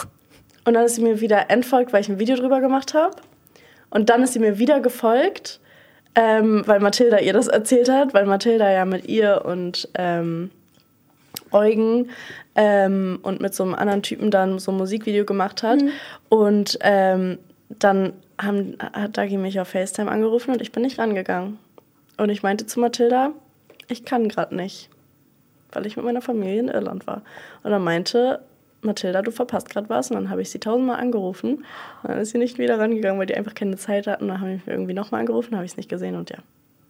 Und 0.69 0.75
dann 0.75 0.85
ist 0.85 0.97
sie 0.97 1.01
mir 1.01 1.23
wieder 1.23 1.49
entfolgt, 1.49 1.95
weil 1.95 2.03
ich 2.03 2.11
ein 2.11 2.19
Video 2.19 2.37
drüber 2.37 2.61
gemacht 2.61 2.93
habe. 2.93 3.17
Und 3.89 4.11
dann 4.11 4.23
ist 4.23 4.35
sie 4.35 4.39
mir 4.39 4.59
wieder 4.59 4.81
gefolgt, 4.81 5.61
ähm, 6.15 6.63
weil 6.67 6.81
Mathilda 6.81 7.21
ihr 7.21 7.33
das 7.33 7.49
erzählt 7.49 7.89
hat, 7.89 8.13
weil 8.13 8.27
Mathilda 8.27 8.71
ja 8.71 8.85
mit 8.85 9.09
ihr 9.09 9.47
und 9.47 9.89
ähm, 9.95 10.51
Eugen 11.53 12.11
ähm, 12.55 13.19
und 13.23 13.41
mit 13.41 13.55
so 13.55 13.63
einem 13.63 13.77
anderen 13.77 14.03
Typen 14.03 14.31
dann 14.31 14.59
so 14.59 14.71
ein 14.71 14.77
Musikvideo 14.77 15.25
gemacht 15.25 15.63
hat. 15.63 15.81
Mhm. 15.81 15.91
Und 16.29 16.79
ähm, 16.83 17.39
dann 17.71 18.13
haben, 18.39 18.77
hat 18.93 19.17
Dagi 19.17 19.39
mich 19.39 19.59
auf 19.61 19.69
FaceTime 19.69 20.11
angerufen 20.11 20.51
und 20.51 20.61
ich 20.61 20.71
bin 20.71 20.83
nicht 20.83 20.99
rangegangen. 20.99 21.59
Und 22.19 22.29
ich 22.29 22.43
meinte 22.43 22.67
zu 22.67 22.79
Mathilda, 22.79 23.31
ich 23.89 24.05
kann 24.05 24.29
gerade 24.29 24.55
nicht, 24.55 24.91
weil 25.73 25.87
ich 25.87 25.97
mit 25.97 26.05
meiner 26.05 26.21
Familie 26.21 26.61
in 26.61 26.69
Irland 26.69 27.07
war. 27.07 27.23
Und 27.63 27.71
dann 27.71 27.83
meinte 27.83 28.41
Mathilda, 28.83 29.23
du 29.23 29.31
verpasst 29.31 29.69
gerade 29.71 29.89
was. 29.89 30.11
Und 30.11 30.17
dann 30.17 30.31
habe 30.31 30.43
ich 30.43 30.51
sie 30.51 30.59
tausendmal 30.59 31.01
angerufen. 31.01 31.65
Und 32.03 32.11
dann 32.11 32.19
ist 32.19 32.31
sie 32.31 32.39
nicht 32.39 32.59
wieder 32.59 32.79
rangegangen, 32.79 33.19
weil 33.19 33.27
die 33.27 33.37
einfach 33.37 33.55
keine 33.55 33.77
Zeit 33.77 34.07
hatten. 34.07 34.25
Und 34.25 34.29
dann 34.29 34.41
habe 34.41 34.55
ich 34.55 34.63
irgendwie 34.67 34.95
nochmal 34.95 35.21
angerufen, 35.21 35.55
habe 35.55 35.65
ich 35.65 35.73
es 35.73 35.77
nicht 35.77 35.89
gesehen 35.89 36.15
und 36.17 36.31
ja. 36.31 36.39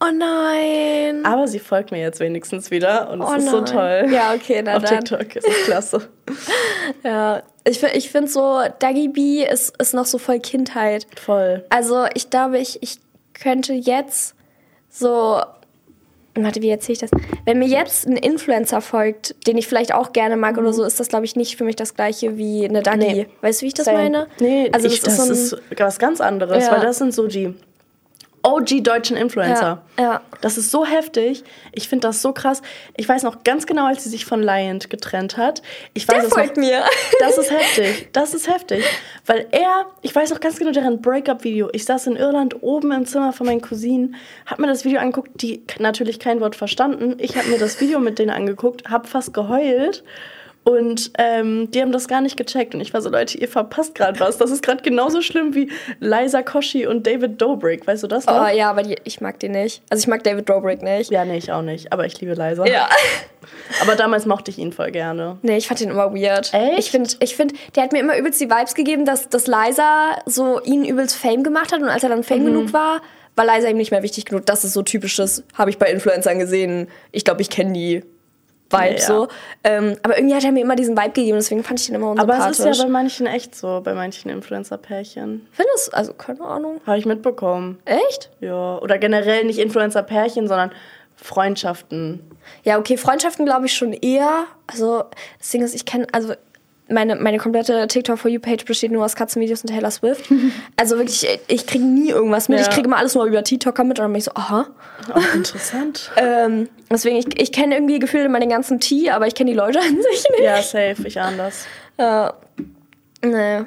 Oh 0.01 0.13
nein. 0.15 1.25
Aber 1.25 1.49
sie 1.49 1.59
folgt 1.59 1.91
mir 1.91 2.01
jetzt 2.01 2.21
wenigstens 2.21 2.71
wieder 2.71 3.11
und 3.11 3.21
es 3.21 3.29
oh 3.29 3.35
ist 3.35 3.51
so 3.51 3.61
toll. 3.63 4.07
Ja, 4.13 4.33
okay, 4.33 4.63
na 4.65 4.77
Auf 4.77 4.85
dann. 4.85 5.05
TikTok 5.05 5.35
ist 5.35 5.49
es 5.49 5.65
klasse. 5.65 6.09
ja, 7.03 7.43
ich, 7.65 7.83
ich 7.83 8.11
finde 8.11 8.31
so, 8.31 8.61
Dagi 8.79 9.09
B 9.09 9.45
ist, 9.45 9.77
ist 9.81 9.95
noch 9.95 10.07
so 10.07 10.19
voll 10.19 10.39
Kindheit. 10.39 11.07
Voll. 11.17 11.65
Also 11.71 12.07
ich 12.15 12.31
glaube, 12.31 12.59
ich, 12.59 12.81
ich 12.81 12.99
könnte 13.35 13.73
jetzt 13.73 14.37
so 14.89 15.41
warte, 16.45 16.63
wie 16.63 16.71
erzähle 16.71 16.95
ich 16.95 16.99
das? 16.99 17.11
Wenn 17.45 17.59
mir 17.59 17.69
jetzt 17.69 18.07
ein 18.07 18.17
Influencer 18.17 18.81
folgt, 18.81 19.35
den 19.47 19.57
ich 19.59 19.67
vielleicht 19.67 19.95
auch 19.95 20.13
gerne 20.13 20.37
mag 20.37 20.55
mhm. 20.55 20.63
oder 20.63 20.73
so, 20.73 20.85
ist 20.85 21.01
das, 21.01 21.09
glaube 21.09 21.25
ich, 21.25 21.37
nicht 21.37 21.57
für 21.57 21.65
mich 21.65 21.77
das 21.77 21.95
gleiche 21.95 22.37
wie 22.37 22.67
eine 22.69 22.83
Dagi. 22.83 22.99
Nee. 22.99 23.27
Weißt 23.41 23.61
du, 23.61 23.65
wie 23.65 23.69
ich 23.69 23.75
das 23.75 23.87
Same. 23.87 23.99
meine? 23.99 24.27
Nee, 24.41 24.71
also 24.73 24.87
ich, 24.87 25.01
das, 25.01 25.19
ist, 25.19 25.31
das 25.31 25.49
so 25.51 25.57
ist 25.57 25.63
was 25.79 25.99
ganz 25.99 26.21
anderes, 26.21 26.65
ja. 26.65 26.73
weil 26.73 26.81
das 26.81 26.99
sind 26.99 27.15
so 27.15 27.27
die 27.27 27.55
OG 28.43 28.83
deutschen 28.83 29.17
Influencer. 29.17 29.83
Ja, 29.99 30.03
ja. 30.03 30.21
Das 30.41 30.59
ist 30.59 30.71
so 30.71 30.85
heftig. 30.85 31.45
Ich 31.73 31.89
finde 31.89 32.07
das 32.09 32.23
so 32.23 32.33
krass. 32.33 32.63
Ich 32.97 33.09
weiß 33.09 33.23
noch 33.25 33.43
ganz 33.43 33.67
genau, 33.67 33.87
als 33.87 34.05
sie 34.05 34.11
sich 34.11 34.25
von 34.25 34.43
Lion 34.43 34.79
getrennt 34.79 35.37
hat. 35.37 35.63
Ich 35.95 36.07
weiß 36.07 36.23
Der 36.23 36.31
folgt 36.31 36.57
noch, 36.57 36.65
mir. 36.65 36.85
Das 37.21 37.37
ist 37.37 37.51
heftig. 37.51 38.09
Das 38.13 38.35
ist 38.35 38.49
heftig. 38.49 38.85
Weil 39.27 39.47
er, 39.51 39.87
ich 40.03 40.15
weiß 40.15 40.31
noch 40.31 40.41
ganz 40.41 40.59
genau 40.59 40.71
deren 40.71 41.03
Breakup-Video. 41.03 41.69
Ich 41.73 41.85
saß 41.85 42.07
in 42.07 42.17
Irland 42.17 42.63
oben 42.63 42.93
im 42.93 43.07
Zimmer 43.07 43.33
von 43.33 43.47
meinen 43.47 43.61
Cousinen, 43.61 44.15
hab 44.47 44.59
mir 44.59 44.69
das 44.69 44.85
Video 44.85 45.01
angeguckt, 45.01 45.43
die 45.43 45.63
natürlich 45.79 46.21
kein 46.21 46.41
Wort 46.41 46.55
verstanden. 46.55 47.17
Ich 47.19 47.37
habe 47.37 47.49
mir 47.49 47.59
das 47.59 47.81
Video 47.81 47.99
mit 47.99 48.19
denen 48.19 48.31
angeguckt, 48.31 48.89
hab 48.89 49.09
fast 49.09 49.35
geheult. 49.35 50.05
Und 50.69 51.13
ähm, 51.17 51.71
die 51.71 51.81
haben 51.81 51.93
das 51.93 52.09
gar 52.09 52.21
nicht 52.21 52.37
gecheckt. 52.37 52.75
Und 52.75 52.83
ich 52.83 52.93
war 52.93 53.01
so, 53.01 53.09
Leute, 53.09 53.39
ihr 53.39 53.49
verpasst 53.49 53.95
gerade 53.95 54.21
was. 54.21 54.37
Das 54.37 54.51
ist 54.51 54.63
gerade 54.63 54.83
genauso 54.83 55.23
schlimm 55.23 55.55
wie 55.55 55.73
Liza 55.99 56.43
Koshy 56.43 56.87
und 56.87 57.07
David 57.07 57.41
Dobrik. 57.41 57.87
Weißt 57.87 58.03
du 58.03 58.07
das 58.07 58.27
noch? 58.27 58.45
Oh 58.45 58.55
ja, 58.55 58.69
aber 58.69 58.83
die, 58.83 58.97
ich 59.05 59.23
mag 59.23 59.41
die 59.41 59.49
nicht. 59.49 59.81
Also 59.89 60.03
ich 60.03 60.09
mag 60.09 60.23
David 60.25 60.47
Dobrik 60.47 60.83
nicht. 60.83 61.11
Ja, 61.11 61.25
nee, 61.25 61.39
ich 61.39 61.51
auch 61.53 61.63
nicht. 61.63 61.91
Aber 61.91 62.05
ich 62.05 62.21
liebe 62.21 62.35
Liza. 62.35 62.67
Ja. 62.67 62.87
Aber 63.81 63.95
damals 63.95 64.27
mochte 64.27 64.51
ich 64.51 64.59
ihn 64.59 64.73
voll 64.73 64.91
gerne. 64.91 65.39
Nee, 65.41 65.57
ich 65.57 65.69
fand 65.69 65.81
ihn 65.81 65.89
immer 65.89 66.13
weird. 66.13 66.53
Echt? 66.53 66.79
Ich 66.81 66.91
finde, 66.91 67.11
ich 67.21 67.35
find, 67.35 67.55
der 67.75 67.85
hat 67.85 67.93
mir 67.93 68.01
immer 68.01 68.19
übelst 68.19 68.39
die 68.41 68.51
Vibes 68.51 68.75
gegeben, 68.75 69.07
dass, 69.07 69.31
dass 69.31 69.47
Liza 69.47 70.19
so 70.27 70.61
ihn 70.65 70.85
übelst 70.85 71.17
Fame 71.17 71.45
gemacht 71.45 71.73
hat. 71.73 71.81
Und 71.81 71.89
als 71.89 72.03
er 72.03 72.11
dann 72.11 72.25
Fame 72.25 72.41
mhm. 72.41 72.47
genug 72.47 72.73
war, 72.75 73.01
war 73.37 73.47
Liza 73.47 73.69
ihm 73.69 73.79
nicht 73.79 73.91
mehr 73.91 74.03
wichtig 74.03 74.27
genug. 74.27 74.45
Das 74.45 74.65
ist 74.65 74.75
so 74.75 74.83
typisches, 74.83 75.45
habe 75.55 75.71
ich 75.71 75.79
bei 75.79 75.87
Influencern 75.91 76.39
gesehen. 76.39 76.89
Ich 77.11 77.25
glaube, 77.25 77.41
ich 77.41 77.49
kenne 77.49 77.73
die 77.73 78.03
Vibe 78.71 78.95
ja, 78.95 79.01
so. 79.01 79.29
Ähm, 79.65 79.97
aber 80.03 80.19
irgendwie 80.19 80.35
hat 80.35 80.45
er 80.45 80.53
mir 80.53 80.61
immer 80.61 80.77
diesen 80.77 80.97
Vibe 80.97 81.11
gegeben, 81.11 81.39
deswegen 81.39 81.65
fand 81.65 81.81
ich 81.81 81.89
ihn 81.89 81.95
immer 81.95 82.11
unsympathisch. 82.11 82.43
Aber 82.43 82.51
es 82.51 82.59
ist 82.59 82.79
ja 82.79 82.85
bei 82.85 82.91
manchen 82.91 83.27
echt 83.27 83.55
so, 83.55 83.81
bei 83.83 83.95
manchen 83.95 84.31
Influencer-Pärchen. 84.31 85.47
Findest 85.53 85.95
Also, 85.95 86.13
keine 86.13 86.43
Ahnung. 86.43 86.81
Habe 86.87 86.99
ich 86.99 87.07
mitbekommen. 87.07 87.79
Echt? 87.85 88.31
Ja. 88.41 88.79
Oder 88.79 88.99
generell 88.99 89.45
nicht 89.45 89.59
Influencer-Pärchen, 89.59 90.49
sondern 90.49 90.71
Freundschaften. 91.17 92.21
Ja, 92.63 92.79
okay, 92.79 92.97
Freundschaften 92.97 93.45
glaube 93.45 93.67
ich 93.67 93.75
schon 93.75 93.93
eher. 93.93 94.45
Also, 94.67 95.05
das 95.39 95.51
Ding 95.51 95.63
ist, 95.63 95.75
ich 95.75 95.85
kenne, 95.85 96.07
also 96.13 96.35
meine, 96.89 97.17
meine 97.17 97.39
komplette 97.39 97.87
TikTok 97.87 98.19
for 98.19 98.31
You 98.31 98.41
Page 98.41 98.65
besteht 98.65 98.91
nur 98.91 99.05
aus 99.05 99.15
Katzenvideos 99.15 99.63
und 99.63 99.69
Taylor 99.69 99.91
Swift. 99.91 100.31
also 100.77 100.97
wirklich, 100.97 101.27
ich 101.47 101.67
kriege 101.67 101.85
nie 101.85 102.11
irgendwas 102.11 102.49
mit. 102.49 102.59
Ja. 102.59 102.65
Ich 102.65 102.71
kriege 102.71 102.87
immer 102.87 102.97
alles 102.97 103.15
nur 103.15 103.25
über 103.25 103.45
TikToker 103.45 103.85
mit 103.85 103.99
und 103.99 104.05
dann 104.05 104.13
bin 104.13 104.19
ich 104.19 104.25
so, 104.25 104.33
aha. 104.35 104.67
Oh, 105.15 105.21
interessant. 105.35 106.11
ähm, 106.17 106.69
deswegen, 106.91 107.17
ich, 107.17 107.41
ich 107.41 107.53
kenne 107.53 107.77
irgendwie 107.77 107.99
gefühlt 107.99 108.25
immer 108.25 108.41
den 108.41 108.51
ganzen 108.51 108.81
Tee, 108.81 109.11
aber 109.11 109.27
ich 109.27 109.35
kenne 109.35 109.51
die 109.51 109.57
Leute 109.57 109.79
an 109.83 110.03
sich 110.03 110.25
nicht. 110.31 110.43
Ja, 110.43 110.63
safe, 110.63 110.97
ich 111.05 111.21
ahne 111.21 111.37
das. 111.37 111.67
Ja. 111.99 112.35
Naja. 113.23 113.67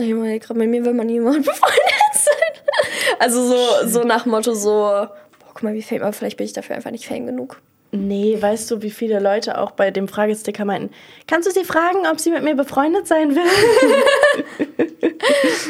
Ich 0.00 0.14
meine, 0.14 0.38
gerade 0.38 0.58
mit 0.58 0.68
mir 0.68 0.84
will 0.84 0.94
man 0.94 1.08
niemand 1.08 1.44
befreundet 1.44 1.82
sein. 2.12 2.76
Also 3.18 3.48
so, 3.48 3.88
so 3.88 4.04
nach 4.04 4.26
Motto 4.26 4.54
so, 4.54 4.70
boah, 4.70 5.12
guck 5.48 5.62
mal, 5.64 5.74
wie 5.74 5.82
fame, 5.82 6.02
aber 6.02 6.12
vielleicht 6.12 6.36
bin 6.36 6.46
ich 6.46 6.52
dafür 6.52 6.76
einfach 6.76 6.92
nicht 6.92 7.06
fame 7.06 7.26
genug. 7.26 7.60
Nee, 7.90 8.36
weißt 8.40 8.70
du, 8.70 8.82
wie 8.82 8.90
viele 8.90 9.18
Leute 9.18 9.58
auch 9.58 9.70
bei 9.70 9.90
dem 9.90 10.08
Fragesticker 10.08 10.64
meinten, 10.64 10.94
kannst 11.26 11.48
du 11.48 11.52
sie 11.52 11.64
fragen, 11.64 12.06
ob 12.10 12.20
sie 12.20 12.30
mit 12.30 12.42
mir 12.42 12.54
befreundet 12.54 13.06
sein 13.06 13.34
will? 13.34 14.68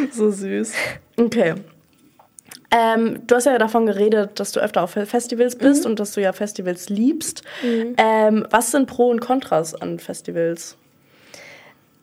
so 0.13 0.31
süß. 0.31 0.73
Okay. 1.17 1.55
Ähm, 2.71 3.21
du 3.27 3.37
hast 3.37 3.47
ja 3.47 3.57
davon 3.57 3.87
geredet, 3.87 4.41
dass 4.41 4.53
du 4.53 4.61
öfter 4.61 4.83
auf 4.83 4.91
Festivals 4.91 5.57
bist 5.57 5.85
mhm. 5.85 5.91
und 5.91 6.01
dass 6.01 6.13
du 6.13 6.21
ja 6.21 6.33
Festivals 6.33 6.89
liebst. 6.89 7.43
Mhm. 7.63 7.95
Ähm, 7.97 8.47
was 8.51 8.73
sind 8.73 8.87
Pro 8.87 9.09
und 9.09 9.21
Kontras 9.21 9.75
an 9.75 9.99
Festivals? 9.99 10.77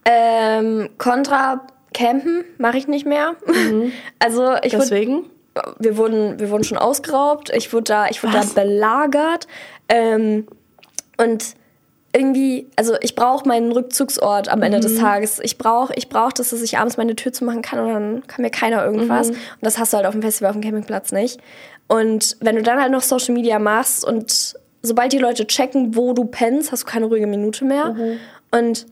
Ähm, 0.05 0.89
Contra 0.97 1.67
campen 1.93 2.45
mache 2.57 2.77
ich 2.77 2.87
nicht 2.87 3.05
mehr. 3.05 3.35
Mhm. 3.45 3.91
Also 4.19 4.55
ich 4.63 4.71
Deswegen? 4.71 5.25
Wir 5.79 5.97
wurden, 5.97 6.39
wir 6.39 6.49
wurden 6.49 6.63
schon 6.63 6.77
ausgeraubt. 6.77 7.51
Ich 7.55 7.71
wurde 7.73 7.83
da, 7.83 8.07
ich 8.07 8.23
wurde 8.23 8.33
da 8.33 8.43
belagert. 8.61 9.47
Ähm, 9.89 10.47
und 11.17 11.55
irgendwie, 12.15 12.67
also 12.77 12.95
ich 13.01 13.15
brauche 13.15 13.47
meinen 13.47 13.71
Rückzugsort 13.71 14.47
am 14.47 14.61
Ende 14.61 14.77
mhm. 14.77 14.83
des 14.83 14.97
Tages. 14.97 15.39
Ich 15.41 15.57
brauche, 15.57 15.93
ich 15.95 16.07
brauch 16.07 16.31
das, 16.31 16.51
dass 16.51 16.61
ich 16.61 16.77
abends 16.77 16.97
meine 16.97 17.15
Tür 17.15 17.33
zumachen 17.33 17.61
kann 17.61 17.79
und 17.79 17.93
dann 17.93 18.27
kann 18.27 18.41
mir 18.41 18.51
keiner 18.51 18.85
irgendwas. 18.85 19.29
Mhm. 19.29 19.33
Und 19.33 19.61
das 19.61 19.77
hast 19.77 19.91
du 19.91 19.97
halt 19.97 20.05
auf 20.05 20.13
dem 20.13 20.21
Festival, 20.21 20.49
auf 20.49 20.55
dem 20.55 20.63
Campingplatz 20.63 21.11
nicht. 21.11 21.39
Und 21.87 22.37
wenn 22.39 22.55
du 22.55 22.63
dann 22.63 22.79
halt 22.79 22.91
noch 22.91 23.01
Social 23.01 23.33
Media 23.33 23.59
machst 23.59 24.05
und 24.05 24.55
sobald 24.81 25.11
die 25.11 25.19
Leute 25.19 25.45
checken, 25.45 25.95
wo 25.95 26.13
du 26.13 26.25
pennst, 26.25 26.71
hast 26.71 26.83
du 26.83 26.87
keine 26.87 27.05
ruhige 27.05 27.27
Minute 27.27 27.65
mehr. 27.65 27.93
Mhm. 27.93 28.19
Und 28.51 28.85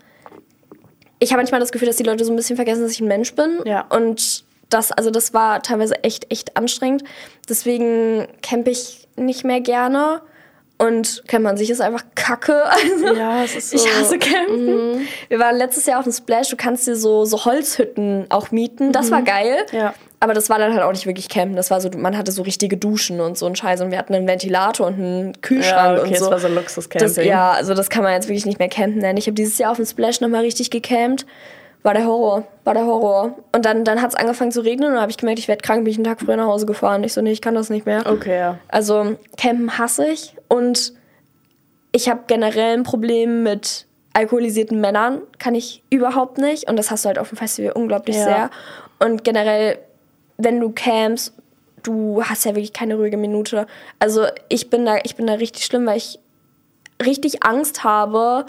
ich 1.19 1.31
habe 1.31 1.41
manchmal 1.41 1.61
das 1.61 1.71
Gefühl, 1.71 1.87
dass 1.87 1.95
die 1.95 2.03
Leute 2.03 2.25
so 2.25 2.33
ein 2.33 2.35
bisschen 2.35 2.57
vergessen, 2.57 2.81
dass 2.81 2.91
ich 2.91 2.99
ein 2.99 3.07
Mensch 3.07 3.33
bin. 3.35 3.59
Ja. 3.65 3.85
Und 3.89 4.43
das, 4.73 4.91
also 4.91 5.11
das 5.11 5.33
war 5.33 5.61
teilweise 5.61 6.03
echt, 6.03 6.31
echt 6.31 6.57
anstrengend. 6.57 7.03
Deswegen 7.47 8.27
campe 8.41 8.71
ich 8.71 9.07
nicht 9.15 9.43
mehr 9.43 9.61
gerne. 9.61 10.21
Und 10.79 11.23
kennt 11.27 11.43
man 11.43 11.55
sich 11.55 11.69
ist 11.69 11.81
einfach 11.81 12.03
kacke. 12.15 12.63
Also, 12.71 13.13
ja, 13.13 13.43
es 13.43 13.55
ist 13.55 13.69
so. 13.69 13.77
Ich 13.77 13.95
hasse 13.95 14.17
Campen. 14.17 14.95
Mhm. 14.95 15.07
Wir 15.29 15.39
waren 15.39 15.55
letztes 15.55 15.85
Jahr 15.85 15.99
auf 15.99 16.03
dem 16.03 16.11
Splash. 16.11 16.49
Du 16.49 16.57
kannst 16.57 16.87
dir 16.87 16.95
so, 16.95 17.25
so 17.25 17.45
Holzhütten 17.45 18.25
auch 18.29 18.51
mieten. 18.51 18.91
Das 18.91 19.07
mhm. 19.07 19.11
war 19.11 19.21
geil. 19.21 19.65
Ja. 19.71 19.93
Aber 20.19 20.33
das 20.33 20.49
war 20.49 20.57
dann 20.57 20.73
halt 20.73 20.83
auch 20.83 20.91
nicht 20.91 21.05
wirklich 21.05 21.29
Campen. 21.29 21.55
Das 21.55 21.69
war 21.69 21.79
so, 21.79 21.89
man 21.95 22.17
hatte 22.17 22.31
so 22.31 22.41
richtige 22.41 22.75
Duschen 22.75 23.21
und 23.21 23.37
so 23.37 23.45
ein 23.45 23.55
Scheiß. 23.55 23.81
Und 23.81 23.91
wir 23.91 23.97
hatten 23.97 24.15
einen 24.15 24.27
Ventilator 24.27 24.87
und 24.87 24.93
einen 24.95 25.41
Kühlschrank 25.41 25.97
ja, 25.97 26.01
okay, 26.01 26.09
und 26.09 26.17
so. 26.17 26.29
Das 26.29 26.43
war 26.43 26.49
so 26.49 26.55
Luxus-Camping. 26.55 27.27
Ja, 27.27 27.51
also 27.51 27.75
das 27.75 27.89
kann 27.89 28.03
man 28.03 28.13
jetzt 28.13 28.27
wirklich 28.27 28.45
nicht 28.45 28.59
mehr 28.59 28.69
campen 28.69 28.99
nennen. 28.99 29.17
Ich 29.17 29.27
habe 29.27 29.35
dieses 29.35 29.57
Jahr 29.59 29.71
auf 29.71 29.77
dem 29.77 29.85
Splash 29.85 30.21
nochmal 30.21 30.41
richtig 30.41 30.71
gecampt 30.71 31.25
war 31.83 31.93
der 31.93 32.05
Horror, 32.05 32.45
war 32.63 32.73
der 32.73 32.85
Horror. 32.85 33.37
Und 33.51 33.65
dann, 33.65 33.83
dann 33.83 34.01
hat 34.01 34.11
es 34.11 34.15
angefangen 34.15 34.51
zu 34.51 34.61
regnen 34.61 34.87
und 34.87 34.93
dann 34.93 35.01
habe 35.01 35.11
ich 35.11 35.17
gemerkt, 35.17 35.39
ich 35.39 35.47
werde 35.47 35.61
krank, 35.61 35.83
bin 35.83 35.91
ich 35.91 35.97
einen 35.97 36.05
Tag 36.05 36.21
früher 36.21 36.37
nach 36.37 36.47
Hause 36.47 36.65
gefahren. 36.65 37.03
Ich 37.03 37.13
so, 37.13 37.21
nee, 37.21 37.31
ich 37.31 37.41
kann 37.41 37.55
das 37.55 37.69
nicht 37.69 37.85
mehr. 37.85 38.03
Okay, 38.05 38.37
ja. 38.39 38.57
Also 38.69 39.17
Campen 39.37 39.77
hasse 39.77 40.07
ich 40.07 40.33
und 40.47 40.93
ich 41.91 42.09
habe 42.09 42.21
generell 42.27 42.77
ein 42.77 42.83
Problem 42.83 43.43
mit 43.43 43.85
alkoholisierten 44.13 44.79
Männern, 44.79 45.21
kann 45.39 45.55
ich 45.55 45.83
überhaupt 45.89 46.37
nicht. 46.37 46.69
Und 46.69 46.77
das 46.77 46.89
hast 46.89 47.03
du 47.03 47.07
halt 47.07 47.19
auf 47.19 47.29
dem 47.29 47.37
Festival 47.37 47.73
unglaublich 47.73 48.15
ja. 48.15 48.23
sehr. 48.23 48.49
Und 48.99 49.23
generell, 49.23 49.77
wenn 50.37 50.59
du 50.59 50.71
campst, 50.71 51.33
du 51.83 52.23
hast 52.23 52.45
ja 52.45 52.51
wirklich 52.51 52.73
keine 52.73 52.95
ruhige 52.95 53.17
Minute. 53.17 53.67
Also 53.99 54.25
ich 54.49 54.69
bin 54.69 54.85
da, 54.85 54.97
ich 55.03 55.15
bin 55.15 55.27
da 55.27 55.33
richtig 55.33 55.65
schlimm, 55.65 55.85
weil 55.85 55.97
ich 55.97 56.19
richtig 57.03 57.43
Angst 57.43 57.83
habe, 57.83 58.45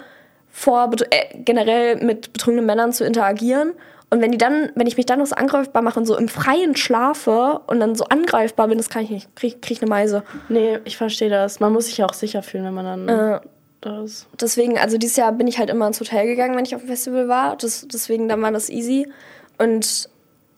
vor 0.57 0.89
äh, 1.09 1.37
generell 1.39 1.97
mit 1.97 2.31
betrunkenen 2.31 2.65
Männern 2.65 2.93
zu 2.93 3.03
interagieren 3.03 3.73
Und 4.09 4.21
wenn 4.21 4.31
die 4.31 4.37
dann, 4.37 4.71
wenn 4.75 4.87
ich 4.87 4.95
mich 4.95 5.05
dann 5.05 5.19
noch 5.19 5.25
so 5.25 5.35
angreifbar 5.35 5.81
mache 5.81 5.99
und 5.99 6.05
so 6.05 6.15
im 6.17 6.29
Freien 6.29 6.75
schlafe 6.77 7.59
und 7.67 7.79
dann 7.81 7.95
so 7.95 8.05
angreifbar 8.05 8.67
bin, 8.69 8.77
das 8.77 8.89
kann 8.89 9.03
ich 9.03 9.09
nicht. 9.09 9.35
Krieg, 9.35 9.61
krieg 9.61 9.77
ich 9.77 9.81
eine 9.81 9.89
Meise. 9.89 10.23
Nee, 10.47 10.79
ich 10.85 10.95
verstehe 10.95 11.29
das. 11.29 11.59
Man 11.59 11.73
muss 11.73 11.87
sich 11.87 11.97
ja 11.97 12.05
auch 12.05 12.13
sicher 12.13 12.41
fühlen, 12.41 12.63
wenn 12.65 12.73
man 12.73 12.85
dann 13.05 13.09
Äh, 13.09 13.39
da 13.81 14.03
ist. 14.03 14.27
deswegen, 14.39 14.77
also 14.77 14.97
dieses 14.97 15.17
Jahr 15.17 15.31
bin 15.33 15.47
ich 15.47 15.57
halt 15.59 15.69
immer 15.69 15.87
ins 15.87 15.99
Hotel 15.99 16.25
gegangen, 16.27 16.55
wenn 16.55 16.63
ich 16.65 16.73
auf 16.75 16.81
dem 16.81 16.87
Festival 16.89 17.27
war. 17.27 17.57
Das, 17.57 17.85
deswegen, 17.91 18.29
dann 18.29 18.41
war 18.41 18.51
das 18.53 18.69
easy. 18.69 19.11
Und 19.57 20.07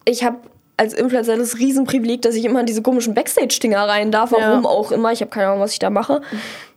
ich 0.05 0.23
habe 0.23 0.37
als 0.77 0.93
Influencer 0.93 1.37
das 1.37 1.57
Riesenprivileg, 1.57 2.21
dass 2.21 2.35
ich 2.35 2.45
immer 2.45 2.59
in 2.59 2.65
diese 2.67 2.83
komischen 2.83 3.15
Backstage-Dinger 3.15 3.87
rein 3.87 4.11
darf. 4.11 4.31
Warum 4.31 4.63
Ja. 4.63 4.69
auch 4.69 4.91
immer. 4.91 5.11
Ich 5.11 5.21
habe 5.21 5.31
keine 5.31 5.47
Ahnung, 5.47 5.61
was 5.61 5.71
ich 5.71 5.79
da 5.79 5.89
mache. 5.89 6.21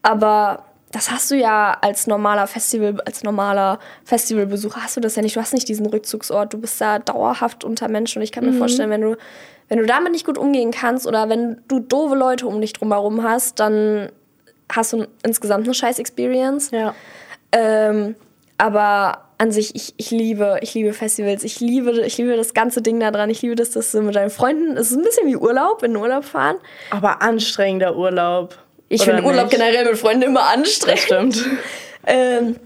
Aber 0.03 0.65
das 0.93 1.11
hast 1.11 1.31
du 1.31 1.37
ja 1.37 1.77
als 1.81 2.07
normaler 2.07 2.47
Festival, 2.47 3.01
als 3.05 3.23
normaler 3.23 3.79
Festivalbesucher 4.05 4.83
hast 4.83 4.97
du 4.97 5.01
das 5.01 5.15
ja 5.17 5.23
nicht. 5.23 5.37
Du 5.37 5.41
hast 5.41 5.55
nicht 5.55 5.69
diesen 5.69 5.87
Rückzugsort. 5.87 6.53
Du 6.53 6.59
bist 6.59 6.81
da 6.81 6.99
dauerhaft 6.99 7.65
unter 7.65 7.89
Menschen. 7.89 8.19
Und 8.19 8.25
ich 8.25 8.33
kann 8.33 8.45
mir 8.45 8.53
vorstellen, 8.53 8.91
wenn 8.91 9.03
du, 9.03 9.17
wenn 9.69 9.79
du 9.79 9.87
damit 9.87 10.11
nicht 10.11 10.27
gut 10.27 10.37
umgehen 10.37 10.73
kannst 10.73 11.07
oder 11.07 11.29
wenn 11.29 11.61
du 11.69 11.79
doofe 11.79 12.17
Leute 12.17 12.47
um 12.47 12.61
dich 12.61 12.73
drumherum 12.73 13.23
hast, 13.23 13.61
dann 13.61 14.11
hast 14.71 14.93
du 14.93 15.07
insgesamt 15.23 15.65
eine 15.65 15.75
scheiß 15.75 16.01
Experience. 16.01 16.73
Ja. 16.73 16.95
Ähm, 17.53 18.17
aber 18.59 19.27
an 19.39 19.53
sich, 19.53 19.75
ich, 19.75 19.95
ich 19.97 20.11
liebe, 20.11 20.59
ich 20.61 20.75
liebe 20.75 20.93
Festivals. 20.93 21.45
Ich 21.45 21.61
liebe, 21.61 21.93
ich 22.03 22.19
liebe 22.19 22.37
das 22.37 22.53
ganze 22.53 22.83
Ding 22.83 22.99
da 23.01 23.11
dran. 23.11 23.31
Ich 23.31 23.43
liebe 23.43 23.55
das, 23.55 23.71
dass 23.71 23.93
du 23.93 24.03
mit 24.03 24.17
deinen 24.17 24.31
Freunden, 24.31 24.77
es 24.77 24.91
ist 24.91 24.99
ein 24.99 25.03
bisschen 25.03 25.29
wie 25.29 25.37
Urlaub, 25.37 25.83
in 25.83 25.93
den 25.93 26.03
Urlaub 26.03 26.25
fahren. 26.25 26.57
Aber 26.91 27.23
anstrengender 27.23 27.97
Urlaub. 27.97 28.59
Ich 28.91 29.03
finde 29.05 29.23
Urlaub 29.23 29.49
generell 29.49 29.85
mit 29.87 29.97
Freunden 29.97 30.23
immer 30.25 30.49
anstrengend. 30.49 31.01
Stimmt. 31.37 31.47
Ähm, 32.07 32.57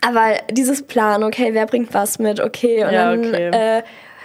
aber 0.00 0.38
dieses 0.50 0.82
Plan, 0.82 1.22
okay, 1.22 1.50
wer 1.52 1.66
bringt 1.66 1.92
was 1.92 2.18
mit, 2.18 2.40
okay. 2.40 2.82
Und 2.82 2.92
Ja, 2.94 3.10
dann, 3.10 3.26
okay. 3.26 3.50
Äh, 3.50 3.82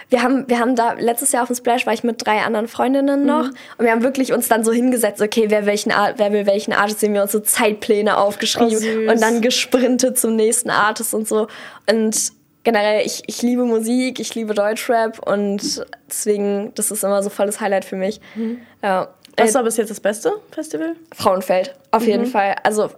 wir 0.08 0.22
haben, 0.22 0.48
wir 0.48 0.58
haben 0.60 0.74
da, 0.76 0.94
letztes 0.94 1.32
Jahr 1.32 1.42
auf 1.42 1.48
dem 1.48 1.56
Splash 1.56 1.84
war 1.84 1.92
ich 1.92 2.02
mit 2.02 2.24
drei 2.24 2.38
anderen 2.40 2.66
Freundinnen 2.66 3.20
Mhm. 3.20 3.26
noch 3.26 3.44
und 3.76 3.84
wir 3.84 3.90
haben 3.90 4.02
wirklich 4.02 4.32
uns 4.32 4.48
dann 4.48 4.64
so 4.64 4.72
hingesetzt, 4.72 5.20
okay, 5.20 5.46
wer, 5.48 5.66
welchen 5.66 5.92
Art, 5.92 6.14
wer 6.18 6.32
will 6.32 6.46
welchen 6.46 6.72
Artist 6.72 7.00
sehen 7.00 7.12
wir 7.12 7.20
uns 7.22 7.32
so 7.32 7.40
Zeitpläne 7.40 8.16
aufgeschrieben 8.16 9.06
Oh, 9.06 9.10
und 9.12 9.20
dann 9.20 9.42
gesprintet 9.42 10.18
zum 10.18 10.36
nächsten 10.36 10.70
Artist 10.70 11.12
und 11.12 11.28
so. 11.28 11.48
Und 11.90 12.32
generell, 12.64 13.04
ich, 13.04 13.22
ich 13.26 13.42
liebe 13.42 13.64
Musik, 13.64 14.20
ich 14.20 14.34
liebe 14.34 14.54
Deutschrap 14.54 15.18
und 15.28 15.84
deswegen, 16.08 16.72
das 16.76 16.90
ist 16.90 17.04
immer 17.04 17.22
so 17.22 17.28
volles 17.28 17.60
Highlight 17.60 17.84
für 17.84 17.96
mich. 17.96 18.20
Mhm. 18.36 18.60
Ja. 18.82 19.08
Was 19.36 19.50
Äh, 19.50 19.54
war 19.54 19.62
bis 19.64 19.76
jetzt 19.76 19.90
das 19.90 20.00
beste 20.00 20.32
Festival? 20.50 20.96
Frauenfeld, 21.14 21.74
auf 21.90 22.02
Mhm. 22.02 22.08
jeden 22.08 22.26
Fall. 22.26 22.56
Also 22.62 22.90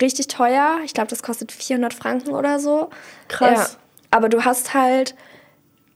richtig 0.00 0.28
teuer. 0.28 0.78
Ich 0.84 0.92
glaube, 0.94 1.08
das 1.08 1.22
kostet 1.22 1.52
400 1.52 1.94
Franken 1.94 2.30
oder 2.30 2.58
so. 2.58 2.90
Krass. 3.28 3.72
Ja. 3.74 3.78
Aber 4.10 4.28
du 4.28 4.44
hast 4.44 4.74
halt, 4.74 5.14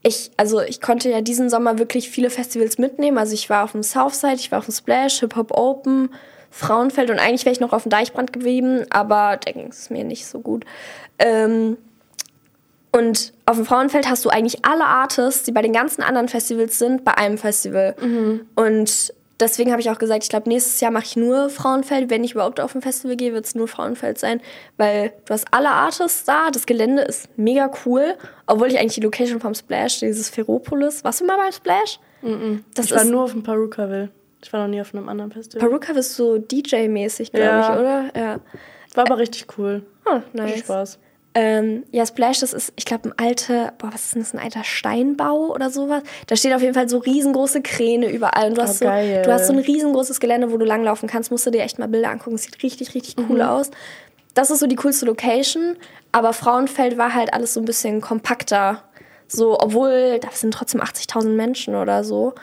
ich, 0.03 0.31
also 0.37 0.61
ich 0.61 0.79
konnte 0.81 1.09
ja 1.09 1.21
diesen 1.21 1.49
Sommer 1.49 1.79
wirklich 1.79 2.09
viele 2.09 2.29
Festivals 2.29 2.77
mitnehmen. 2.77 3.17
Also 3.17 3.33
ich 3.33 3.49
war 3.49 3.63
auf 3.65 3.73
dem 3.73 3.83
Southside, 3.83 4.35
ich 4.35 4.51
war 4.51 4.59
auf 4.59 4.65
dem 4.65 4.73
Splash, 4.73 5.19
Hip 5.19 5.35
Hop 5.35 5.51
Open, 5.57 6.13
Frauenfeld 6.51 7.09
und 7.11 7.19
eigentlich 7.19 7.45
wäre 7.45 7.53
ich 7.53 7.59
noch 7.59 7.73
auf 7.73 7.83
dem 7.83 7.89
Deichbrand 7.91 8.33
geblieben, 8.33 8.85
aber 8.89 9.37
da 9.43 9.51
ging 9.51 9.67
es 9.67 9.89
mir 9.89 10.03
nicht 10.03 10.25
so 10.25 10.39
gut. 10.39 10.65
Ähm, 11.19 11.77
und 12.91 13.33
auf 13.45 13.55
dem 13.57 13.65
Frauenfeld 13.65 14.09
hast 14.09 14.25
du 14.25 14.29
eigentlich 14.29 14.65
alle 14.65 14.85
Artists, 14.85 15.43
die 15.43 15.51
bei 15.51 15.61
den 15.61 15.73
ganzen 15.73 16.01
anderen 16.01 16.27
Festivals 16.27 16.79
sind, 16.79 17.05
bei 17.05 17.15
einem 17.15 17.37
Festival. 17.37 17.95
Und 18.55 19.13
deswegen 19.39 19.71
habe 19.71 19.81
ich 19.81 19.89
auch 19.89 19.97
gesagt, 19.99 20.23
ich 20.23 20.29
glaube, 20.29 20.49
nächstes 20.49 20.79
Jahr 20.81 20.91
mache 20.91 21.05
ich 21.05 21.15
nur 21.15 21.49
Frauenfeld. 21.49 22.09
Wenn 22.09 22.23
ich 22.23 22.33
überhaupt 22.33 22.59
auf 22.59 22.75
ein 22.75 22.81
Festival 22.81 23.15
gehe, 23.15 23.33
wird 23.33 23.45
es 23.45 23.55
nur 23.55 23.67
Frauenfeld 23.67 24.17
sein. 24.17 24.41
Weil 24.77 25.13
du 25.25 25.33
hast 25.33 25.47
alle 25.51 25.69
Artists 25.69 26.23
da, 26.25 26.49
das 26.51 26.65
Gelände 26.65 27.03
ist 27.03 27.29
mega 27.37 27.71
cool. 27.85 28.15
Obwohl 28.47 28.67
ich 28.67 28.79
eigentlich 28.79 28.95
die 28.95 29.01
Location 29.01 29.39
vom 29.39 29.53
Splash, 29.53 29.99
dieses 29.99 30.29
Ferropolis, 30.29 31.03
warst 31.03 31.21
du 31.21 31.25
mal 31.25 31.37
beim 31.37 31.51
Splash? 31.51 31.99
Das 32.75 32.85
Ich 32.87 32.91
war 32.91 33.01
ist 33.03 33.09
nur 33.09 33.23
auf 33.23 33.31
dem 33.31 33.43
Perukaville. 33.43 34.09
Ich 34.43 34.51
war 34.53 34.61
noch 34.61 34.69
nie 34.69 34.81
auf 34.81 34.93
einem 34.93 35.07
anderen 35.09 35.31
Festival. 35.31 35.67
Peruka 35.67 35.93
bist 35.93 36.15
so 36.15 36.35
DJ-mäßig, 36.37 37.31
glaube 37.31 37.45
Ja. 37.45 37.73
ich, 37.73 37.79
oder? 37.79 38.03
Ja. 38.15 38.39
War 38.95 39.05
aber 39.05 39.17
richtig 39.17 39.47
cool. 39.57 39.83
Oh, 40.05 40.11
Hatte 40.15 40.23
nice. 40.33 40.59
Spaß. 40.59 40.99
Ähm, 41.35 41.83
ja, 41.91 42.05
Splash, 42.05 42.39
das 42.39 42.53
ist, 42.53 42.73
ich 42.75 42.85
glaube, 42.85 43.09
ein 43.09 43.13
alter, 43.17 43.73
boah, 43.77 43.93
was 43.93 44.05
ist 44.05 44.15
denn 44.15 44.21
das, 44.23 44.33
ein 44.33 44.39
alter 44.39 44.63
Steinbau 44.63 45.53
oder 45.53 45.69
sowas? 45.69 46.01
Da 46.25 46.35
steht 46.35 46.53
auf 46.53 46.61
jeden 46.61 46.73
Fall 46.73 46.89
so 46.89 46.97
riesengroße 46.97 47.61
Kräne 47.61 48.09
überall. 48.09 48.49
Und 48.49 48.57
du 48.57 48.63
hast, 48.63 48.79
so, 48.79 48.85
geil. 48.85 49.21
du 49.21 49.31
hast 49.31 49.47
so 49.47 49.53
ein 49.53 49.59
riesengroßes 49.59 50.19
Gelände, 50.19 50.51
wo 50.51 50.57
du 50.57 50.65
langlaufen 50.65 51.07
kannst. 51.07 51.29
Musst 51.29 51.45
du 51.45 51.51
dir 51.51 51.61
echt 51.61 51.77
mal 51.77 51.87
Bilder 51.87 52.09
angucken. 52.09 52.37
Sieht 52.37 52.61
richtig, 52.63 52.95
richtig 52.95 53.15
cool 53.29 53.41
aus. 53.41 53.69
Das 54.33 54.49
ist 54.49 54.59
so 54.59 54.67
die 54.67 54.75
coolste 54.75 55.05
Location. 55.05 55.75
Aber 56.11 56.33
Frauenfeld 56.33 56.97
war 56.97 57.13
halt 57.13 57.33
alles 57.33 57.53
so 57.53 57.59
ein 57.59 57.65
bisschen 57.65 58.01
kompakter. 58.01 58.83
So, 59.27 59.59
obwohl, 59.59 60.19
da 60.19 60.29
sind 60.31 60.53
trotzdem 60.53 60.81
80.000 60.81 61.29
Menschen 61.29 61.75
oder 61.75 62.03
so. 62.03 62.33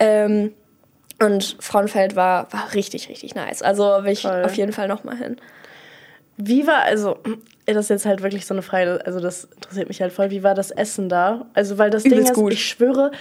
Ähm, 0.00 0.52
und 1.20 1.56
Frauenfeld 1.60 2.16
war, 2.16 2.52
war 2.52 2.74
richtig, 2.74 3.08
richtig 3.08 3.36
nice. 3.36 3.62
Also 3.62 3.84
will 4.02 4.12
ich 4.12 4.22
Toll. 4.22 4.44
auf 4.44 4.54
jeden 4.56 4.72
Fall 4.72 4.88
nochmal 4.88 5.16
hin. 5.16 5.36
Wie 6.36 6.66
war, 6.66 6.82
also, 6.82 7.18
das 7.66 7.76
ist 7.86 7.88
jetzt 7.90 8.06
halt 8.06 8.22
wirklich 8.22 8.46
so 8.46 8.54
eine 8.54 8.62
Frage, 8.62 9.00
also 9.04 9.20
das 9.20 9.44
interessiert 9.44 9.88
mich 9.88 10.00
halt 10.00 10.12
voll. 10.12 10.30
Wie 10.30 10.42
war 10.42 10.54
das 10.54 10.70
Essen 10.70 11.08
da? 11.08 11.46
Also, 11.54 11.78
weil 11.78 11.90
das 11.90 12.02
Ding 12.02 12.12
Übelst 12.12 12.30
ist, 12.32 12.36
gut. 12.36 12.52
ich 12.52 12.64
schwöre, 12.66 13.12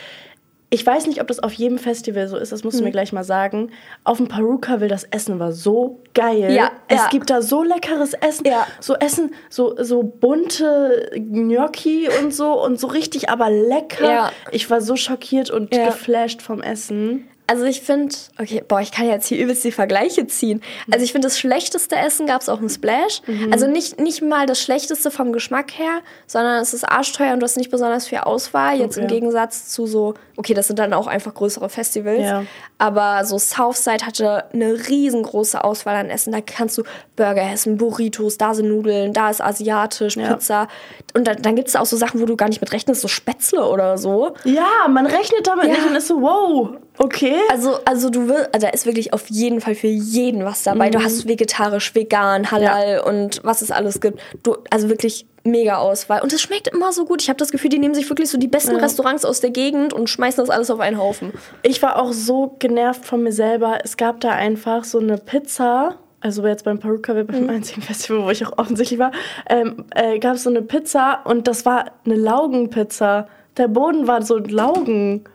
ich 0.74 0.86
weiß 0.86 1.08
nicht, 1.08 1.20
ob 1.20 1.28
das 1.28 1.40
auf 1.40 1.52
jedem 1.52 1.78
Festival 1.78 2.30
so 2.30 2.38
ist, 2.38 2.54
das 2.54 2.64
musst 2.64 2.76
du 2.78 2.80
Hm. 2.80 2.86
mir 2.86 2.92
gleich 2.92 3.12
mal 3.12 3.26
sagen. 3.26 3.72
Auf 4.06 4.18
dem 4.18 4.30
Perukaville, 4.30 4.88
das 4.88 5.04
Essen 5.04 5.38
war 5.38 5.52
so 5.52 6.00
geil. 6.14 6.54
Ja, 6.54 6.72
es 6.88 7.02
ja. 7.02 7.10
gibt 7.10 7.30
da 7.30 7.42
so 7.42 7.62
leckeres 7.62 8.14
Essen. 8.14 8.48
Ja. 8.48 8.66
So 8.80 8.96
Essen, 8.96 9.36
so, 9.50 9.76
so 9.78 10.02
bunte 10.02 11.12
Gnocchi 11.14 12.08
und 12.22 12.34
so 12.34 12.64
und 12.64 12.80
so 12.80 12.88
richtig, 12.88 13.30
aber 13.30 13.50
lecker. 13.50 14.10
Ja. 14.10 14.32
Ich 14.52 14.70
war 14.70 14.80
so 14.80 14.96
schockiert 14.96 15.52
und 15.52 15.72
geflasht 15.72 16.42
vom 16.42 16.62
Essen. 16.62 17.28
Also 17.52 17.66
ich 17.66 17.82
finde, 17.82 18.16
okay, 18.40 18.64
boah, 18.66 18.80
ich 18.80 18.94
kann 18.94 19.08
jetzt 19.08 19.28
hier 19.28 19.38
übelst 19.38 19.62
die 19.66 19.74
Vergleiche 19.74 20.26
ziehen. 20.26 20.62
Also 20.90 21.04
ich 21.04 21.12
finde, 21.12 21.28
das 21.28 21.38
schlechteste 21.38 21.98
Essen 21.98 22.26
gab 22.26 22.40
es 22.42 22.48
auch 22.48 22.62
im 22.62 22.70
Splash. 22.70 23.22
Also 23.52 23.68
nicht, 23.68 24.00
nicht 24.00 24.22
mal 24.22 24.46
das 24.46 24.62
schlechteste 24.62 25.12
vom 25.12 25.34
Geschmack 25.34 25.78
her, 25.78 26.00
sondern 26.28 26.62
es 26.62 26.74
ist 26.74 26.86
arschteuer 26.86 27.34
und 27.34 27.42
du 27.42 27.44
hast 27.44 27.58
nicht 27.58 27.70
besonders 27.70 28.08
viel 28.08 28.20
Auswahl. 28.20 28.80
Jetzt 28.80 28.98
im 28.98 29.04
Okay. 29.04 29.16
Gegensatz 29.16 29.68
zu 29.68 29.86
so, 29.86 30.14
okay, 30.38 30.54
das 30.54 30.68
sind 30.68 30.80
dann 30.80 30.94
auch 30.94 31.08
einfach 31.08 31.34
größere 31.34 31.68
Festivals. 31.68 32.22
Ja. 32.24 32.46
Aber 32.78 33.26
so 33.26 33.38
Southside 33.38 34.06
hatte 34.06 34.46
eine 34.54 34.88
riesengroße 34.88 35.62
Auswahl 35.62 35.98
an 35.98 36.10
Essen. 36.10 36.32
Da 36.32 36.40
kannst 36.40 36.78
du 36.78 36.84
Burger 37.18 37.52
essen, 37.52 37.76
Burritos, 37.78 38.38
da 38.38 38.54
sind 38.54 38.70
Nudeln, 38.70 39.12
da 39.12 39.30
ist 39.30 39.42
asiatisch, 39.42 40.16
Ja. 40.16 40.34
Pizza. 40.34 40.70
Und 41.14 41.28
dann, 41.28 41.42
dann 41.42 41.58
gibt 41.58 41.68
es 41.68 41.76
auch 41.76 41.86
so 41.86 41.98
Sachen, 41.98 42.22
wo 42.22 42.26
du 42.26 42.38
gar 42.38 42.48
nicht 42.48 42.62
mit 42.62 42.72
rechnest, 42.72 43.02
so 43.02 43.10
Spätzle 43.10 43.66
oder 43.68 43.98
so. 43.98 44.36
Ja, 44.46 44.88
man 44.90 45.06
rechnet 45.06 45.46
damit 45.48 45.66
Ja. 45.66 45.72
nicht 45.74 45.86
und 45.86 45.96
ist 45.96 46.08
so, 46.08 46.22
wow, 46.22 46.70
okay. 47.02 47.36
Also, 47.50 47.80
also 47.86 48.10
du 48.10 48.28
willst, 48.28 48.54
also 48.54 48.68
da 48.68 48.74
ist 48.74 48.86
wirklich 48.86 49.14
auf 49.14 49.30
jeden 49.30 49.62
Fall 49.62 49.76
für 49.76 49.88
jeden 49.88 50.46
was 50.46 50.64
dabei. 50.64 50.88
Mhm. 50.88 50.92
Du 50.92 51.04
hast 51.04 51.28
vegetarisch, 51.28 51.94
vegan, 51.96 52.52
halal 52.52 53.02
und 53.06 53.42
was 53.44 53.62
es 53.62 53.72
alles 53.72 54.00
gibt. 54.00 54.20
Du, 54.44 54.58
also 54.70 54.90
wirklich 54.90 55.26
mega 55.44 55.78
Auswahl. 55.78 56.22
Und 56.22 56.34
es 56.34 56.42
schmeckt 56.42 56.68
immer 56.68 56.92
so 56.92 57.06
gut. 57.06 57.22
Ich 57.22 57.30
habe 57.30 57.38
das 57.38 57.52
Gefühl, 57.52 57.70
die 57.70 57.80
nehmen 57.80 57.96
sich 57.96 58.10
wirklich 58.10 58.30
so 58.30 58.38
die 58.38 58.48
besten 58.48 58.76
Restaurants 58.76 59.26
aus 59.26 59.40
der 59.42 59.50
Gegend 59.50 59.94
und 59.94 60.10
schmeißen 60.10 60.44
das 60.44 60.50
alles 60.50 60.70
auf 60.70 60.80
einen 60.80 60.98
Haufen. 60.98 61.34
Ich 61.64 61.82
war 61.82 62.00
auch 62.00 62.14
so 62.14 62.56
genervt 62.60 63.06
von 63.06 63.24
mir 63.24 63.32
selber. 63.32 63.80
Es 63.84 63.98
gab 63.98 64.20
da 64.20 64.32
einfach 64.32 64.84
so 64.84 65.00
eine 65.00 65.18
Pizza. 65.18 65.96
Also 66.20 66.46
jetzt 66.46 66.66
beim 66.66 66.80
Peruka, 66.80 67.14
beim 67.14 67.50
einzigen 67.50 67.82
Festival, 67.82 68.24
wo 68.26 68.30
ich 68.30 68.46
auch 68.46 68.58
offensichtlich 68.58 69.00
war, 69.00 69.12
ähm, 69.50 69.86
äh, 69.96 70.20
gab 70.20 70.36
es 70.36 70.44
so 70.44 70.52
eine 70.52 70.62
Pizza 70.62 71.22
und 71.24 71.48
das 71.48 71.66
war 71.66 71.86
eine 72.06 72.16
Laugenpizza. 72.16 73.28
Der 73.58 73.68
Boden 73.68 74.08
war 74.08 74.22
so 74.22 74.38
Laugen. 74.38 75.26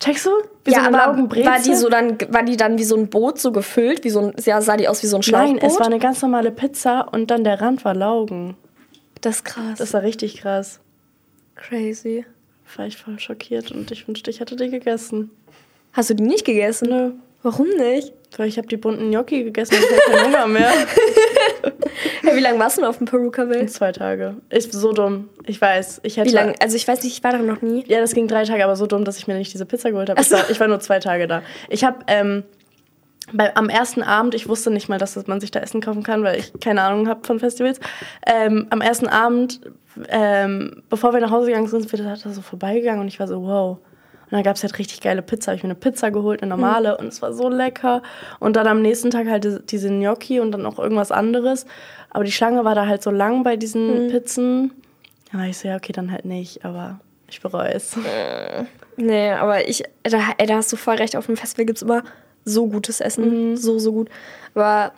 Checkst 0.00 0.26
du? 0.26 0.30
Wie 0.64 0.70
so 0.72 0.80
eine 0.80 1.02
aber 1.02 1.30
war 1.44 1.58
die 1.60 1.74
so 1.74 1.90
dann, 1.90 2.18
war 2.30 2.42
die 2.42 2.56
dann 2.56 2.78
wie 2.78 2.84
so 2.84 2.96
ein 2.96 3.08
Boot 3.08 3.38
so 3.38 3.52
gefüllt, 3.52 4.02
wie 4.02 4.10
so 4.10 4.20
ein, 4.20 4.34
ja, 4.44 4.60
sah 4.62 4.76
die 4.76 4.88
aus 4.88 5.02
wie 5.02 5.06
so 5.06 5.16
ein 5.16 5.22
Schlauchboot? 5.22 5.56
Nein, 5.56 5.70
es 5.70 5.78
war 5.78 5.86
eine 5.86 5.98
ganz 5.98 6.22
normale 6.22 6.50
Pizza 6.50 7.02
und 7.12 7.30
dann 7.30 7.44
der 7.44 7.60
Rand 7.60 7.84
war 7.84 7.94
Laugen. 7.94 8.56
das 9.20 9.36
ist 9.36 9.44
krass. 9.44 9.78
Das 9.78 9.92
war 9.92 10.02
richtig 10.02 10.38
krass. 10.38 10.80
crazy. 11.54 12.24
War 12.76 12.86
ich 12.86 12.96
voll 12.96 13.18
schockiert 13.18 13.72
und 13.72 13.90
ich 13.90 14.06
wünschte, 14.08 14.30
ich 14.30 14.40
hätte 14.40 14.56
die 14.56 14.70
gegessen. 14.70 15.30
Hast 15.92 16.08
du 16.08 16.14
die 16.14 16.22
nicht 16.22 16.44
gegessen? 16.44 16.88
Nö. 16.88 17.12
Warum 17.42 17.68
nicht? 17.68 18.12
Weil 18.36 18.48
ich 18.48 18.58
habe 18.58 18.68
die 18.68 18.76
bunten 18.76 19.10
Gnocchi 19.10 19.44
gegessen 19.44 19.74
und 19.74 19.80
ich 19.82 19.90
hatte 19.90 20.10
keinen 20.12 20.26
Hunger 20.26 20.46
mehr. 20.46 20.70
Hey, 22.22 22.36
wie 22.36 22.40
lange 22.40 22.58
warst 22.58 22.76
du 22.76 22.82
denn 22.82 22.88
auf 22.90 22.98
dem 22.98 23.06
Perukaville? 23.06 23.66
Zwei 23.66 23.92
Tage. 23.92 24.36
Ist 24.50 24.72
so 24.72 24.92
dumm. 24.92 25.28
Ich 25.46 25.60
weiß. 25.60 26.00
Ich 26.04 26.16
hätte. 26.16 26.28
Wie 26.30 26.34
lange? 26.34 26.54
Also 26.60 26.76
ich 26.76 26.86
weiß 26.86 27.02
nicht, 27.02 27.14
ich 27.16 27.24
war 27.24 27.32
da 27.32 27.38
noch 27.38 27.60
nie. 27.62 27.84
Ja, 27.88 28.00
das 28.00 28.14
ging 28.14 28.28
drei 28.28 28.44
Tage, 28.44 28.62
aber 28.64 28.76
so 28.76 28.86
dumm, 28.86 29.04
dass 29.04 29.18
ich 29.18 29.26
mir 29.26 29.34
nicht 29.34 29.52
diese 29.52 29.66
Pizza 29.66 29.90
geholt 29.90 30.10
habe. 30.10 30.20
Ich, 30.20 30.30
war- 30.30 30.48
ich 30.50 30.60
war 30.60 30.68
nur 30.68 30.80
zwei 30.80 30.98
Tage 31.00 31.26
da. 31.26 31.42
Ich 31.68 31.82
habe 31.84 31.98
ähm, 32.06 32.44
bei, 33.32 33.54
am 33.56 33.68
ersten 33.68 34.02
Abend, 34.02 34.34
ich 34.34 34.48
wusste 34.48 34.70
nicht 34.70 34.88
mal, 34.88 34.98
dass 34.98 35.26
man 35.26 35.40
sich 35.40 35.50
da 35.50 35.60
Essen 35.60 35.80
kaufen 35.80 36.02
kann, 36.02 36.22
weil 36.22 36.38
ich 36.38 36.52
keine 36.60 36.82
Ahnung 36.82 37.08
habe 37.08 37.26
von 37.26 37.38
Festivals. 37.40 37.80
Ähm, 38.26 38.66
am 38.70 38.80
ersten 38.80 39.08
Abend, 39.08 39.60
ähm, 40.08 40.82
bevor 40.88 41.12
wir 41.12 41.20
nach 41.20 41.30
Hause 41.30 41.46
gegangen 41.48 41.68
sind, 41.68 41.88
sind 41.88 41.92
wir 41.92 42.04
da 42.04 42.16
so 42.16 42.42
vorbeigegangen 42.42 43.00
und 43.00 43.08
ich 43.08 43.18
war 43.18 43.28
so, 43.28 43.42
wow. 43.42 43.78
Und 44.30 44.36
dann 44.36 44.42
gab 44.44 44.56
es 44.56 44.62
halt 44.62 44.78
richtig 44.78 45.00
geile 45.00 45.22
Pizza. 45.22 45.48
Habe 45.48 45.56
ich 45.56 45.62
mir 45.64 45.70
eine 45.70 45.74
Pizza 45.78 46.10
geholt, 46.10 46.42
eine 46.42 46.50
normale, 46.50 46.96
und 46.98 47.08
es 47.08 47.20
war 47.20 47.32
so 47.32 47.48
lecker. 47.48 48.02
Und 48.38 48.54
dann 48.56 48.66
am 48.68 48.80
nächsten 48.80 49.10
Tag 49.10 49.26
halt 49.28 49.44
diese- 49.70 49.88
Gnocchi 49.88 50.38
und 50.40 50.52
dann 50.52 50.64
auch 50.66 50.78
irgendwas 50.78 51.10
anderes. 51.10 51.66
Aber 52.10 52.24
die 52.24 52.32
Schlange 52.32 52.64
war 52.64 52.74
da 52.74 52.86
halt 52.86 53.02
so 53.02 53.10
lang 53.10 53.42
bei 53.42 53.56
diesen 53.56 54.08
Pizzen. 54.10 54.72
Ja, 55.32 55.44
ich 55.44 55.58
so, 55.58 55.68
ja, 55.68 55.76
okay, 55.76 55.92
dann 55.92 56.10
halt 56.12 56.24
nicht, 56.24 56.64
aber 56.64 57.00
ich 57.28 57.40
bereue 57.40 57.72
es. 57.74 57.96
Nee, 58.96 59.30
aber 59.30 59.68
ich, 59.68 59.82
da, 60.02 60.18
ey, 60.38 60.46
da 60.46 60.56
hast 60.56 60.72
du 60.72 60.76
voll 60.76 60.96
recht, 60.96 61.16
auf 61.16 61.26
dem 61.26 61.36
Festival 61.36 61.66
gibt 61.66 61.78
es 61.78 61.82
immer 61.82 62.02
so 62.44 62.66
gutes 62.66 63.00
Essen. 63.00 63.56
So, 63.56 63.78
so 63.78 63.92
gut. 63.92 64.08
Aber 64.54 64.92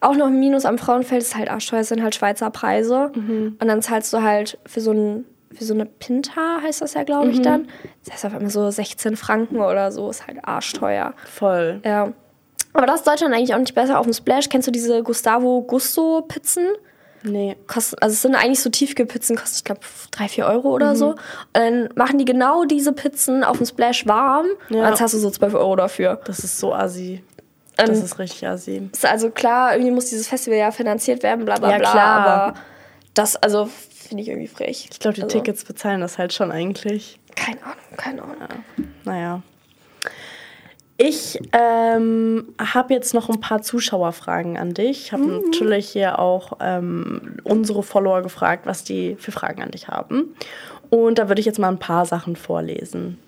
auch 0.00 0.14
noch 0.16 0.26
ein 0.26 0.38
Minus 0.38 0.64
am 0.64 0.78
Frauenfeld 0.78 1.22
ist 1.22 1.36
halt 1.36 1.50
arschteuer, 1.50 1.80
es 1.80 1.88
sind 1.88 2.02
halt 2.02 2.14
Schweizer 2.14 2.50
Preise. 2.50 3.10
Und 3.14 3.58
dann 3.66 3.82
zahlst 3.82 4.12
du 4.12 4.22
halt 4.22 4.58
für 4.66 4.80
so 4.80 4.92
ein 4.92 5.24
für 5.58 5.64
so 5.64 5.74
eine 5.74 5.86
Pinta 5.86 6.60
heißt 6.62 6.80
das 6.80 6.94
ja, 6.94 7.02
glaube 7.02 7.30
ich, 7.30 7.42
dann. 7.42 7.68
Das 8.04 8.14
heißt 8.14 8.26
auf 8.26 8.34
einmal 8.34 8.50
so 8.50 8.70
16 8.70 9.16
Franken 9.16 9.60
oder 9.60 9.90
so, 9.92 10.08
ist 10.10 10.26
halt 10.26 10.38
arschteuer. 10.44 11.14
Voll. 11.26 11.80
Ja. 11.84 12.12
Aber 12.74 12.86
das 12.86 13.00
ist 13.00 13.06
Deutschland 13.08 13.34
eigentlich 13.34 13.54
auch 13.54 13.58
nicht 13.58 13.74
besser. 13.74 13.98
Auf 13.98 14.06
dem 14.06 14.12
Splash 14.12 14.48
kennst 14.48 14.68
du 14.68 14.72
diese 14.72 15.02
Gustavo 15.02 15.62
Gusto 15.62 16.22
Pizzen? 16.28 16.66
Nee. 17.24 17.56
Kosten, 17.66 17.96
also 18.00 18.12
es 18.14 18.22
sind 18.22 18.36
eigentlich 18.36 18.60
so 18.60 18.70
Tiefkühlpizzen, 18.70 19.34
kostet, 19.36 19.58
ich 19.58 19.64
glaube, 19.64 19.80
3, 20.12 20.28
4 20.28 20.46
Euro 20.46 20.68
oder 20.70 20.94
so. 20.94 21.08
Und 21.10 21.18
dann 21.54 21.88
machen 21.96 22.18
die 22.18 22.24
genau 22.24 22.64
diese 22.64 22.92
Pizzen 22.92 23.42
auf 23.42 23.56
dem 23.56 23.66
Splash 23.66 24.06
warm. 24.06 24.46
Und 24.70 24.76
Ja. 24.76 24.82
dann 24.82 24.96
zahlst 24.96 25.14
du 25.14 25.18
so 25.18 25.28
12 25.30 25.54
Euro 25.54 25.74
dafür. 25.74 26.20
Das 26.26 26.38
ist 26.40 26.58
so 26.60 26.72
assi. 26.72 27.24
Das 27.76 27.88
Ähm, 27.98 28.04
ist 28.04 28.18
richtig 28.20 28.46
assi. 28.46 28.88
Ist 28.92 29.04
also 29.06 29.30
klar, 29.30 29.72
irgendwie 29.72 29.90
muss 29.90 30.06
dieses 30.06 30.28
Festival 30.28 30.58
ja 30.58 30.70
finanziert 30.70 31.22
werden, 31.24 31.44
bla 31.44 31.56
bla 31.56 31.70
Ja, 31.72 31.78
bla. 31.78 31.90
klar. 31.90 32.20
Aber 32.20 32.54
das, 33.14 33.34
also, 33.36 33.68
finde 34.08 34.22
ich 34.22 34.28
irgendwie 34.28 34.48
frech. 34.48 34.88
Ich 34.90 34.98
glaube, 34.98 35.14
die 35.14 35.22
also, 35.22 35.38
Tickets 35.38 35.64
bezahlen 35.64 36.00
das 36.00 36.18
halt 36.18 36.32
schon 36.32 36.50
eigentlich. 36.50 37.18
Keine 37.34 37.62
Ahnung, 37.62 37.76
keine 37.96 38.22
Ahnung. 38.22 38.64
Naja. 39.04 39.42
Ich 41.00 41.38
ähm, 41.52 42.48
habe 42.60 42.92
jetzt 42.92 43.14
noch 43.14 43.28
ein 43.30 43.40
paar 43.40 43.62
Zuschauerfragen 43.62 44.58
an 44.58 44.74
dich. 44.74 45.04
Ich 45.04 45.12
habe 45.12 45.24
natürlich 45.26 45.88
hier 45.90 46.18
auch 46.18 46.58
ähm, 46.60 47.36
unsere 47.44 47.84
Follower 47.84 48.20
gefragt, 48.22 48.66
was 48.66 48.82
die 48.82 49.14
für 49.16 49.30
Fragen 49.30 49.62
an 49.62 49.70
dich 49.70 49.86
haben. 49.86 50.34
Und 50.90 51.18
da 51.18 51.28
würde 51.28 51.38
ich 51.38 51.46
jetzt 51.46 51.60
mal 51.60 51.68
ein 51.68 51.78
paar 51.78 52.04
Sachen 52.04 52.34
vorlesen. 52.34 53.18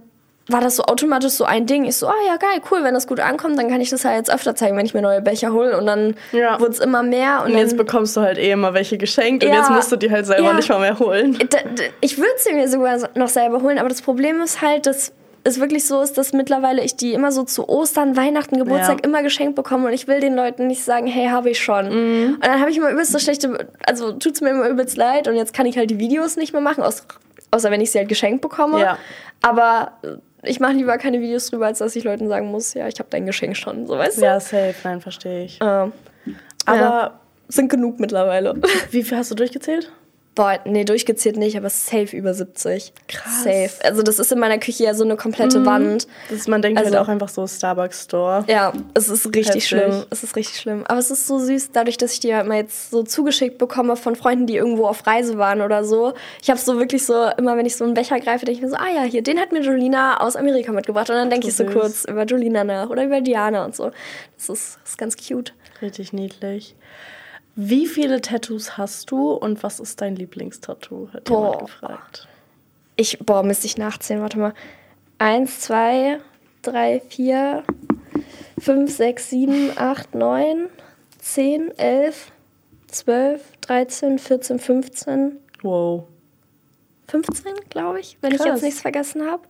war 0.49 0.61
das 0.61 0.75
so 0.77 0.83
automatisch 0.83 1.31
so 1.33 1.43
ein 1.43 1.65
Ding. 1.65 1.83
Ich 1.85 1.97
so, 1.97 2.07
ah 2.07 2.13
ja, 2.25 2.37
geil, 2.37 2.61
cool, 2.71 2.83
wenn 2.83 2.93
das 2.93 3.05
gut 3.07 3.19
ankommt, 3.19 3.57
dann 3.59 3.69
kann 3.69 3.81
ich 3.81 3.89
das 3.89 4.05
halt 4.05 4.17
jetzt 4.17 4.33
öfter 4.33 4.55
zeigen, 4.55 4.77
wenn 4.77 4.85
ich 4.85 4.93
mir 4.93 5.01
neue 5.01 5.21
Becher 5.21 5.51
hole. 5.51 5.77
Und 5.77 5.85
dann 5.85 6.15
Ja. 6.31 6.59
wurde 6.59 6.71
es 6.71 6.79
immer 6.79 7.03
mehr. 7.03 7.43
Und 7.45 7.51
Und 7.51 7.57
jetzt 7.57 7.75
bekommst 7.75 8.15
du 8.15 8.21
halt 8.21 8.37
eh 8.37 8.51
immer 8.51 8.73
welche 8.73 8.97
geschenkt 8.97 9.43
und 9.43 9.49
Ja. 9.49 9.57
jetzt 9.57 9.69
musst 9.71 9.91
du 9.91 9.95
die 9.97 10.09
halt 10.09 10.25
selber 10.25 10.43
Ja. 10.49 10.53
nicht 10.53 10.69
mal 10.69 10.79
mehr 10.79 10.97
holen. 10.99 11.33
D- 11.37 11.91
ich 12.01 12.17
würde 12.17 12.31
sie 12.37 12.53
mir 12.53 12.67
sogar 12.69 12.97
noch 13.15 13.27
selber 13.29 13.61
holen, 13.61 13.77
aber 13.77 13.89
das 13.89 14.01
Problem 14.01 14.41
ist 14.41 14.61
halt, 14.61 14.85
dass 14.85 15.11
es 15.43 15.59
wirklich 15.61 15.85
so 15.87 16.01
ist, 16.01 16.17
dass 16.17 16.33
mittlerweile 16.33 16.83
ich 16.83 16.95
die 16.97 17.13
immer 17.13 17.31
so 17.31 17.43
zu 17.43 17.69
Ostern, 17.69 18.17
Weihnachten, 18.17 18.57
Geburtstag 18.57 18.99
Ja. 19.01 19.03
immer 19.09 19.23
geschenkt 19.23 19.55
bekomme 19.55 19.87
und 19.87 19.93
ich 19.93 20.07
will 20.07 20.19
den 20.19 20.35
Leuten 20.35 20.67
nicht 20.67 20.83
sagen, 20.83 21.07
hey, 21.07 21.27
habe 21.29 21.49
ich 21.49 21.59
schon. 21.59 21.85
Mhm. 21.87 22.33
Und 22.35 22.45
dann 22.45 22.59
habe 22.59 22.69
ich 22.69 22.75
immer 22.77 22.89
übelst 22.89 23.11
so 23.13 23.19
schlechte, 23.19 23.67
also 23.85 24.11
tut's 24.13 24.41
mir 24.41 24.49
immer 24.49 24.67
übelst 24.67 24.97
leid 24.97 25.27
und 25.29 25.35
jetzt 25.35 25.53
kann 25.53 25.65
ich 25.65 25.77
halt 25.77 25.89
die 25.89 25.99
Videos 25.99 26.35
nicht 26.35 26.51
mehr 26.51 26.61
machen, 26.61 26.83
aus, 26.83 27.03
außer 27.51 27.71
wenn 27.71 27.79
ich 27.79 27.91
sie 27.91 27.99
halt 27.99 28.09
geschenkt 28.09 28.41
bekomme. 28.41 28.79
Ja. 28.81 28.97
Aber 29.41 29.91
äh, 30.03 30.07
ich 30.47 30.59
mache 30.59 30.73
lieber 30.73 30.97
keine 30.97 31.19
Videos 31.21 31.49
drüber, 31.49 31.67
als 31.67 31.79
dass 31.79 31.95
ich 31.95 32.03
Leuten 32.03 32.27
sagen 32.27 32.47
muss, 32.47 32.73
ja, 32.73 32.87
ich 32.87 32.99
habe 32.99 33.09
dein 33.09 33.25
Geschenk 33.25 33.55
schon, 33.57 33.87
so 33.87 33.97
weißt 33.97 34.17
du? 34.17 34.21
Ja, 34.23 34.39
safe, 34.39 34.75
nein, 34.83 35.01
verstehe 35.01 35.45
ich. 35.45 35.61
Äh, 35.61 35.63
Aber 35.63 35.91
ja. 36.65 37.19
sind 37.47 37.69
genug 37.69 37.99
mittlerweile. 37.99 38.55
wie 38.91 39.03
viel 39.03 39.17
hast 39.17 39.31
du 39.31 39.35
durchgezählt? 39.35 39.91
Boah, 40.37 40.59
nee, 40.65 40.83
durchgezählt 40.83 41.35
nicht, 41.35 41.57
aber 41.57 41.71
safe 41.71 42.15
über 42.15 42.31
70. 42.31 42.93
Krass. 43.07 43.43
Safe. 43.43 43.71
Also 43.83 44.03
das 44.03 44.19
ist 44.19 44.31
in 44.31 44.37
meiner 44.37 44.59
Küche 44.59 44.83
ja 44.83 44.93
so 44.93 45.03
eine 45.03 45.15
komplette 45.17 45.65
Wand. 45.65 46.07
Das 46.29 46.37
ist, 46.41 46.47
man 46.47 46.61
denkt 46.61 46.77
Also- 46.77 46.91
halt 46.93 47.03
auch 47.03 47.09
einfach 47.09 47.27
so 47.27 47.47
Starbucks 47.47 48.03
Store. 48.03 48.45
Ja, 48.47 48.71
es 48.93 49.09
ist 49.09 49.25
richtig 49.25 49.47
Heftig. 49.47 49.67
schlimm. 49.67 50.05
Es 50.11 50.21
ist 50.23 50.35
richtig 50.35 50.59
schlimm. 50.59 50.83
Aber 50.87 50.99
es 50.99 51.09
ist 51.09 51.25
so 51.25 51.39
süß, 51.39 51.71
dadurch, 51.71 51.97
dass 51.97 52.13
ich 52.13 52.19
die 52.19 52.35
halt 52.35 52.47
mal 52.47 52.57
jetzt 52.57 52.91
so 52.91 53.01
zugeschickt 53.01 53.57
bekomme 53.57 53.95
von 53.95 54.15
Freunden, 54.15 54.45
die 54.45 54.57
irgendwo 54.57 54.85
auf 54.85 55.07
Reise 55.07 55.39
waren 55.39 55.61
oder 55.61 55.83
so. 55.83 56.13
Ich 56.39 56.51
habe 56.51 56.59
so 56.59 56.77
wirklich 56.77 57.03
so, 57.03 57.29
immer 57.39 57.57
wenn 57.57 57.65
ich 57.65 57.75
so 57.75 57.83
einen 57.83 57.95
Becher 57.95 58.19
greife, 58.19 58.45
denke 58.45 58.59
ich 58.59 58.61
mir 58.63 58.69
so, 58.69 58.75
ah 58.77 58.89
ja, 58.93 59.01
hier, 59.01 59.23
den 59.23 59.39
hat 59.39 59.51
mir 59.51 59.61
Julina 59.63 60.21
aus 60.21 60.35
Amerika 60.35 60.71
mitgebracht. 60.71 61.09
Und 61.09 61.15
dann 61.15 61.31
denke 61.31 61.47
ich 61.47 61.55
so 61.55 61.63
süß. 61.65 61.73
kurz 61.73 62.05
über 62.05 62.25
Julina 62.25 62.63
nach 62.63 62.91
oder 62.91 63.05
über 63.05 63.21
Diana 63.21 63.65
und 63.65 63.75
so. 63.75 63.89
Das 64.37 64.49
ist, 64.49 64.77
das 64.83 64.91
ist 64.91 64.97
ganz 64.99 65.17
cute. 65.17 65.55
Richtig 65.81 66.13
niedlich. 66.13 66.75
Wie 67.59 67.87
viele 67.87 68.21
Tattoos 68.21 68.77
hast 68.77 69.09
du 69.09 69.31
und 69.31 69.63
was 69.63 69.79
ist 69.79 69.99
dein 69.99 70.15
Lieblingstattoo? 70.15 71.09
Hat 71.11 71.27
jemand 71.27 71.53
Boah. 71.53 71.65
gefragt. 71.65 72.27
Ich, 72.97 73.17
boah, 73.17 73.41
müsste 73.41 73.65
ich 73.65 73.77
nachzählen. 73.77 74.21
Warte 74.21 74.37
mal. 74.37 74.53
Eins, 75.17 75.61
zwei, 75.61 76.19
drei, 76.61 77.01
vier, 77.09 77.63
fünf, 78.59 78.95
sechs, 78.95 79.31
sieben, 79.31 79.71
acht, 79.75 80.13
neun, 80.13 80.67
zehn, 81.17 81.75
elf, 81.79 82.31
zwölf, 82.89 83.41
dreizehn, 83.61 84.19
vierzehn, 84.19 84.59
fünfzehn, 84.59 85.37
Wow. 85.63 86.03
15, 87.07 87.55
glaube 87.69 87.99
ich, 87.99 88.17
wenn 88.21 88.33
ich 88.33 88.37
Krass. 88.37 88.47
jetzt 88.47 88.61
nichts 88.61 88.81
vergessen 88.81 89.23
habe. 89.25 89.41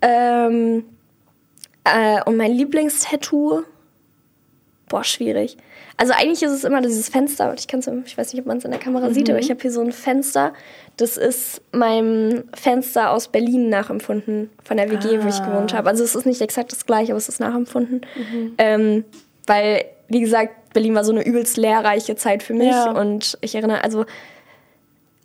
Ähm, 0.00 0.84
äh, 1.82 2.22
und 2.24 2.36
mein 2.36 2.52
Lieblingstattoo, 2.52 3.64
boah, 4.88 5.04
schwierig. 5.04 5.56
Also 5.96 6.12
eigentlich 6.12 6.42
ist 6.42 6.50
es 6.52 6.64
immer 6.64 6.80
dieses 6.82 7.08
Fenster, 7.08 7.54
ich, 7.56 7.68
kann's, 7.68 7.88
ich 8.04 8.18
weiß 8.18 8.32
nicht, 8.32 8.40
ob 8.40 8.46
man 8.46 8.58
es 8.58 8.64
in 8.64 8.70
der 8.72 8.80
Kamera 8.80 9.10
sieht, 9.10 9.30
aber 9.30 9.38
ich 9.38 9.48
habe 9.50 9.60
hier 9.60 9.70
so 9.70 9.80
ein 9.80 9.92
Fenster. 9.92 10.52
Das 10.96 11.16
ist 11.16 11.60
meinem 11.72 12.44
Fenster 12.54 13.10
aus 13.12 13.28
Berlin 13.28 13.68
nachempfunden, 13.68 14.50
von 14.64 14.76
der 14.76 14.90
WG, 14.90 15.22
wo 15.22 15.28
ich 15.28 15.36
Ah. 15.40 15.46
gewohnt 15.46 15.72
habe. 15.74 15.88
Also 15.88 16.02
es 16.02 16.14
ist 16.14 16.26
nicht 16.26 16.40
exakt 16.40 16.72
das 16.72 16.84
gleiche, 16.86 17.12
aber 17.12 17.18
es 17.18 17.28
ist 17.28 17.38
nachempfunden. 17.40 18.00
Ähm, 18.58 19.04
weil, 19.46 19.84
wie 20.08 20.20
gesagt, 20.20 20.72
Berlin 20.72 20.94
war 20.96 21.04
so 21.04 21.12
eine 21.12 21.24
übelst 21.24 21.56
lehrreiche 21.56 22.16
Zeit 22.16 22.42
für 22.42 22.54
mich. 22.54 22.68
Ja. 22.72 22.90
Und 22.90 23.38
ich 23.40 23.54
erinnere, 23.54 23.84
also 23.84 24.04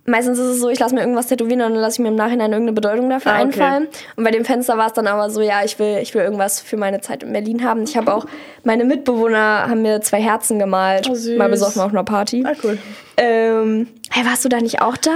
meistens 0.09 0.37
ist 0.39 0.45
es 0.47 0.59
so, 0.59 0.69
ich 0.69 0.79
lasse 0.79 0.93
mir 0.95 1.01
irgendwas 1.01 1.27
tätowieren 1.27 1.61
und 1.61 1.73
dann 1.73 1.81
lasse 1.81 1.95
ich 1.95 1.99
mir 1.99 2.09
im 2.09 2.15
Nachhinein 2.15 2.51
irgendeine 2.51 2.73
Bedeutung 2.73 3.09
dafür 3.09 3.31
Ah, 3.31 3.35
okay. 3.35 3.43
einfallen. 3.45 3.87
Und 4.15 4.23
bei 4.23 4.31
dem 4.31 4.45
Fenster 4.45 4.77
war 4.77 4.87
es 4.87 4.93
dann 4.93 5.07
aber 5.07 5.29
so, 5.29 5.41
ja, 5.41 5.63
ich 5.63 5.79
will, 5.79 5.99
ich 6.01 6.13
will 6.13 6.21
irgendwas 6.21 6.59
für 6.59 6.77
meine 6.77 7.01
Zeit 7.01 7.23
in 7.23 7.31
Berlin 7.33 7.63
haben. 7.63 7.83
Ich 7.83 7.95
habe 7.97 8.13
auch, 8.13 8.25
meine 8.63 8.85
Mitbewohner 8.85 9.65
haben 9.69 9.81
mir 9.81 10.01
zwei 10.01 10.21
Herzen 10.21 10.59
gemalt. 10.59 11.07
Oh, 11.09 11.15
süß. 11.15 11.37
mal 11.37 11.49
besoffen 11.49 11.81
auf 11.81 11.91
einer 11.91 12.03
Party. 12.03 12.43
Ah, 12.45 12.53
cool. 12.63 12.77
Ähm, 13.17 13.87
hey, 14.11 14.25
warst 14.25 14.43
du 14.45 14.49
da 14.49 14.57
nicht 14.57 14.81
auch 14.81 14.97
da? 14.97 15.11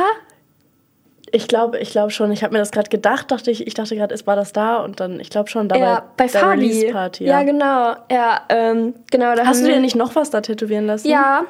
Ich 1.36 1.48
glaube 1.48 1.80
ich 1.80 1.90
glaub 1.90 2.12
schon. 2.12 2.32
Ich 2.32 2.44
habe 2.44 2.54
mir 2.54 2.60
das 2.60 2.70
gerade 2.72 2.90
gedacht. 2.90 3.32
Dachte 3.32 3.50
ich, 3.50 3.66
ich 3.66 3.74
dachte 3.74 3.96
gerade, 3.96 4.14
es 4.14 4.28
war 4.28 4.36
das 4.36 4.54
da 4.54 4.78
und 4.78 5.00
dann, 5.00 5.20
ich 5.20 5.32
glaube 5.32 5.50
schon, 5.50 5.68
da 5.68 5.76
ja, 5.76 5.86
war 5.86 6.04
bei 6.16 6.28
der 6.28 6.42
Fabi. 6.42 6.68
Release-Party. 6.68 7.24
Ja. 7.26 7.40
Ja. 7.40 7.44
genau. 7.44 7.96
Ja, 8.12 8.42
ähm, 8.50 8.94
genau. 9.10 9.34
Da 9.34 9.48
Hast 9.48 9.64
du 9.64 9.68
dir 9.68 9.80
nicht 9.80 9.96
noch 9.96 10.16
was 10.16 10.30
da 10.30 10.42
tätowieren 10.42 10.86
lassen? 10.86 11.08
Ja. 11.10 11.46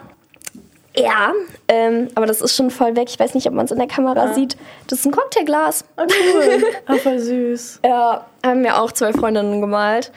Ja, 0.95 1.31
ähm, 1.67 2.07
aber 2.15 2.25
das 2.27 2.41
ist 2.41 2.55
schon 2.55 2.69
voll 2.69 2.95
weg. 2.95 3.07
Ich 3.09 3.19
weiß 3.19 3.33
nicht, 3.33 3.47
ob 3.47 3.53
man 3.53 3.65
es 3.65 3.71
in 3.71 3.79
der 3.79 3.87
Kamera 3.87 4.27
Ja. 4.27 4.33
sieht. 4.33 4.57
Das 4.87 4.99
ist 4.99 5.05
ein 5.05 5.11
Cocktailglas. 5.11 5.85
Oh, 5.97 6.03
cool. 6.03 6.63
Ah, 6.85 6.95
voll 6.95 7.19
süß. 7.19 7.79
Ja, 7.85 8.27
haben 8.45 8.61
mir 8.61 8.79
auch 8.79 8.91
zwei 8.91 9.11
Freundinnen 9.13 9.59
gemalt. 9.61 10.11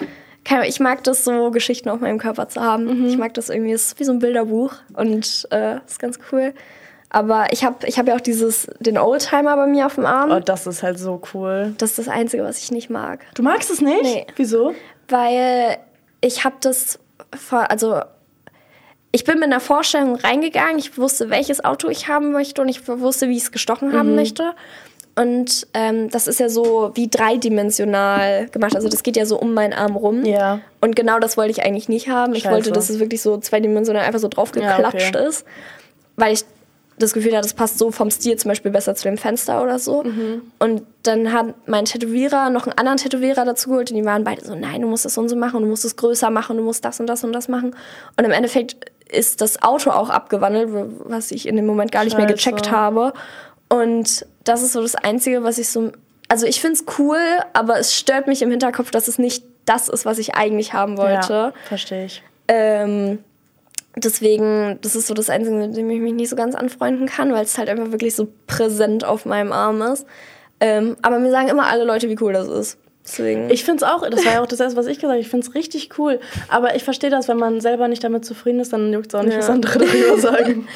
ich 0.66 0.81
mag 0.81 1.03
das 1.05 1.24
so, 1.24 1.51
Geschichten 1.51 1.89
auf 1.89 2.01
meinem 2.01 2.18
Körper 2.18 2.49
zu 2.49 2.61
haben. 2.61 2.85
Mhm. 2.85 3.07
Ich 3.09 3.16
mag 3.16 3.33
das 3.35 3.49
irgendwie, 3.49 3.72
es 3.72 3.87
ist 3.87 4.01
wie 4.01 4.05
so 4.05 4.12
ein 4.12 4.18
Bilderbuch 4.18 4.74
und 4.95 5.49
äh, 5.51 5.77
ist 5.87 5.99
ganz 5.99 6.18
cool. 6.31 6.53
Aber 7.09 7.47
ich 7.53 7.64
habe 7.64 7.87
ich 7.87 7.99
hab 7.99 8.07
ja 8.09 8.16
auch 8.16 8.20
dieses, 8.20 8.66
den 8.81 8.99
Oldtimer 8.99 9.57
bei 9.57 9.66
mir 9.66 9.87
auf 9.87 9.95
dem 9.95 10.05
Arm. 10.07 10.31
Oh, 10.31 10.41
das 10.41 10.66
ist 10.66 10.83
halt 10.83 10.99
so 10.99 11.22
cool. 11.33 11.74
Das 11.79 11.91
ist 11.91 11.99
das 12.01 12.09
Einzige, 12.09 12.43
was 12.45 12.59
ich 12.59 12.70
nicht 12.70 12.91
mag. 12.91 13.20
Du 13.35 13.43
magst 13.43 13.70
es 13.70 13.81
nicht? 13.81 14.03
Nee. 14.03 14.27
Wieso? 14.37 14.74
Weil 15.09 15.79
ich 16.20 16.45
habe 16.45 16.57
das, 16.61 16.99
vor, 17.35 17.70
also 17.70 18.03
ich 19.17 19.25
bin 19.25 19.37
mit 19.37 19.45
einer 19.45 19.61
Vorstellung 19.61 20.17
reingegangen. 20.17 20.79
Ich 20.79 20.99
wusste, 20.99 21.31
welches 21.31 21.64
Auto 21.64 21.89
ich 21.89 22.07
haben 22.07 22.33
möchte 22.33 22.61
und 22.61 22.69
ich 22.69 22.87
wusste, 22.87 23.29
wie 23.29 23.37
ich 23.37 23.45
es 23.45 23.51
gestochen 23.53 23.93
haben 23.95 24.11
Mhm. 24.11 24.14
möchte. 24.17 24.53
Und 25.19 25.67
ähm, 25.73 26.11
das 26.11 26.27
ist 26.27 26.39
ja 26.41 26.51
so 26.51 26.91
wie 26.95 27.09
dreidimensional 27.09 28.49
gemacht. 28.49 28.77
Also 28.77 28.89
das 28.91 29.03
geht 29.03 29.17
ja 29.17 29.25
so 29.25 29.39
um 29.41 29.55
meinen 29.55 29.73
Arm 29.73 29.97
rum. 29.97 30.25
Ja. 30.27 30.61
Und 30.83 30.95
genau 30.95 31.19
das 31.19 31.39
wollte 31.39 31.53
ich 31.53 31.62
eigentlich 31.64 31.89
nicht 31.89 32.09
haben. 32.11 32.35
Ich 32.35 32.43
Scheiße. 32.43 32.55
wollte, 32.55 32.73
dass 32.73 32.91
es 32.91 32.99
wirklich 33.01 33.23
so 33.23 33.39
zweidimensional 33.39 34.05
einfach 34.05 34.21
so 34.21 34.29
draufgeklatscht 34.29 35.01
Ja, 35.14 35.21
okay. 35.21 35.29
ist. 35.29 35.47
Weil 36.17 36.35
ich 36.35 36.45
das 36.99 37.12
Gefühl 37.12 37.33
hatte, 37.33 37.43
das 37.43 37.55
passt 37.55 37.79
so 37.79 37.91
vom 37.91 38.11
Stil 38.11 38.37
zum 38.37 38.51
Beispiel 38.51 38.71
besser 38.71 38.95
zu 38.95 39.05
dem 39.05 39.19
Fenster 39.19 39.62
oder 39.62 39.79
so. 39.79 40.03
Mhm. 40.03 40.43
Und 40.59 40.83
dann 41.03 41.33
hat 41.33 41.55
mein 41.67 41.85
Tätowierer 41.87 42.51
noch 42.51 42.67
einen 42.67 42.79
anderen 42.79 42.97
Tätowierer 42.99 43.45
dazu 43.45 43.71
geholt 43.71 43.91
und 43.91 43.97
die 43.97 44.05
waren 44.05 44.25
beide 44.25 44.45
so, 44.45 44.55
nein, 44.55 44.81
du 44.83 44.87
musst 44.89 45.05
das 45.05 45.17
und 45.19 45.29
so 45.29 45.37
machen, 45.37 45.61
du 45.62 45.67
musst 45.69 45.85
es 45.85 45.97
größer 45.97 46.31
machen, 46.31 46.57
du 46.57 46.62
musst 46.62 46.85
das 46.85 47.01
und 47.01 47.07
das 47.07 47.23
und 47.25 47.33
das 47.33 47.49
machen. 47.49 47.75
Und 48.17 48.25
im 48.25 48.31
Endeffekt 48.33 48.77
ist 49.11 49.41
das 49.41 49.63
Auto 49.63 49.91
auch 49.91 50.11
abgewandelt, 50.11 50.69
was 51.05 51.31
ich 51.31 51.47
in 51.47 51.57
dem 51.57 51.67
Moment 51.67 51.93
gar 51.93 52.05
nicht 52.05 52.17
mehr 52.17 52.29
Scheiße. 52.29 52.51
gecheckt 52.51 52.71
habe. 52.71 53.13
Und 53.69 54.27
das 54.45 54.63
ist 54.63 54.73
so 54.73 54.83
das 54.83 54.95
Einzige, 54.95 55.43
was 55.45 55.59
ich 55.59 55.69
so. 55.69 55.93
Also 56.29 56.47
ich 56.47 56.61
finde 56.61 56.75
es 56.75 56.85
cool, 56.99 57.19
aber 57.53 57.79
es 57.79 57.95
stört 57.95 58.27
mich 58.27 58.43
im 58.43 58.51
Hinterkopf, 58.51 58.91
dass 58.91 59.07
es 59.09 59.19
nicht 59.19 59.45
das 59.65 59.89
ist, 59.89 60.05
was 60.05 60.19
ich 60.19 60.35
eigentlich 60.35 60.73
haben 60.73 60.97
wollte. 60.97 61.33
Ja, 61.33 61.53
verstehe 61.69 62.07
ich. 62.07 62.23
Ähm, 62.49 63.19
deswegen, 63.97 64.79
das 64.83 64.97
ist 64.97 65.07
so 65.07 65.15
das 65.15 65.31
Einzige, 65.31 65.57
mit 65.57 65.77
dem 65.77 65.91
ich 65.91 66.01
mich 66.01 66.13
nicht 66.13 66.29
so 66.29 66.37
ganz 66.37 66.55
anfreunden 66.55 67.07
kann, 67.07 67.33
weil 67.33 67.45
es 67.45 67.59
halt 67.59 67.69
einfach 67.69 67.91
wirklich 67.93 68.15
so 68.15 68.29
präsent 68.47 69.05
auf 69.05 69.25
meinem 69.25 69.53
Arm 69.53 69.83
ist. 69.83 70.07
Ähm, 70.61 70.97
aber 71.03 71.19
mir 71.19 71.31
sagen 71.31 71.49
immer 71.49 71.67
alle 71.67 71.85
Leute, 71.85 72.09
wie 72.09 72.17
cool 72.21 72.33
das 72.33 72.49
ist. 72.49 72.79
Deswegen. 73.07 73.51
Ich 73.51 73.65
finde 73.65 73.85
es 73.85 73.91
auch, 73.91 74.09
das 74.11 74.25
war 74.27 74.33
ja 74.33 74.43
auch 74.43 74.47
das 74.47 74.59
erste, 74.59 74.77
was 74.77 74.87
ich 74.87 74.97
gesagt 74.97 75.13
habe, 75.13 75.21
ich 75.21 75.29
finde 75.29 75.47
es 75.47 75.55
richtig 75.55 75.97
cool. 75.99 76.19
Aber 76.49 76.75
ich 76.75 76.83
verstehe 76.83 77.09
das, 77.09 77.29
wenn 77.29 77.37
man 77.37 77.61
selber 77.61 77.87
nicht 77.87 78.03
damit 78.03 78.25
zufrieden 78.25 78.59
ist, 78.59 78.73
dann 78.73 78.93
juckt 78.93 79.09
es 79.09 79.15
auch 79.15 79.23
nicht, 79.23 79.35
Ja. 79.35 79.39
was 79.39 79.49
andere 79.51 79.79
darüber 79.79 80.19
sagen. 80.19 80.67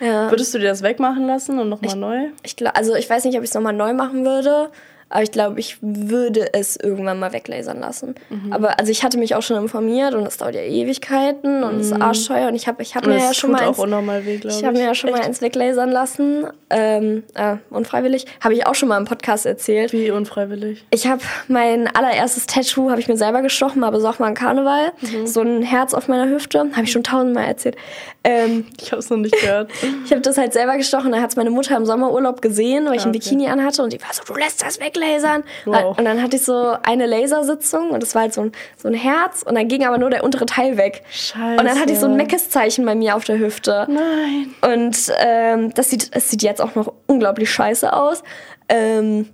ja. 0.00 0.30
Würdest 0.30 0.52
du 0.54 0.58
dir 0.58 0.68
das 0.68 0.82
wegmachen 0.82 1.26
lassen 1.26 1.58
und 1.58 1.68
nochmal 1.70 1.96
neu? 1.96 2.26
Ich 2.42 2.56
also 2.76 2.94
ich 2.94 3.08
weiß 3.08 3.24
nicht, 3.24 3.36
ob 3.38 3.42
ich 3.42 3.48
es 3.50 3.54
nochmal 3.54 3.72
neu 3.72 3.94
machen 3.94 4.24
würde, 4.26 4.68
aber 5.10 5.22
ich 5.22 5.32
glaube, 5.32 5.58
ich 5.58 5.78
würde 5.80 6.52
es 6.52 6.76
irgendwann 6.76 7.18
mal 7.18 7.32
weglasern 7.32 7.80
lassen. 7.80 8.14
Mhm. 8.28 8.52
Aber 8.52 8.78
also 8.78 8.90
ich 8.92 9.02
hatte 9.04 9.18
mich 9.18 9.34
auch 9.34 9.42
schon 9.42 9.56
informiert 9.56 10.14
und 10.14 10.26
es 10.26 10.36
dauert 10.36 10.54
ja 10.54 10.60
Ewigkeiten 10.62 11.62
und 11.64 11.80
es 11.80 11.86
ist 11.92 12.00
arschteuer 12.00 12.48
und 12.48 12.54
ich 12.54 12.68
habe 12.68 12.82
ich 12.82 12.94
hab 12.94 13.04
Und 13.06 13.12
mir 13.14 13.18
ja 13.18 13.34
schon 13.34 13.52
mal 13.52 13.62
eins, 13.62 13.78
weh, 13.78 14.34
ich. 14.34 14.44
ich 14.44 14.64
habe 14.64 14.76
mir 14.76 14.84
ja 14.84 14.94
schon 14.94 15.10
mal 15.10 15.18
Echt? 15.18 15.26
eins 15.28 15.40
weglasern 15.40 15.90
lassen, 15.90 16.46
ähm, 16.70 17.22
äh, 17.34 17.56
unfreiwillig. 17.70 18.26
Habe 18.42 18.54
ich 18.54 18.66
auch 18.66 18.74
schon 18.74 18.88
mal 18.88 18.98
im 18.98 19.04
Podcast 19.04 19.46
erzählt. 19.46 19.92
Wie 19.92 20.10
unfreiwillig. 20.10 20.84
Ich 20.90 21.06
habe 21.06 21.22
mein 21.48 21.86
allererstes 21.94 22.46
Tattoo 22.46 22.90
habe 22.90 23.00
ich 23.00 23.08
mir 23.08 23.16
selber 23.16 23.42
gestochen, 23.42 23.84
aber 23.84 24.00
so 24.00 24.08
auch 24.08 24.18
mal 24.18 24.26
an 24.26 24.34
Karneval. 24.34 24.92
Mhm. 25.00 25.26
So 25.26 25.40
ein 25.40 25.62
Herz 25.62 25.94
auf 25.94 26.08
meiner 26.08 26.28
Hüfte, 26.28 26.60
habe 26.72 26.82
ich 26.84 26.92
schon 26.92 27.02
tausendmal 27.04 27.44
erzählt. 27.46 27.76
Ähm, 28.24 28.66
Ich 28.80 28.92
habe 28.92 29.00
es 29.00 29.10
noch 29.10 29.16
nicht 29.18 29.38
gehört. 29.40 29.70
ich 30.04 30.10
habe 30.10 30.20
das 30.20 30.38
halt 30.38 30.52
selber 30.52 30.76
gestochen. 30.76 31.12
Da 31.12 31.20
hat 31.20 31.30
es 31.30 31.36
meine 31.36 31.50
Mutter 31.50 31.76
im 31.76 31.84
Sommerurlaub 31.86 32.40
gesehen, 32.42 32.86
weil 32.86 32.94
ich 32.96 33.02
ein 33.02 33.08
Ah, 33.08 33.10
okay. 33.10 33.18
Bikini 33.18 33.48
anhatte. 33.48 33.82
Und 33.82 33.92
die 33.92 34.00
war 34.00 34.12
so, 34.12 34.22
du 34.24 34.38
lässt 34.38 34.62
das 34.62 34.80
weglasern. 35.00 35.44
Wow. 35.64 35.98
Und 35.98 36.04
dann 36.04 36.22
hatte 36.22 36.36
ich 36.36 36.44
so 36.44 36.76
eine 36.82 37.06
Lasersitzung 37.06 37.90
und 37.90 38.02
das 38.02 38.14
war 38.14 38.22
halt 38.22 38.34
so 38.34 38.42
ein, 38.42 38.52
so 38.76 38.88
ein 38.88 38.94
Herz. 38.94 39.42
Und 39.42 39.54
dann 39.56 39.68
ging 39.68 39.84
aber 39.84 39.98
nur 39.98 40.10
der 40.10 40.24
untere 40.24 40.46
Teil 40.46 40.76
weg. 40.76 41.02
Scheiße. 41.10 41.60
Und 41.60 41.64
dann 41.66 41.78
hatte 41.80 41.92
ich 41.92 41.98
so 41.98 42.06
ein 42.06 42.16
Meckes-Zeichen 42.16 42.84
bei 42.84 42.94
mir 42.94 43.16
auf 43.16 43.24
der 43.24 43.38
Hüfte. 43.38 43.86
Nein. 43.88 44.54
Und 44.74 45.12
ähm, 45.20 45.74
das, 45.74 45.90
sieht, 45.90 46.14
das 46.14 46.30
sieht 46.30 46.42
jetzt 46.42 46.60
auch 46.60 46.74
noch 46.74 46.92
unglaublich 47.06 47.50
scheiße 47.50 47.92
aus. 47.92 48.22
Ähm, 48.68 49.28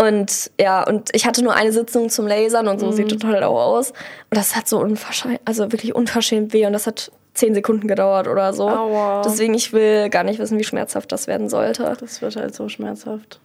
und 0.00 0.50
ja, 0.60 0.84
und 0.86 1.10
ich 1.14 1.26
hatte 1.26 1.42
nur 1.42 1.54
eine 1.54 1.72
Sitzung 1.72 2.10
zum 2.10 2.26
Lasern 2.26 2.68
und 2.68 2.78
so 2.78 2.86
Mhm. 2.86 2.92
sieht 2.92 3.08
total 3.10 3.42
auch 3.42 3.58
aus. 3.60 3.90
Und 3.90 4.36
das 4.36 4.54
hat 4.54 4.68
so 4.68 4.78
unverschämt, 4.78 5.40
also 5.44 5.72
wirklich 5.72 5.94
unverschämt 5.94 6.52
weh 6.52 6.66
und 6.66 6.72
das 6.72 6.86
hat 6.86 7.10
zehn 7.34 7.54
Sekunden 7.54 7.88
gedauert 7.88 8.28
oder 8.28 8.52
so. 8.52 8.68
Aua. 8.68 9.22
Deswegen, 9.24 9.54
ich 9.54 9.72
will 9.72 10.08
gar 10.10 10.22
nicht 10.24 10.38
wissen, 10.38 10.58
wie 10.58 10.64
schmerzhaft 10.64 11.10
das 11.10 11.26
werden 11.26 11.48
sollte. 11.48 11.96
Das 11.98 12.22
wird 12.22 12.36
halt 12.36 12.54
so 12.54 12.68
schmerzhaft. 12.68 13.40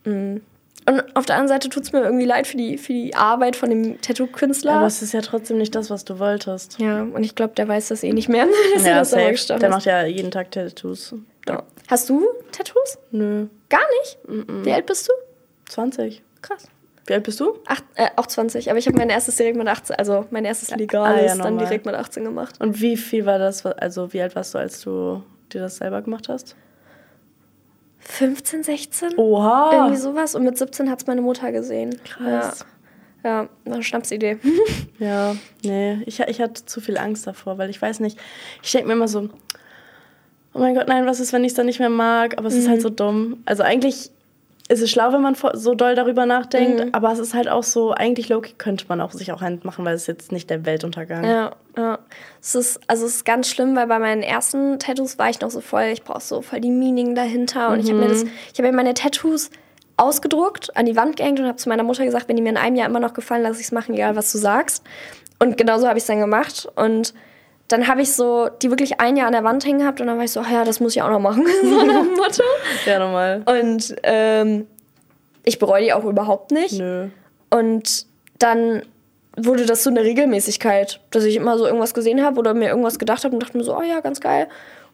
Und 0.88 1.04
auf 1.16 1.26
der 1.26 1.36
anderen 1.38 1.48
Seite 1.48 1.70
tut 1.70 1.84
es 1.84 1.92
mir 1.94 2.04
irgendwie 2.04 2.26
leid 2.26 2.46
für 2.46 2.58
die, 2.58 2.78
für 2.78 2.94
die 2.94 3.16
Arbeit 3.16 3.56
von 3.56 3.70
dem 3.72 4.00
Tattoo-Künstler. 4.02 4.74
Aber 4.74 4.86
es 4.88 5.02
ist 5.02 5.14
ja 5.14 5.22
trotzdem 5.22 5.58
nicht 5.58 5.74
das, 5.74 5.90
was 5.90 6.06
du 6.06 6.20
wolltest. 6.20 6.80
ja, 6.80 7.02
und 7.02 7.24
ich 7.24 7.34
glaube, 7.34 7.54
der 7.56 7.68
weiß 7.68 7.88
das 7.88 8.04
eh 8.04 8.14
nicht 8.14 8.30
mehr. 8.30 8.46
dass 8.76 8.84
er 8.84 8.92
Ja, 8.92 9.00
das 9.00 9.10
selber 9.10 9.24
safe. 9.24 9.32
gestochen 9.32 9.60
Der 9.62 9.70
macht 9.70 9.86
ja 9.86 10.06
jeden 10.06 10.30
Tag 10.32 10.52
Tattoos. 10.52 11.16
ja. 11.48 11.64
Hast 11.88 12.10
du 12.10 12.24
Tattoos? 12.52 12.98
Nö. 13.12 13.48
Gar 13.70 13.82
nicht? 14.02 14.18
Wie 14.66 14.72
alt 14.74 14.86
bist 14.86 15.08
du? 15.08 15.14
20. 15.70 16.22
Krass. 16.42 16.68
Wie 17.08 17.14
alt 17.14 17.24
bist 17.24 17.40
du? 17.40 17.56
Acht, 17.68 17.84
äh, 17.96 18.08
auch 18.16 18.26
20, 18.26 18.70
aber 18.72 18.80
ich 18.80 18.88
habe 18.88 18.98
mein 18.98 19.10
erstes 19.12 19.36
direkt 19.36 19.56
mit 19.58 19.68
18, 19.68 19.96
also 19.96 20.26
mein 20.32 20.44
erstes 20.46 20.72
legales 20.76 21.32
Ah, 21.34 21.36
ja, 21.38 21.44
dann 21.44 21.60
direkt 21.60 21.86
mit 21.86 21.94
18 21.94 22.24
gemacht. 22.24 22.56
Und 22.60 22.82
wie 22.82 22.98
viel 22.98 23.26
war 23.28 23.38
das? 23.38 23.64
Also 23.66 24.12
wie 24.14 24.22
alt 24.24 24.36
warst 24.36 24.56
du, 24.56 24.58
als 24.58 24.82
du 24.82 25.22
dir 25.54 25.62
das 25.62 25.78
selber 25.78 26.02
gemacht 26.02 26.30
hast? 26.30 26.56
15, 28.06 28.64
16? 28.64 29.18
Oha. 29.18 29.72
Irgendwie 29.74 29.98
sowas. 29.98 30.36
Und 30.36 30.44
mit 30.44 30.58
17 30.58 30.90
hat 30.90 31.02
es 31.02 31.08
meine 31.08 31.22
Mutter 31.22 31.52
gesehen. 31.52 32.00
Krass. 32.04 32.66
Ja, 33.24 33.44
ja 33.44 33.50
eine 33.66 33.84
Schnapsidee. 33.84 34.38
Ja, 34.98 35.36
nee, 35.62 36.02
ich, 36.06 36.22
ich 36.22 36.40
hatte 36.40 36.66
zu 36.66 36.80
viel 36.80 36.98
Angst 36.98 37.28
davor, 37.28 37.58
weil 37.58 37.70
ich 37.70 37.82
weiß 37.82 38.00
nicht, 38.00 38.18
ich 38.64 38.72
denke 38.72 38.88
mir 38.88 38.94
immer 38.94 39.10
so, 39.10 39.30
oh 40.54 40.60
mein 40.60 40.74
Gott, 40.74 40.88
nein, 40.88 41.06
was 41.06 41.20
ist, 41.20 41.34
wenn 41.34 41.44
ich 41.44 41.52
es 41.52 41.54
dann 41.54 41.66
nicht 41.66 41.80
mehr 41.80 41.90
mag? 41.90 42.38
Aber 42.38 42.48
es 42.48 42.56
ist 42.56 42.70
halt 42.70 42.82
so 42.82 42.90
dumm. 42.90 43.44
Also 43.44 43.62
eigentlich 43.64 44.12
ist 44.68 44.82
es 44.82 44.90
schlau, 44.90 45.14
wenn 45.14 45.22
man 45.22 45.36
so 45.54 45.76
doll 45.76 45.94
darüber 45.94 46.26
nachdenkt, 46.26 46.96
aber 46.96 47.12
es 47.12 47.20
ist 47.20 47.36
halt 47.36 47.48
auch 47.48 47.62
so, 47.62 47.92
eigentlich 47.92 48.30
Loki 48.30 48.54
könnte 48.58 48.86
man 48.88 49.00
auch 49.00 49.12
sich 49.12 49.32
auch 49.32 49.42
machen, 49.42 49.86
weil 49.86 49.94
es 49.94 50.02
ist 50.02 50.08
jetzt 50.08 50.32
nicht 50.32 50.50
der 50.50 50.66
Weltuntergang. 50.66 51.24
ja, 51.24 51.52
ja. 51.78 52.00
Es 52.42 52.56
ist, 52.56 52.80
also 52.88 53.06
es 53.06 53.18
ist 53.18 53.26
ganz 53.26 53.48
schlimm, 53.48 53.76
weil 53.76 53.86
bei 53.86 54.00
meinen 54.00 54.24
ersten 54.24 54.80
Tattoos 54.80 55.20
war 55.20 55.30
ich 55.30 55.40
noch 55.42 55.52
so 55.52 55.62
voll, 55.62 55.90
ich 55.94 56.04
brauche 56.04 56.22
so 56.22 56.42
voll 56.42 56.62
die 56.62 56.72
Meaning 56.72 57.14
dahinter. 57.14 57.70
Und 57.70 57.82
ich 57.82 57.90
habe 57.90 58.00
mir 58.00 58.08
das, 58.08 58.24
ich 58.24 58.58
habe 58.58 58.70
mir 58.70 58.76
meine 58.76 58.96
Tattoos 58.96 59.52
ausgedruckt, 59.98 60.76
an 60.76 60.86
die 60.86 60.96
Wand 60.96 61.18
gehängt 61.18 61.40
und 61.40 61.46
habe 61.46 61.58
zu 61.58 61.70
meiner 61.70 61.84
Mutter 61.84 62.04
gesagt, 62.04 62.28
wenn 62.28 62.36
die 62.36 62.42
mir 62.42 62.50
in 62.50 62.58
einem 62.58 62.76
Jahr 62.76 62.88
immer 62.88 63.00
noch 63.00 63.14
gefallen, 63.14 63.44
lass 63.44 63.60
ich 63.60 63.66
es 63.66 63.72
machen, 63.72 63.94
egal 63.94 64.16
was 64.16 64.32
du 64.32 64.40
sagst. 64.40 64.84
Und 65.38 65.58
genau 65.58 65.78
so 65.78 65.88
habe 65.88 65.98
ich 65.98 66.04
es 66.04 66.08
dann 66.08 66.20
gemacht. 66.20 66.68
Und 66.76 67.14
dann 67.68 67.88
habe 67.88 68.02
ich 68.02 68.14
so 68.14 68.50
die 68.62 68.70
wirklich 68.70 69.00
ein 69.00 69.18
Jahr 69.18 69.28
an 69.28 69.34
der 69.34 69.44
Wand 69.44 69.66
hängen 69.66 69.80
gehabt 69.80 70.00
und 70.00 70.08
dann 70.08 70.18
war 70.18 70.26
ich 70.26 70.32
so, 70.32 70.42
ach 70.42 70.52
ja, 70.52 70.64
das 70.64 70.80
muss 70.80 70.96
ich 70.96 71.02
auch 71.02 71.10
noch 71.10 71.20
machen. 71.20 71.46
so 71.64 71.84
nach 71.84 72.04
dem 72.04 72.14
Motto. 72.14 72.44
Ja, 72.86 73.00
normal. 73.00 73.44
Und 73.46 73.96
ähm, 74.04 74.68
ich 75.44 75.60
bereue 75.60 75.84
die 75.84 75.94
auch 75.94 76.06
überhaupt 76.06 76.52
nicht. 76.52 76.78
Nö. 76.80 77.08
Und 77.50 78.06
dann 78.38 78.84
wurde 79.38 79.66
das 79.66 79.84
so 79.84 79.90
eine 79.90 80.04
Regelmäßigkeit, 80.04 81.00
dass 81.12 81.24
ich 81.24 81.36
immer 81.36 81.58
so 81.58 81.66
irgendwas 81.66 81.94
gesehen 81.94 82.24
habe 82.24 82.40
oder 82.40 82.54
mir 82.54 82.70
irgendwas 82.70 83.00
gedacht 83.00 83.24
habe 83.24 83.34
und 83.34 83.42
dachte 83.42 83.58
mir 83.58 83.64
so, 83.64 83.78
oh 83.78 83.82
ja, 83.82 84.00
ganz 84.00 84.22
geil. 84.22 84.48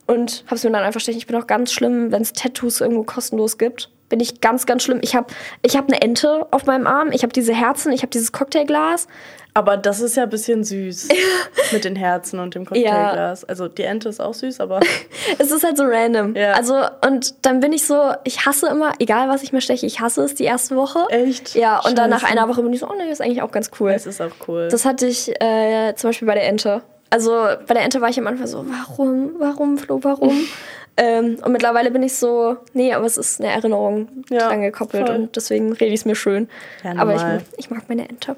Und 0.08 0.44
habe 0.48 0.56
es 0.56 0.64
mir 0.64 0.72
dann 0.72 0.84
einfach 0.84 1.00
stechen. 1.00 1.20
Ich 1.20 1.28
bin 1.28 1.36
auch 1.36 1.48
ganz 1.48 1.72
schlimm, 1.72 2.12
wenn 2.12 2.22
es 2.22 2.34
Tattoos 2.34 2.82
irgendwo 2.82 3.04
kostenlos 3.04 3.58
gibt. 3.58 3.90
Bin 4.10 4.20
ich 4.20 4.42
ganz, 4.42 4.66
ganz 4.66 4.84
schlimm. 4.84 5.00
Ich 5.02 5.16
habe 5.16 5.28
ich 5.62 5.78
hab 5.78 5.88
eine 5.88 6.02
Ente 6.02 6.48
auf 6.52 6.66
meinem 6.66 6.88
Arm, 6.88 7.12
ich 7.12 7.24
habe 7.24 7.32
diese 7.32 7.54
Herzen, 7.54 7.94
ich 7.94 8.02
habe 8.02 8.10
dieses 8.10 8.32
Cocktailglas. 8.32 9.08
Aber 9.54 9.76
das 9.76 10.00
ist 10.00 10.16
ja 10.16 10.24
ein 10.24 10.30
bisschen 10.30 10.64
süß 10.64 11.10
mit 11.74 11.84
den 11.84 11.96
Herzen 11.98 12.40
und 12.40 12.56
dem 12.56 12.66
Cocktailglas. 12.66 13.44
Also 13.44 13.68
die 13.68 13.84
Ente 13.84 14.08
ist 14.10 14.22
auch 14.22 14.34
süß, 14.34 14.62
aber 14.62 14.80
Es 15.40 15.52
ist 15.52 15.64
halt 15.64 15.78
so 15.78 15.84
random. 15.84 16.36
Ja. 16.36 16.54
Also, 16.54 16.76
und 17.06 17.46
dann 17.46 17.60
bin 17.60 17.74
ich 17.74 17.86
so, 17.86 18.14
ich 18.24 18.46
hasse 18.46 18.68
immer, 18.68 18.94
egal 19.00 19.28
was 19.28 19.44
ich 19.44 19.52
mir 19.52 19.62
steche, 19.62 19.86
ich 19.86 20.00
hasse 20.00 20.24
es 20.24 20.36
die 20.36 20.46
erste 20.46 20.76
Woche. 20.76 21.00
Echt? 21.10 21.54
Ja, 21.56 21.80
und 21.80 21.98
dann 21.98 22.10
nach 22.10 22.22
Scheiße. 22.22 22.32
einer 22.32 22.48
Woche 22.48 22.62
bin 22.64 22.72
ich 22.72 22.80
so, 22.80 22.88
oh 22.90 22.94
nee, 22.98 23.12
ist 23.12 23.22
eigentlich 23.22 23.42
auch 23.42 23.52
ganz 23.52 23.72
cool. 23.80 23.92
es 23.92 24.06
ist 24.06 24.22
auch 24.22 24.32
cool. 24.48 24.70
Das 24.72 24.86
hatte 24.86 25.06
ich 25.06 25.30
äh, 25.42 25.94
zum 25.96 26.10
Beispiel 26.10 26.28
bei 26.28 26.36
der 26.36 26.48
Ente. 26.48 26.82
Also 27.10 27.32
bei 27.68 27.74
der 27.74 27.84
Ente 27.84 28.00
war 28.00 28.08
ich 28.08 28.18
am 28.18 28.28
Anfang 28.28 28.48
so, 28.48 28.66
warum, 28.68 29.32
warum, 29.38 29.78
Flo, 29.78 30.00
warum? 30.02 30.34
ähm, 30.98 31.38
und 31.44 31.52
mittlerweile 31.52 31.92
bin 31.92 32.04
ich 32.04 32.16
so, 32.16 32.56
nee, 32.74 32.94
aber 32.94 33.06
es 33.06 33.18
ist 33.18 33.42
eine 33.42 33.52
Erinnerung 33.52 34.08
Ja, 34.30 34.48
dran 34.48 34.62
gekoppelt 34.62 35.08
voll. 35.08 35.16
und 35.18 35.36
deswegen 35.36 35.74
rede 35.74 35.88
ich 35.94 36.00
es 36.02 36.06
mir 36.06 36.16
schön. 36.16 36.48
Ja, 36.86 36.94
aber 36.96 37.16
ich, 37.16 37.60
ich 37.66 37.70
mag 37.70 37.90
meine 37.90 38.08
Ente. 38.08 38.38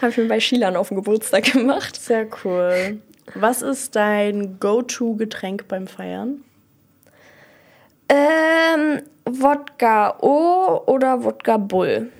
Habe 0.00 0.08
ich 0.10 0.16
mir 0.16 0.28
bei 0.28 0.40
Schilan 0.40 0.76
auf 0.76 0.88
dem 0.88 0.96
Geburtstag 0.96 1.44
gemacht. 1.52 1.96
Sehr 1.96 2.26
cool. 2.44 2.98
Was 3.34 3.62
ist 3.62 3.96
dein 3.96 4.58
Go-To-Getränk 4.60 5.66
beim 5.68 5.86
Feiern? 5.86 6.42
Ähm, 8.08 9.00
Wodka 9.24 10.18
O 10.20 10.82
oder 10.86 11.24
Wodka 11.24 11.56
Bull? 11.56 12.10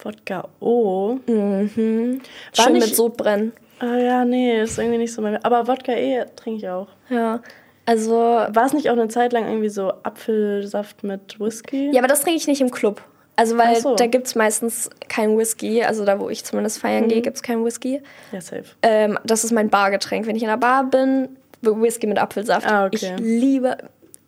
Wodka 0.00 0.48
O. 0.60 1.18
Mhm. 1.26 2.20
War 2.56 2.64
Schön 2.64 2.72
nicht- 2.74 2.86
mit 2.88 2.96
Sodbrennen. 2.96 3.52
Ah 3.78 3.96
ja, 3.98 4.24
nee, 4.24 4.62
ist 4.62 4.78
irgendwie 4.78 4.98
nicht 4.98 5.12
so 5.12 5.20
mein. 5.22 5.42
Aber 5.44 5.68
Wodka 5.68 5.92
E 5.92 6.24
trinke 6.34 6.58
ich 6.58 6.68
auch. 6.68 6.88
Ja. 7.10 7.40
Also, 7.84 8.14
War 8.16 8.64
es 8.66 8.72
nicht 8.72 8.88
auch 8.90 8.94
eine 8.94 9.06
Zeit 9.08 9.32
lang 9.32 9.46
irgendwie 9.46 9.68
so 9.68 9.92
Apfelsaft 10.02 11.04
mit 11.04 11.38
Whisky? 11.38 11.90
ja, 11.92 12.00
aber 12.00 12.08
das 12.08 12.22
trinke 12.22 12.38
ich 12.38 12.46
nicht 12.48 12.60
im 12.60 12.70
Club. 12.72 13.00
Also, 13.36 13.58
weil 13.58 13.76
so. 13.76 13.94
da 13.96 14.06
gibt 14.06 14.26
es 14.26 14.34
meistens 14.34 14.88
kein 15.08 15.36
Whisky. 15.36 15.82
Also, 15.84 16.04
da 16.04 16.18
wo 16.18 16.30
ich 16.30 16.44
zumindest 16.44 16.78
feiern 16.78 17.04
Mhm. 17.04 17.08
gehe, 17.08 17.20
gibt 17.22 17.36
es 17.36 17.42
kein 17.42 17.64
Whisky. 17.64 18.02
Ja, 18.32 18.40
safe. 18.40 18.64
Ähm, 18.82 19.18
das 19.24 19.44
ist 19.44 19.52
mein 19.52 19.68
Bargetränk. 19.68 20.26
Wenn 20.26 20.36
ich 20.36 20.42
in 20.42 20.48
der 20.48 20.56
Bar 20.56 20.84
bin, 20.84 21.28
Whisky 21.60 22.06
mit 22.06 22.18
Apfelsaft. 22.18 22.66
Ah, 22.66 22.86
okay. 22.86 23.14
Ich 23.16 23.20
liebe. 23.20 23.76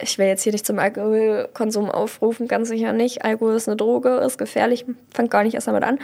Ich 0.01 0.16
will 0.18 0.26
jetzt 0.26 0.43
hier 0.43 0.52
nicht 0.52 0.64
zum 0.66 0.78
Alkoholkonsum 0.78 1.90
aufrufen, 1.90 2.47
ganz 2.47 2.68
sicher 2.68 2.93
nicht. 2.93 3.24
Alkohol 3.24 3.55
ist 3.56 3.66
eine 3.66 3.76
Droge, 3.76 4.16
ist 4.18 4.39
gefährlich. 4.39 4.85
Fangt 5.12 5.30
gar 5.30 5.43
nicht 5.43 5.55
erst 5.55 5.66
damit 5.66 5.82
an. 5.82 5.98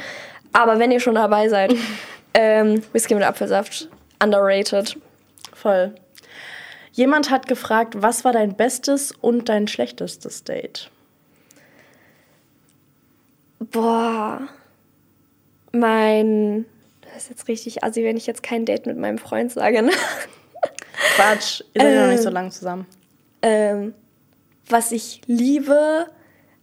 Aber 0.52 0.78
wenn 0.78 0.90
ihr 0.90 0.98
schon 1.00 1.14
dabei 1.14 1.48
seid, 1.48 1.74
ähm, 2.34 2.82
Whisky 2.92 3.14
mit 3.14 3.22
Apfelsaft, 3.22 3.88
underrated. 4.22 4.96
Voll. 5.52 5.94
Jemand 6.92 7.30
hat 7.30 7.46
gefragt, 7.48 7.94
was 7.98 8.24
war 8.24 8.32
dein 8.32 8.56
bestes 8.56 9.12
und 9.12 9.48
dein 9.48 9.68
schlechtestes 9.68 10.44
Date? 10.44 10.90
Boah. 13.70 14.40
Mein. 15.72 16.64
Das 17.02 17.24
ist 17.24 17.30
jetzt 17.30 17.48
richtig 17.48 17.84
assi, 17.84 18.04
wenn 18.04 18.16
ich 18.16 18.26
jetzt 18.26 18.42
kein 18.42 18.64
Date 18.64 18.86
mit 18.86 18.96
meinem 18.98 19.18
Freund 19.18 19.52
sage. 19.52 19.82
Ne? 19.82 19.92
Quatsch, 21.16 21.62
ihr 21.74 21.82
seid 21.82 21.94
ja 21.94 22.02
noch 22.06 22.12
nicht 22.12 22.22
so 22.22 22.28
Ähm. 22.28 22.34
lange 22.34 22.50
zusammen. 22.50 22.86
ähm, 23.42 23.94
was 24.68 24.92
ich 24.92 25.20
liebe, 25.26 26.06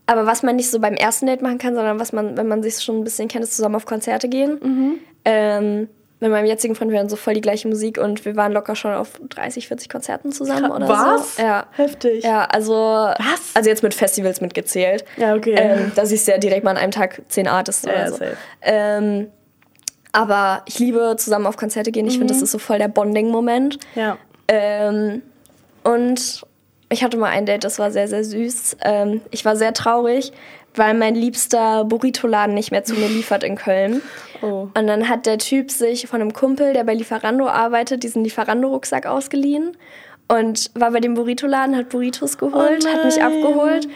aber 0.08 0.26
was 0.26 0.42
man 0.44 0.56
nicht 0.56 0.70
so 0.72 0.80
beim 0.80 0.96
ersten 0.96 1.28
Date 1.28 1.42
machen 1.42 1.60
kann, 1.60 1.76
sondern 1.76 2.00
was 2.00 2.12
man, 2.14 2.36
wenn 2.36 2.48
man 2.48 2.64
sich 2.64 2.82
schon 2.82 2.98
ein 3.00 3.04
bisschen 3.04 3.28
kennt, 3.28 3.44
ist 3.44 3.56
zusammen 3.56 3.76
auf 3.76 3.86
Konzerte 3.86 4.28
gehen. 4.28 4.60
Mhm. 4.62 4.94
Ähm, 5.24 5.88
mit 6.22 6.32
meinem 6.32 6.46
jetzigen 6.46 6.76
Freund, 6.76 6.92
wir 6.92 7.00
hören 7.00 7.10
so 7.10 7.16
voll 7.18 7.34
die 7.34 7.42
gleiche 7.42 7.68
Musik 7.68 7.98
und 7.98 8.24
wir 8.26 8.36
waren 8.36 8.54
locker 8.54 8.76
schon 8.76 8.94
auf 8.94 9.20
30, 9.30 9.68
40 9.68 9.90
Konzerten 9.90 10.32
zusammen 10.32 10.72
oder 10.72 10.88
Was? 10.88 11.36
so. 11.36 11.42
Ja. 11.42 11.66
Heftig. 11.72 12.24
Ja, 12.24 12.46
also. 12.46 12.74
Was? 12.74 13.56
Also 13.56 13.70
jetzt 13.70 13.84
mit 13.84 13.94
Festivals 13.94 14.40
mitgezählt. 14.40 15.04
Ja, 15.18 15.36
okay. 15.36 15.56
Ähm, 15.58 15.92
da 15.96 16.06
siehst 16.06 16.28
du 16.28 16.32
ja 16.32 16.38
direkt 16.38 16.64
mal 16.64 16.72
an 16.72 16.78
einem 16.78 16.92
Tag 16.92 17.22
10 17.28 17.48
Artists 17.48 17.86
Ja, 17.86 17.92
oder 17.92 18.08
so. 18.12 18.18
safe. 18.18 18.38
Ähm, 18.62 19.28
aber 20.14 20.62
ich 20.66 20.78
liebe 20.80 21.16
zusammen 21.18 21.48
auf 21.48 21.58
Konzerte 21.58 21.92
gehen. 21.92 22.06
Ich 22.06 22.18
finde, 22.18 22.34
das 22.34 22.42
ist 22.42 22.52
so 22.52 22.60
voll 22.60 22.78
der 22.78 22.88
Bonding-Moment. 22.90 23.80
Ja. 23.96 24.18
Ähm, 24.48 25.22
und 25.84 26.44
ich 26.90 27.04
hatte 27.04 27.18
mal 27.18 27.30
ein 27.30 27.46
Date, 27.46 27.64
das 27.64 27.80
war 27.80 27.90
sehr, 27.92 28.08
sehr 28.08 28.24
süß. 28.24 28.78
Ähm, 28.84 29.22
ich 29.32 29.46
war 29.46 29.56
sehr 29.56 29.74
traurig, 29.74 30.34
weil 30.76 30.94
mein 30.94 31.16
liebster 31.16 31.84
Burrito-Laden 31.86 32.54
nicht 32.54 32.72
mehr 32.72 32.84
zu 32.84 32.94
mir 32.96 33.08
liefert 33.08 33.44
in 33.44 33.56
Köln. 33.56 34.02
Oh. 34.42 34.68
Und 34.76 34.88
dann 34.88 35.10
hat 35.10 35.26
der 35.26 35.38
Typ 35.38 35.72
sich 35.72 36.08
von 36.08 36.22
einem 36.22 36.34
Kumpel, 36.34 36.74
der 36.74 36.84
bei 36.84 36.94
Lieferando 36.94 37.48
arbeitet, 37.48 38.04
diesen 38.04 38.24
Lieferando-Rucksack 38.24 39.06
ausgeliehen 39.06 39.78
und 40.28 40.72
war 40.76 40.92
bei 40.92 41.00
dem 41.00 41.14
Burrito-Laden, 41.14 41.76
hat 41.76 41.90
Burritos 41.90 42.38
geholt, 42.38 42.86
Oh 42.86 42.90
hat 42.90 43.06
mich 43.06 43.22
abgeholt. 43.22 43.88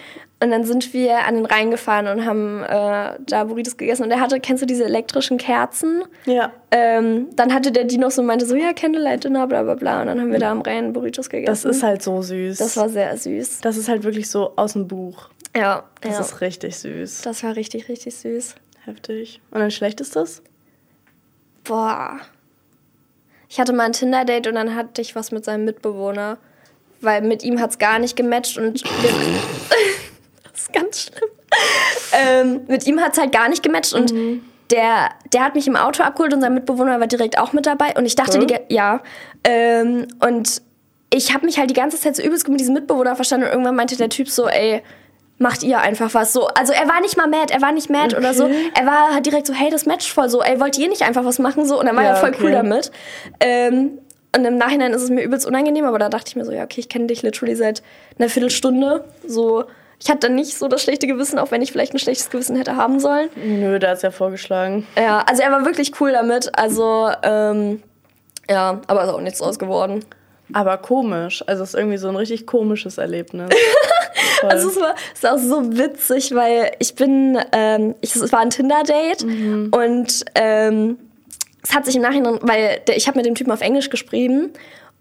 Und 0.43 0.51
dann 0.51 0.65
sind 0.65 0.93
wir 0.93 1.25
an 1.25 1.35
den 1.35 1.45
Rhein 1.45 1.71
gefahren 1.71 2.07
und 2.07 2.25
haben 2.25 2.61
äh, 2.63 3.17
da 3.25 3.45
Burritos 3.45 3.77
gegessen. 3.77 4.03
Und 4.03 4.11
er 4.11 4.19
hatte, 4.19 4.41
kennst 4.41 4.61
du 4.61 4.67
diese 4.67 4.83
elektrischen 4.83 5.37
Kerzen? 5.37 6.03
Ja. 6.25 6.51
Ähm, 6.71 7.27
dann 7.37 7.53
hatte 7.53 7.71
der 7.71 7.85
die 7.85 7.97
noch 7.97 8.11
so 8.11 8.21
und 8.21 8.27
meinte 8.27 8.45
so, 8.45 8.55
ja, 8.55 8.73
Candlelight 8.73 9.23
Dinner, 9.23 9.47
bla 9.47 9.63
bla 9.63 9.75
bla. 9.75 10.01
Und 10.01 10.07
dann 10.07 10.19
haben 10.19 10.31
wir 10.33 10.39
da 10.39 10.51
am 10.51 10.61
Rhein 10.61 10.91
Burritos 10.91 11.29
gegessen. 11.29 11.47
Das 11.49 11.63
ist 11.63 11.83
halt 11.83 12.03
so 12.03 12.21
süß. 12.21 12.57
Das 12.57 12.75
war 12.75 12.89
sehr 12.89 13.15
süß. 13.15 13.61
das 13.61 13.77
ist 13.77 13.87
halt 13.87 14.03
wirklich 14.03 14.29
so 14.29 14.51
aus 14.57 14.73
dem 14.73 14.89
Buch. 14.89 15.29
Ja, 15.55 15.83
Das 16.01 16.13
ja. 16.13 16.19
ist 16.21 16.41
richtig 16.41 16.75
süß. 16.77 17.21
das 17.21 17.43
war 17.43 17.55
richtig, 17.55 17.87
richtig 17.89 18.15
süß. 18.15 18.55
Heftig. 18.85 19.41
Und 19.51 19.59
dein 19.61 19.71
schlechtestes? 19.71 20.41
Boah. 21.63 22.19
Ich 23.49 23.59
hatte 23.59 23.73
mal 23.73 23.85
ein 23.85 23.93
Tinder-Date 23.93 24.47
und 24.47 24.55
dann 24.55 24.75
hatte 24.75 25.01
ich 25.01 25.15
was 25.15 25.31
mit 25.31 25.45
seinem 25.45 25.65
Mitbewohner. 25.65 26.37
Weil 27.01 27.21
mit 27.21 27.43
ihm 27.43 27.59
hat 27.59 27.71
es 27.71 27.77
gar 27.77 27.99
nicht 27.99 28.15
gematcht 28.15 28.57
und 28.57 28.83
das 30.43 30.61
ist 30.61 30.73
ganz 30.73 31.01
schlimm. 31.03 31.29
Ähm, 32.13 32.61
mit 32.67 32.85
ihm 32.85 32.99
hat 33.01 33.13
es 33.13 33.19
halt 33.19 33.31
gar 33.31 33.49
nicht 33.49 33.63
gematcht 33.63 33.93
und 33.93 34.13
der, 34.71 35.09
der 35.31 35.43
hat 35.43 35.55
mich 35.55 35.67
im 35.67 35.75
Auto 35.75 36.03
abgeholt 36.03 36.33
und 36.33 36.41
sein 36.41 36.53
Mitbewohner 36.53 36.99
war 36.99 37.07
direkt 37.07 37.37
auch 37.37 37.53
mit 37.53 37.65
dabei. 37.65 37.93
Und 37.97 38.05
ich 38.05 38.15
dachte, 38.15 38.39
Cool. 38.39 38.47
die, 38.47 38.73
ja. 38.73 39.01
Ähm, 39.43 40.07
und 40.21 40.61
ich 41.13 41.33
habe 41.33 41.45
mich 41.45 41.57
halt 41.59 41.69
die 41.69 41.73
ganze 41.75 41.99
Zeit 41.99 42.15
so 42.15 42.23
übelst 42.23 42.45
gut 42.45 42.53
mit 42.53 42.59
diesem 42.61 42.73
Mitbewohner 42.73 43.15
verstanden 43.15 43.45
und 43.45 43.51
irgendwann 43.51 43.75
meinte 43.75 43.95
der 43.95 44.09
Typ 44.09 44.27
so, 44.29 44.47
ey, 44.47 44.81
macht 45.37 45.63
ihr 45.63 45.79
einfach 45.81 46.13
was 46.13 46.31
so. 46.33 46.47
Also 46.47 46.71
er 46.73 46.87
war 46.87 47.01
nicht 47.01 47.17
mal 47.17 47.27
mad, 47.27 47.53
er 47.53 47.61
war 47.61 47.71
nicht 47.71 47.89
mad 47.89 48.15
oder 48.15 48.33
so. 48.33 48.45
Okay. 48.45 48.71
Er 48.79 48.85
war 48.85 49.13
halt 49.13 49.25
direkt 49.25 49.47
so, 49.47 49.53
hey, 49.53 49.69
das 49.69 49.85
matcht 49.85 50.09
voll 50.09 50.29
so, 50.29 50.41
ey, 50.41 50.59
wollt 50.59 50.77
ihr 50.77 50.87
nicht 50.87 51.01
einfach 51.01 51.25
was 51.25 51.39
machen 51.39 51.65
so? 51.65 51.79
Und 51.79 51.85
dann 51.87 51.95
war 51.95 52.03
Ja, 52.03 52.09
er 52.11 52.15
voll 52.15 52.31
cool 52.39 52.45
okay. 52.47 52.53
damit. 52.53 52.91
Ähm, 53.39 53.99
und 54.35 54.45
im 54.45 54.57
Nachhinein 54.57 54.93
ist 54.93 55.01
es 55.01 55.09
mir 55.09 55.23
übelst 55.23 55.45
unangenehm, 55.45 55.85
aber 55.85 55.99
da 55.99 56.09
dachte 56.09 56.25
ich 56.29 56.35
mir 56.35 56.45
so, 56.45 56.51
ja, 56.51 56.63
okay, 56.63 56.79
ich 56.81 56.89
kenne 56.89 57.07
dich 57.07 57.21
literally 57.21 57.55
seit 57.55 57.81
einer 58.19 58.27
Viertelstunde. 58.29 59.05
So, 59.25 59.63
ich 60.01 60.09
hatte 60.09 60.27
dann 60.27 60.35
nicht 60.35 60.57
so 60.57 60.67
das 60.67 60.81
schlechte 60.83 61.07
Gewissen, 61.07 61.39
auch 61.39 61.51
wenn 61.51 61.61
ich 61.61 61.71
vielleicht 61.71 61.93
ein 61.93 61.99
schlechtes 61.99 62.29
Gewissen 62.29 62.55
hätte 62.57 62.75
haben 62.75 62.99
sollen. 62.99 63.29
Nö, 63.35 63.79
da 63.79 63.89
hat's 63.91 64.01
ja 64.01 64.11
vorgeschlagen. 64.11 64.85
Ja, 64.97 65.23
also 65.27 65.41
er 65.41 65.51
war 65.51 65.65
wirklich 65.65 65.99
cool 66.01 66.11
damit. 66.11 66.51
Also, 66.57 67.09
ähm, 67.23 67.81
ja, 68.49 68.81
aber 68.87 69.03
ist 69.03 69.09
auch 69.09 69.21
nichts 69.21 69.39
draus 69.39 69.57
geworden. 69.57 70.03
Aber 70.53 70.77
komisch. 70.77 71.43
Also 71.47 71.63
es 71.63 71.69
ist 71.69 71.75
irgendwie 71.75 71.97
so 71.97 72.07
ein 72.07 72.15
richtig 72.15 72.45
komisches 72.45 72.97
Erlebnis. 72.97 73.49
Also 74.43 74.69
es 74.69 74.79
war, 74.79 74.95
es 75.13 75.23
war 75.23 75.33
auch 75.33 75.39
so 75.39 75.77
witzig, 75.77 76.35
weil 76.35 76.71
ich 76.79 76.93
bin, 76.95 77.39
ähm, 77.51 77.95
ich, 78.01 78.15
es 78.15 78.31
war 78.31 78.39
ein 78.39 78.49
Tinder-Date 78.49 79.23
und 79.71 80.25
ähm, 80.35 80.97
es 81.63 81.73
hat 81.73 81.85
sich 81.85 81.95
im 81.95 82.01
Nachhinein, 82.01 82.39
weil 82.41 82.81
der, 82.87 82.95
ich 82.95 83.07
habe 83.07 83.17
mit 83.17 83.25
dem 83.25 83.33
Typen 83.35 83.51
auf 83.51 83.61
Englisch 83.61 83.89
geschrieben 83.89 84.51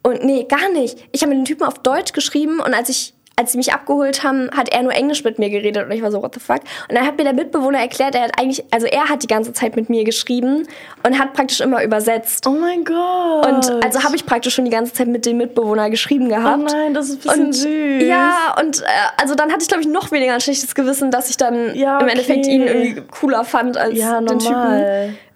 und 0.02 0.24
nee, 0.24 0.44
gar 0.44 0.70
nicht. 0.72 0.98
Ich 1.12 1.22
habe 1.22 1.34
mit 1.34 1.38
dem 1.38 1.44
Typen 1.44 1.64
auf 1.64 1.78
Deutsch 1.78 2.12
geschrieben 2.12 2.60
und 2.60 2.74
als 2.74 2.88
ich 2.88 3.13
als 3.36 3.52
sie 3.52 3.58
mich 3.58 3.72
abgeholt 3.72 4.22
haben, 4.22 4.48
hat 4.56 4.72
er 4.72 4.82
nur 4.82 4.92
Englisch 4.92 5.24
mit 5.24 5.38
mir 5.38 5.50
geredet 5.50 5.84
und 5.84 5.90
ich 5.90 6.02
war 6.02 6.10
so, 6.12 6.22
what 6.22 6.34
the 6.34 6.40
fuck? 6.40 6.60
Und 6.88 6.94
dann 6.96 7.04
hat 7.06 7.16
mir 7.18 7.24
der 7.24 7.32
Mitbewohner 7.32 7.78
erklärt, 7.80 8.14
er 8.14 8.22
hat 8.22 8.40
eigentlich, 8.40 8.64
also 8.70 8.86
er 8.86 9.08
hat 9.08 9.22
die 9.22 9.26
ganze 9.26 9.52
Zeit 9.52 9.74
mit 9.76 9.90
mir 9.90 10.04
geschrieben 10.04 10.68
und 11.04 11.18
hat 11.18 11.32
praktisch 11.32 11.60
immer 11.60 11.82
übersetzt. 11.82 12.46
oh 12.46 12.50
mein 12.52 12.84
Gott. 12.84 13.46
Und 13.46 13.84
also 13.84 14.04
habe 14.04 14.14
ich 14.16 14.24
praktisch 14.24 14.54
schon 14.54 14.64
die 14.64 14.70
ganze 14.70 14.92
Zeit 14.92 15.08
mit 15.08 15.26
dem 15.26 15.38
Mitbewohner 15.38 15.90
geschrieben 15.90 16.26
Oh 16.26 16.36
gehabt. 16.36 16.70
nein, 16.72 16.94
das 16.94 17.08
ist 17.08 17.14
ein 17.16 17.18
bisschen 17.20 17.46
Und 17.46 17.52
süß. 18.00 18.02
ja, 18.08 18.54
und 18.60 18.80
äh, 18.82 18.84
also 19.20 19.34
dann 19.34 19.50
hatte 19.50 19.62
ich, 19.62 19.68
glaube 19.68 19.82
ich, 19.82 19.88
noch 19.88 20.12
weniger 20.12 20.34
ein 20.34 20.40
schlechtes 20.40 20.74
Gewissen, 20.74 21.10
dass 21.10 21.28
ich 21.30 21.36
dann 21.36 21.74
Ja, 21.74 21.98
im 21.98 22.08
Endeffekt 22.08 22.46
okay. 22.46 22.54
ihn 22.54 22.62
irgendwie 22.62 23.02
cooler 23.10 23.44
fand 23.44 23.76
als 23.76 23.98
Ja, 23.98 24.20
den 24.20 24.38
Typen. 24.38 24.84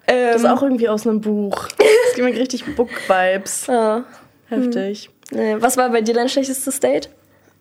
Ähm, 0.07 0.31
Das 0.33 0.41
ist 0.41 0.47
auch 0.47 0.63
irgendwie 0.63 0.87
aus 0.89 1.05
einem 1.05 1.21
Buch. 1.21 1.67
Das 1.77 2.15
gibt 2.15 2.27
mir 2.33 2.39
richtig 2.39 2.63
Book-Vibes. 2.75 3.67
ja. 3.67 4.03
Heftig. 4.47 5.09
Nee, 5.31 5.57
was 5.59 5.77
war 5.77 5.89
bei 5.89 6.01
dir 6.01 6.13
dein 6.15 6.27
schlechtestes 6.27 6.79
Date? 6.79 7.09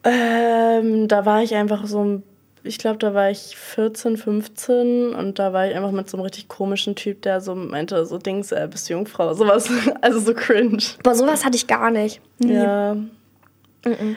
Ähm, 0.05 1.09
da 1.09 1.27
war 1.27 1.43
ich 1.43 1.55
einfach 1.55 1.87
so 1.87 2.05
ein, 2.05 2.23
ich 2.63 2.79
glaube, 2.79 2.99
da 2.99 3.15
war 3.15 3.31
ich 3.31 3.57
14, 3.57 4.17
15 4.17 5.15
und 5.15 5.39
da 5.39 5.53
war 5.53 5.69
ich 5.69 5.75
einfach 5.75 5.91
mit 5.91 6.09
so 6.09 6.17
einem 6.17 6.25
richtig 6.25 6.49
komischen 6.49 6.95
Typ, 6.95 7.23
der 7.23 7.41
so 7.41 7.55
meinte, 7.55 8.05
so 8.07 8.19
Dings, 8.19 8.53
äh, 8.53 8.69
bist 8.71 8.89
du 8.89 8.95
Jungfrau, 8.95 9.35
sowas. 9.35 9.71
Also 10.01 10.21
so 10.21 10.35
cringe. 10.35 10.83
Boah, 11.03 11.15
sowas 11.15 11.45
hatte 11.45 11.57
ich 11.57 11.67
gar 11.67 11.91
nicht. 11.91 12.21
Nie. 12.39 12.55
Ja. 12.55 12.97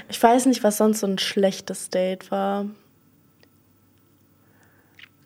Ich 0.10 0.22
weiß 0.22 0.48
nicht, 0.48 0.64
was 0.64 0.78
sonst 0.78 1.00
so 1.00 1.08
ein 1.08 1.18
schlechtes 1.18 1.90
Date 1.90 2.32
war. 2.32 2.66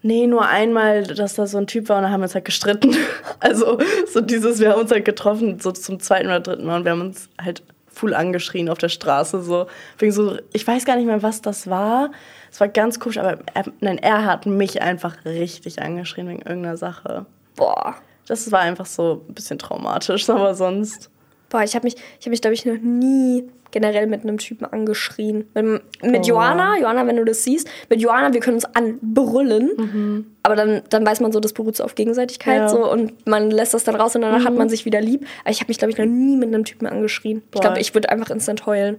Nee, 0.02 0.28
nur 0.28 0.48
einmal, 0.48 1.02
dass 1.02 1.34
da 1.34 1.48
so 1.48 1.58
ein 1.58 1.66
Typ 1.66 1.90
war 1.90 1.98
und 1.98 2.04
da 2.04 2.10
haben 2.12 2.20
wir 2.20 2.26
uns 2.26 2.36
halt 2.36 2.46
gestritten. 2.46 2.96
Also 3.40 3.80
so 4.12 4.22
dieses, 4.22 4.60
wir 4.60 4.72
haben 4.72 4.82
uns 4.82 4.92
halt 4.92 5.04
getroffen, 5.04 5.60
so 5.60 5.72
zum 5.72 6.00
zweiten 6.00 6.28
oder 6.28 6.40
dritten 6.40 6.66
Mal 6.66 6.78
und 6.78 6.86
wir 6.86 6.92
haben 6.94 7.02
uns 7.02 7.28
halt 7.40 7.64
full 7.96 8.14
angeschrien 8.14 8.70
auf 8.70 8.78
der 8.78 8.90
Straße. 8.90 9.42
So. 9.42 9.68
So, 10.10 10.38
ich 10.54 10.68
weiß 10.68 10.86
gar 10.86 10.98
nicht 10.98 11.06
mehr, 11.06 11.24
was 11.24 11.42
das 11.42 11.70
war. 11.70 12.12
Es 12.52 12.60
war 12.60 12.68
ganz 12.68 13.00
komisch, 13.00 13.18
aber 13.18 13.40
er, 13.54 13.66
nein, 13.80 13.98
er 13.98 14.26
hat 14.26 14.46
mich 14.46 14.82
einfach 14.82 15.26
richtig 15.26 15.82
angeschrien 15.82 16.28
wegen 16.28 16.42
irgendeiner 16.42 16.78
Sache. 16.78 17.26
Boah. 17.56 17.96
Das 18.28 18.52
war 18.52 18.62
einfach 18.62 18.86
so 18.86 19.24
ein 19.28 19.34
bisschen 19.34 19.60
traumatisch, 19.60 20.30
aber 20.30 20.56
sonst. 20.56 21.10
Boah, 21.56 21.64
ich 21.64 21.74
habe 21.74 21.86
mich, 21.86 21.96
ich 22.20 22.28
mich 22.28 22.42
glaube 22.42 22.54
ich, 22.54 22.66
noch 22.66 22.82
nie 22.82 23.46
generell 23.72 24.08
mit 24.08 24.24
einem 24.24 24.38
Typen 24.40 24.66
angeschrien. 24.66 25.48
Mit, 25.54 25.64
mit 25.64 25.82
Boah. 26.02 26.22
Joanna, 26.22 26.78
Joanna, 26.78 27.08
wenn 27.08 27.16
du 27.16 27.24
das 27.24 27.46
siehst, 27.46 27.70
mit 27.90 28.02
Joanna, 28.02 28.34
wir 28.34 28.42
können 28.42 28.56
uns 28.56 28.66
anbrüllen. 28.66 30.26
Aber 30.44 30.58
dann, 30.58 30.82
dann 30.90 31.06
weiß 31.06 31.22
man 31.22 31.32
so, 31.32 31.40
das 31.40 31.54
beruht 31.54 31.78
so 31.78 31.86
auf 31.86 31.96
Gegenseitigkeit 31.96 32.58
Ja. 32.58 32.68
so 32.68 32.92
und 32.92 33.26
man 33.26 33.52
lässt 33.52 33.74
das 33.74 33.86
dann 33.86 33.96
raus 33.96 34.16
und 34.18 34.22
danach 34.24 34.44
hat 34.44 34.54
man 34.58 34.68
sich 34.68 34.84
wieder 34.84 35.00
lieb. 35.00 35.26
Aber 35.46 35.52
ich 35.52 35.62
habe 35.62 35.70
mich, 35.70 35.78
glaube 35.78 35.92
ich, 35.94 35.98
noch 35.98 36.06
nie 36.06 36.36
mit 36.36 36.50
einem 36.54 36.66
Typen 36.66 36.88
angeschrien. 36.88 37.38
Ich 37.46 37.52
Boah. 37.52 37.62
glaube, 37.62 37.80
ich 37.80 37.94
würde 37.94 38.10
einfach 38.10 38.30
instant 38.32 38.66
heulen. 38.66 38.98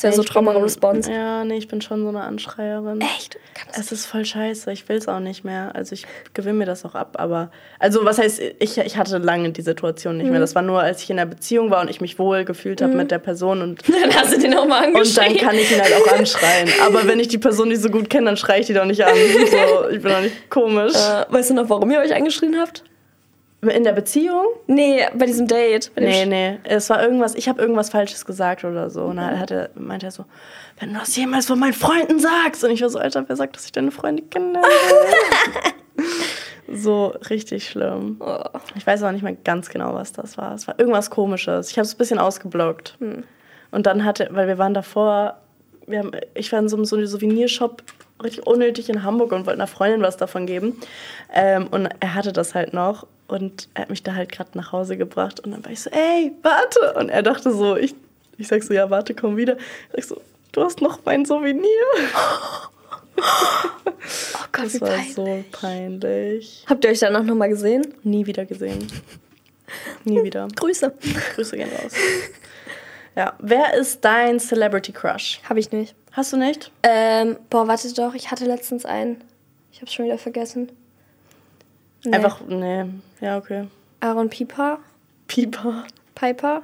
Das 0.00 0.04
wäre 0.04 0.12
so 0.14 0.22
Ich 0.22 0.28
bin- 0.28 0.32
Trauma-Response. 0.34 1.10
Ja, 1.12 1.44
nee, 1.44 1.56
ich 1.56 1.66
bin 1.66 1.80
schon 1.80 2.02
so 2.04 2.08
eine 2.08 2.20
Anschreierin. 2.22 3.00
Echt? 3.00 3.36
Kann 3.54 3.66
das- 3.68 3.78
Es 3.86 3.90
ist 3.92 4.06
voll 4.06 4.24
scheiße. 4.24 4.70
Ich 4.70 4.88
will 4.88 4.96
es 4.96 5.08
auch 5.08 5.18
nicht 5.18 5.42
mehr. 5.42 5.72
Also 5.74 5.92
ich 5.94 6.06
gewinne 6.34 6.58
mir 6.58 6.66
das 6.66 6.84
auch 6.84 6.94
ab. 6.94 7.16
Aber 7.18 7.50
also 7.80 8.04
was 8.04 8.18
heißt, 8.18 8.40
ich, 8.60 8.78
ich 8.78 8.96
hatte 8.96 9.18
lange 9.18 9.50
die 9.50 9.62
Situation 9.62 10.18
nicht 10.18 10.26
Mhm. 10.26 10.30
mehr. 10.32 10.40
Das 10.40 10.54
war 10.54 10.62
nur, 10.62 10.80
als 10.80 11.02
ich 11.02 11.10
in 11.10 11.18
einer 11.18 11.28
Beziehung 11.28 11.70
war 11.72 11.80
und 11.80 11.90
ich 11.90 12.00
mich 12.00 12.16
wohl 12.20 12.44
gefühlt 12.44 12.80
habe 12.80 12.94
mit 12.94 13.10
der 13.10 13.18
Person 13.18 13.60
und 13.60 13.82
Dann 13.88 14.14
hast 14.14 14.34
du 14.34 14.38
den 14.38 14.54
auch 14.56 14.66
mal 14.68 14.86
und 14.86 14.94
angeschrien. 14.96 15.34
dann 15.36 15.36
kann 15.48 15.56
ich 15.56 15.72
ihn 15.72 15.82
halt 15.82 15.92
auch 15.94 16.12
anschreien. 16.16 16.68
Aber 16.86 17.04
wenn 17.08 17.18
ich 17.18 17.26
die 17.26 17.38
Person 17.38 17.66
nicht 17.68 17.82
so 17.82 17.88
gut 17.90 18.08
kenne, 18.08 18.26
dann 18.26 18.36
schreie 18.36 18.60
ich 18.60 18.66
die 18.68 18.74
doch 18.74 18.84
nicht 18.84 19.04
an. 19.04 19.14
So, 19.16 19.88
ich 19.90 20.00
bin 20.00 20.12
doch 20.12 20.20
nicht 20.20 20.48
komisch. 20.48 20.94
äh, 20.94 21.24
weißt 21.28 21.50
du 21.50 21.54
noch, 21.54 21.68
warum 21.70 21.90
ihr 21.90 21.98
euch 21.98 22.14
angeschrien 22.14 22.56
habt? 22.60 22.84
In 23.60 23.82
der 23.82 23.92
Beziehung? 23.92 24.44
Nee, 24.68 25.04
bei 25.14 25.26
diesem 25.26 25.48
Date. 25.48 25.90
Bei 25.96 26.02
Nee, 26.02 26.26
nee. 26.26 26.58
Es 26.62 26.88
war 26.90 27.02
irgendwas, 27.02 27.34
ich 27.34 27.48
habe 27.48 27.60
irgendwas 27.60 27.90
Falsches 27.90 28.24
gesagt 28.24 28.64
oder 28.64 28.88
so. 28.88 29.04
Und 29.04 29.16
dann 29.16 29.38
hat 29.38 29.50
er, 29.50 29.70
meinte 29.74 30.06
er 30.06 30.12
so, 30.12 30.24
wenn 30.78 30.92
du 30.92 31.00
das 31.00 31.16
jemals 31.16 31.46
von 31.46 31.58
meinen 31.58 31.72
Freunden 31.72 32.20
sagst. 32.20 32.62
Und 32.62 32.70
ich 32.70 32.82
war 32.82 32.88
so, 32.88 33.00
Alter, 33.00 33.28
wer 33.28 33.34
sagt, 33.34 33.56
dass 33.56 33.64
ich 33.64 33.72
deine 33.72 33.90
Freunde 33.90 34.22
kenne? 34.22 34.62
So 36.70 37.14
richtig 37.30 37.66
schlimm. 37.66 38.16
Oh. 38.20 38.44
Ich 38.76 38.86
weiß 38.86 39.02
auch 39.02 39.12
nicht 39.12 39.22
mehr 39.22 39.36
ganz 39.42 39.70
genau, 39.70 39.94
was 39.94 40.12
das 40.12 40.36
war. 40.36 40.54
Es 40.54 40.68
war 40.68 40.78
irgendwas 40.78 41.08
komisches. 41.08 41.70
Ich 41.70 41.78
habe 41.78 41.86
es 41.86 41.94
ein 41.94 41.98
bisschen 41.98 42.18
ausgeblockt. 42.18 42.96
Hm. 43.00 43.24
Und 43.70 43.86
dann 43.86 44.04
hatte, 44.04 44.28
weil 44.32 44.48
wir 44.48 44.58
waren 44.58 44.74
davor, 44.74 45.38
wir 45.86 46.00
haben, 46.00 46.10
ich 46.34 46.52
war 46.52 46.58
in 46.58 46.68
so 46.68 46.76
einem, 46.76 46.84
so 46.84 46.96
einem 46.96 47.06
Souvenirshop 47.06 47.82
richtig 48.22 48.46
unnötig 48.46 48.90
in 48.90 49.02
Hamburg 49.02 49.32
und 49.32 49.46
wollte 49.46 49.58
einer 49.58 49.66
Freundin 49.66 50.02
was 50.02 50.18
davon 50.18 50.46
geben. 50.46 50.78
Ähm, 51.32 51.68
und 51.68 51.88
er 52.00 52.14
hatte 52.14 52.32
das 52.34 52.54
halt 52.54 52.74
noch 52.74 53.06
und 53.28 53.68
er 53.74 53.82
hat 53.82 53.90
mich 53.90 54.02
da 54.02 54.14
halt 54.14 54.32
gerade 54.32 54.50
nach 54.54 54.72
Hause 54.72 54.96
gebracht 54.96 55.40
und 55.40 55.52
dann 55.52 55.64
war 55.64 55.70
ich 55.72 55.80
so, 55.80 55.90
ey, 55.90 56.32
warte. 56.42 56.94
Und 56.94 57.08
er 57.10 57.22
dachte 57.22 57.52
so, 57.52 57.76
ich, 57.76 57.94
ich 58.36 58.48
sag 58.48 58.62
so, 58.62 58.74
ja, 58.74 58.90
warte, 58.90 59.14
komm 59.14 59.36
wieder. 59.36 59.56
Ich 59.94 60.06
sag 60.06 60.16
so, 60.16 60.22
du 60.52 60.62
hast 60.64 60.80
noch 60.80 60.98
mein 61.04 61.24
Souvenir. 61.24 61.62
Oh 63.16 64.44
Gott, 64.52 64.64
Das 64.66 64.74
wie 64.74 64.80
war 64.80 64.88
peinlich. 64.90 65.14
so 65.14 65.44
peinlich. 65.52 66.64
Habt 66.68 66.84
ihr 66.84 66.90
euch 66.90 67.00
danach 67.00 67.22
nochmal 67.22 67.48
gesehen? 67.48 67.94
Nie 68.02 68.26
wieder 68.26 68.44
gesehen. 68.44 68.86
Nie 70.04 70.22
wieder. 70.22 70.48
Grüße. 70.56 70.92
Grüße 71.34 71.56
gehen 71.56 71.68
raus. 71.70 71.92
Ja, 73.16 73.34
wer 73.40 73.74
ist 73.74 74.04
dein 74.04 74.38
Celebrity 74.38 74.92
Crush? 74.92 75.40
Habe 75.48 75.58
ich 75.60 75.72
nicht. 75.72 75.94
Hast 76.12 76.32
du 76.32 76.36
nicht? 76.36 76.70
Ähm, 76.84 77.36
boah, 77.50 77.66
warte 77.66 77.92
doch, 77.92 78.14
ich 78.14 78.30
hatte 78.30 78.44
letztens 78.44 78.84
einen. 78.84 79.22
Ich 79.72 79.80
hab's 79.82 79.92
schon 79.92 80.04
wieder 80.06 80.18
vergessen. 80.18 80.70
Nee. 82.10 82.16
Einfach, 82.16 82.40
nee. 82.46 82.84
Ja, 83.20 83.38
okay. 83.38 83.66
Aaron 84.00 84.28
Pieper. 84.28 84.78
Pieper. 85.26 85.84
Piper. 86.14 86.62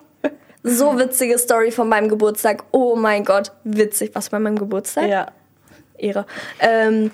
So 0.63 0.99
witzige 0.99 1.37
Story 1.39 1.71
von 1.71 1.89
meinem 1.89 2.09
Geburtstag. 2.09 2.65
Oh 2.71 2.97
mein 2.97 3.25
Gott, 3.25 3.53
witzig. 3.65 4.13
Was 4.15 4.31
bei 4.31 4.39
meinem 4.39 4.59
Geburtstag? 4.59 5.09
Ja. 5.09 5.27
Ehre. 5.99 6.25
Ähm, 6.59 7.11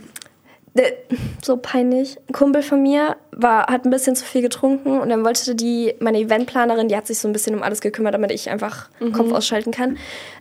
so 1.43 1.57
peinlich. 1.57 2.17
Ein 2.29 2.33
Kumpel 2.33 2.63
von 2.63 2.81
mir 2.81 3.17
war, 3.33 3.67
hat 3.67 3.85
ein 3.85 3.91
bisschen 3.91 4.15
zu 4.15 4.25
viel 4.25 4.43
getrunken 4.43 5.01
und 5.01 5.09
dann 5.09 5.25
wollte 5.25 5.57
die, 5.57 5.95
meine 5.99 6.19
Eventplanerin, 6.19 6.89
die 6.89 6.97
hat 6.97 7.09
sich 7.09 7.19
so 7.19 7.29
ein 7.29 7.33
bisschen 7.33 7.57
um 7.57 7.63
alles 7.63 7.81
gekümmert, 7.81 8.15
damit 8.15 8.31
ich 8.31 8.51
einfach 8.51 8.89
Kopf 9.13 9.33
ausschalten 9.33 9.73
kann. 9.73 9.99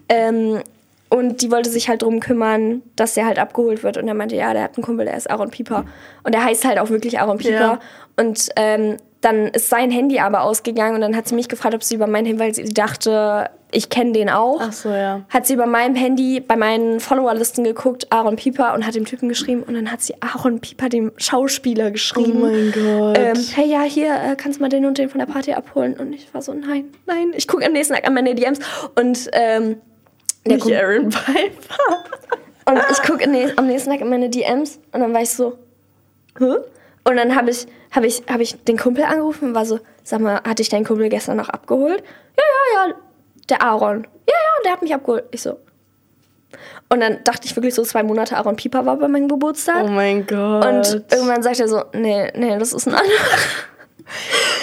Ähm, 0.08 0.62
und 1.10 1.42
die 1.42 1.52
wollte 1.52 1.70
sich 1.70 1.90
halt 1.90 2.04
drum 2.04 2.20
kümmern, 2.20 2.84
dass 2.96 3.16
der 3.16 3.26
halt 3.26 3.40
abgeholt 3.40 3.84
wird. 3.84 3.98
Und 3.98 4.08
er 4.08 4.14
meinte, 4.14 4.36
ja, 4.36 4.54
der 4.54 4.64
hat 4.64 4.78
einen 4.78 4.84
Kumpel, 4.84 5.06
der 5.06 5.18
ist 5.18 5.30
Aaron 5.30 5.50
Pieper. 5.50 5.86
Und 6.24 6.36
der 6.36 6.44
heißt 6.44 6.66
halt 6.66 6.78
auch 6.78 6.90
wirklich 6.90 7.20
Aaron 7.20 7.40
Pieper. 7.40 7.52
Ja. 7.54 7.80
Und 8.16 8.50
ähm, 8.56 8.98
dann 9.22 9.48
ist 9.48 9.70
sein 9.70 9.92
Handy 9.92 10.20
aber 10.20 10.44
ausgegangen 10.44 10.96
und 10.96 11.02
dann 11.02 11.16
hat 11.16 11.28
sie 11.28 11.36
mich 11.36 11.50
gefragt, 11.50 11.76
ob 11.76 11.84
sie 11.84 11.96
über 11.96 12.08
mein 12.08 12.26
Handy, 12.26 12.40
weil 12.40 12.54
sie 12.54 12.64
dachte, 12.66 13.50
ich 13.72 13.90
kenne 13.90 14.14
den 14.14 14.30
auch. 14.30 14.60
Ach 14.62 14.72
so, 14.72 14.90
ja. 14.90 15.22
Hat 15.30 15.46
sie 15.46 15.54
über 15.54 15.66
meinem 15.66 15.96
Handy 15.96 16.40
bei 16.40 16.56
meinen 16.56 17.00
Followerlisten 17.00 17.64
geguckt, 17.64 18.08
Aaron 18.12 18.36
Pieper, 18.36 18.74
und 18.74 18.86
hat 18.86 18.96
dem 18.96 19.06
Typen 19.06 19.30
geschrieben. 19.30 19.64
Und 19.64 19.74
dann 19.74 19.92
hat 19.92 20.02
sie 20.02 20.16
Aaron 20.22 20.60
Pieper, 20.60 20.90
dem 20.90 21.12
Schauspieler, 21.18 21.92
geschrieben. 21.92 22.42
Oh 22.42 22.46
mein 22.46 22.72
Gott. 22.72 23.18
Ähm, 23.18 23.38
hey, 23.56 23.68
ja, 23.68 23.82
hier, 23.82 24.14
äh, 24.14 24.36
kannst 24.36 24.60
du 24.60 24.64
mal 24.64 24.70
den 24.70 24.86
und 24.86 24.98
den 24.98 25.10
von 25.10 25.20
der 25.20 25.28
Party 25.28 25.54
abholen? 25.54 25.96
Und 26.00 26.14
ich 26.14 26.34
war 26.34 26.42
so, 26.42 26.54
nein, 26.54 26.86
nein. 27.06 27.32
Ich 27.36 27.48
gucke 27.48 27.66
am 27.66 27.74
nächsten 27.74 27.94
Tag 27.94 28.08
an 28.08 28.14
meine 28.14 28.36
DMs 28.36 28.60
und 28.96 29.30
ähm, 29.34 29.78
Nicht 30.56 30.64
Kumpel- 30.64 30.78
Aaron 30.82 31.10
Piper. 31.10 32.06
und 32.66 32.80
ich 32.92 33.02
gucke 33.04 33.24
am 33.58 33.68
nächsten 33.68 33.92
Tag 33.92 34.02
in 34.02 34.10
meine 34.10 34.30
DMs 34.30 34.80
und 34.92 35.00
dann 35.02 35.14
war 35.14 35.22
ich 35.22 35.30
so, 35.32 35.58
hä? 36.40 36.56
Und 37.06 37.18
dann 37.18 37.36
habe 37.36 37.50
ich, 37.50 37.66
hab 37.92 38.04
ich, 38.04 38.24
hab 38.30 38.40
ich 38.40 38.64
den 38.66 38.78
Kumpel 38.78 39.04
angerufen 39.04 39.50
und 39.50 39.56
war 39.56 39.66
so, 39.66 39.80
sag 40.04 40.20
mal, 40.22 40.36
hatte 40.48 40.62
ich 40.62 40.70
deinen 40.70 40.86
Kumpel 40.86 41.10
gestern 41.10 41.38
noch 41.38 41.50
abgeholt? 41.50 42.04
Ja, 42.38 42.44
ja, 42.44 42.88
ja, 42.90 42.94
der 43.50 43.62
Aaron. 43.64 44.04
Ja, 44.28 44.34
ja, 44.36 44.64
der 44.66 44.72
hat 44.74 44.82
mich 44.82 44.94
abgeholt. 44.94 45.24
Ich 45.32 45.42
so. 45.42 45.58
Und 46.90 47.00
dann 47.02 47.20
dachte 47.24 47.46
ich 47.46 47.56
wirklich 47.56 47.74
so, 47.76 47.84
zwei 47.84 48.04
Monate 48.04 48.36
Aaron 48.38 48.56
Pieper 48.56 48.86
war 48.86 48.98
bei 48.98 49.08
meinem 49.08 49.28
Geburtstag. 49.28 49.84
Oh 49.86 49.88
mein 49.88 50.26
Gott. 50.28 50.66
und 50.66 51.06
irgendwann 51.12 51.42
sagt 51.44 51.60
er 51.60 51.68
so, 51.68 51.84
nee, 51.94 52.32
nee, 52.36 52.58
das 52.58 52.74
ist 52.74 52.88
ein 52.88 52.96
anderer. 52.96 53.38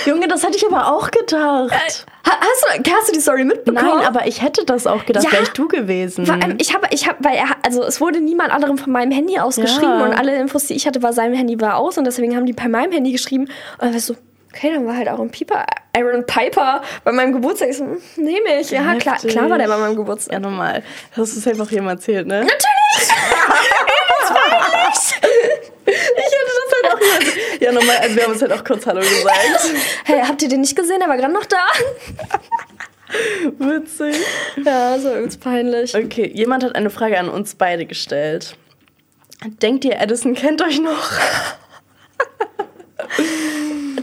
Junge, 0.06 0.28
das 0.28 0.43
hätte 0.43 0.56
ich 0.56 0.66
aber 0.66 0.93
auch 0.93 1.10
gedacht. 1.10 1.70
Ha- 1.73 2.39
Hast 2.40 2.64
du, 2.85 2.93
hast 2.93 3.09
du 3.09 3.12
die 3.12 3.20
Story 3.20 3.44
mitbekommen? 3.44 3.98
Nein, 3.98 4.06
aber 4.06 4.27
ich 4.27 4.43
hätte 4.43 4.64
das 4.64 4.86
auch 4.86 5.05
gedacht, 5.06 5.24
Ja. 5.24 5.32
wäre 5.32 5.43
ich 5.44 5.51
du 5.51 5.68
gewesen. 5.68 6.27
Vor 6.27 6.35
allem, 6.35 6.56
ich 6.60 6.74
habe, 6.74 6.86
ich 6.90 7.06
habe, 7.09 7.18
weil 7.24 7.36
er, 7.36 7.47
also 7.62 7.82
es 7.85 8.01
wurde 8.01 8.20
niemand 8.20 8.52
anderem 8.52 8.78
von 8.78 8.93
meinem 8.93 9.12
Handy 9.12 9.39
ausgeschrieben 9.39 10.01
Ja. 10.01 10.05
und 10.06 10.12
alle 10.12 10.36
Infos, 10.39 10.66
die 10.66 10.74
ich 10.74 10.86
hatte, 10.86 11.02
war 11.02 11.12
sein 11.12 11.32
Handy 11.35 11.60
war 11.60 11.77
aus 11.77 11.98
und 11.98 12.05
deswegen 12.05 12.36
haben 12.36 12.47
die 12.47 12.52
per 12.52 12.68
meinem 12.68 12.93
Handy 12.93 13.12
geschrieben. 13.12 13.44
Und 13.44 13.52
dann 13.81 13.90
war 13.90 13.97
ich 13.98 14.05
so, 14.05 14.16
okay, 14.52 14.73
dann 14.74 14.86
war 14.86 14.97
halt 14.97 15.09
Aaron 15.09 15.31
Piper, 15.31 15.64
Aaron 15.97 16.24
Piper 16.27 16.82
bei 17.05 17.12
meinem 17.12 17.32
Geburtstag. 17.32 17.68
Ich 17.70 17.77
so, 17.78 17.85
hm, 17.85 17.98
nehme 18.16 18.60
ich. 18.60 18.70
Ja, 18.70 18.94
klar, 18.97 19.14
Heftig. 19.14 19.31
klar 19.32 19.48
war 19.51 19.59
der 19.59 19.68
bei 19.68 19.77
meinem 19.77 19.97
Geburtstag. 19.97 20.32
ja, 20.35 20.40
normal. 20.40 20.82
Das 21.14 21.35
hast 21.36 21.47
du 21.47 21.51
einfach 21.51 21.70
jemand 21.70 22.01
erzählt, 22.01 22.27
ne? 22.27 22.40
Natürlich! 22.40 23.09
Ich 25.89 25.93
hätte 25.93 26.52
das 26.56 26.73
halt 26.74 26.94
auch 26.94 27.01
jemand 27.01 27.24
Ja, 27.61 27.73
normal. 27.73 27.97
Also 28.01 28.16
wir 28.16 28.23
haben 28.24 28.33
uns 28.33 28.43
halt 28.43 28.53
auch 28.53 28.65
kurz 28.65 28.87
Hallo 28.87 29.01
gesagt. 29.01 29.70
Hey, 30.05 30.23
habt 30.27 30.43
ihr 30.43 30.49
den 30.49 30.61
nicht 30.61 30.77
gesehen? 30.77 31.01
Der 31.01 31.09
war 31.09 31.16
gerade 31.16 31.33
noch 31.33 31.47
da. 31.47 31.65
Witzig. 33.59 34.16
Ja, 34.65 34.99
so 34.99 35.15
übelst 35.16 35.41
peinlich. 35.41 35.95
Okay, 35.95 36.31
jemand 36.35 36.65
hat 36.65 36.74
eine 36.74 36.91
Frage 36.91 37.19
an 37.19 37.28
uns 37.28 37.55
beide 37.55 37.87
gestellt. 37.87 38.57
Denkt 39.62 39.85
ihr, 39.85 40.01
Edison 40.01 40.35
kennt 40.35 40.62
euch 40.62 40.81
noch? 40.81 41.12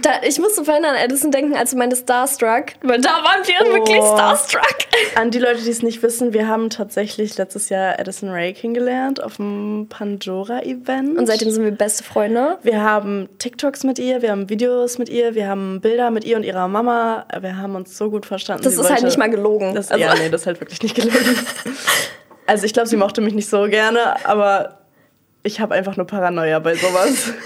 Da, 0.04 0.10
ich 0.28 0.38
musste 0.38 0.64
vorhin 0.66 0.84
an 0.86 0.96
Edison 0.96 1.32
denken, 1.32 1.56
als 1.56 1.72
du 1.72 1.78
meinte 1.78 1.96
Starstruck. 1.96 2.66
Weil 2.82 3.00
da 3.02 3.10
waren 3.10 3.42
wir 3.46 3.74
wirklich 3.74 4.00
Oh. 4.00 4.14
Starstruck. 4.14 4.64
An 5.16 5.32
die 5.32 5.40
Leute, 5.40 5.62
die 5.64 5.70
es 5.70 5.82
nicht 5.82 6.04
wissen, 6.04 6.34
wir 6.34 6.48
haben 6.48 6.70
tatsächlich 6.70 7.38
letztes 7.38 7.70
Jahr 7.70 8.00
Edison 8.00 8.30
Ray 8.30 8.54
kennengelernt 8.54 9.24
auf 9.24 9.38
dem 9.38 9.88
Pandora-Event. 9.90 11.18
Und 11.18 11.26
seitdem 11.28 11.50
sind 11.52 11.64
wir 11.64 11.72
beste 11.72 12.04
Freunde. 12.04 12.58
wir 12.64 12.84
haben 12.84 13.30
TikToks 13.40 13.84
mit 13.86 13.98
ihr, 13.98 14.22
wir 14.22 14.32
haben 14.32 14.50
Videos 14.50 14.98
mit 14.98 15.08
ihr, 15.10 15.36
wir 15.36 15.48
haben 15.48 15.80
Bilder 15.82 16.12
mit 16.12 16.26
ihr 16.26 16.36
und 16.36 16.44
ihrer 16.44 16.68
Mama. 16.68 17.26
Wir 17.40 17.58
haben 17.58 17.76
uns 17.76 17.98
so 17.98 18.10
gut 18.10 18.26
verstanden. 18.26 18.64
Das 18.64 18.74
Sie 18.74 18.80
ist 18.82 18.84
halt 18.86 18.96
wollte- 19.02 19.06
nicht 19.06 19.18
mal 19.18 19.30
gelogen. 19.30 19.74
Das, 19.74 19.90
Also- 19.90 20.04
Ja, 20.04 20.14
nee, 20.16 20.30
das 20.30 20.42
ist 20.42 20.48
halt 20.48 20.60
wirklich 20.60 20.82
nicht 20.84 20.96
gelogen. 20.96 21.18
also 22.46 22.66
ich 22.66 22.74
glaube, 22.74 22.90
sie 22.90 22.98
mochte 22.98 23.22
mich 23.22 23.34
nicht 23.34 23.50
so 23.50 23.64
gerne, 23.70 24.26
aber 24.26 24.80
ich 25.44 25.60
habe 25.60 25.76
einfach 25.76 25.98
nur 25.98 26.08
Paranoia 26.08 26.60
bei 26.60 26.76
sowas. 26.76 27.34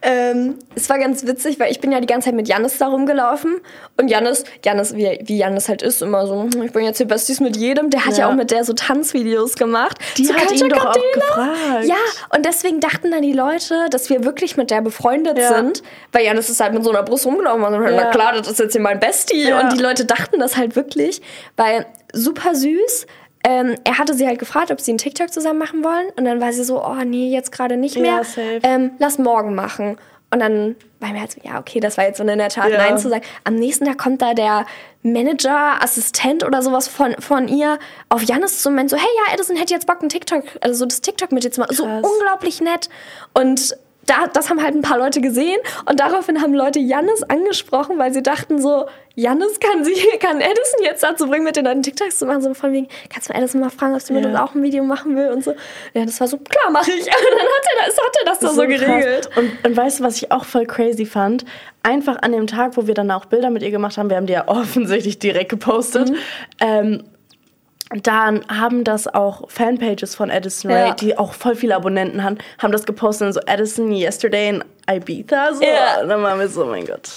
Ähm, 0.00 0.60
es 0.76 0.88
war 0.88 0.96
ganz 1.00 1.26
witzig, 1.26 1.58
weil 1.58 1.72
ich 1.72 1.80
bin 1.80 1.90
ja 1.90 1.98
die 1.98 2.06
ganze 2.06 2.26
Zeit 2.26 2.36
mit 2.36 2.46
Jannis 2.46 2.78
da 2.78 2.86
rumgelaufen. 2.86 3.56
Und 3.96 4.06
Jannis, 4.08 4.44
Jannis 4.64 4.94
wie, 4.94 5.18
wie 5.24 5.38
Jannis 5.38 5.68
halt 5.68 5.82
ist, 5.82 6.02
immer 6.02 6.24
so, 6.28 6.42
"Hm, 6.44 6.62
ich 6.62 6.70
bin 6.70 6.84
jetzt 6.84 6.98
hier 6.98 7.08
Besties 7.08 7.40
mit 7.40 7.56
jedem. 7.56 7.90
Der 7.90 8.04
hat 8.06 8.12
ja, 8.12 8.20
Ja. 8.20 8.28
auch 8.30 8.34
mit 8.36 8.52
der 8.52 8.62
so 8.62 8.74
Tanzvideos 8.74 9.56
gemacht. 9.56 9.98
Die 10.16 10.26
so 10.26 10.34
hat 10.34 10.52
ihn 10.52 10.68
doch 10.68 10.86
auch 10.86 11.12
gefragt. 11.14 11.84
Ja, 11.86 11.96
und 12.32 12.46
deswegen 12.46 12.78
dachten 12.78 13.10
dann 13.10 13.22
die 13.22 13.32
Leute, 13.32 13.88
dass 13.90 14.08
wir 14.08 14.22
wirklich 14.24 14.56
mit 14.56 14.70
der 14.70 14.82
befreundet 14.82 15.36
Ja. 15.36 15.48
sind. 15.56 15.82
Weil 16.12 16.24
Jannis 16.26 16.48
ist 16.48 16.60
halt 16.60 16.74
mit 16.74 16.84
so 16.84 16.90
einer 16.90 17.02
Brust 17.02 17.26
rumgelaufen 17.26 17.64
und 17.64 17.72
so, 17.74 17.82
Ja. 17.82 17.90
na 17.90 18.10
klar, 18.12 18.34
das 18.34 18.46
ist 18.46 18.60
jetzt 18.60 18.72
hier 18.74 18.80
mein 18.80 19.00
Bestie. 19.00 19.52
Und 19.52 19.72
die 19.76 19.82
Leute 19.82 20.04
dachten 20.04 20.38
das 20.38 20.56
halt 20.56 20.76
wirklich, 20.76 21.20
weil 21.56 21.86
super 22.12 22.54
süß. 22.54 23.08
Ähm, 23.44 23.76
er 23.84 23.98
hatte 23.98 24.14
sie 24.14 24.26
halt 24.26 24.38
gefragt, 24.38 24.70
ob 24.70 24.80
sie 24.80 24.90
einen 24.90 24.98
TikTok 24.98 25.32
zusammen 25.32 25.58
machen 25.58 25.84
wollen. 25.84 26.08
Und 26.16 26.24
dann 26.24 26.40
war 26.40 26.52
sie 26.52 26.64
so, 26.64 26.84
oh 26.84 26.96
nee, 27.04 27.30
jetzt 27.30 27.52
gerade 27.52 27.76
nicht 27.76 27.96
Ja, 27.96 28.02
mehr. 28.02 28.24
safe. 28.24 28.60
Ähm, 28.62 28.92
lass 28.98 29.18
morgen 29.18 29.54
machen. 29.54 29.96
Und 30.30 30.40
dann 30.40 30.76
war 31.00 31.10
mir 31.12 31.20
halt 31.20 31.32
so, 31.32 31.40
ja, 31.42 31.58
okay, 31.58 31.80
das 31.80 31.96
war 31.96 32.04
jetzt 32.04 32.18
so 32.18 32.22
eine 32.22 32.36
nette 32.36 32.60
Art, 32.60 32.70
Ja. 32.70 32.76
Nein 32.78 32.98
zu 32.98 33.08
sagen. 33.08 33.24
Am 33.44 33.54
nächsten 33.54 33.86
Tag 33.86 33.96
kommt 33.96 34.20
da 34.20 34.34
der 34.34 34.66
Manager, 35.02 35.82
Assistent 35.82 36.44
oder 36.44 36.60
sowas 36.60 36.88
von, 36.88 37.14
von 37.18 37.48
ihr 37.48 37.78
auf 38.10 38.22
Jannis 38.24 38.60
zu 38.60 38.68
und 38.68 38.74
meint 38.74 38.90
so, 38.90 38.96
hey, 38.96 39.06
ja, 39.26 39.32
Edison 39.34 39.56
hätte 39.56 39.72
jetzt 39.72 39.86
Bock, 39.86 40.02
ein 40.02 40.08
TikTok, 40.10 40.42
also 40.60 40.74
so 40.74 40.84
das 40.86 41.00
TikTok 41.00 41.32
mit 41.32 41.44
dir 41.44 41.50
zu 41.50 41.60
machen. 41.60 41.74
So 41.74 41.84
unglaublich 41.84 42.60
nett. 42.60 42.90
Und 43.32 43.76
da, 44.10 44.26
das 44.32 44.50
haben 44.50 44.62
halt 44.62 44.74
ein 44.74 44.82
paar 44.82 44.98
Leute 44.98 45.20
gesehen 45.20 45.58
und 45.88 46.00
daraufhin 46.00 46.40
haben 46.42 46.54
Leute 46.54 46.78
Jannis 46.78 47.22
angesprochen, 47.22 47.98
weil 47.98 48.12
sie 48.12 48.22
dachten 48.22 48.60
so, 48.60 48.86
Jannis 49.14 49.58
kann, 49.60 49.84
sie, 49.84 49.94
kann 50.20 50.40
Edison 50.40 50.82
jetzt 50.84 51.02
dazu 51.02 51.26
bringen, 51.26 51.44
mit 51.44 51.56
den 51.56 51.64
Leuten 51.64 51.82
TikToks 51.82 52.18
zu 52.18 52.26
machen. 52.26 52.40
So 52.42 52.54
von 52.54 52.72
wegen, 52.72 52.88
kannst 53.12 53.28
du 53.28 53.34
Edison 53.34 53.60
mal 53.60 53.70
fragen, 53.70 53.94
ob 53.94 54.00
sie 54.00 54.12
mit 54.12 54.22
Ja. 54.24 54.30
uns 54.30 54.38
auch 54.38 54.54
ein 54.54 54.62
Video 54.62 54.84
machen 54.84 55.16
will 55.16 55.30
und 55.30 55.42
so. 55.42 55.54
Ja, 55.94 56.04
das 56.04 56.20
war 56.20 56.28
so, 56.28 56.38
klar, 56.38 56.70
mache 56.70 56.90
ich. 56.92 57.00
Und 57.06 57.06
dann 57.06 57.48
hat 57.48 57.66
er 57.80 57.86
das, 57.86 57.96
hat 57.98 58.16
er 58.20 58.24
das, 58.26 58.38
da 58.38 58.48
so 58.50 58.62
geregelt. 58.62 59.30
Und, 59.36 59.50
und 59.64 59.76
weißt 59.76 60.00
du, 60.00 60.04
was 60.04 60.16
ich 60.16 60.30
auch 60.30 60.44
voll 60.44 60.66
crazy 60.66 61.04
fand? 61.04 61.44
Einfach 61.82 62.22
an 62.22 62.32
dem 62.32 62.46
Tag, 62.46 62.76
wo 62.76 62.86
wir 62.86 62.94
dann 62.94 63.10
auch 63.10 63.24
Bilder 63.24 63.50
mit 63.50 63.62
ihr 63.62 63.70
gemacht 63.70 63.98
haben, 63.98 64.08
wir 64.10 64.16
haben 64.16 64.26
die 64.26 64.32
ja 64.34 64.44
offensichtlich 64.48 65.18
direkt 65.18 65.48
gepostet, 65.50 66.10
Mhm. 66.10 66.16
ähm, 66.60 67.04
dann 68.02 68.44
haben 68.48 68.84
das 68.84 69.06
auch 69.08 69.50
Fanpages 69.50 70.14
von 70.14 70.28
Edison 70.30 70.70
Ray, 70.70 70.88
Ja. 70.88 70.94
die 70.94 71.16
auch 71.16 71.32
voll 71.32 71.54
viele 71.56 71.74
Abonnenten 71.76 72.22
haben, 72.22 72.38
haben 72.58 72.72
das 72.72 72.84
gepostet 72.84 73.28
und 73.28 73.32
so 73.32 73.40
Edison 73.46 73.90
yesterday 73.92 74.50
in 74.50 74.64
Ibiza. 74.90 75.54
So. 75.54 75.62
Ja. 75.62 76.02
Und 76.02 76.08
dann 76.08 76.22
waren 76.22 76.38
wir 76.38 76.48
so, 76.48 76.64
oh 76.64 76.66
mein 76.68 76.84
Gott. 76.86 77.08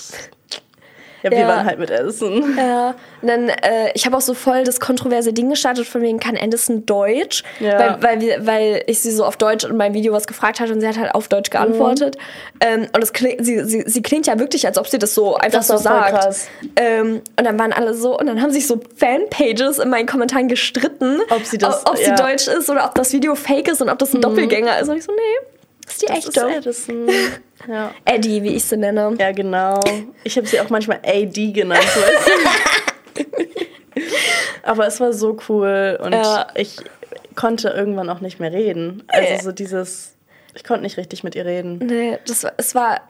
Ja, 1.23 1.31
wir 1.31 1.37
Ja. 1.39 1.47
waren 1.47 1.65
halt 1.65 1.77
mit 1.79 1.91
Edison. 1.91 2.57
Ja, 2.57 2.95
und 3.21 3.27
dann, 3.27 3.49
äh, 3.49 3.91
ich 3.93 4.05
habe 4.05 4.17
auch 4.17 4.21
so 4.21 4.33
voll 4.33 4.63
das 4.63 4.79
kontroverse 4.79 5.33
Ding 5.33 5.49
gestartet, 5.49 5.85
von 5.87 6.01
wegen 6.01 6.19
kann 6.19 6.35
Anderson 6.37 6.85
Deutsch, 6.85 7.43
Ja. 7.59 7.77
weil, 7.79 7.97
weil, 8.01 8.21
wir, 8.21 8.45
weil 8.47 8.83
ich 8.87 8.99
sie 9.01 9.11
so 9.11 9.23
auf 9.25 9.37
Deutsch 9.37 9.63
in 9.63 9.77
meinem 9.77 9.93
Video 9.93 10.13
was 10.13 10.25
gefragt 10.27 10.59
hatte 10.59 10.73
und 10.73 10.81
sie 10.81 10.87
hat 10.87 10.97
halt 10.97 11.13
auf 11.13 11.27
Deutsch 11.27 11.49
geantwortet. 11.51 12.15
Mhm. 12.55 12.59
Ähm, 12.61 12.87
und 12.93 13.03
es 13.03 13.13
klingt, 13.13 13.45
sie, 13.45 13.63
sie, 13.65 13.83
sie 13.85 14.01
klingt 14.01 14.25
ja 14.27 14.39
wirklich, 14.39 14.65
als 14.65 14.77
ob 14.77 14.87
sie 14.87 14.97
das 14.97 15.13
so 15.13 15.35
einfach 15.35 15.59
Das 15.59 15.67
so 15.67 15.77
sagt. 15.77 16.11
krass. 16.19 16.47
Ähm, 16.75 17.21
und 17.37 17.45
dann 17.45 17.59
waren 17.59 17.73
alle 17.73 17.93
so, 17.93 18.17
und 18.17 18.25
dann 18.27 18.41
haben 18.41 18.51
sich 18.51 18.65
so 18.67 18.79
Fanpages 18.97 19.77
in 19.79 19.89
meinen 19.89 20.07
Kommentaren 20.07 20.47
gestritten, 20.47 21.19
Ob 21.29 21.45
sie 21.45 21.57
das- 21.57 21.81
ob, 21.85 21.91
ob 21.91 21.97
sie 21.97 22.03
ja. 22.03 22.11
Mhm. 22.13 22.15
Deutsch 22.17 22.47
ist 22.47 22.69
oder 22.69 22.85
ob 22.85 22.95
das 22.95 23.13
Video 23.13 23.35
fake 23.35 23.67
ist 23.67 23.81
und 23.81 23.89
ob 23.89 23.99
das 23.99 24.13
ein 24.13 24.21
Doppelgänger 24.21 24.79
ist. 24.79 24.89
Und 24.89 24.97
ich 24.97 25.03
so, 25.03 25.11
nee. 25.11 25.47
Ist 25.91 26.01
die 26.01 26.05
Das 26.07 26.17
echte. 26.27 26.39
ist 26.41 26.89
Edison. 26.89 27.09
ja. 27.67 27.91
Eddie, 28.05 28.43
wie 28.43 28.55
ich 28.55 28.63
sie 28.63 28.77
nenne. 28.77 29.15
ja, 29.19 29.31
genau. 29.31 29.79
Ich 30.23 30.35
habe 30.37 30.47
sie 30.47 30.59
auch 30.59 30.69
manchmal 30.69 30.99
AD 31.05 31.51
genannt. 31.51 31.83
Weißt 31.83 32.27
du? 33.17 33.23
Aber 34.63 34.87
es 34.87 34.99
war 34.99 35.11
so 35.13 35.37
cool 35.49 35.99
und 36.01 36.13
Ja. 36.13 36.47
ich 36.55 36.77
konnte 37.35 37.69
irgendwann 37.69 38.09
auch 38.09 38.21
nicht 38.21 38.39
mehr 38.39 38.51
reden. 38.51 39.03
Also 39.07 39.43
so 39.45 39.51
dieses, 39.51 40.13
ich 40.53 40.63
konnte 40.63 40.83
nicht 40.83 40.97
richtig 40.97 41.23
mit 41.23 41.35
ihr 41.35 41.45
reden. 41.45 41.79
Nee, 41.79 42.19
das 42.27 42.45
es 42.57 42.75
war 42.75 43.01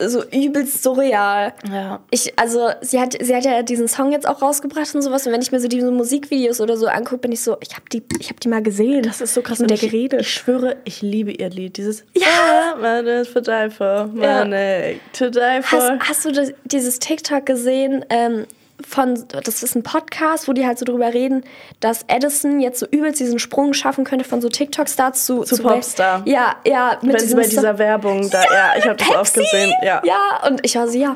so 0.00 0.24
übelst 0.30 0.82
surreal. 0.82 1.52
Ja. 1.70 2.00
Ich, 2.10 2.38
also, 2.38 2.70
sie 2.80 3.00
hat, 3.00 3.16
sie 3.20 3.34
hat 3.34 3.44
ja 3.44 3.62
diesen 3.62 3.88
Song 3.88 4.12
jetzt 4.12 4.28
auch 4.28 4.40
rausgebracht 4.42 4.94
und 4.94 5.02
sowas. 5.02 5.26
Und 5.26 5.32
wenn 5.32 5.42
ich 5.42 5.50
mir 5.50 5.60
so 5.60 5.68
diese 5.68 5.90
Musikvideos 5.90 6.60
oder 6.60 6.76
so 6.76 6.86
angucke, 6.86 7.22
bin 7.22 7.32
ich 7.32 7.40
so, 7.40 7.56
ich 7.60 7.74
habe 7.74 7.84
die, 7.92 8.02
ich 8.18 8.30
hab 8.30 8.40
die 8.40 8.48
mal 8.48 8.62
gesehen. 8.62 9.02
Das 9.02 9.20
ist 9.20 9.34
so 9.34 9.42
krass. 9.42 9.58
Mit 9.58 9.70
der 9.70 9.76
Und 9.76 9.82
ich, 9.82 9.90
geredet. 9.90 10.20
Ich 10.20 10.32
schwöre, 10.32 10.76
ich 10.84 11.02
liebe 11.02 11.32
ihr 11.32 11.50
Lied. 11.50 11.76
Dieses 11.76 12.04
Ja. 12.14 12.26
Ah, 12.28 12.76
Meine 12.80 13.24
for 13.24 13.42
die 13.42 13.70
for, 13.70 14.08
meine 14.12 14.96
to 15.12 15.30
die 15.30 15.62
for. 15.62 15.80
Hast, 15.80 16.08
hast 16.08 16.24
du 16.24 16.32
das, 16.32 16.52
dieses 16.64 16.98
TikTok 16.98 17.44
gesehen? 17.46 18.04
Ähm, 18.08 18.46
von, 18.86 19.24
das 19.28 19.62
ist 19.62 19.74
ein 19.74 19.82
Podcast, 19.82 20.48
wo 20.48 20.52
die 20.52 20.66
halt 20.66 20.78
so 20.78 20.84
drüber 20.84 21.12
reden, 21.12 21.44
dass 21.80 22.04
Edison 22.06 22.60
jetzt 22.60 22.78
so 22.78 22.86
übelst 22.86 23.20
diesen 23.20 23.38
Sprung 23.38 23.72
schaffen 23.72 24.04
könnte 24.04 24.24
von 24.24 24.40
so 24.40 24.48
TikTok-Star 24.48 25.12
zu, 25.12 25.42
Zu 25.42 25.62
Popstar. 25.62 26.22
Ja, 26.26 26.56
ja. 26.66 26.98
Mit 27.02 27.14
Wenn 27.14 27.28
sie 27.28 27.34
bei 27.34 27.42
dieser 27.42 27.78
Werbung 27.78 28.30
da, 28.30 28.42
ja, 28.42 28.72
ich 28.78 28.84
habe 28.84 28.96
das 28.96 29.10
auch 29.10 29.32
gesehen. 29.32 29.72
Ja. 29.82 30.00
Ja, 30.04 30.46
und 30.46 30.64
ich 30.64 30.76
war 30.76 30.88
so, 30.88 30.98
ja, 30.98 31.14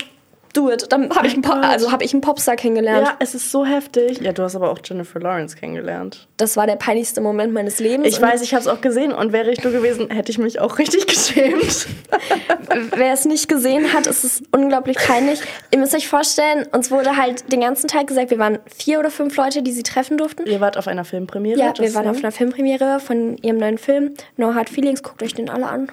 do 0.53 0.71
it. 0.71 0.87
Dann 0.91 1.11
habe 1.15 1.27
ich, 1.27 1.33
einen 1.35 1.43
Pop- 1.43 1.65
also 1.65 1.91
hab 1.93 2.03
ich 2.03 2.13
einen 2.13 2.21
Popstar 2.21 2.57
kennengelernt. 2.57 3.07
ja, 3.07 3.15
es 3.19 3.35
ist 3.35 3.51
so 3.51 3.65
heftig. 3.65 4.21
Ja, 4.21 4.33
du 4.33 4.43
hast 4.43 4.55
aber 4.57 4.71
auch 4.71 4.79
Jennifer 4.85 5.19
Lawrence 5.21 5.57
kennengelernt. 5.57 6.29
Das 6.37 6.57
war 6.57 6.67
der 6.67 6.77
peinlichste 6.77 7.21
Moment 7.21 7.53
meines 7.53 7.79
Lebens. 7.79 8.07
Ich 8.09 8.21
weiß, 8.21 8.43
ich 8.43 8.53
habe 8.55 8.61
es 8.63 8.69
auch 8.69 8.81
gesehen 8.81 9.13
und 9.13 9.33
wäre 9.33 9.51
ich 9.51 9.59
du 9.61 9.71
gewesen, 9.73 10.11
hätte 10.11 10.31
ich 10.31 10.39
mich 10.39 10.61
auch 10.61 10.79
richtig 10.79 11.07
geschämt. 11.07 11.87
Wer 12.97 13.13
es 13.13 13.25
nicht 13.25 13.49
gesehen 13.49 13.93
hat, 13.93 14.07
ist 14.07 14.25
es 14.25 14.43
unglaublich 14.53 14.97
peinlich. 14.97 15.41
Ihr 15.71 15.79
müsst 15.79 15.95
euch 15.95 16.09
vorstellen, 16.09 16.67
uns 16.73 16.91
wurde 16.91 17.17
halt 17.17 17.53
den 17.53 17.61
ganzen 17.61 17.89
Tag 17.89 18.07
gesagt, 18.07 18.31
wir 18.31 18.39
waren 18.39 18.59
vier 18.75 18.99
oder 18.99 19.11
fünf 19.11 19.37
Leute, 19.37 19.63
die 19.63 19.73
sie 19.73 19.83
treffen 19.83 20.17
durften. 20.19 20.47
Ihr 20.47 20.61
wart 20.61 20.77
auf 20.77 20.89
einer 20.89 21.05
Filmpremiere? 21.05 21.59
Ja, 21.59 21.73
wir 21.79 21.95
waren 21.95 22.09
auf 22.09 22.19
einer 22.19 22.33
Filmpremiere 22.33 23.01
von 23.01 23.37
ihrem 23.39 23.59
neuen 23.59 23.79
Film, 23.79 24.15
No 24.37 24.55
Hard 24.55 24.71
Feelings, 24.71 25.03
guckt 25.03 25.23
euch 25.23 25.35
den 25.35 25.49
alle 25.51 25.67
an. 25.67 25.93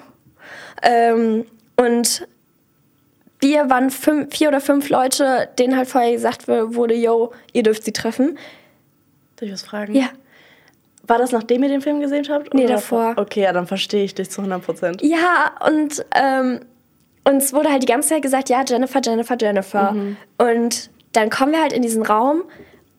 Ähm, 0.82 1.46
und 1.76 2.26
wir 3.40 3.70
waren 3.70 3.90
fünf, 3.90 4.34
vier 4.36 4.48
oder 4.48 4.60
fünf 4.60 4.88
Leute, 4.90 5.48
denen 5.58 5.76
halt 5.76 5.88
vorher 5.88 6.12
gesagt 6.12 6.46
wurde, 6.48 6.94
yo, 6.94 7.32
ihr 7.52 7.62
dürft 7.62 7.84
sie 7.84 7.92
treffen. 7.92 8.38
Darf 9.36 9.46
ich 9.46 9.52
was 9.52 9.62
fragen? 9.62 9.94
Ja. 9.94 10.06
War 11.06 11.18
das, 11.18 11.32
nachdem 11.32 11.62
ihr 11.62 11.68
den 11.70 11.80
Film 11.80 12.00
gesehen 12.00 12.26
habt? 12.30 12.52
Nee, 12.54 12.64
oder 12.64 12.74
davor. 12.74 13.14
Okay, 13.16 13.42
ja, 13.42 13.52
dann 13.52 13.66
verstehe 13.66 14.04
ich 14.04 14.14
dich 14.14 14.30
zu 14.30 14.42
100 14.42 14.62
Prozent. 14.64 15.02
Ja, 15.02 15.52
und 15.66 16.04
ähm, 16.14 16.60
uns 17.24 17.52
wurde 17.52 17.70
halt 17.70 17.82
die 17.82 17.86
ganze 17.86 18.10
Zeit 18.10 18.22
gesagt, 18.22 18.48
ja, 18.48 18.62
Jennifer, 18.66 19.00
Jennifer, 19.04 19.36
Jennifer. 19.40 19.92
Mhm. 19.92 20.16
Und 20.38 20.90
dann 21.12 21.30
kommen 21.30 21.52
wir 21.52 21.60
halt 21.62 21.72
in 21.72 21.82
diesen 21.82 22.02
Raum 22.02 22.42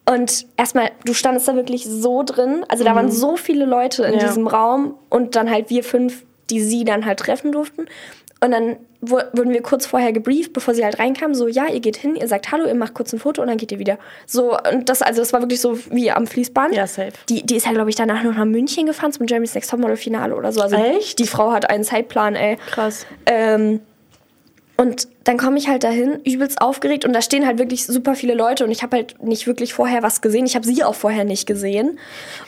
und 0.10 0.46
erstmal, 0.58 0.92
du 1.06 1.14
standest 1.14 1.48
da 1.48 1.56
wirklich 1.56 1.86
so 1.86 2.24
drin. 2.24 2.66
Also 2.68 2.84
da 2.84 2.96
waren 2.96 3.12
so 3.12 3.38
viele 3.38 3.66
Leute 3.66 4.04
in 4.04 4.16
Mhm. 4.16 4.20
Ja. 4.20 4.28
diesem 4.28 4.48
Raum 4.48 4.96
und 5.10 5.36
dann 5.36 5.50
halt 5.50 5.70
wir 5.70 5.84
fünf, 5.84 6.24
die 6.50 6.60
sie 6.60 6.84
dann 6.84 7.06
halt 7.06 7.20
treffen 7.20 7.52
durften. 7.54 7.86
Und 8.44 8.50
dann 8.52 8.78
wu- 9.02 9.20
wurden 9.34 9.54
wir 9.54 9.62
kurz 9.62 9.86
vorher 9.86 10.12
gebrieft, 10.12 10.52
bevor 10.54 10.74
sie 10.74 10.84
halt 10.84 10.98
reinkamen, 10.98 11.36
so, 11.36 11.48
ja, 11.48 11.68
ihr 11.68 11.80
geht 11.80 11.96
hin, 11.96 12.16
ihr 12.16 12.28
sagt 12.28 12.52
Hallo, 12.52 12.66
ihr 12.66 12.74
macht 12.74 12.96
kurz 12.96 13.14
ein 13.14 13.20
Foto 13.20 13.40
und 13.42 13.48
dann 13.50 13.58
geht 13.58 13.72
ihr 13.72 13.78
wieder. 13.78 14.00
So, 14.26 14.58
und 14.58 14.90
das, 14.90 15.04
also 15.04 15.22
das 15.22 15.32
war 15.32 15.42
wirklich 15.42 15.62
so 15.62 15.78
wie 15.92 16.10
am 16.10 16.26
Fließband. 16.26 16.74
Ja, 16.74 16.88
safe. 16.88 17.12
Die, 17.30 17.44
die 17.46 17.56
ist 17.58 17.68
halt, 17.68 17.76
glaube 17.76 17.92
ich, 17.92 17.96
danach 17.96 18.24
noch 18.24 18.36
nach 18.36 18.46
München 18.46 18.88
gefahren 18.88 19.12
zum 19.12 19.28
Jeremy's 19.28 19.54
Next 19.54 19.70
Topmodel 19.70 19.96
Finale 19.96 20.36
oder 20.36 20.52
so. 20.52 20.60
Also 20.62 20.76
Echt? 20.76 21.20
die 21.20 21.28
Frau 21.28 21.52
hat 21.52 21.70
einen 21.70 21.84
Zeitplan, 21.84 22.36
ey. 22.36 22.58
Krass. 22.72 23.06
Ähm, 23.28 23.80
und 24.76 25.08
dann 25.26 25.38
komme 25.38 25.60
ich 25.60 25.68
halt 25.68 25.84
dahin, 25.84 26.20
übelst 26.26 26.60
aufgeregt 26.60 27.06
und 27.06 27.14
da 27.14 27.22
stehen 27.22 27.46
halt 27.46 27.60
wirklich 27.60 27.86
super 27.86 28.16
viele 28.16 28.34
Leute 28.34 28.64
und 28.66 28.72
ich 28.72 28.82
habe 28.82 28.96
halt 28.98 29.22
nicht 29.22 29.46
wirklich 29.46 29.76
vorher 29.76 30.02
was 30.02 30.22
gesehen. 30.22 30.48
Ich 30.48 30.56
habe 30.56 30.66
sie 30.66 30.84
auch 30.84 30.96
vorher 30.96 31.26
nicht 31.26 31.46
gesehen. 31.46 32.00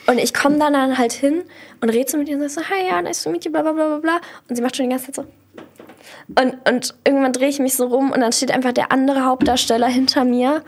Und 0.07 0.17
ich 0.17 0.33
komme 0.33 0.57
dann, 0.57 0.73
dann 0.73 0.97
halt 0.97 1.13
hin 1.13 1.43
und 1.81 1.89
rede 1.89 2.09
so 2.09 2.17
mit 2.17 2.29
ihr 2.29 2.37
und 2.37 2.49
sage 2.49 2.65
so, 2.67 2.73
hi, 2.73 2.87
ja, 2.89 2.99
nice 3.03 3.21
to 3.21 3.29
meet 3.29 3.45
you, 3.45 3.51
bla 3.51 3.61
bla 3.61 3.73
bla 3.73 3.85
bla 3.85 3.97
bla. 3.99 4.21
Und 4.49 4.55
sie 4.55 4.63
macht 4.63 4.75
schon 4.75 4.85
die 4.87 4.89
ganze 4.89 5.11
Zeit 5.11 5.15
so. 5.17 5.25
Und, 6.27 6.55
und 6.69 6.95
irgendwann 7.05 7.33
drehe 7.33 7.49
ich 7.49 7.59
mich 7.59 7.75
so 7.75 7.87
rum 7.87 8.11
und 8.11 8.21
dann 8.21 8.31
steht 8.31 8.51
einfach 8.51 8.71
der 8.71 8.91
andere 8.91 9.25
Hauptdarsteller 9.25 9.87
hinter 9.87 10.23
mir. 10.23 10.63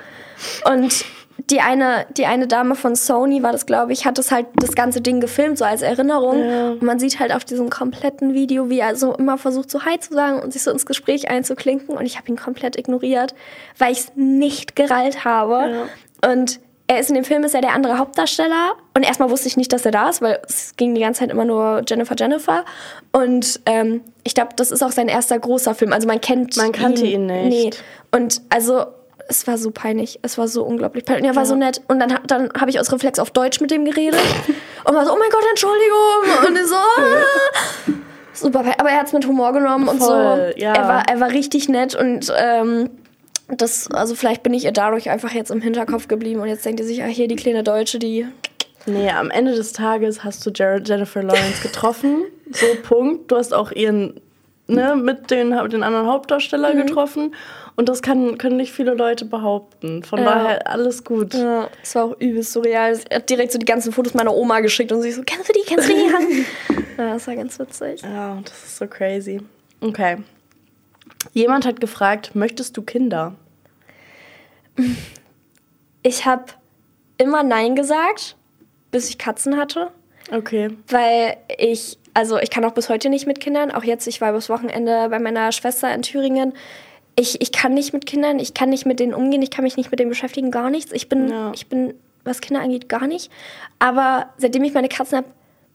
Und 0.65 1.05
die 1.49 1.61
eine, 1.61 2.05
die 2.17 2.25
eine 2.25 2.47
Dame 2.47 2.75
von 2.75 2.95
Sony 2.95 3.43
war 3.43 3.51
das, 3.51 3.65
glaube 3.65 3.93
ich, 3.93 4.05
hat 4.05 4.17
das 4.17 4.31
halt 4.31 4.47
das 4.55 4.73
ganze 4.73 5.01
Ding 5.01 5.19
gefilmt, 5.19 5.57
so 5.57 5.65
als 5.65 5.81
Erinnerung. 5.81 6.41
Und 6.71 6.81
man 6.81 6.99
sieht 6.99 7.19
halt 7.19 7.33
auf 7.33 7.45
diesem 7.45 7.69
kompletten 7.69 8.33
Video, 8.33 8.69
wie 8.69 8.79
er 8.79 8.95
so 8.95 9.13
immer 9.13 9.37
versucht, 9.37 9.69
so 9.69 9.83
Hi 9.83 9.99
zu 9.99 10.13
sagen 10.13 10.41
und 10.41 10.53
sich 10.53 10.63
so 10.63 10.71
ins 10.71 10.85
Gespräch 10.85 11.29
einzuklinken. 11.29 11.95
Und 11.95 12.05
ich 12.05 12.17
habe 12.17 12.29
ihn 12.29 12.37
komplett 12.37 12.77
ignoriert, 12.77 13.35
weil 13.77 13.91
ich 13.91 13.99
es 13.99 14.11
nicht 14.15 14.75
gerallt 14.75 15.25
habe. 15.25 15.87
Und 16.25 16.59
er 16.87 16.99
ist 16.99 17.09
in 17.09 17.15
dem 17.15 17.23
Film 17.23 17.43
ist 17.43 17.55
er 17.55 17.61
der 17.61 17.73
andere 17.73 17.97
Hauptdarsteller 17.97 18.73
und 18.93 19.03
erstmal 19.03 19.29
wusste 19.31 19.47
ich 19.47 19.57
nicht, 19.57 19.73
dass 19.73 19.85
er 19.85 19.91
da 19.91 20.09
ist, 20.09 20.21
weil 20.21 20.39
es 20.47 20.75
ging 20.75 20.93
die 20.93 21.01
ganze 21.01 21.21
Zeit 21.21 21.31
immer 21.31 21.45
nur 21.45 21.81
Jennifer 21.87 22.15
Jennifer 22.17 22.63
und 23.11 23.59
ähm, 23.65 24.01
ich 24.23 24.35
glaube, 24.35 24.51
das 24.55 24.71
ist 24.71 24.83
auch 24.83 24.91
sein 24.91 25.07
erster 25.07 25.37
großer 25.39 25.73
Film. 25.73 25.93
Also 25.93 26.07
man 26.07 26.21
kennt 26.21 26.57
Man 26.57 26.71
kannte 26.71 27.05
ihn 27.05 27.25
nicht. 27.25 27.49
Nee. 27.49 27.69
Und 28.11 28.41
also 28.49 28.85
es 29.27 29.47
war 29.47 29.57
so 29.57 29.71
peinlich, 29.71 30.19
es 30.21 30.37
war 30.37 30.47
so 30.47 30.63
unglaublich 30.63 31.05
peinlich. 31.05 31.23
Und 31.23 31.29
er 31.29 31.35
war 31.35 31.47
so 31.47 31.55
nett 31.55 31.81
und 31.87 31.99
dann 31.99 32.19
dann 32.27 32.51
habe 32.59 32.69
ich 32.69 32.79
aus 32.79 32.91
Reflex 32.91 33.17
auf 33.17 33.31
Deutsch 33.31 33.59
mit 33.61 33.71
dem 33.71 33.85
geredet 33.85 34.21
und 34.83 34.93
war 34.93 35.05
so 35.05 35.11
oh 35.11 35.17
mein 35.17 35.29
Gott 35.31 35.43
Entschuldigung 35.49 36.47
und 36.47 36.67
so 36.67 36.75
ah. 36.75 37.93
super, 38.33 38.59
peinlich. 38.59 38.79
aber 38.79 38.91
er 38.91 38.99
hat 38.99 39.07
es 39.07 39.13
mit 39.13 39.25
Humor 39.25 39.53
genommen 39.53 39.87
und 39.87 39.97
Voll, 39.97 40.53
so. 40.55 40.61
ja. 40.61 40.73
Er 40.73 40.87
war 40.87 41.03
er 41.09 41.19
war 41.19 41.31
richtig 41.31 41.67
nett 41.67 41.95
und 41.95 42.31
ähm, 42.37 42.91
das, 43.47 43.89
also 43.91 44.15
vielleicht 44.15 44.43
bin 44.43 44.53
ich 44.53 44.65
ihr 44.65 44.71
dadurch 44.71 45.09
einfach 45.09 45.31
jetzt 45.31 45.51
im 45.51 45.61
Hinterkopf 45.61 46.07
geblieben 46.07 46.39
und 46.41 46.47
jetzt 46.47 46.65
denkt 46.65 46.79
ihr 46.79 46.85
sich, 46.85 47.03
ah, 47.03 47.07
hier 47.07 47.27
die 47.27 47.35
kleine 47.35 47.63
Deutsche, 47.63 47.99
die. 47.99 48.27
Nee, 48.87 49.09
am 49.09 49.31
Ende 49.31 49.55
des 49.55 49.73
Tages 49.73 50.23
hast 50.23 50.45
du 50.45 50.51
Jennifer 50.51 51.23
Lawrence 51.23 51.61
getroffen. 51.61 52.23
so, 52.51 52.65
Punkt. 52.83 53.31
Du 53.31 53.35
hast 53.35 53.53
auch 53.53 53.71
ihren, 53.71 54.19
ne, 54.67 54.95
mit 54.95 55.31
den, 55.31 55.49
den 55.69 55.83
anderen 55.83 56.07
Hauptdarsteller 56.07 56.73
Mhm. 56.73 56.85
getroffen. 56.85 57.35
Und 57.77 57.89
das 57.89 58.01
kann, 58.01 58.37
können 58.37 58.55
nicht 58.57 58.71
viele 58.71 58.93
Leute 58.93 59.25
behaupten. 59.25 60.03
Von 60.03 60.19
Ja. 60.19 60.25
daher 60.25 60.67
alles 60.71 61.03
gut. 61.03 61.33
Ja, 61.33 61.67
es 61.83 61.93
war 61.95 62.05
auch 62.05 62.15
übelst 62.19 62.53
surreal. 62.53 62.97
Er 63.09 63.17
hat 63.17 63.29
direkt 63.29 63.51
so 63.51 63.57
die 63.59 63.65
ganzen 63.65 63.91
Fotos 63.91 64.13
meiner 64.13 64.33
Oma 64.33 64.61
geschickt 64.61 64.91
und 64.93 65.01
sie 65.01 65.11
so, 65.11 65.23
kennst 65.25 65.49
du 65.49 65.53
die, 65.53 65.61
kennst 65.67 65.89
du 65.89 65.93
die? 65.93 66.45
ja, 66.97 67.13
das 67.15 67.27
war 67.27 67.35
ganz 67.35 67.59
witzig. 67.59 68.01
Ja, 68.01 68.37
das 68.45 68.63
ist 68.63 68.77
so 68.77 68.87
crazy. 68.87 69.41
Okay. 69.81 70.17
Jemand 71.33 71.65
hat 71.65 71.79
gefragt, 71.81 72.35
möchtest 72.35 72.77
du 72.77 72.81
Kinder? 72.81 73.35
Ich 76.03 76.25
habe 76.25 76.45
immer 77.17 77.43
Nein 77.43 77.75
gesagt, 77.75 78.35
bis 78.91 79.09
ich 79.09 79.17
Katzen 79.17 79.57
hatte. 79.57 79.91
Okay. 80.31 80.71
weil 80.87 81.37
ich, 81.59 81.99
also 82.15 82.39
ich 82.39 82.49
kann 82.49 82.65
auch 82.65 82.73
bis 82.73 82.89
heute 82.89 83.09
nicht 83.09 83.27
mit 83.27 83.39
Kindern, 83.39 83.69
auch 83.69 83.83
jetzt, 83.83 84.07
ich 84.07 84.21
war 84.21 84.31
übers 84.31 84.49
Wochenende 84.49 85.07
bei 85.09 85.19
meiner 85.19 85.51
Schwester 85.51 85.93
in 85.93 86.01
Thüringen. 86.01 86.53
Ich, 87.15 87.41
ich 87.41 87.51
kann 87.51 87.75
nicht 87.75 87.93
mit 87.93 88.07
Kindern, 88.07 88.39
ich 88.39 88.55
kann 88.55 88.69
nicht 88.69 88.87
mit 88.87 88.99
denen 88.99 89.13
umgehen, 89.13 89.43
ich 89.43 89.51
kann 89.51 89.63
mich 89.63 89.77
nicht 89.77 89.91
mit 89.91 89.99
denen 89.99 90.09
beschäftigen, 90.09 90.49
gar 90.49 90.71
nichts. 90.71 90.91
Ich 90.93 91.09
bin, 91.09 91.29
Ja. 91.29 91.51
ich 91.53 91.67
bin, 91.67 91.93
was 92.23 92.41
Kinder 92.41 92.61
angeht, 92.63 92.89
gar 92.89 93.05
nicht. 93.05 93.31
Aber 93.77 94.29
seitdem 94.37 94.63
ich 94.63 94.73
meine 94.73 94.89
Katzen 94.89 95.19
habe, 95.19 95.27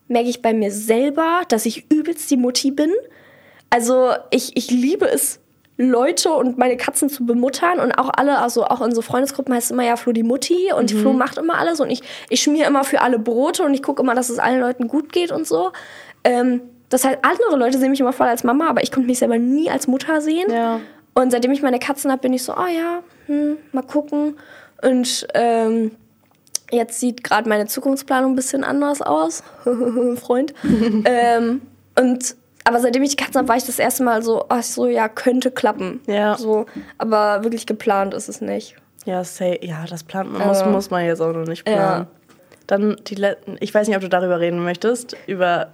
merke 0.09 0.29
ich 0.29 0.43
bei 0.43 0.53
mir 0.53 0.73
selber, 0.73 1.43
dass 1.49 1.65
ich 1.65 1.89
übelst 1.89 2.29
die 2.31 2.37
Mutti 2.37 2.73
bin. 2.73 2.93
Also 3.71 4.15
ich, 4.31 4.57
ich 4.57 4.69
liebe 4.73 5.09
es, 5.09 5.39
Leute 5.81 6.31
und 6.31 6.59
meine 6.59 6.77
Katzen 6.77 7.09
zu 7.09 7.25
bemuttern 7.25 7.81
und 7.81 7.93
auch 7.93 8.11
alle, 8.15 8.39
also 8.39 8.65
auch 8.67 8.83
in 8.83 8.95
so 8.95 9.01
Freundesgruppen 9.01 9.55
heißt 9.55 9.67
es 9.67 9.71
immer 9.71 9.85
ja 9.85 9.97
Flo 9.97 10.13
die 10.13 10.23
Mutti 10.23 10.73
und 10.77 10.91
Flo 10.91 11.15
macht 11.15 11.39
immer 11.39 11.57
alles 11.57 11.81
und 11.81 11.89
ich, 11.89 12.03
ich 12.29 12.43
schmier 12.43 12.67
immer 12.67 12.85
für 12.85 13.01
alle 13.01 13.19
Brote 13.19 13.65
und 13.65 13.73
ich 13.73 13.83
gucke 13.83 14.03
immer, 14.03 14.15
dass 14.15 14.29
es 14.29 14.39
allen 14.39 14.61
Leuten 14.61 14.89
gut 14.89 15.11
geht 15.11 15.33
und 15.33 15.47
so. 15.47 15.73
Ähm, 16.23 16.61
das 16.91 17.05
heißt, 17.05 17.21
andere 17.23 17.57
Leute 17.57 17.79
sehen 17.79 17.91
mich 17.91 18.01
immer 18.01 18.13
voll 18.13 18.27
als 18.27 18.45
Mama, 18.45 18.69
aber 18.69 18.83
ich 18.83 18.93
konnte 18.93 19.09
mich 19.09 19.21
selber 19.21 19.39
nie 19.39 19.71
als 19.71 19.87
Mutter 19.87 20.21
sehen. 20.21 20.51
Ja. 20.53 20.81
Und 21.15 21.31
seitdem 21.31 21.53
ich 21.53 21.63
meine 21.63 21.79
Katzen 21.79 22.11
habe, 22.11 22.21
bin 22.21 22.35
ich 22.35 22.43
so, 22.43 22.53
oh 22.53 22.67
ja, 22.67 23.03
hm, 23.27 23.57
mal 23.73 23.83
gucken. 23.83 24.37
Und 24.83 25.27
ähm, 25.33 25.93
jetzt 26.71 27.01
sieht 27.01 27.25
gerade 27.25 27.49
meine 27.49 27.67
Zukunftsplanung 27.67 28.33
ein 28.33 28.37
bisschen 28.37 28.65
anders 28.65 29.01
aus. 29.01 29.43
Freund. 30.17 30.53
ähm, 31.05 31.63
und 31.99 32.35
aber 32.65 32.81
seitdem 32.81 33.03
ich 33.03 33.11
die 33.11 33.17
Katzen 33.17 33.39
habe, 33.39 33.49
war 33.49 33.57
ich 33.57 33.65
das 33.65 33.79
erste 33.79 34.03
Mal 34.03 34.23
so, 34.23 34.45
ach 34.49 34.63
so, 34.63 34.87
ja, 34.87 35.09
könnte 35.09 35.51
klappen. 35.51 36.01
Ja. 36.07 36.37
So, 36.37 36.67
aber 36.99 37.43
wirklich 37.43 37.67
geplant 37.67 38.15
ist 38.15 38.29
es 38.29 38.41
nicht. 38.41 38.77
Ja, 39.07 39.25
say, 39.25 39.59
ja, 39.63 39.85
das 39.89 40.05
plant 40.05 40.33
man, 40.33 40.47
muss, 40.47 40.61
Ja. 40.61 40.67
muss 40.67 40.91
man 40.91 41.05
jetzt 41.05 41.21
auch 41.21 41.33
noch 41.33 41.47
nicht 41.47 41.65
planen. 41.65 42.07
Dann 42.67 42.97
die 43.07 43.15
letzten, 43.15 43.57
ich 43.61 43.75
weiß 43.75 43.89
nicht, 43.89 43.97
ob 43.97 44.03
du 44.03 44.09
darüber 44.09 44.41
reden 44.41 44.63
möchtest, 44.63 45.17
über, 45.27 45.69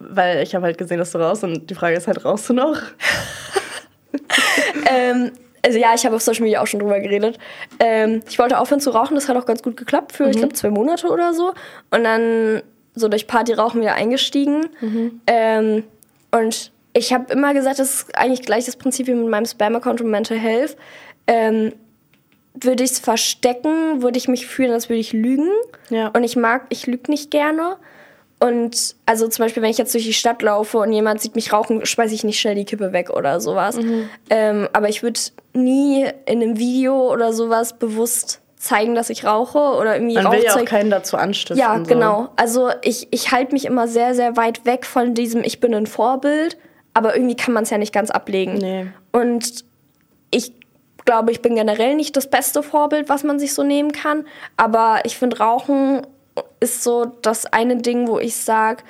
weil 0.00 0.42
ich 0.42 0.54
habe 0.54 0.66
halt 0.66 0.78
gesehen, 0.78 0.98
dass 0.98 1.12
du 1.12 1.18
raus 1.18 1.42
und 1.44 1.70
die 1.70 1.74
Frage 1.74 1.96
ist 1.96 2.08
halt, 2.08 2.24
rauchst 2.24 2.48
du 2.50 2.54
noch? 2.54 2.76
ähm, 4.90 5.30
also 5.64 5.78
ja, 5.78 5.94
ich 5.94 6.04
habe 6.04 6.16
auf 6.16 6.22
Social 6.22 6.42
Media 6.42 6.60
auch 6.60 6.66
schon 6.66 6.80
drüber 6.80 7.00
geredet. 7.00 7.38
Ähm, 7.78 8.22
ich 8.28 8.38
wollte 8.38 8.58
aufhören 8.58 8.80
zu 8.80 8.90
rauchen, 8.90 9.14
das 9.14 9.28
hat 9.28 9.36
auch 9.36 9.46
ganz 9.46 9.62
gut 9.62 9.76
geklappt 9.76 10.12
für, 10.12 10.28
ich 10.28 10.36
glaube, 10.36 10.54
zwei 10.54 10.70
Monate 10.70 11.08
oder 11.08 11.32
so. 11.34 11.52
Und 11.90 12.04
dann 12.04 12.62
so 12.98 13.08
durch 13.08 13.26
Partyrauchen 13.26 13.80
wieder 13.80 13.94
eingestiegen. 13.94 14.66
Ähm, 15.26 15.84
und 16.30 16.72
ich 16.92 17.12
habe 17.12 17.32
immer 17.32 17.54
gesagt, 17.54 17.78
das 17.78 17.94
ist 17.94 18.16
eigentlich 18.16 18.42
gleich 18.42 18.66
das 18.66 18.76
Prinzip 18.76 19.06
wie 19.06 19.14
mit 19.14 19.28
meinem 19.28 19.46
Spam-Account 19.46 20.00
und 20.00 20.10
Mental 20.10 20.38
Health. 20.38 20.76
Ähm, 21.26 21.72
würde 22.54 22.82
ich 22.82 22.92
es 22.92 22.98
verstecken, 22.98 24.02
würde 24.02 24.18
ich 24.18 24.26
mich 24.26 24.46
fühlen, 24.46 24.72
als 24.72 24.88
würde 24.88 25.00
ich 25.00 25.12
lügen. 25.12 25.48
Ja. 25.90 26.08
Und 26.08 26.24
ich 26.24 26.36
mag, 26.36 26.66
ich 26.70 26.86
lüge 26.86 27.10
nicht 27.10 27.30
gerne. 27.30 27.76
Und 28.40 28.94
also 29.04 29.26
zum 29.28 29.44
Beispiel, 29.44 29.62
wenn 29.62 29.70
ich 29.70 29.78
jetzt 29.78 29.94
durch 29.94 30.04
die 30.04 30.12
Stadt 30.12 30.42
laufe 30.42 30.78
und 30.78 30.92
jemand 30.92 31.20
sieht 31.20 31.34
mich 31.34 31.52
rauchen, 31.52 31.84
schmeiße 31.84 32.14
ich 32.14 32.24
nicht 32.24 32.40
schnell 32.40 32.54
die 32.54 32.64
Kippe 32.64 32.92
weg 32.92 33.10
oder 33.10 33.40
sowas. 33.40 33.76
Ähm, 34.30 34.68
aber 34.72 34.88
ich 34.88 35.02
würde 35.02 35.18
nie 35.54 36.04
in 36.26 36.42
einem 36.42 36.58
Video 36.58 37.12
oder 37.12 37.32
sowas 37.32 37.78
bewusst 37.78 38.40
zeigen, 38.58 38.94
dass 38.94 39.10
ich 39.10 39.24
rauche 39.24 39.58
oder 39.58 39.94
irgendwie 39.96 40.14
Man 40.14 40.32
will 40.32 40.42
ja 40.42 40.56
auch 40.56 40.64
keinen 40.64 40.90
dazu 40.90 41.16
anstiften. 41.16 41.56
ja, 41.56 41.76
so. 41.78 41.84
genau. 41.84 42.28
Also 42.36 42.70
ich, 42.82 43.08
ich 43.10 43.30
halte 43.30 43.52
mich 43.52 43.64
immer 43.64 43.88
sehr, 43.88 44.14
sehr 44.14 44.36
weit 44.36 44.66
weg 44.66 44.84
von 44.84 45.14
diesem, 45.14 45.44
ich 45.44 45.60
bin 45.60 45.74
ein 45.74 45.86
Vorbild, 45.86 46.56
aber 46.94 47.14
irgendwie 47.14 47.36
kann 47.36 47.54
man 47.54 47.62
es 47.62 47.70
ja 47.70 47.78
nicht 47.78 47.92
ganz 47.92 48.10
ablegen. 48.10 48.54
Nee. 48.54 48.86
Und 49.12 49.64
ich 50.30 50.52
glaube, 51.04 51.30
ich 51.30 51.40
bin 51.40 51.54
generell 51.54 51.94
nicht 51.94 52.16
das 52.16 52.28
beste 52.28 52.62
Vorbild, 52.62 53.08
was 53.08 53.22
man 53.22 53.38
sich 53.38 53.54
so 53.54 53.62
nehmen 53.62 53.92
kann. 53.92 54.26
Aber 54.56 55.00
ich 55.04 55.16
finde, 55.16 55.38
Rauchen 55.38 56.06
ist 56.60 56.82
so 56.82 57.06
das 57.22 57.46
eine 57.46 57.76
Ding, 57.76 58.08
wo 58.08 58.18
ich 58.18 58.36
sage, 58.36 58.82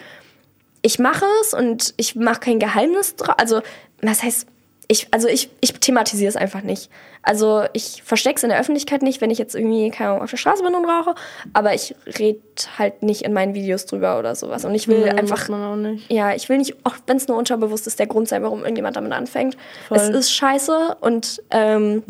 ich 0.82 0.98
mache 0.98 1.26
es 1.42 1.54
und 1.54 1.94
ich 1.96 2.16
mache 2.16 2.40
kein 2.40 2.58
Geheimnis 2.58 3.16
draus. 3.16 3.36
Also, 3.38 3.60
was 4.00 4.22
heißt, 4.22 4.46
ich, 4.90 5.08
also 5.10 5.28
ich, 5.28 5.50
ich 5.60 5.74
thematisiere 5.74 6.30
es 6.30 6.36
einfach 6.36 6.62
nicht. 6.62 6.90
Also 7.22 7.64
ich 7.74 8.02
verstecke 8.02 8.36
es 8.36 8.42
in 8.42 8.48
der 8.48 8.58
Öffentlichkeit 8.58 9.02
nicht, 9.02 9.20
wenn 9.20 9.30
ich 9.30 9.36
jetzt 9.36 9.54
irgendwie 9.54 9.90
keine 9.90 10.10
Ahnung, 10.10 10.22
auf 10.22 10.30
der 10.30 10.38
Straße 10.38 10.62
bin 10.62 10.74
und 10.74 10.86
rauche, 10.86 11.14
aber 11.52 11.74
ich 11.74 11.94
rede 12.18 12.40
halt 12.78 13.02
nicht 13.02 13.22
in 13.22 13.34
meinen 13.34 13.52
Videos 13.52 13.84
drüber 13.84 14.18
oder 14.18 14.34
sowas. 14.34 14.64
Und 14.64 14.74
ich 14.74 14.88
will 14.88 15.00
Nee, 15.00 15.10
einfach 15.10 15.40
muss 15.40 15.48
man 15.50 15.62
auch 15.62 15.76
nicht. 15.76 16.10
ja, 16.10 16.34
ich 16.34 16.48
will 16.48 16.56
nicht, 16.56 16.74
auch 16.84 16.94
wenn 17.06 17.18
es 17.18 17.28
nur 17.28 17.36
unterbewusst 17.36 17.86
ist, 17.86 17.98
der 17.98 18.06
Grund 18.06 18.28
sein, 18.28 18.42
warum 18.42 18.60
irgendjemand 18.60 18.96
damit 18.96 19.12
anfängt. 19.12 19.58
Voll. 19.88 19.98
Es 19.98 20.08
ist 20.08 20.32
scheiße 20.32 20.96
und 21.00 21.42
ähm, 21.50 22.02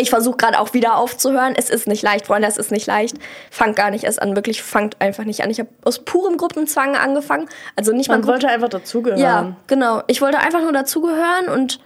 ich 0.00 0.10
versuche 0.10 0.36
gerade 0.36 0.58
auch 0.58 0.74
wieder 0.74 0.96
aufzuhören. 0.96 1.54
Es 1.56 1.70
ist 1.70 1.86
nicht 1.86 2.02
leicht, 2.02 2.26
Freunde, 2.26 2.48
es 2.48 2.56
ist 2.56 2.70
nicht 2.72 2.86
leicht. 2.86 3.16
Fangt 3.50 3.76
gar 3.76 3.90
nicht 3.90 4.04
erst 4.04 4.20
an, 4.20 4.34
wirklich 4.34 4.62
fangt 4.62 5.00
einfach 5.00 5.24
nicht 5.24 5.42
an. 5.44 5.50
Ich 5.50 5.60
habe 5.60 5.68
aus 5.84 6.00
purem 6.00 6.36
Gruppenzwang 6.36 6.96
angefangen. 6.96 7.48
Also 7.76 7.92
nicht 7.92 8.08
mal 8.08 8.18
Man 8.18 8.26
wollte 8.26 8.48
einfach 8.48 8.68
dazugehören. 8.68 9.20
Ja, 9.20 9.56
genau. 9.66 10.02
Ich 10.08 10.20
wollte 10.20 10.38
einfach 10.38 10.62
nur 10.62 10.72
dazugehören 10.72 11.48
und 11.52 11.80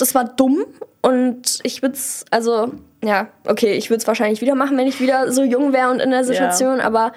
das 0.00 0.14
war 0.14 0.24
dumm. 0.24 0.64
Und 1.02 1.60
ich 1.62 1.82
würde 1.82 1.94
es, 1.94 2.24
also, 2.30 2.72
ja, 3.02 3.28
okay, 3.46 3.72
ich 3.72 3.90
würde 3.90 4.00
es 4.00 4.06
wahrscheinlich 4.06 4.40
wieder 4.40 4.54
machen, 4.54 4.76
wenn 4.76 4.86
ich 4.86 5.00
wieder 5.00 5.32
so 5.32 5.42
jung 5.42 5.72
wäre 5.72 5.90
und 5.90 6.00
in 6.00 6.10
der 6.10 6.24
Situation. 6.24 6.80
Aber 6.80 7.12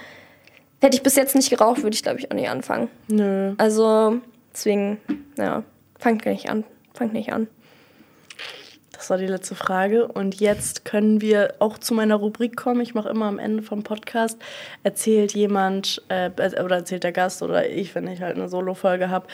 hätte 0.81 0.95
ich 0.95 1.03
bis 1.03 1.15
jetzt 1.15 1.35
nicht 1.35 1.49
geraucht, 1.49 1.83
würde 1.83 1.95
ich, 1.95 2.03
glaube 2.03 2.19
ich, 2.19 2.31
auch 2.31 2.35
nicht 2.35 2.49
anfangen. 2.49 2.89
Nö. 3.07 3.53
Also, 3.57 4.17
deswegen, 4.53 4.99
ja, 5.37 5.63
fangt 5.99 6.25
nicht 6.25 6.49
an. 6.49 6.63
Fangt 6.93 7.13
nicht 7.13 7.33
an. 7.33 7.47
Das 9.03 9.09
war 9.09 9.17
die 9.17 9.27
letzte 9.27 9.55
Frage. 9.55 10.07
Und 10.07 10.39
jetzt 10.39 10.85
können 10.85 11.19
wir 11.19 11.55
auch 11.59 11.77
zu 11.77 11.93
meiner 11.93 12.15
Rubrik 12.15 12.55
kommen. 12.55 12.79
Ich 12.79 12.93
mache 12.93 13.09
immer 13.09 13.25
am 13.25 13.37
Ende 13.37 13.61
vom 13.61 13.83
Podcast, 13.83 14.39
erzählt 14.83 15.33
jemand 15.33 16.01
äh, 16.07 16.29
oder 16.63 16.77
erzählt 16.77 17.03
der 17.03 17.11
Gast 17.11 17.43
oder 17.43 17.69
ich, 17.69 17.95
wenn 17.95 18.07
ich 18.07 18.21
halt 18.21 18.37
eine 18.37 18.47
Solo-Folge 18.47 19.09
habe, 19.09 19.27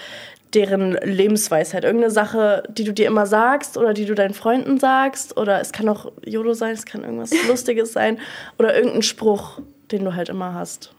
deren 0.54 0.94
Lebensweisheit. 1.04 1.84
Irgendeine 1.84 2.12
Sache, 2.12 2.64
die 2.70 2.84
du 2.84 2.94
dir 2.94 3.08
immer 3.08 3.26
sagst 3.28 3.78
oder 3.78 3.94
die 3.94 4.06
du 4.06 4.16
deinen 4.16 4.34
Freunden 4.34 4.80
sagst. 4.80 5.38
Oder 5.38 5.62
es 5.62 5.72
kann 5.72 5.88
auch 5.90 6.12
YOLO 6.26 6.54
sein, 6.54 6.74
es 6.74 6.86
kann 6.86 7.04
irgendwas 7.04 7.32
Lustiges 7.48 7.94
sein. 7.94 8.20
Oder 8.58 8.76
irgendein 8.76 9.04
Spruch, 9.04 9.60
den 9.92 10.04
du 10.06 10.16
halt 10.16 10.30
immer 10.30 10.54
hast. 10.56 10.92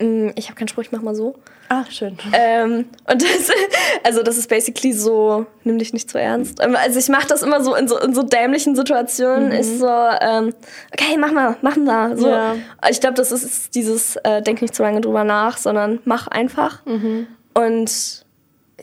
Mm, 0.00 0.28
Ich 0.36 0.46
habe 0.46 0.56
keinen 0.56 0.68
Spruch, 0.68 0.82
ich 0.84 0.92
mach 0.92 1.02
mal 1.02 1.14
so. 1.16 1.34
Ah, 1.70 1.84
schön. 1.90 2.16
Ähm, 2.32 2.86
und 3.10 3.20
das, 3.22 3.50
also 4.04 4.22
das 4.22 4.38
ist 4.38 4.48
basically 4.48 4.92
so, 4.94 5.44
nimm 5.64 5.78
dich 5.78 5.92
nicht 5.92 6.08
zu 6.08 6.18
ernst. 6.18 6.60
Ähm, 6.62 6.76
Also 6.76 6.98
ich 6.98 7.08
mache 7.08 7.26
das 7.26 7.42
immer 7.42 7.62
so 7.62 7.74
in 7.74 7.88
so, 7.88 7.98
in 7.98 8.14
so 8.14 8.22
dämlichen 8.22 8.74
Situationen. 8.76 9.50
Ist 9.52 9.80
so, 9.80 9.86
ähm, 9.88 10.54
okay, 10.92 11.16
mach 11.18 11.32
mal, 11.32 11.56
mach 11.60 11.76
mal. 11.76 12.16
So. 12.16 12.28
Ja. 12.28 12.54
Ich 12.88 13.00
glaube, 13.00 13.16
das 13.16 13.32
ist 13.32 13.74
dieses, 13.74 14.16
äh, 14.22 14.40
denk 14.42 14.62
nicht 14.62 14.74
zu 14.74 14.82
lange 14.84 15.00
drüber 15.00 15.24
nach, 15.24 15.58
sondern 15.58 15.98
mach 16.04 16.28
einfach. 16.28 16.80
Und 17.54 18.24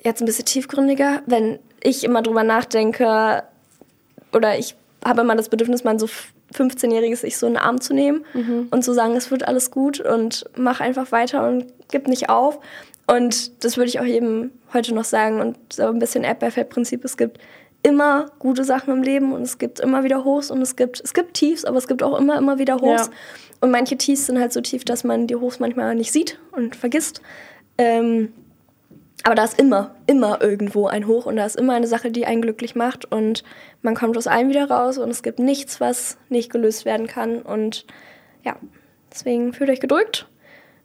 jetzt 0.05 0.21
ein 0.21 0.25
bisschen 0.25 0.45
tiefgründiger, 0.45 1.21
wenn 1.25 1.59
ich 1.83 2.03
immer 2.03 2.21
drüber 2.21 2.43
nachdenke, 2.43 3.43
oder 4.33 4.57
ich 4.57 4.75
habe 5.03 5.21
immer 5.21 5.35
das 5.35 5.49
Bedürfnis, 5.49 5.83
mein 5.83 5.99
so 5.99 6.07
15-jähriges 6.53 7.23
Ich 7.23 7.37
so 7.37 7.47
in 7.47 7.53
den 7.53 7.61
Arm 7.61 7.81
zu 7.81 7.93
nehmen 7.93 8.25
und 8.71 8.83
zu 8.83 8.93
sagen, 8.93 9.15
es 9.15 9.31
wird 9.31 9.47
alles 9.47 9.71
gut 9.71 9.99
und 9.99 10.45
mach 10.55 10.79
einfach 10.79 11.11
weiter 11.11 11.47
und 11.47 11.65
gib 11.91 12.07
nicht 12.07 12.29
auf. 12.29 12.59
Und 13.07 13.63
das 13.63 13.77
würde 13.77 13.89
ich 13.89 13.99
auch 13.99 14.05
jedem 14.05 14.51
heute 14.73 14.93
noch 14.93 15.03
sagen 15.03 15.39
und 15.39 15.57
so 15.73 15.83
ein 15.83 15.99
bisschen 15.99 16.23
Erdbeerfeld-Prinzip. 16.23 17.05
Es 17.05 17.17
gibt 17.17 17.39
immer 17.83 18.31
gute 18.39 18.63
Sachen 18.63 18.93
im 18.93 19.03
Leben 19.03 19.31
und 19.33 19.43
es 19.43 19.59
gibt 19.59 19.79
immer 19.79 20.03
wieder 20.03 20.23
Hochs 20.23 20.49
und 20.49 20.61
es 20.61 20.75
gibt, 20.75 21.01
es 21.03 21.13
gibt 21.13 21.35
Tiefs, 21.35 21.65
aber 21.65 21.77
es 21.77 21.87
gibt 21.87 22.01
auch 22.01 22.17
immer, 22.17 22.37
immer 22.37 22.57
wieder 22.57 22.77
Hochs. 22.77 23.07
Ja. 23.07 23.13
Und 23.61 23.71
manche 23.71 23.95
Tiefs 23.95 24.25
sind 24.25 24.39
halt 24.39 24.53
so 24.53 24.61
tief, 24.61 24.85
dass 24.85 25.03
man 25.03 25.27
die 25.27 25.35
Hochs 25.35 25.59
manchmal 25.59 25.93
nicht 25.93 26.11
sieht 26.11 26.39
und 26.51 26.75
vergisst. 26.75 27.21
Ähm, 27.77 28.33
aber 29.25 29.33
da 29.33 29.43
ist 29.43 29.59
immer, 29.59 29.95
immer 30.05 30.39
irgendwo 30.39 30.85
ein 30.85 31.07
Hoch 31.07 31.25
und 31.25 31.35
da 31.37 31.45
ist 31.47 31.55
immer 31.55 31.73
eine 31.73 31.87
Sache, 31.87 32.11
die 32.11 32.27
einen 32.27 32.43
glücklich 32.43 32.75
macht 32.75 33.05
und 33.11 33.43
man 33.81 33.95
kommt 33.95 34.15
aus 34.17 34.27
allem 34.27 34.49
wieder 34.49 34.69
raus 34.69 34.99
und 34.99 35.09
es 35.09 35.23
gibt 35.23 35.39
nichts, 35.39 35.81
was 35.81 36.17
nicht 36.29 36.51
gelöst 36.51 36.85
werden 36.85 37.07
kann 37.07 37.41
und 37.41 37.85
ja, 38.43 38.55
deswegen 39.11 39.51
fühlt 39.51 39.71
euch 39.71 39.79
gedrückt. 39.79 40.27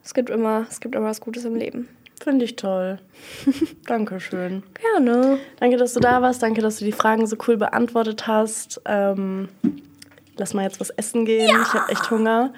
Es 0.03 0.15
gibt 0.15 0.31
immer, 0.31 0.67
es 0.71 0.81
gibt 0.81 0.95
immer 0.95 1.05
was 1.09 1.21
Gutes 1.21 1.45
im 1.45 1.55
Leben. 1.55 1.87
Finde 2.19 2.47
ich 2.47 2.57
toll. 2.57 2.99
Dankeschön. 3.87 4.63
Gerne. 4.75 5.39
Danke, 5.59 5.77
dass 5.77 5.93
du 5.93 6.01
da 6.01 6.23
warst. 6.23 6.43
Danke, 6.43 6.63
dass 6.63 6.79
du 6.79 6.87
die 6.87 6.93
Fragen 6.93 7.27
so 7.27 7.37
cool 7.47 7.59
beantwortet 7.59 8.27
hast. 8.27 8.81
Ähm, 8.87 9.51
lass 10.39 10.55
mal 10.55 10.63
jetzt 10.63 10.81
was 10.81 10.89
essen 10.89 11.27
gehen. 11.27 11.59
Ich 11.63 11.75
habe 11.75 11.93
echt 11.93 12.11
Hunger. 12.11 12.55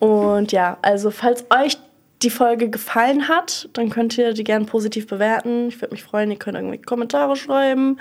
Und 0.00 0.50
ja, 0.50 0.78
also 0.82 1.12
falls 1.12 1.44
euch 1.50 1.78
die 2.22 2.30
Folge 2.30 2.70
gefallen 2.70 3.28
hat, 3.28 3.68
dann 3.72 3.90
könnt 3.90 4.16
ihr 4.18 4.32
die 4.32 4.44
gerne 4.44 4.64
positiv 4.64 5.06
bewerten. 5.06 5.68
Ich 5.68 5.80
würde 5.80 5.94
mich 5.94 6.02
freuen. 6.02 6.30
Ihr 6.30 6.38
könnt 6.38 6.56
irgendwie 6.56 6.78
Kommentare 6.78 7.36
schreiben. 7.36 7.98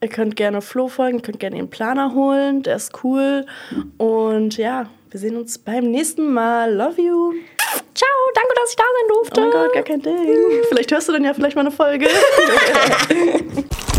Ihr 0.00 0.08
könnt 0.08 0.36
gerne 0.36 0.62
Flo 0.62 0.88
folgen. 0.88 1.18
Ihr 1.18 1.22
könnt 1.22 1.40
gerne 1.40 1.56
den 1.56 1.70
Planer 1.70 2.14
holen. 2.14 2.62
Der 2.62 2.76
ist 2.76 3.04
cool. 3.04 3.46
Und 3.98 4.56
ja, 4.56 4.86
wir 5.10 5.20
sehen 5.20 5.36
uns 5.36 5.58
beim 5.58 5.90
nächsten 5.90 6.32
Mal. 6.32 6.74
Love 6.74 7.00
you. 7.00 7.34
Ciao, 7.94 8.08
danke, 8.34 8.54
dass 8.56 8.70
ich 8.70 8.76
da 8.76 8.84
sein 8.84 9.08
durfte. 9.08 9.40
Oh 9.40 9.44
mein 9.44 9.52
Gott, 9.52 9.72
gar 9.74 9.82
kein 9.82 10.02
Ding. 10.02 10.64
Vielleicht 10.68 10.92
hörst 10.92 11.08
du 11.08 11.12
dann 11.12 11.24
ja 11.24 11.34
vielleicht 11.34 11.56
mal 11.56 11.62
eine 11.62 11.70
Folge. 11.70 12.08